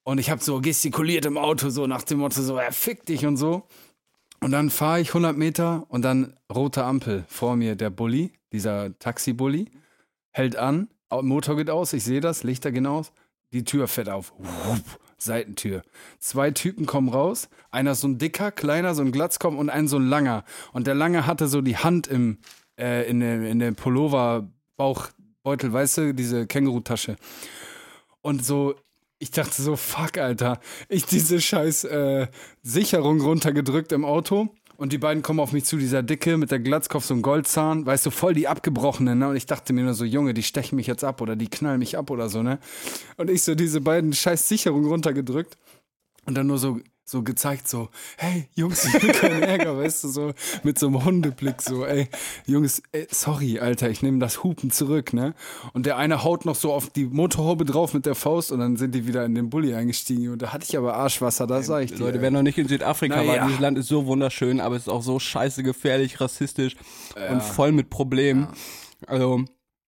und 0.03 0.17
ich 0.17 0.29
habe 0.29 0.43
so 0.43 0.59
gestikuliert 0.59 1.25
im 1.25 1.37
Auto, 1.37 1.69
so 1.69 1.87
nach 1.87 2.03
dem 2.03 2.19
Motto, 2.19 2.41
so, 2.41 2.57
er 2.57 2.73
fick 2.73 3.05
dich 3.05 3.25
und 3.25 3.37
so. 3.37 3.67
Und 4.41 4.51
dann 4.51 4.69
fahre 4.69 4.99
ich 4.99 5.09
100 5.09 5.37
Meter 5.37 5.85
und 5.87 6.01
dann 6.01 6.35
rote 6.53 6.83
Ampel 6.83 7.23
vor 7.29 7.55
mir, 7.55 7.75
der 7.77 7.89
Bulli, 7.89 8.33
dieser 8.51 8.97
Taxi-Bulli, 8.99 9.71
hält 10.31 10.57
an, 10.57 10.89
Motor 11.09 11.55
geht 11.55 11.69
aus, 11.69 11.93
ich 11.93 12.03
sehe 12.03 12.19
das, 12.19 12.43
Lichter 12.43 12.71
gehen 12.71 12.85
aus, 12.85 13.13
die 13.53 13.63
Tür 13.63 13.87
fährt 13.87 14.09
auf, 14.09 14.33
Wupp, 14.37 14.99
Seitentür. 15.17 15.83
Zwei 16.19 16.51
Typen 16.51 16.85
kommen 16.85 17.07
raus, 17.07 17.47
einer 17.71 17.95
so 17.95 18.07
ein 18.07 18.17
dicker, 18.17 18.51
kleiner, 18.51 18.95
so 18.95 19.01
ein 19.01 19.13
Glatzkopf 19.13 19.55
und 19.55 19.69
ein 19.69 19.87
so 19.87 19.97
ein 19.97 20.07
langer. 20.07 20.43
Und 20.73 20.87
der 20.87 20.95
lange 20.95 21.25
hatte 21.25 21.47
so 21.47 21.61
die 21.61 21.77
Hand 21.77 22.07
im, 22.07 22.39
äh, 22.77 23.09
in 23.09 23.21
der, 23.21 23.47
in 23.49 23.59
der 23.59 23.71
Pullover-Bauchbeutel, 25.43 25.73
weißt 25.73 25.97
du, 25.97 26.13
diese 26.13 26.47
Kängurutasche. 26.47 27.15
Und 28.21 28.45
so, 28.45 28.75
ich 29.19 29.31
dachte 29.31 29.61
so, 29.61 29.75
fuck, 29.75 30.17
Alter. 30.17 30.59
Ich 30.89 31.05
diese 31.05 31.39
scheiß 31.39 31.85
äh, 31.85 32.27
Sicherung 32.61 33.21
runtergedrückt 33.21 33.91
im 33.91 34.05
Auto. 34.05 34.49
Und 34.75 34.91
die 34.91 34.97
beiden 34.97 35.21
kommen 35.21 35.39
auf 35.39 35.53
mich 35.53 35.65
zu, 35.65 35.77
dieser 35.77 36.01
Dicke 36.01 36.35
mit 36.37 36.49
der 36.49 36.59
Glatzkopf, 36.59 37.05
so 37.05 37.13
ein 37.13 37.21
Goldzahn, 37.21 37.85
weißt 37.85 38.07
du, 38.07 38.09
voll 38.09 38.33
die 38.33 38.47
abgebrochenen, 38.47 39.19
ne? 39.19 39.29
Und 39.29 39.35
ich 39.35 39.45
dachte 39.45 39.71
mir 39.71 39.83
nur 39.83 39.93
so, 39.93 40.03
Junge, 40.03 40.33
die 40.33 40.41
stechen 40.41 40.75
mich 40.75 40.87
jetzt 40.87 41.03
ab 41.03 41.21
oder 41.21 41.35
die 41.35 41.47
knallen 41.47 41.79
mich 41.79 41.95
ab 41.95 42.09
oder 42.09 42.27
so, 42.27 42.41
ne? 42.41 42.57
Und 43.15 43.29
ich 43.29 43.43
so 43.43 43.53
diese 43.53 43.81
beiden 43.81 44.13
scheiß 44.13 44.49
Sicherungen 44.49 44.89
runtergedrückt 44.89 45.57
und 46.25 46.35
dann 46.35 46.47
nur 46.47 46.57
so, 46.57 46.79
so 47.05 47.21
gezeigt, 47.21 47.67
so, 47.67 47.89
hey, 48.17 48.47
Jungs, 48.55 48.85
ich 48.85 49.01
will 49.01 49.11
keinen 49.11 49.43
Ärger, 49.43 49.77
weißt 49.77 50.05
du, 50.05 50.07
so 50.07 50.33
mit 50.63 50.79
so 50.79 50.87
einem 50.87 51.03
Hundeblick, 51.03 51.61
so, 51.61 51.85
ey, 51.85 52.07
Jungs, 52.45 52.81
ey, 52.91 53.07
sorry, 53.11 53.59
Alter, 53.59 53.89
ich 53.89 54.01
nehme 54.01 54.19
das 54.19 54.43
Hupen 54.43 54.71
zurück, 54.71 55.13
ne? 55.13 55.33
Und 55.73 55.85
der 55.85 55.97
eine 55.97 56.23
haut 56.23 56.45
noch 56.45 56.55
so 56.55 56.71
auf 56.71 56.89
die 56.89 57.05
Motorhaube 57.05 57.65
drauf 57.65 57.93
mit 57.93 58.05
der 58.05 58.15
Faust 58.15 58.51
und 58.51 58.59
dann 58.59 58.77
sind 58.77 58.95
die 58.95 59.05
wieder 59.05 59.25
in 59.25 59.35
den 59.35 59.49
Bulli 59.49 59.73
eingestiegen 59.73 60.29
und 60.29 60.41
da 60.41 60.53
hatte 60.53 60.65
ich 60.67 60.77
aber 60.77 60.95
Arschwasser, 60.95 61.45
da 61.45 61.61
sag 61.61 61.83
ich 61.83 61.91
dir. 61.91 61.99
Leute, 61.99 62.21
wer 62.21 62.31
noch 62.31 62.41
nicht 62.41 62.57
in 62.57 62.67
Südafrika 62.67 63.17
Na 63.17 63.27
war, 63.27 63.35
ja. 63.35 63.45
dieses 63.45 63.59
Land 63.59 63.77
ist 63.77 63.87
so 63.87 64.05
wunderschön, 64.05 64.61
aber 64.61 64.75
es 64.75 64.83
ist 64.83 64.89
auch 64.89 65.03
so 65.03 65.19
scheiße 65.19 65.63
gefährlich, 65.63 66.21
rassistisch 66.21 66.75
und 67.29 67.43
voll 67.43 67.71
mit 67.71 67.89
Problemen. 67.89 68.47
Also, 69.07 69.43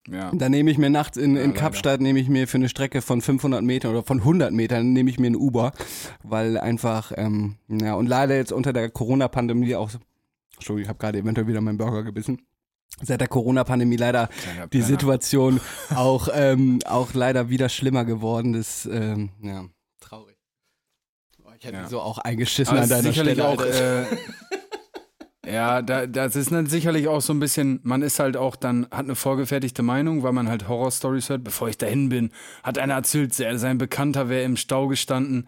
ja. 0.08 0.32
Da 0.34 0.50
nehme 0.50 0.70
ich 0.72 0.78
mir 0.78 0.90
nachts 0.90 1.18
in, 1.18 1.36
in 1.36 1.52
leider. 1.52 1.54
Kapstadt, 1.54 2.02
nehme 2.02 2.20
ich 2.20 2.30
mir 2.30 2.48
für 2.48 2.58
eine 2.58 2.70
Strecke 2.70 3.02
von 3.02 3.22
500 3.22 3.64
Metern 3.64 3.92
oder 3.92 4.04
von 4.04 4.20
100 4.20 4.52
Metern, 4.54 4.94
nehme 4.94 5.10
ich 5.10 5.20
mir 5.20 5.28
ein 5.28 5.36
Uber, 5.36 5.72
weil 6.24 6.58
einfach, 6.58 7.12
ähm, 7.16 7.56
ja, 7.68 7.96
und 7.96 8.08
leider 8.08 8.36
jetzt 8.36 8.52
unter 8.52 8.72
der 8.74 8.90
Corona-Pandemie 8.90 9.76
auch, 9.76 9.90
Entschuldigung, 10.56 10.84
ich 10.84 10.90
habe 10.90 11.00
gerade 11.00 11.18
eventuell 11.20 11.48
wieder 11.48 11.62
meinen 11.62 11.78
Burger 11.78 12.04
gebissen, 12.04 12.42
seit 13.02 13.20
der 13.20 13.28
Corona-Pandemie 13.28 13.98
leider 13.98 14.28
Kleiner 14.28 14.68
die. 14.68 14.82
Situation 14.82 15.60
auch, 15.96 16.30
ähm, 16.34 16.80
auch 16.86 17.14
leider 17.14 17.50
wieder 17.50 17.68
schlimmer 17.70 18.06
geworden 18.06 18.54
ist, 18.54 18.86
ähm, 18.86 19.32
ja, 19.42 19.66
traurig. 20.00 20.38
Oh, 21.44 21.50
Ich 21.58 21.66
hätte 21.66 21.78
Ja. 21.78 21.88
so 21.90 22.00
auch 22.00 22.20
eingeschissen 22.20 22.74
Aber 22.74 22.84
an 22.84 22.90
deiner 22.90 23.04
sicherlich 23.04 23.34
Stelle. 23.34 23.48
auch, 23.50 23.62
äh, 23.66 24.06
Ja, 25.48 25.82
da, 25.82 26.08
das 26.08 26.36
ist 26.36 26.52
dann 26.52 26.68
sicherlich 26.68 27.08
auch 27.08 27.22
so 27.22 27.34
ein 27.34 27.40
bisschen, 27.40 27.80
man 27.84 28.02
ist 28.02 28.20
halt 28.20 28.38
auch 28.38 28.56
dann, 28.56 28.88
hat 28.92 29.06
eine 29.06 29.16
vorgefertigte 29.16 29.84
Meinung, 29.84 30.24
weil 30.24 30.34
man 30.34 30.50
halt 30.50 30.68
Horror-Stories 30.68 31.30
hört. 31.30 31.44
Bevor 31.44 31.70
ich 31.70 31.78
dahin 31.78 32.10
bin, 32.10 32.32
hat 32.64 32.78
einer 32.78 32.96
erzählt, 32.96 33.34
sein 33.34 33.78
Bekannter 33.78 34.30
wäre 34.30 34.44
im 34.44 34.58
Stau 34.58 34.88
gestanden 34.88 35.48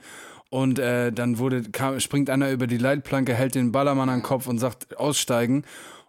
und 0.49 0.79
äh, 0.79 1.11
dann 1.11 1.39
wurde, 1.39 1.63
kam, 1.63 1.99
springt 1.99 2.29
einer 2.29 2.51
über 2.51 2.67
die 2.67 2.77
Leitplanke, 2.77 3.33
hält 3.33 3.55
den 3.55 3.71
Ballermann 3.71 4.09
an 4.09 4.19
den 4.19 4.23
Kopf 4.23 4.47
und 4.47 4.59
sagt, 4.59 4.97
aussteigen. 4.97 5.63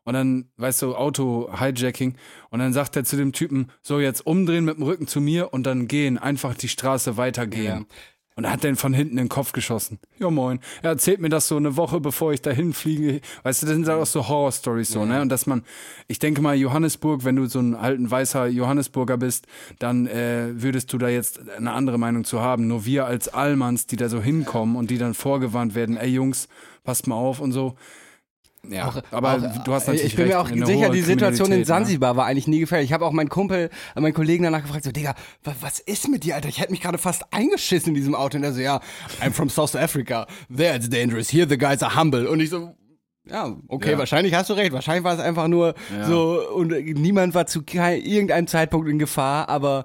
Und 0.05 0.15
dann, 0.15 0.47
weißt 0.57 0.83
du, 0.83 0.95
Auto-Hijacking. 0.95 2.17
Und 2.49 2.61
dann 2.61 2.73
sagt 2.73 2.97
er 2.97 3.05
zu 3.05 3.17
dem 3.17 3.33
Typen, 3.33 3.71
so 3.83 4.01
jetzt 4.01 4.27
umdrehen 4.27 4.65
mit 4.65 4.79
dem 4.79 4.85
Rücken 4.85 5.07
zu 5.07 5.21
mir 5.21 5.53
und 5.53 5.65
dann 5.65 5.87
gehen, 5.87 6.17
einfach 6.17 6.55
die 6.55 6.69
Straße 6.69 7.17
weitergehen. 7.19 7.87
Ja. 7.91 7.97
Und 8.39 8.45
er 8.45 8.53
hat 8.53 8.63
den 8.63 8.77
von 8.77 8.95
hinten 8.95 9.19
in 9.19 9.25
den 9.25 9.29
Kopf 9.29 9.51
geschossen. 9.51 9.99
Ja, 10.21 10.31
moin. 10.31 10.61
Er 10.81 10.91
erzählt 10.91 11.21
mir 11.21 11.29
das 11.29 11.49
so 11.49 11.57
eine 11.57 11.77
Woche, 11.77 11.99
bevor 11.99 12.33
ich 12.33 12.41
dahin 12.41 12.73
fliege. 12.73 13.21
Weißt 13.43 13.63
du, 13.63 13.67
das 13.67 13.75
sind 13.75 13.89
halt 13.89 14.01
auch 14.01 14.07
so 14.07 14.29
Horror-Stories 14.29 14.91
so, 14.91 15.05
ne? 15.05 15.21
Und 15.23 15.29
dass 15.29 15.49
man, 15.49 15.65
ich 16.07 16.21
denke 16.21 16.41
mal, 16.41 16.55
Johannesburg, 16.55 17.25
wenn 17.25 17.35
du 17.35 17.47
so 17.47 17.59
ein 17.59 17.75
alten 17.75 18.09
weißer 18.09 18.47
Johannesburger 18.47 19.17
bist, 19.17 19.49
dann 19.81 20.07
äh, 20.07 20.51
würdest 20.53 20.93
du 20.93 20.99
da 20.99 21.09
jetzt 21.09 21.51
eine 21.51 21.73
andere 21.73 21.99
Meinung 21.99 22.23
zu 22.23 22.41
haben. 22.41 22.69
Nur 22.69 22.85
wir 22.85 23.07
als 23.07 23.27
Allmanns, 23.27 23.89
die 23.89 23.97
da 23.97 24.09
so 24.09 24.23
hinkommen 24.23 24.77
und 24.77 24.91
die 24.91 24.99
dann 24.99 25.15
vorgewarnt 25.15 25.75
werden, 25.75 25.97
ey 25.97 26.09
Jungs, 26.09 26.47
passt 26.85 27.09
mal 27.09 27.17
auf 27.17 27.41
und 27.41 27.51
so. 27.51 27.75
Ja, 28.69 28.93
aber 29.11 29.35
Auch, 29.35 29.65
du 29.65 29.73
hast 29.73 29.85
äh, 29.89 29.93
natürlich 29.93 30.05
Ich 30.13 30.17
bin 30.17 30.27
mir 30.29 30.35
recht, 30.35 30.47
auch 30.47 30.51
eine 30.51 30.67
sicher, 30.67 30.91
die 30.91 31.01
Situation 31.01 31.47
in 31.47 31.53
Kriminalität, 31.53 31.59
ne? 31.59 31.65
Sansibar 31.65 32.17
war 32.17 32.27
eigentlich 32.27 32.49
nie 32.49 32.61
gefährlich. 32.61 32.91
Ich 32.91 32.93
habe 32.93 33.07
auch 33.07 33.13
meinen 33.13 33.29
Kumpel, 33.29 33.71
äh, 33.95 34.01
meinen 34.01 34.15
Kollegen 34.15 34.45
danach 34.45 34.63
gefragt, 34.63 34.85
so, 34.85 34.91
Digga, 34.93 35.15
wa- 35.45 35.55
was 35.61 35.79
ist 35.79 36.09
mit 36.09 36.25
dir, 36.25 36.35
Alter? 36.35 36.49
Ich 36.49 36.61
hätte 36.61 36.73
mich 36.73 36.81
gerade 36.81 36.99
fast 36.99 37.23
eingeschissen 37.33 37.91
in 37.91 37.95
diesem 37.95 38.15
Auto. 38.15 38.37
Und 38.37 38.45
er 38.45 38.53
so, 38.53 38.61
ja, 38.61 38.81
I'm 39.23 39.33
from 39.33 39.49
South 39.49 39.77
Africa. 39.77 40.27
There 40.55 40.75
it's 40.77 40.91
dangerous. 40.91 41.33
Here 41.33 41.47
the 41.49 41.57
guys 41.57 41.83
are 41.83 41.95
humble. 41.99 42.27
Und 42.29 42.41
ich 42.41 42.51
so, 42.51 42.75
ja, 43.31 43.55
okay, 43.69 43.93
Ja. 43.93 43.99
wahrscheinlich 43.99 44.35
hast 44.35 44.51
du 44.51 44.55
recht. 44.55 44.73
Wahrscheinlich 44.73 45.05
war 45.05 45.15
es 45.15 45.21
einfach 45.21 45.49
nur 45.49 45.75
Ja. 45.97 46.07
so 46.07 46.41
und 46.55 46.73
äh, 46.73 46.83
niemand 46.95 47.35
war 47.35 47.47
zu 47.47 47.63
irgendeinem 47.65 48.47
Zeitpunkt 48.49 48.89
in 48.89 48.99
Gefahr, 48.99 49.49
aber 49.49 49.85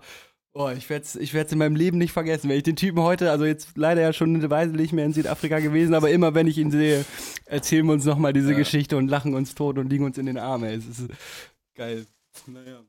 oh, 0.53 0.69
ich 0.69 0.89
werde 0.89 1.05
es 1.05 1.15
ich 1.15 1.33
werd's 1.33 1.51
in 1.51 1.57
meinem 1.57 1.75
Leben 1.75 1.97
nicht 1.97 2.11
vergessen. 2.11 2.49
Wenn 2.49 2.57
ich 2.57 2.63
den 2.63 2.75
Typen 2.75 3.01
heute, 3.01 3.31
also 3.31 3.45
jetzt 3.45 3.69
leider 3.75 4.01
ja 4.01 4.13
schon 4.13 4.35
eine 4.35 4.49
Weile 4.49 4.71
nicht 4.71 4.93
mehr 4.93 5.05
in 5.05 5.13
Südafrika 5.13 5.59
gewesen, 5.59 5.93
aber 5.93 6.09
immer 6.09 6.33
wenn 6.35 6.47
ich 6.47 6.57
ihn 6.57 6.71
sehe, 6.71 7.05
erzählen 7.45 7.85
wir 7.85 7.93
uns 7.93 8.05
nochmal 8.05 8.33
diese 8.33 8.55
Geschichte 8.55 8.97
und 8.97 9.07
lachen 9.07 9.33
uns 9.33 9.55
tot 9.55 9.77
und 9.77 9.89
liegen 9.89 10.05
uns 10.05 10.17
in 10.17 10.25
den 10.25 10.37
Armen. 10.37 10.69
ey. 10.69 10.75
Es 10.75 10.87
ist 10.87 11.07
geil. 11.75 12.05
Naja. 12.47 12.81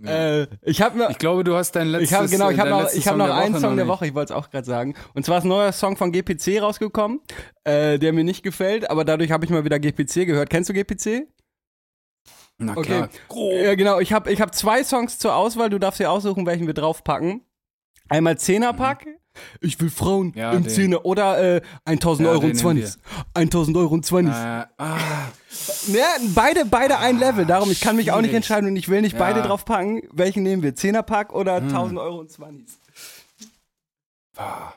Ja. 0.00 0.42
Äh, 0.42 0.46
ich 0.62 0.78
mir 0.78 1.10
Ich 1.10 1.18
glaube, 1.18 1.42
du 1.42 1.56
hast 1.56 1.72
dein 1.72 1.88
letztes 1.88 2.10
ich 2.10 2.16
habe 2.16 2.28
genau, 2.28 2.50
ich 2.50 2.58
habe 2.60 2.70
noch, 2.70 2.92
ich 2.92 3.08
hab 3.08 3.16
noch 3.16 3.26
der 3.26 3.34
einen 3.34 3.54
Woche 3.54 3.60
Song 3.60 3.76
der. 3.76 3.88
Woche, 3.88 4.06
ich 4.06 4.14
wollte 4.14 4.32
es 4.32 4.36
auch 4.38 4.50
gerade 4.50 4.64
sagen. 4.64 4.94
Und 5.14 5.26
zwar 5.26 5.38
ist 5.38 5.44
ein 5.44 5.48
neuer 5.48 5.72
Song 5.72 5.96
von 5.96 6.12
GPC 6.12 6.62
rausgekommen, 6.62 7.20
äh, 7.64 7.98
der 7.98 8.12
mir 8.12 8.22
nicht 8.22 8.44
gefällt, 8.44 8.88
aber 8.90 9.04
dadurch 9.04 9.32
habe 9.32 9.44
ich 9.44 9.50
mal 9.50 9.64
wieder 9.64 9.80
GPC 9.80 10.24
gehört. 10.26 10.50
Kennst 10.50 10.70
du 10.70 10.74
GPC? 10.74 11.26
Na 12.58 12.76
Okay. 12.76 13.06
klar. 13.28 13.52
Ja, 13.62 13.74
genau. 13.76 14.00
Ich 14.00 14.12
habe 14.12 14.32
ich 14.32 14.40
hab 14.40 14.54
zwei 14.54 14.82
Songs 14.84 15.18
zur 15.18 15.34
Auswahl. 15.34 15.70
Du 15.70 15.78
darfst 15.78 16.00
dir 16.00 16.10
aussuchen, 16.10 16.44
welchen 16.46 16.66
wir 16.66 16.74
draufpacken. 16.74 17.42
Einmal 18.08 18.36
Zehnerpack. 18.38 19.06
Ich 19.60 19.80
will 19.80 19.90
Frauen 19.90 20.32
Ja, 20.34 20.52
im 20.52 20.64
den. 20.64 20.70
Zehner. 20.70 21.04
Oder 21.04 21.56
äh, 21.58 21.60
1000 21.84 22.26
Ja, 22.26 22.32
Euro 22.32 22.40
und 22.46 22.46
nehmen 22.56 22.58
20. 22.82 23.00
1000 23.34 23.76
Euro 23.76 23.94
und 23.94 24.04
20. 24.04 24.34
Äh, 24.34 24.36
ah, 24.36 24.66
Ja, 25.86 26.06
beide, 26.34 26.64
beide 26.64 26.98
ein 26.98 27.18
Level. 27.20 27.46
Darum, 27.46 27.70
ich 27.70 27.80
kann 27.80 27.94
mich 27.94 28.10
auch 28.10 28.16
nicht 28.16 28.30
schwierig. 28.30 28.36
entscheiden 28.36 28.68
und 28.70 28.74
ich 28.76 28.88
will 28.88 29.02
nicht 29.02 29.16
beide 29.16 29.42
draufpacken. 29.42 30.02
Welchen 30.10 30.42
nehmen 30.42 30.64
wir? 30.64 30.74
Zehnerpack 30.74 31.32
oder 31.32 31.54
1000 31.56 32.00
Euro 32.00 32.18
und 32.18 32.30
20? 32.32 32.66
ah. 34.36 34.72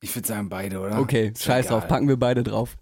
ich 0.00 0.14
würde 0.16 0.28
sagen 0.28 0.48
beide, 0.48 0.80
oder? 0.80 0.98
Okay, 0.98 1.34
scheiß 1.38 1.66
drauf. 1.66 1.78
egal. 1.80 1.88
Packen 1.88 2.08
wir 2.08 2.18
beide 2.18 2.42
drauf. 2.42 2.76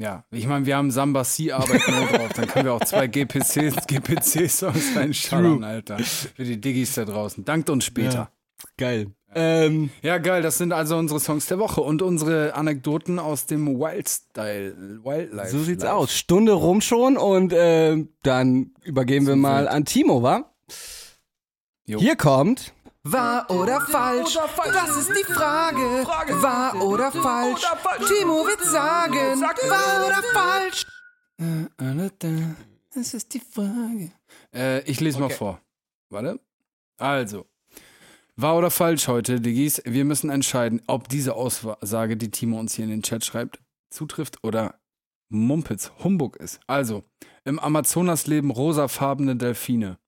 Ja, 0.00 0.24
ich 0.30 0.46
meine, 0.46 0.64
wir 0.64 0.76
haben 0.78 0.90
Samba 0.90 1.24
C 1.24 1.52
Arbeit 1.52 1.82
nur 1.86 2.06
drauf, 2.18 2.30
dann 2.34 2.46
können 2.48 2.64
wir 2.64 2.72
auch 2.72 2.84
zwei 2.84 3.06
GPC 3.06 3.86
GPC 3.86 4.48
Songs 4.50 4.96
reinschallern, 4.96 5.62
Alter. 5.62 5.98
Für 5.98 6.42
die 6.44 6.58
Diggis 6.58 6.94
da 6.94 7.04
draußen. 7.04 7.44
Dankt 7.44 7.68
uns 7.68 7.84
später. 7.84 8.30
Geil. 8.78 9.08
Ähm, 9.34 9.90
Ja. 10.02 10.16
geil, 10.18 10.40
das 10.42 10.56
sind 10.58 10.72
also 10.72 10.96
unsere 10.96 11.20
Songs 11.20 11.46
der 11.46 11.58
Woche 11.58 11.82
und 11.82 12.00
unsere 12.02 12.54
Anekdoten 12.54 13.18
aus 13.18 13.44
dem 13.46 13.66
Wildstyle, 13.78 14.74
Wildlife. 15.04 15.50
so 15.50 15.62
sieht's 15.62 15.84
Life. 15.84 15.94
aus. 15.94 16.16
Stunde 16.16 16.52
rum 16.52 16.80
schon 16.80 17.16
und 17.18 17.52
ähm, 17.54 18.08
dann 18.22 18.72
übergeben 18.82 19.26
wir 19.26 19.36
mal 19.36 19.68
an 19.68 19.84
Timo, 19.84 20.22
wa? 20.22 20.50
Jo. 21.84 21.98
Hier 22.00 22.16
kommt. 22.16 22.72
Wahr 23.02 23.50
oder 23.50 23.80
falsch? 23.80 24.36
Das 24.74 24.96
ist 24.96 25.10
die 25.10 25.24
Frage. 25.32 26.04
Wahr 26.42 26.82
oder 26.82 27.10
falsch? 27.10 27.62
Timo 28.06 28.46
wird 28.46 28.62
sagen. 28.62 29.40
Wahr 29.40 30.06
oder 30.06 30.22
falsch? 30.34 30.86
Das 32.94 33.14
ist 33.14 33.32
die 33.32 33.40
Frage. 33.40 34.12
Äh, 34.54 34.80
ich 34.82 35.00
lese 35.00 35.18
mal 35.18 35.30
vor. 35.30 35.60
Warte. 36.10 36.40
Also. 36.98 37.46
Wahr 38.36 38.56
oder 38.56 38.70
falsch 38.70 39.08
heute, 39.08 39.40
Diggis? 39.40 39.80
Wir 39.86 40.04
müssen 40.04 40.28
entscheiden, 40.28 40.82
ob 40.86 41.08
diese 41.08 41.34
Aussage, 41.34 42.16
die 42.16 42.30
Timo 42.30 42.58
uns 42.58 42.74
hier 42.74 42.84
in 42.84 42.90
den 42.90 43.02
Chat 43.02 43.24
schreibt, 43.24 43.60
zutrifft 43.90 44.44
oder 44.44 44.78
Mumpitz, 45.30 45.92
Humbug 46.02 46.36
ist. 46.36 46.60
Also, 46.66 47.04
im 47.44 47.58
Amazonas 47.58 48.26
leben 48.26 48.50
rosafarbene 48.50 49.36
Delfine. 49.36 49.98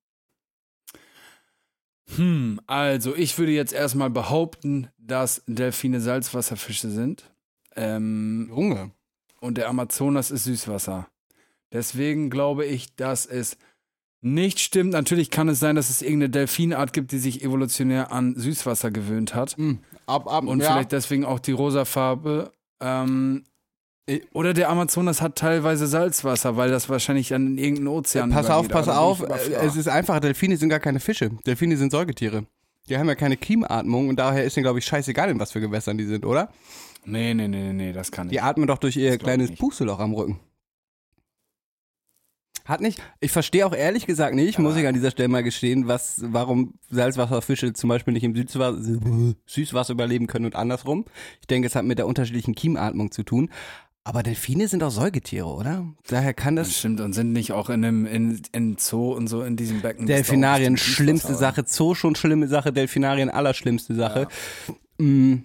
Hm, 2.17 2.61
also 2.67 3.15
ich 3.15 3.39
würde 3.39 3.53
jetzt 3.53 3.73
erstmal 3.73 4.11
behaupten, 4.11 4.89
dass 4.99 5.43
Delfine 5.47 6.01
Salzwasserfische 6.01 6.91
sind. 6.91 7.31
Ähm, 7.75 8.49
Junge. 8.51 8.91
und 9.41 9.57
der 9.57 9.69
Amazonas 9.69 10.31
ist 10.31 10.45
Süßwasser. 10.45 11.09
Deswegen 11.73 12.29
glaube 12.29 12.67
ich, 12.67 12.95
dass 12.97 13.25
es 13.25 13.57
nicht 14.21 14.61
stimmt. 14.61 14.93
Natürlich 14.93 15.31
kann 15.31 15.49
es 15.49 15.59
sein, 15.59 15.75
dass 15.75 15.91
es 15.91 16.03
irgendeine 16.03 16.31
Delfinart 16.31 16.93
gibt, 16.93 17.13
die 17.13 17.19
sich 17.19 17.43
evolutionär 17.43 18.13
an 18.13 18.37
Süßwasser 18.37 18.91
gewöhnt 18.91 19.35
hat. 19.35 19.57
Hm. 19.57 19.79
Ab, 20.07 20.31
ab, 20.31 20.45
Und 20.45 20.61
ja. 20.61 20.73
vielleicht 20.73 20.93
deswegen 20.93 21.25
auch 21.25 21.39
die 21.41 21.53
rosa 21.53 21.85
Farbe. 21.85 22.53
Ähm, 22.81 23.45
oder 24.33 24.53
der 24.53 24.69
Amazonas 24.69 25.23
hat 25.23 25.37
teilweise 25.37 25.87
Salzwasser, 25.87 26.57
weil 26.57 26.71
das 26.71 26.89
wahrscheinlich 26.89 27.29
dann 27.29 27.47
in 27.47 27.59
irgendeinen 27.59 27.89
Ozean 27.89 28.31
Pass 28.31 28.51
auf, 28.51 28.69
pass 28.69 28.89
auf. 28.89 29.23
äh. 29.23 29.53
Es 29.65 29.77
ist 29.77 29.89
einfach, 29.89 30.19
Delfine 30.21 30.57
sind 30.57 30.71
gar 30.71 30.81
keine 30.81 31.01
Fische. 31.01 31.31
Delfine 31.47 31.77
sind 31.77 31.93
Säugetiere. 31.93 32.47
Die 32.89 32.99
haben 32.99 33.07
ja 33.07 33.15
keine 33.15 33.37
Kiematmung 33.37 34.09
und 34.09 34.17
daher 34.17 34.43
ist 34.45 34.57
denen, 34.57 34.65
glaube 34.65 34.81
ich, 34.81 34.85
scheißegal, 34.85 35.31
in 35.31 35.39
was 35.39 35.53
für 35.53 35.61
Gewässern 35.61 35.99
die 35.99 36.05
sind, 36.05 36.27
oder? 36.27 36.51
Nee, 37.05 37.33
nee, 37.35 37.47
nee, 37.47 37.63
nee, 37.63 37.73
nee, 37.73 37.93
das 37.93 38.11
kann 38.11 38.27
ich. 38.27 38.33
Die 38.33 38.41
atmen 38.41 38.67
doch 38.67 38.79
durch 38.79 38.97
ihr 38.97 39.11
Das 39.11 39.19
kleines 39.21 39.51
nicht. 39.51 39.61
Pusteloch 39.61 40.01
am 40.01 40.15
Rücken. 40.15 40.41
Hat 42.65 42.81
nicht, 42.81 43.03
ich 43.19 43.33
verstehe 43.33 43.67
auch 43.67 43.75
ehrlich 43.75 44.07
gesagt 44.07 44.37
nicht, 44.37 44.61
muss 44.61 44.77
ich 44.77 44.87
an 44.87 44.95
dieser 44.95 45.11
Stelle 45.11 45.29
mal 45.29 45.43
gestehen, 45.43 45.89
was, 45.89 46.23
warum 46.25 46.75
Salzwasserfische 46.91 47.73
zum 47.73 47.89
Beispiel 47.89 48.15
nicht 48.15 48.23
im 48.23 48.37
Süßwasser, 48.37 48.81
Süßwasser 49.47 49.93
überleben 49.93 50.29
können 50.29 50.45
und 50.45 50.55
andersrum. 50.55 51.05
Ich 51.41 51.49
denke, 51.49 51.67
es 51.67 51.75
hat 51.75 51.85
mit 51.85 51.99
der 51.99 52.07
unterschiedlichen 52.07 52.55
Kiematmung 52.55 53.11
zu 53.11 53.25
tun. 53.25 53.51
Aber 54.05 54.25
Delfine 54.25 54.67
sind 54.67 54.83
auch 54.83 54.91
Säugetiere, 54.91 55.47
oder? 55.47 55.87
Daher 56.09 56.35
kann 56.35 56.57
Das 56.57 56.69
das 56.69 56.79
stimmt 56.79 57.01
und 57.01 57.13
sind 57.13 57.33
nicht 57.33 57.53
auch 57.53 57.71
in 57.71 57.85
einem 57.85 58.07
in, 58.07 58.43
in 58.51 58.77
Zoo 58.77 59.13
und 59.13 59.29
so 59.29 59.43
in 59.43 59.57
diesem 59.57 59.81
Becken. 59.81 60.07
Delfinarien, 60.07 60.77
schlimmste 60.77 61.35
Sache, 61.37 61.65
Zoo 61.67 61.95
schon 61.95 62.17
schlimme 62.17 62.49
Sache, 62.49 62.73
Delfinarien 62.73 63.31
allerschlimmste 63.31 63.95
Sache. 63.95 64.27
Mm, 64.99 65.37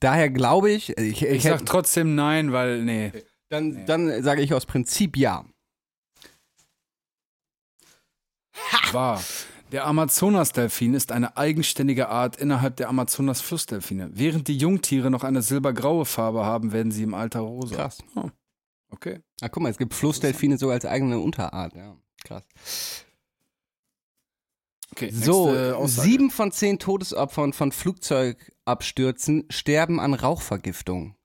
daher 0.00 0.30
glaube 0.30 0.72
ich, 0.72 0.98
ich, 0.98 1.22
ich, 1.22 1.30
Ich 1.30 1.42
sag 1.44 1.64
trotzdem 1.64 2.16
nein, 2.16 2.52
weil, 2.52 2.82
nee. 2.82 3.12
dann, 3.48 3.86
dann 3.86 4.22
sage 4.22 4.42
ich 4.42 4.52
aus 4.52 4.66
Prinzip 4.66 5.16
ja. 5.16 5.44
Wahr. 8.90 9.22
Der 9.72 9.86
Amazonas-Delfin 9.86 10.92
ist 10.92 11.12
eine 11.12 11.38
eigenständige 11.38 12.10
Art 12.10 12.36
innerhalb 12.36 12.76
der 12.76 12.90
Amazonas-Flussdelfine. 12.90 14.10
Während 14.12 14.46
die 14.48 14.58
Jungtiere 14.58 15.10
noch 15.10 15.24
eine 15.24 15.40
silbergraue 15.40 16.04
Farbe 16.04 16.44
haben, 16.44 16.72
werden 16.72 16.92
sie 16.92 17.02
im 17.04 17.14
Alter 17.14 17.40
rosa. 17.40 17.74
Krass. 17.74 18.04
Okay. 18.90 19.20
Ah, 19.40 19.48
guck 19.48 19.62
mal, 19.62 19.70
es 19.70 19.78
gibt 19.78 19.94
Flussdelfine 19.94 20.58
sogar 20.58 20.74
als 20.74 20.84
eigene 20.84 21.18
Unterart. 21.18 21.74
Ja, 21.74 21.96
krass. 22.22 22.44
okay 24.92 25.10
So, 25.10 25.48
Aussage. 25.48 26.08
sieben 26.08 26.30
von 26.30 26.52
zehn 26.52 26.78
Todesopfern 26.78 27.54
von 27.54 27.72
Flugzeugabstürzen 27.72 29.46
sterben 29.48 30.00
an 30.00 30.12
Rauchvergiftung. 30.12 31.16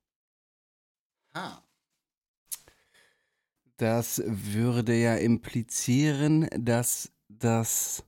Das 3.76 4.24
würde 4.26 4.96
ja 4.96 5.16
implizieren, 5.16 6.48
dass 6.58 7.12
das 7.28 8.07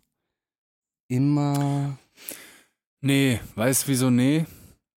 immer. 1.09 1.97
Nee, 3.01 3.41
weißt 3.55 3.89
wieso 3.89 4.09
nee? 4.09 4.45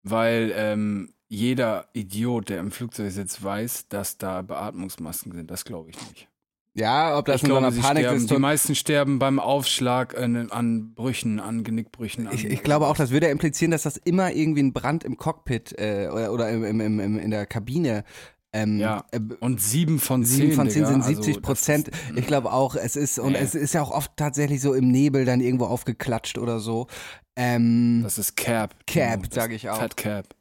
Weil 0.03 0.53
ähm, 0.55 1.15
jeder 1.29 1.89
Idiot, 1.95 2.49
der 2.51 2.59
im 2.59 2.71
Flugzeug 2.71 3.11
sitzt, 3.13 3.43
weiß, 3.43 3.89
dass 3.89 4.19
da 4.19 4.43
Beatmungsmasken 4.43 5.33
sind. 5.33 5.51
Das 5.51 5.65
glaube 5.65 5.91
ich 5.91 6.09
nicht. 6.09 6.29
Ja, 6.75 7.19
ob 7.19 7.27
das 7.27 7.37
ich 7.37 7.43
in 7.45 7.51
so 7.51 7.57
einer 7.57 7.73
Panik 7.73 8.05
sterben, 8.05 8.17
ist. 8.17 8.31
die 8.31 8.39
meisten 8.39 8.75
sterben 8.75 9.19
beim 9.19 9.41
Aufschlag 9.41 10.17
an, 10.17 10.51
an 10.51 10.95
Brüchen, 10.95 11.41
an 11.41 11.65
Genickbrüchen. 11.65 12.29
An 12.29 12.35
Ich, 12.35 12.45
ich 12.45 12.63
glaube 12.63 12.87
auch, 12.87 12.97
das 12.97 13.11
würde 13.11 13.27
ja 13.27 13.33
implizieren, 13.33 13.73
dass 13.73 13.83
das 13.83 13.97
immer 13.97 14.33
irgendwie 14.33 14.63
ein 14.63 14.73
Brand 14.73 15.03
im 15.03 15.17
Cockpit 15.17 15.75
äh, 15.79 16.09
oder, 16.13 16.33
oder 16.33 16.49
im, 16.51 16.81
im, 16.81 17.01
im, 17.01 17.19
in 17.19 17.31
der 17.31 17.47
Kabine 17.47 18.05
Ähm, 18.53 18.79
Ja. 18.81 19.05
äh, 19.13 19.21
Und 19.41 19.61
sieben 19.61 20.01
von 20.01 20.25
zehn. 20.25 20.37
Sieben 20.37 20.53
von 20.55 20.69
zehn 20.71 20.85
sind 20.85 21.03
Also, 21.03 21.09
70 21.15 21.35
das 21.37 21.43
Prozent. 21.43 21.89
ist- 21.89 21.99
ich 22.17 22.27
glaube 22.27 22.53
auch, 22.53 22.75
es 22.75 22.97
ist, 22.97 23.19
und 23.21 23.33
Nee. 23.33 23.39
es 23.39 23.55
ist 23.55 23.75
ja 23.75 23.83
auch 23.83 23.93
oft 23.93 24.17
tatsächlich 24.17 24.61
so 24.61 24.75
im 24.75 24.91
Nebel 24.91 25.25
dann 25.25 25.41
irgendwo 25.41 25.67
aufgeklatscht 25.67 26.37
oder 26.37 26.59
so. 26.59 26.89
Ähm, 27.37 28.01
Das 28.03 28.19
ist 28.19 28.37
Cap. 28.37 28.75
Cap, 28.87 29.23
Das 29.29 29.35
sag 29.35 29.53
ich 29.53 29.71
auch. 29.71 29.79
Fat 29.79 29.97
Cap. 29.97 30.35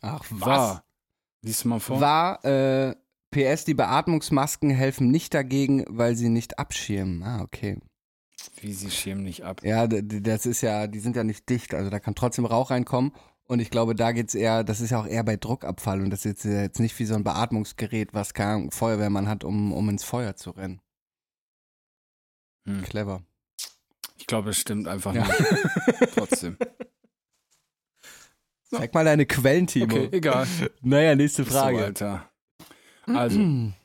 ach, 0.00 0.24
War. 0.30 0.84
Lies 1.42 1.64
mal 1.64 1.80
vor. 1.80 2.00
War, 2.00 2.44
äh, 2.44 2.94
PS, 3.30 3.64
die 3.64 3.74
Beatmungsmasken 3.74 4.70
helfen 4.70 5.10
nicht 5.10 5.34
dagegen, 5.34 5.84
weil 5.88 6.14
sie 6.16 6.28
nicht 6.28 6.58
abschirmen. 6.58 7.22
Ah, 7.22 7.42
okay. 7.42 7.78
Wie 8.60 8.72
sie 8.72 8.90
schirmen 8.90 9.24
nicht 9.24 9.44
ab. 9.44 9.62
Ja, 9.64 9.86
das 9.86 10.46
ist 10.46 10.62
ja, 10.62 10.86
die 10.86 11.00
sind 11.00 11.16
ja 11.16 11.24
nicht 11.24 11.48
dicht, 11.48 11.74
also 11.74 11.90
da 11.90 11.98
kann 12.00 12.14
trotzdem 12.14 12.44
Rauch 12.46 12.70
reinkommen. 12.70 13.12
Und 13.50 13.60
ich 13.60 13.70
glaube, 13.70 13.94
da 13.94 14.12
geht's 14.12 14.34
eher, 14.34 14.62
das 14.62 14.80
ist 14.80 14.90
ja 14.90 15.00
auch 15.00 15.06
eher 15.06 15.24
bei 15.24 15.36
Druckabfall 15.36 16.02
und 16.02 16.10
das 16.10 16.20
ist 16.20 16.24
jetzt, 16.24 16.44
jetzt 16.44 16.80
nicht 16.80 16.98
wie 16.98 17.06
so 17.06 17.14
ein 17.14 17.24
Beatmungsgerät, 17.24 18.12
was 18.12 18.34
kein 18.34 18.70
Feuerwehrmann 18.70 19.26
hat, 19.26 19.42
um, 19.42 19.72
um 19.72 19.88
ins 19.88 20.04
Feuer 20.04 20.36
zu 20.36 20.50
rennen. 20.50 20.80
Hm. 22.66 22.82
Clever. 22.82 23.22
Ich 24.16 24.26
glaube, 24.26 24.50
es 24.50 24.58
stimmt 24.58 24.86
einfach 24.86 25.14
Ja. 25.14 25.26
nicht. 25.26 25.38
Trotzdem. 26.14 26.58
Zeig 28.70 28.92
mal 28.92 29.04
deine 29.06 29.24
Quellen, 29.24 29.66
Timo. 29.66 29.86
Okay, 29.86 30.08
egal. 30.12 30.46
Naja, 30.82 31.14
nächste 31.14 31.44
So, 31.44 31.50
Frage. 31.50 31.84
Alter. 31.84 32.30
Also, 33.16 33.38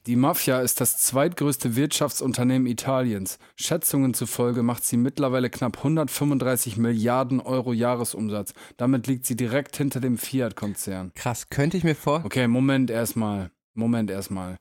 die 0.05 0.15
Mafia 0.15 0.59
ist 0.61 0.81
das 0.81 0.97
zweitgrößte 0.97 1.75
Wirtschaftsunternehmen 1.75 2.67
Italiens. 2.67 3.39
Schätzungen 3.55 4.13
zufolge 4.13 4.63
macht 4.63 4.83
sie 4.83 4.97
mittlerweile 4.97 5.49
knapp 5.49 5.77
135 5.77 6.77
Milliarden 6.77 7.39
Euro 7.39 7.73
Jahresumsatz. 7.73 8.53
Damit 8.77 9.07
liegt 9.07 9.25
sie 9.25 9.35
direkt 9.35 9.75
hinter 9.77 9.99
dem 9.99 10.17
Fiat-Konzern. 10.17 11.11
Krass, 11.15 11.49
könnte 11.49 11.77
ich 11.77 11.83
mir 11.83 11.95
vor. 11.95 12.23
Okay, 12.25 12.47
Moment 12.47 12.89
erstmal. 12.89 13.51
Moment 13.73 14.09
erstmal. 14.11 14.57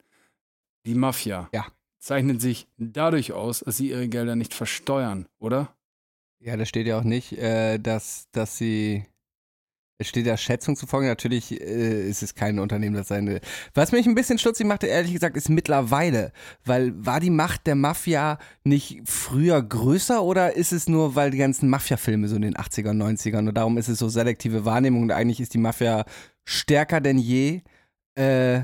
Die 0.85 0.95
Mafia 0.95 1.49
Ja. 1.53 1.65
zeichnet 1.99 2.41
sich 2.41 2.67
dadurch 2.77 3.31
aus, 3.33 3.59
dass 3.61 3.77
sie 3.77 3.89
ihre 3.89 4.07
Gelder 4.07 4.35
nicht 4.35 4.53
versteuern, 4.53 5.27
oder? 5.39 5.75
Ja, 6.39 6.57
da 6.57 6.65
steht 6.65 6.87
ja 6.87 6.99
auch 6.99 7.03
nicht, 7.05 7.33
äh, 7.33 7.77
dass, 7.79 8.27
dass 8.31 8.57
sie. 8.57 9.05
Steht 10.03 10.25
ja 10.25 10.37
Schätzung 10.37 10.75
zufolge. 10.75 11.07
Natürlich 11.07 11.59
äh, 11.59 12.07
ist 12.09 12.23
es 12.23 12.35
kein 12.35 12.59
Unternehmen, 12.59 12.95
das 12.95 13.07
seine. 13.07 13.41
Was 13.73 13.91
mich 13.91 14.05
ein 14.05 14.15
bisschen 14.15 14.37
stutzig 14.39 14.65
machte, 14.65 14.87
ehrlich 14.87 15.13
gesagt, 15.13 15.37
ist 15.37 15.49
mittlerweile. 15.49 16.31
Weil 16.65 16.93
war 16.95 17.19
die 17.19 17.29
Macht 17.29 17.67
der 17.67 17.75
Mafia 17.75 18.37
nicht 18.63 19.01
früher 19.05 19.61
größer 19.61 20.23
oder 20.23 20.55
ist 20.55 20.71
es 20.71 20.87
nur, 20.87 21.15
weil 21.15 21.31
die 21.31 21.37
ganzen 21.37 21.69
Mafia-Filme 21.69 22.27
so 22.27 22.35
in 22.35 22.41
den 22.43 22.55
80ern, 22.55 22.97
90ern 22.97 23.47
und 23.47 23.55
darum 23.55 23.77
ist 23.77 23.89
es 23.89 23.99
so 23.99 24.09
selektive 24.09 24.65
Wahrnehmung 24.65 25.03
und 25.03 25.11
eigentlich 25.11 25.39
ist 25.39 25.53
die 25.53 25.59
Mafia 25.59 26.05
stärker 26.45 27.01
denn 27.01 27.17
je. 27.17 27.61
Äh, 28.15 28.61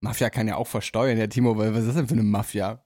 Mafia 0.00 0.30
kann 0.30 0.48
ja 0.48 0.56
auch 0.56 0.66
versteuern, 0.66 1.18
ja, 1.18 1.26
Timo, 1.26 1.56
was 1.58 1.80
ist 1.80 1.88
das 1.88 1.96
denn 1.96 2.08
für 2.08 2.14
eine 2.14 2.22
Mafia? 2.22 2.84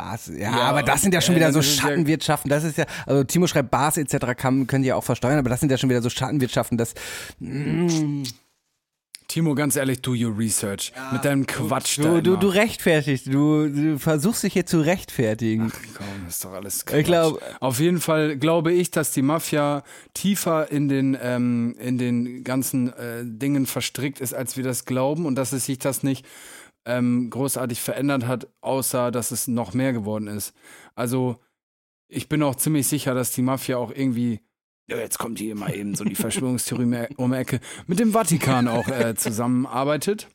Bars, 0.00 0.28
ja, 0.28 0.38
Ja, 0.50 0.60
aber 0.62 0.82
das 0.82 1.02
sind 1.02 1.12
ja 1.14 1.20
schon 1.20 1.34
äh, 1.34 1.38
wieder 1.38 1.52
so 1.52 1.58
ja- 1.60 1.64
Schattenwirtschaften. 1.64 2.48
Das 2.48 2.64
ist 2.64 2.78
ja, 2.78 2.86
also 3.06 3.24
Timo 3.24 3.46
schreibt, 3.46 3.70
Bars 3.70 3.96
etc. 3.96 4.16
Kann, 4.36 4.66
können 4.66 4.82
die 4.82 4.88
ja 4.88 4.96
auch 4.96 5.04
versteuern, 5.04 5.38
aber 5.38 5.50
das 5.50 5.60
sind 5.60 5.70
ja 5.70 5.78
schon 5.78 5.90
wieder 5.90 6.02
so 6.02 6.08
Schattenwirtschaften. 6.10 6.78
Das, 6.78 6.94
mm, 7.38 8.22
Timo, 9.28 9.54
ganz 9.54 9.76
ehrlich, 9.76 10.02
do 10.02 10.10
your 10.12 10.36
research. 10.36 10.92
Mit 11.12 11.24
deinem 11.24 11.46
Quatsch 11.46 11.98
du, 11.98 12.20
du, 12.20 12.36
du 12.36 12.48
rechtfertigst, 12.48 13.28
du, 13.28 13.68
du 13.68 13.96
versuchst 13.98 14.42
dich 14.42 14.54
hier 14.54 14.66
zu 14.66 14.80
rechtfertigen. 14.80 15.70
Komm, 15.96 16.06
ist 16.28 16.44
doch 16.44 16.52
alles 16.52 16.84
Ich 16.92 17.04
glaub- 17.04 17.40
Auf 17.60 17.78
jeden 17.78 18.00
Fall 18.00 18.36
glaube 18.38 18.72
ich, 18.72 18.90
dass 18.90 19.12
die 19.12 19.22
Mafia 19.22 19.84
tiefer 20.14 20.72
in 20.72 20.88
den, 20.88 21.16
ähm, 21.22 21.76
in 21.78 21.96
den 21.96 22.42
ganzen 22.42 22.92
äh, 22.92 23.22
Dingen 23.22 23.66
verstrickt 23.66 24.20
ist, 24.20 24.34
als 24.34 24.56
wir 24.56 24.64
das 24.64 24.84
glauben 24.84 25.26
und 25.26 25.36
dass 25.36 25.52
es 25.52 25.66
sich 25.66 25.78
das 25.78 26.02
nicht 26.02 26.26
ähm, 26.84 27.30
großartig 27.30 27.80
verändert 27.80 28.26
hat, 28.26 28.48
außer 28.60 29.10
dass 29.10 29.30
es 29.30 29.48
noch 29.48 29.74
mehr 29.74 29.92
geworden 29.92 30.26
ist. 30.28 30.54
Also 30.94 31.36
ich 32.08 32.28
bin 32.28 32.42
auch 32.42 32.54
ziemlich 32.56 32.88
sicher, 32.88 33.14
dass 33.14 33.32
die 33.32 33.42
Mafia 33.42 33.76
auch 33.76 33.90
irgendwie 33.94 34.40
ja, 34.88 34.96
jetzt 34.96 35.18
kommt 35.18 35.38
hier 35.38 35.54
mal 35.54 35.72
eben 35.72 35.94
so 35.94 36.02
die 36.04 36.14
Verschwörungstheorie 36.16 36.82
um 36.84 36.90
die- 36.92 37.14
um 37.16 37.30
die 37.30 37.38
Ecke, 37.38 37.60
mit 37.86 38.00
dem 38.00 38.10
Vatikan 38.12 38.66
auch 38.66 38.88
äh, 38.88 39.14
zusammenarbeitet. 39.14 40.26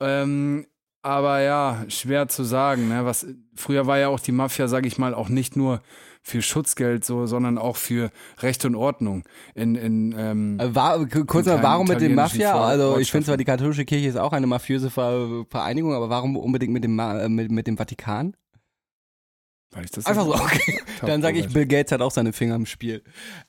Ähm, 0.00 0.66
aber 1.02 1.40
ja, 1.40 1.84
schwer 1.88 2.26
zu 2.28 2.42
sagen. 2.42 2.88
Ne? 2.88 3.04
Was, 3.04 3.26
früher 3.54 3.86
war 3.86 3.98
ja 3.98 4.08
auch 4.08 4.20
die 4.20 4.32
Mafia, 4.32 4.66
sage 4.68 4.88
ich 4.88 4.98
mal, 4.98 5.14
auch 5.14 5.28
nicht 5.28 5.56
nur 5.56 5.80
für 6.22 6.42
Schutzgeld 6.42 7.04
so, 7.04 7.26
sondern 7.26 7.58
auch 7.58 7.76
für 7.76 8.10
Recht 8.40 8.64
und 8.64 8.74
Ordnung. 8.74 9.24
In, 9.54 9.74
in, 9.74 10.14
ähm, 10.18 10.58
Äh, 10.60 10.74
War, 10.74 11.06
kurz 11.06 11.46
mal, 11.46 11.62
warum 11.62 11.86
mit 11.86 12.00
dem 12.00 12.14
Mafia? 12.14 12.52
Vor- 12.52 12.60
Also 12.62 12.98
ich 12.98 13.10
finde 13.10 13.26
zwar, 13.26 13.36
die 13.36 13.44
katholische 13.44 13.84
Kirche 13.84 14.08
ist 14.08 14.16
auch 14.18 14.32
eine 14.32 14.46
mafiöse 14.46 14.90
Ver 14.90 15.44
Vereinigung, 15.48 15.92
aber 15.94 16.10
warum 16.10 16.36
unbedingt 16.36 16.72
mit 16.72 16.84
dem, 16.84 16.94
Ma 16.96 17.20
äh, 17.20 17.28
mit, 17.28 17.50
mit 17.50 17.66
dem 17.66 17.76
Vatikan? 17.76 18.34
Weil 19.70 19.84
ich 19.84 19.90
das 19.90 20.06
Einfach 20.06 20.24
so, 20.24 20.34
okay. 20.34 20.80
Dann 21.02 21.20
sage 21.20 21.38
ich, 21.38 21.52
Bill 21.52 21.66
Gates 21.66 21.92
hat 21.92 22.00
auch 22.00 22.10
seine 22.10 22.32
Finger 22.32 22.54
im 22.56 22.66
Spiel. 22.66 23.02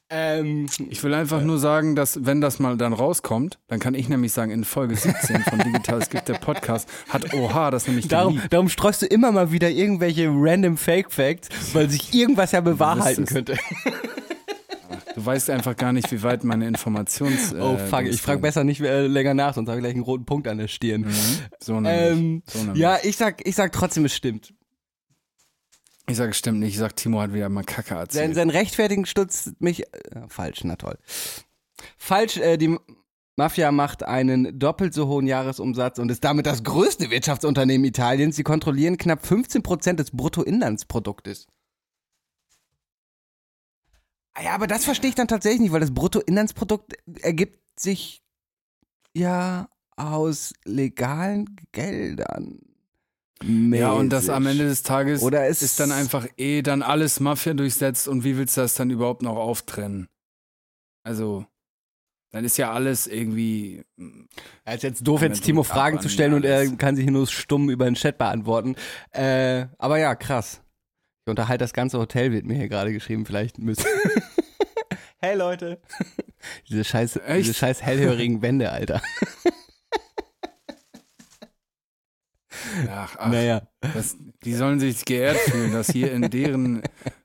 Ähm, 0.10 0.68
Ich 0.90 1.04
will 1.04 1.14
einfach 1.14 1.42
nur 1.42 1.60
sagen, 1.60 1.96
dass 1.96 2.26
wenn 2.26 2.42
das 2.42 2.60
mal 2.60 2.78
dann 2.78 2.94
rauskommt, 2.94 3.60
dann 3.68 3.80
kann 3.80 3.94
ich 3.94 4.10
nämlich 4.10 4.34
sagen, 4.34 4.52
in 4.52 4.64
Folge 4.66 4.96
17 4.96 5.42
von 5.44 5.60
Digital 5.60 6.00
es 6.00 6.10
gibt 6.10 6.28
der 6.28 6.36
Podcast, 6.36 6.90
hat 7.08 7.34
OH 7.34 7.72
das 7.72 7.88
nämlich 7.88 8.08
darum, 8.08 8.36
geliebt. 8.36 8.54
darum 8.54 8.70
streust 8.70 9.02
du 9.02 9.06
immer 9.06 9.32
mal 9.32 9.52
wieder 9.52 9.70
irgendwelche 9.70 10.30
random 10.32 10.78
Fake 10.78 11.12
Facts, 11.12 11.50
weil 11.74 11.90
sich 11.90 12.14
irgendwas 12.14 12.52
ja 12.52 12.62
bewahrheiten 12.62 13.26
könnte. 13.26 13.56
Du 15.16 15.26
weißt 15.26 15.50
einfach 15.50 15.76
gar 15.76 15.92
nicht, 15.92 16.12
wie 16.12 16.24
weit 16.24 16.44
meine 16.44 16.68
Informations... 16.68 17.54
Oh 17.60 17.76
äh, 17.76 17.88
fuck, 17.88 18.04
ich 18.04 18.22
frage 18.22 18.40
besser 18.40 18.64
nicht 18.64 18.80
äh, 18.82 19.08
länger 19.08 19.34
nach, 19.34 19.54
sonst 19.54 19.68
habe 19.68 19.80
ich 19.80 19.84
gleich 19.84 19.94
einen 19.94 20.04
roten 20.04 20.26
Punkt 20.26 20.48
an 20.48 20.58
der 20.58 20.68
Stirn. 20.68 21.02
Mhm. 21.02 21.14
So 21.60 21.80
nämlich. 21.82 22.12
Ähm, 22.12 22.44
so 22.46 22.60
nämlich. 22.60 22.78
ja, 22.78 22.98
ich 23.04 23.18
sag, 23.18 23.46
ich 23.46 23.56
sag 23.56 23.72
trotzdem, 23.74 24.06
es 24.06 24.16
stimmt. 24.16 24.54
Ich 26.10 26.18
sage, 26.18 26.34
stimmt 26.34 26.60
nicht. 26.60 26.74
Ich 26.74 26.80
sag, 26.80 26.96
Timo 26.96 27.22
hat 27.22 27.34
wieder 27.34 27.50
mal 27.50 27.64
Kacke 27.64 27.90
Sein, 27.90 27.98
erzählt. 28.00 28.36
sein 28.36 28.50
Rechtfertigen 28.50 29.06
stutzt 29.06 29.62
mich. 29.62 29.84
Äh, 29.94 30.28
falsch, 30.28 30.64
na 30.64 30.76
toll. 30.76 30.98
Falsch, 31.98 32.38
äh, 32.38 32.58
die 32.58 32.78
Mafia 33.36 33.72
macht 33.72 34.04
einen 34.04 34.60
doppelt 34.60 34.94
so 34.94 35.08
hohen 35.08 35.28
Jahresumsatz 35.28 36.00
und 36.00 36.10
ist 36.12 36.24
damit 36.24 36.46
das 36.46 36.64
größte 36.64 37.10
Wirtschaftsunternehmen 37.10 37.86
Italiens. 37.86 38.36
Sie 38.36 38.44
kontrollieren 38.44 38.98
knapp 38.98 39.24
15% 39.24 39.94
des 39.94 40.12
Bruttoinlandsproduktes. 40.12 41.48
Ah 44.34 44.44
Ja, 44.44 44.56
aber 44.56 44.68
das 44.68 44.84
verstehe 44.84 45.10
ich 45.10 45.16
dann 45.16 45.28
tatsächlich 45.28 45.62
nicht, 45.62 45.72
weil 45.72 45.80
das 45.80 45.94
Bruttoinlandsprodukt 45.94 46.96
ergibt 47.22 47.80
sich 47.80 48.24
ja 49.14 49.70
aus 49.96 50.54
legalen 50.66 51.56
Geldern. 51.72 52.60
Ja, 53.44 53.92
und 53.92 54.10
das 54.10 54.24
mäßig. 54.24 54.36
am 54.36 54.48
Ende 54.48 54.66
des 54.66 54.84
Tages 54.84 55.22
Oder 55.22 55.48
es 55.48 55.62
ist 55.62 55.80
dann 55.80 55.92
einfach 55.92 56.28
eh 56.38 56.62
dann 56.62 56.82
alles 56.82 57.20
Mafia 57.20 57.54
durchsetzt 57.54 58.08
und 58.08 58.24
wie 58.24 58.38
willst 58.38 58.58
du 58.58 58.62
das 58.62 58.74
dann 58.74 58.90
überhaupt 58.90 59.22
noch 59.22 59.38
auftrennen? 59.38 60.08
Also, 61.04 61.46
dann 62.32 62.46
ist 62.46 62.58
ja 62.58 62.72
alles 62.72 63.08
irgendwie. 63.08 63.84
Ja, 64.66 64.74
ist 64.74 64.84
jetzt 64.84 65.08
doof, 65.08 65.22
jetzt 65.22 65.44
Timo 65.44 65.64
Fragen 65.64 66.00
zu 66.00 66.10
stellen 66.10 66.34
und 66.34 66.46
er 66.46 66.68
kann 66.76 66.96
sich 66.96 67.08
nur 67.08 67.26
stumm 67.28 67.70
über 67.70 67.86
den 67.86 67.96
Chat 67.96 68.18
beantworten. 68.18 68.76
Äh, 69.12 69.68
aber 69.78 69.98
ja, 69.98 70.16
krass. 70.16 70.62
Ich 71.26 71.30
unterhalte 71.30 71.64
das 71.64 71.74
ganze 71.74 71.98
Hotel, 71.98 72.32
wird 72.32 72.46
mir 72.46 72.56
hier 72.56 72.70
gerade 72.70 72.94
geschrieben. 72.94 73.26
Vielleicht 73.26 73.58
müssen. 73.58 73.86
hey 75.18 75.36
Leute. 75.36 75.82
diese 76.70 76.84
scheiß, 76.84 77.18
Echt? 77.18 77.48
diese 77.48 77.54
scheiß 77.54 77.82
hellhörigen 77.82 78.42
Wände, 78.42 78.72
Alter. 78.72 79.02
Ach, 82.90 83.16
ach 83.18 83.32
Naja. 83.32 83.62
das, 83.82 84.18
die 84.44 84.54
sollen 84.54 84.80
sich 84.80 85.06
geehrt 85.06 85.38
fühlen, 85.38 85.72
dass 85.72 85.90
hier 85.92 86.12
in 86.12 86.30
deren 86.30 86.82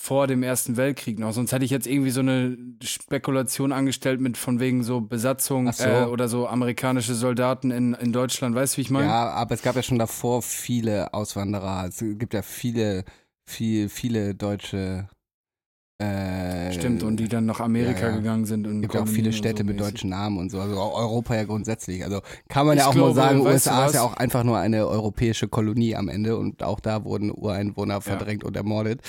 vor 0.02 0.26
dem 0.26 0.42
Ersten 0.42 0.78
Weltkrieg 0.78 1.20
noch. 1.20 1.32
Sonst 1.32 1.52
hätte 1.52 1.64
ich 1.64 1.70
jetzt 1.70 1.86
irgendwie 1.86 2.10
so 2.10 2.22
eine 2.22 2.58
Spekulation 2.84 3.72
angestellt 3.72 4.20
mit 4.20 4.36
von 4.36 4.60
wegen 4.60 4.84
so 4.84 5.00
Besatzung 5.00 5.72
so. 5.72 5.84
Äh, 5.84 6.06
oder 6.06 6.28
so 6.28 6.48
amerikanische 6.48 7.14
Soldaten 7.14 7.70
in, 7.70 7.94
in 7.94 8.12
Deutschland. 8.12 8.56
Weißt 8.56 8.74
du, 8.74 8.78
wie 8.78 8.82
ich 8.82 8.90
meine? 8.90 9.06
Ja, 9.06 9.30
aber 9.30 9.54
es 9.54 9.62
gab 9.62 9.76
ja 9.76 9.84
schon 9.84 10.00
davor 10.00 10.42
viele 10.42 11.14
Auswanderer. 11.14 11.86
Es 11.88 12.00
gibt 12.00 12.34
ja 12.34 12.42
viele, 12.42 13.06
viel, 13.46 13.90
viele 13.90 14.34
deutsche. 14.34 15.08
Äh, 16.02 16.74
Stimmt, 16.74 17.04
und 17.04 17.18
die 17.18 17.28
dann 17.28 17.46
nach 17.46 17.60
Amerika 17.60 18.02
ja, 18.02 18.10
ja. 18.10 18.16
gegangen 18.16 18.46
sind. 18.46 18.66
Und 18.66 18.78
Es 18.78 18.82
gibt 18.82 18.94
ja 18.96 19.04
auch 19.04 19.08
viele 19.08 19.32
Städte 19.34 19.60
so 19.60 19.66
mit 19.66 19.78
mäßig. 19.78 19.94
deutschen 19.94 20.10
Namen 20.10 20.38
und 20.40 20.50
so. 20.50 20.60
Also 20.60 20.76
Europa 20.80 21.36
ja 21.36 21.44
grundsätzlich. 21.44 22.04
Also 22.04 22.22
kann 22.50 22.66
man 22.66 22.78
Ich 22.78 22.84
ja 22.84 22.90
auch 22.90 22.94
glaube, 22.94 23.10
mal 23.10 23.16
sagen, 23.16 23.42
USA 23.42 23.86
ist 23.86 23.96
ja 23.96 24.02
auch 24.02 24.16
einfach 24.16 24.44
nur 24.44 24.58
eine 24.58 24.88
europäische 24.88 25.48
Kolonie 25.48 25.96
am 25.96 26.08
Ende 26.10 26.38
und 26.38 26.64
auch 26.64 26.80
da 26.80 27.04
wurden 27.06 27.32
Ureinwohner 27.32 28.02
verdrängt 28.02 28.44
und 28.44 28.56
ermordet. 28.56 29.02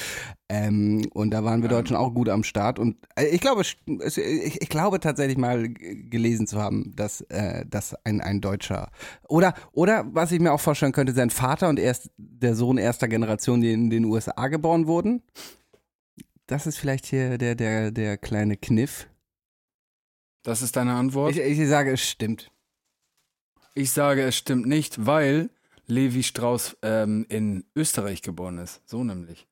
Ähm, 0.50 1.06
und 1.14 1.30
da 1.30 1.44
waren 1.44 1.62
wir 1.62 1.70
Ja. 1.70 1.76
Deutschen 1.78 1.96
auch 1.96 2.12
gut 2.12 2.28
am 2.28 2.44
Start. 2.44 2.78
Und 2.78 2.96
äh, 3.16 3.24
ich 3.26 3.40
glaube, 3.40 3.62
ich, 3.62 4.60
ich 4.60 4.68
glaube 4.68 5.00
tatsächlich 5.00 5.38
mal 5.38 5.70
gelesen 5.70 6.46
zu 6.46 6.60
haben, 6.60 6.92
dass, 6.94 7.22
äh, 7.22 7.64
dass 7.66 7.94
ein, 8.04 8.20
ein 8.20 8.42
Deutscher 8.42 8.90
oder, 9.28 9.54
oder 9.72 10.04
was 10.12 10.30
ich 10.30 10.40
mir 10.40 10.52
auch 10.52 10.60
vorstellen 10.60 10.92
könnte, 10.92 11.14
sein 11.14 11.30
Vater 11.30 11.70
und 11.70 11.78
er 11.78 11.90
ist 11.92 12.10
der 12.18 12.54
Sohn 12.54 12.76
erster 12.76 13.08
Generation, 13.08 13.62
die 13.62 13.72
in 13.72 13.88
den 13.88 14.04
USA 14.04 14.48
geboren 14.48 14.86
wurden. 14.86 15.22
Das 16.46 16.66
ist 16.66 16.78
vielleicht 16.78 17.06
hier 17.06 17.38
der, 17.38 17.54
der, 17.54 17.90
der 17.90 18.18
kleine 18.18 18.56
Kniff. 18.56 19.08
Das 20.42 20.60
ist 20.62 20.76
deine 20.76 20.94
Antwort? 20.94 21.36
Ich, 21.36 21.38
ich 21.38 21.68
sage, 21.68 21.92
es 21.92 22.02
stimmt. 22.02 22.50
Ich 23.74 23.92
sage, 23.92 24.22
es 24.22 24.36
stimmt 24.36 24.66
nicht, 24.66 25.06
weil 25.06 25.50
Levi 25.86 26.22
Strauss 26.22 26.76
ähm, 26.82 27.24
in 27.28 27.64
Österreich 27.74 28.22
geboren 28.22 28.58
ist. 28.58 28.82
So 28.86 29.04
nämlich. 29.04 29.48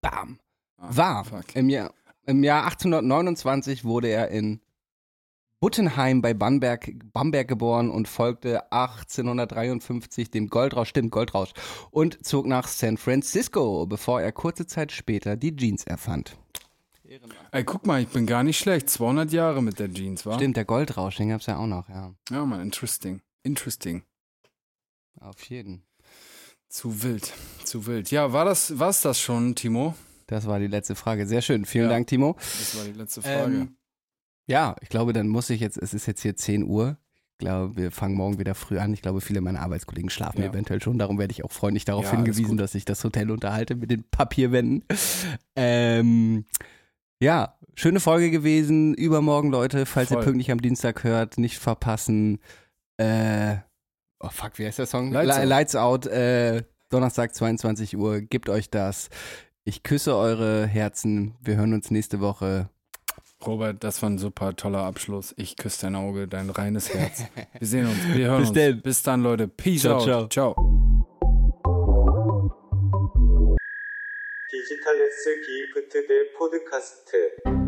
Bam. 0.00 0.40
Ah, 0.76 0.96
War. 0.96 1.24
Fuck. 1.24 1.54
Im 1.54 1.68
Jahr, 1.68 1.94
Im 2.26 2.42
Jahr 2.42 2.64
1829 2.64 3.84
wurde 3.84 4.08
er 4.08 4.28
in 4.28 4.60
Buttenheim 5.64 6.20
bei 6.20 6.34
Bamberg, 6.34 6.90
Bamberg 7.14 7.48
geboren 7.48 7.88
und 7.88 8.06
folgte 8.06 8.70
1853 8.70 10.30
dem 10.30 10.48
Goldrausch, 10.48 10.90
stimmt, 10.90 11.10
Goldrausch, 11.10 11.54
und 11.90 12.22
zog 12.22 12.44
nach 12.44 12.68
San 12.68 12.98
Francisco, 12.98 13.86
bevor 13.86 14.20
er 14.20 14.30
kurze 14.30 14.66
Zeit 14.66 14.92
später 14.92 15.38
die 15.38 15.56
Jeans 15.56 15.84
erfand. 15.84 16.36
Ey, 17.50 17.64
guck 17.64 17.86
mal, 17.86 18.02
ich 18.02 18.08
bin 18.08 18.26
gar 18.26 18.42
nicht 18.42 18.58
schlecht. 18.58 18.90
200 18.90 19.32
Jahre 19.32 19.62
mit 19.62 19.78
der 19.78 19.90
Jeans, 19.90 20.26
wa? 20.26 20.34
Stimmt, 20.34 20.58
der 20.58 20.66
Goldrausch, 20.66 21.16
den 21.16 21.30
gab's 21.30 21.46
ja 21.46 21.56
auch 21.56 21.66
noch, 21.66 21.88
ja. 21.88 22.12
Ja, 22.28 22.44
man, 22.44 22.60
interesting. 22.60 23.22
Interesting. 23.42 24.02
Auf 25.18 25.40
jeden. 25.44 25.82
Zu 26.68 27.02
wild. 27.02 27.32
Zu 27.64 27.86
wild. 27.86 28.10
Ja, 28.10 28.34
war 28.34 28.44
das, 28.44 28.78
war's 28.78 29.00
das 29.00 29.18
schon, 29.18 29.54
Timo? 29.54 29.94
Das 30.26 30.46
war 30.46 30.58
die 30.58 30.66
letzte 30.66 30.94
Frage. 30.94 31.26
Sehr 31.26 31.40
schön. 31.40 31.64
Vielen 31.64 31.84
Ja. 31.84 31.90
Dank, 31.90 32.06
Timo. 32.08 32.36
Das 32.38 32.76
war 32.76 32.84
die 32.84 32.92
letzte 32.92 33.22
Frage. 33.22 33.54
Ähm, 33.54 33.76
ja, 34.46 34.76
ich 34.80 34.88
glaube, 34.88 35.12
dann 35.12 35.28
muss 35.28 35.50
ich 35.50 35.60
jetzt, 35.60 35.76
es 35.78 35.94
ist 35.94 36.06
jetzt 36.06 36.22
hier 36.22 36.36
10 36.36 36.64
Uhr. 36.64 36.96
Ich 37.32 37.38
glaube, 37.38 37.76
wir 37.76 37.90
fangen 37.90 38.14
morgen 38.14 38.38
wieder 38.38 38.54
früh 38.54 38.78
an. 38.78 38.94
Ich 38.94 39.02
glaube, 39.02 39.20
viele 39.20 39.40
meiner 39.40 39.60
Arbeitskollegen 39.60 40.08
schlafen 40.10 40.40
Ja. 40.42 40.48
eventuell 40.50 40.80
schon. 40.80 40.98
Darum 40.98 41.18
werde 41.18 41.32
ich 41.32 41.44
auch 41.44 41.50
freundlich 41.50 41.84
darauf 41.84 42.04
Ja, 42.04 42.12
hingewiesen, 42.12 42.56
dass 42.56 42.74
ich 42.76 42.84
das 42.84 43.02
Hotel 43.02 43.30
unterhalte 43.30 43.74
mit 43.74 43.90
den 43.90 44.04
Papierwänden. 44.10 44.84
Ähm, 45.56 46.44
ja, 47.20 47.56
schöne 47.74 48.00
Folge 48.00 48.30
gewesen. 48.30 48.94
Übermorgen, 48.94 49.50
Leute, 49.50 49.84
falls 49.86 50.08
Voll. 50.08 50.18
ihr 50.18 50.24
pünktlich 50.24 50.50
am 50.52 50.60
Dienstag 50.60 51.02
hört, 51.04 51.38
nicht 51.38 51.58
verpassen. 51.58 52.38
Äh, 52.98 53.56
oh 54.20 54.28
fuck, 54.30 54.58
wie 54.58 54.66
heißt 54.66 54.78
der 54.78 54.86
Song? 54.86 55.10
Lights 55.12 55.36
Li- 55.36 55.42
Out. 55.42 55.48
Lights 55.48 55.76
Out. 55.76 56.06
Äh, 56.06 56.62
Donnerstag, 56.90 57.34
22 57.34 57.96
Uhr. 57.96 58.20
Gebt 58.20 58.48
euch 58.48 58.70
das. 58.70 59.08
Ich 59.64 59.82
küsse 59.82 60.14
eure 60.16 60.66
Herzen. 60.66 61.34
Wir 61.40 61.56
hören 61.56 61.72
uns 61.74 61.90
nächste 61.90 62.20
Woche. 62.20 62.68
Robert, 63.45 63.83
das 63.83 64.01
war 64.01 64.09
ein 64.09 64.17
super 64.17 64.55
toller 64.55 64.83
Abschluss. 64.83 65.33
Ich 65.37 65.55
küsse 65.57 65.81
dein 65.83 65.95
Auge, 65.95 66.27
dein 66.27 66.49
reines 66.49 66.93
Herz. 66.93 67.23
Wir 67.57 67.67
sehen 67.67 67.87
uns, 67.87 67.97
wir 68.13 68.27
hören 68.27 68.39
Bis 68.41 68.49
uns. 68.49 68.57
denn. 68.57 68.81
Bis 68.81 69.03
dann, 69.03 69.23
Leute. 69.23 69.47
Peace 69.47 69.81
Ciao, 69.81 69.97
out. 69.97 70.03
ciao. 70.03 70.27
ciao. 70.27 70.55
디지털 74.49 74.99
S 75.01 75.25
기프트 75.45 76.07
대 76.07 76.31
포드카스트 76.37 77.62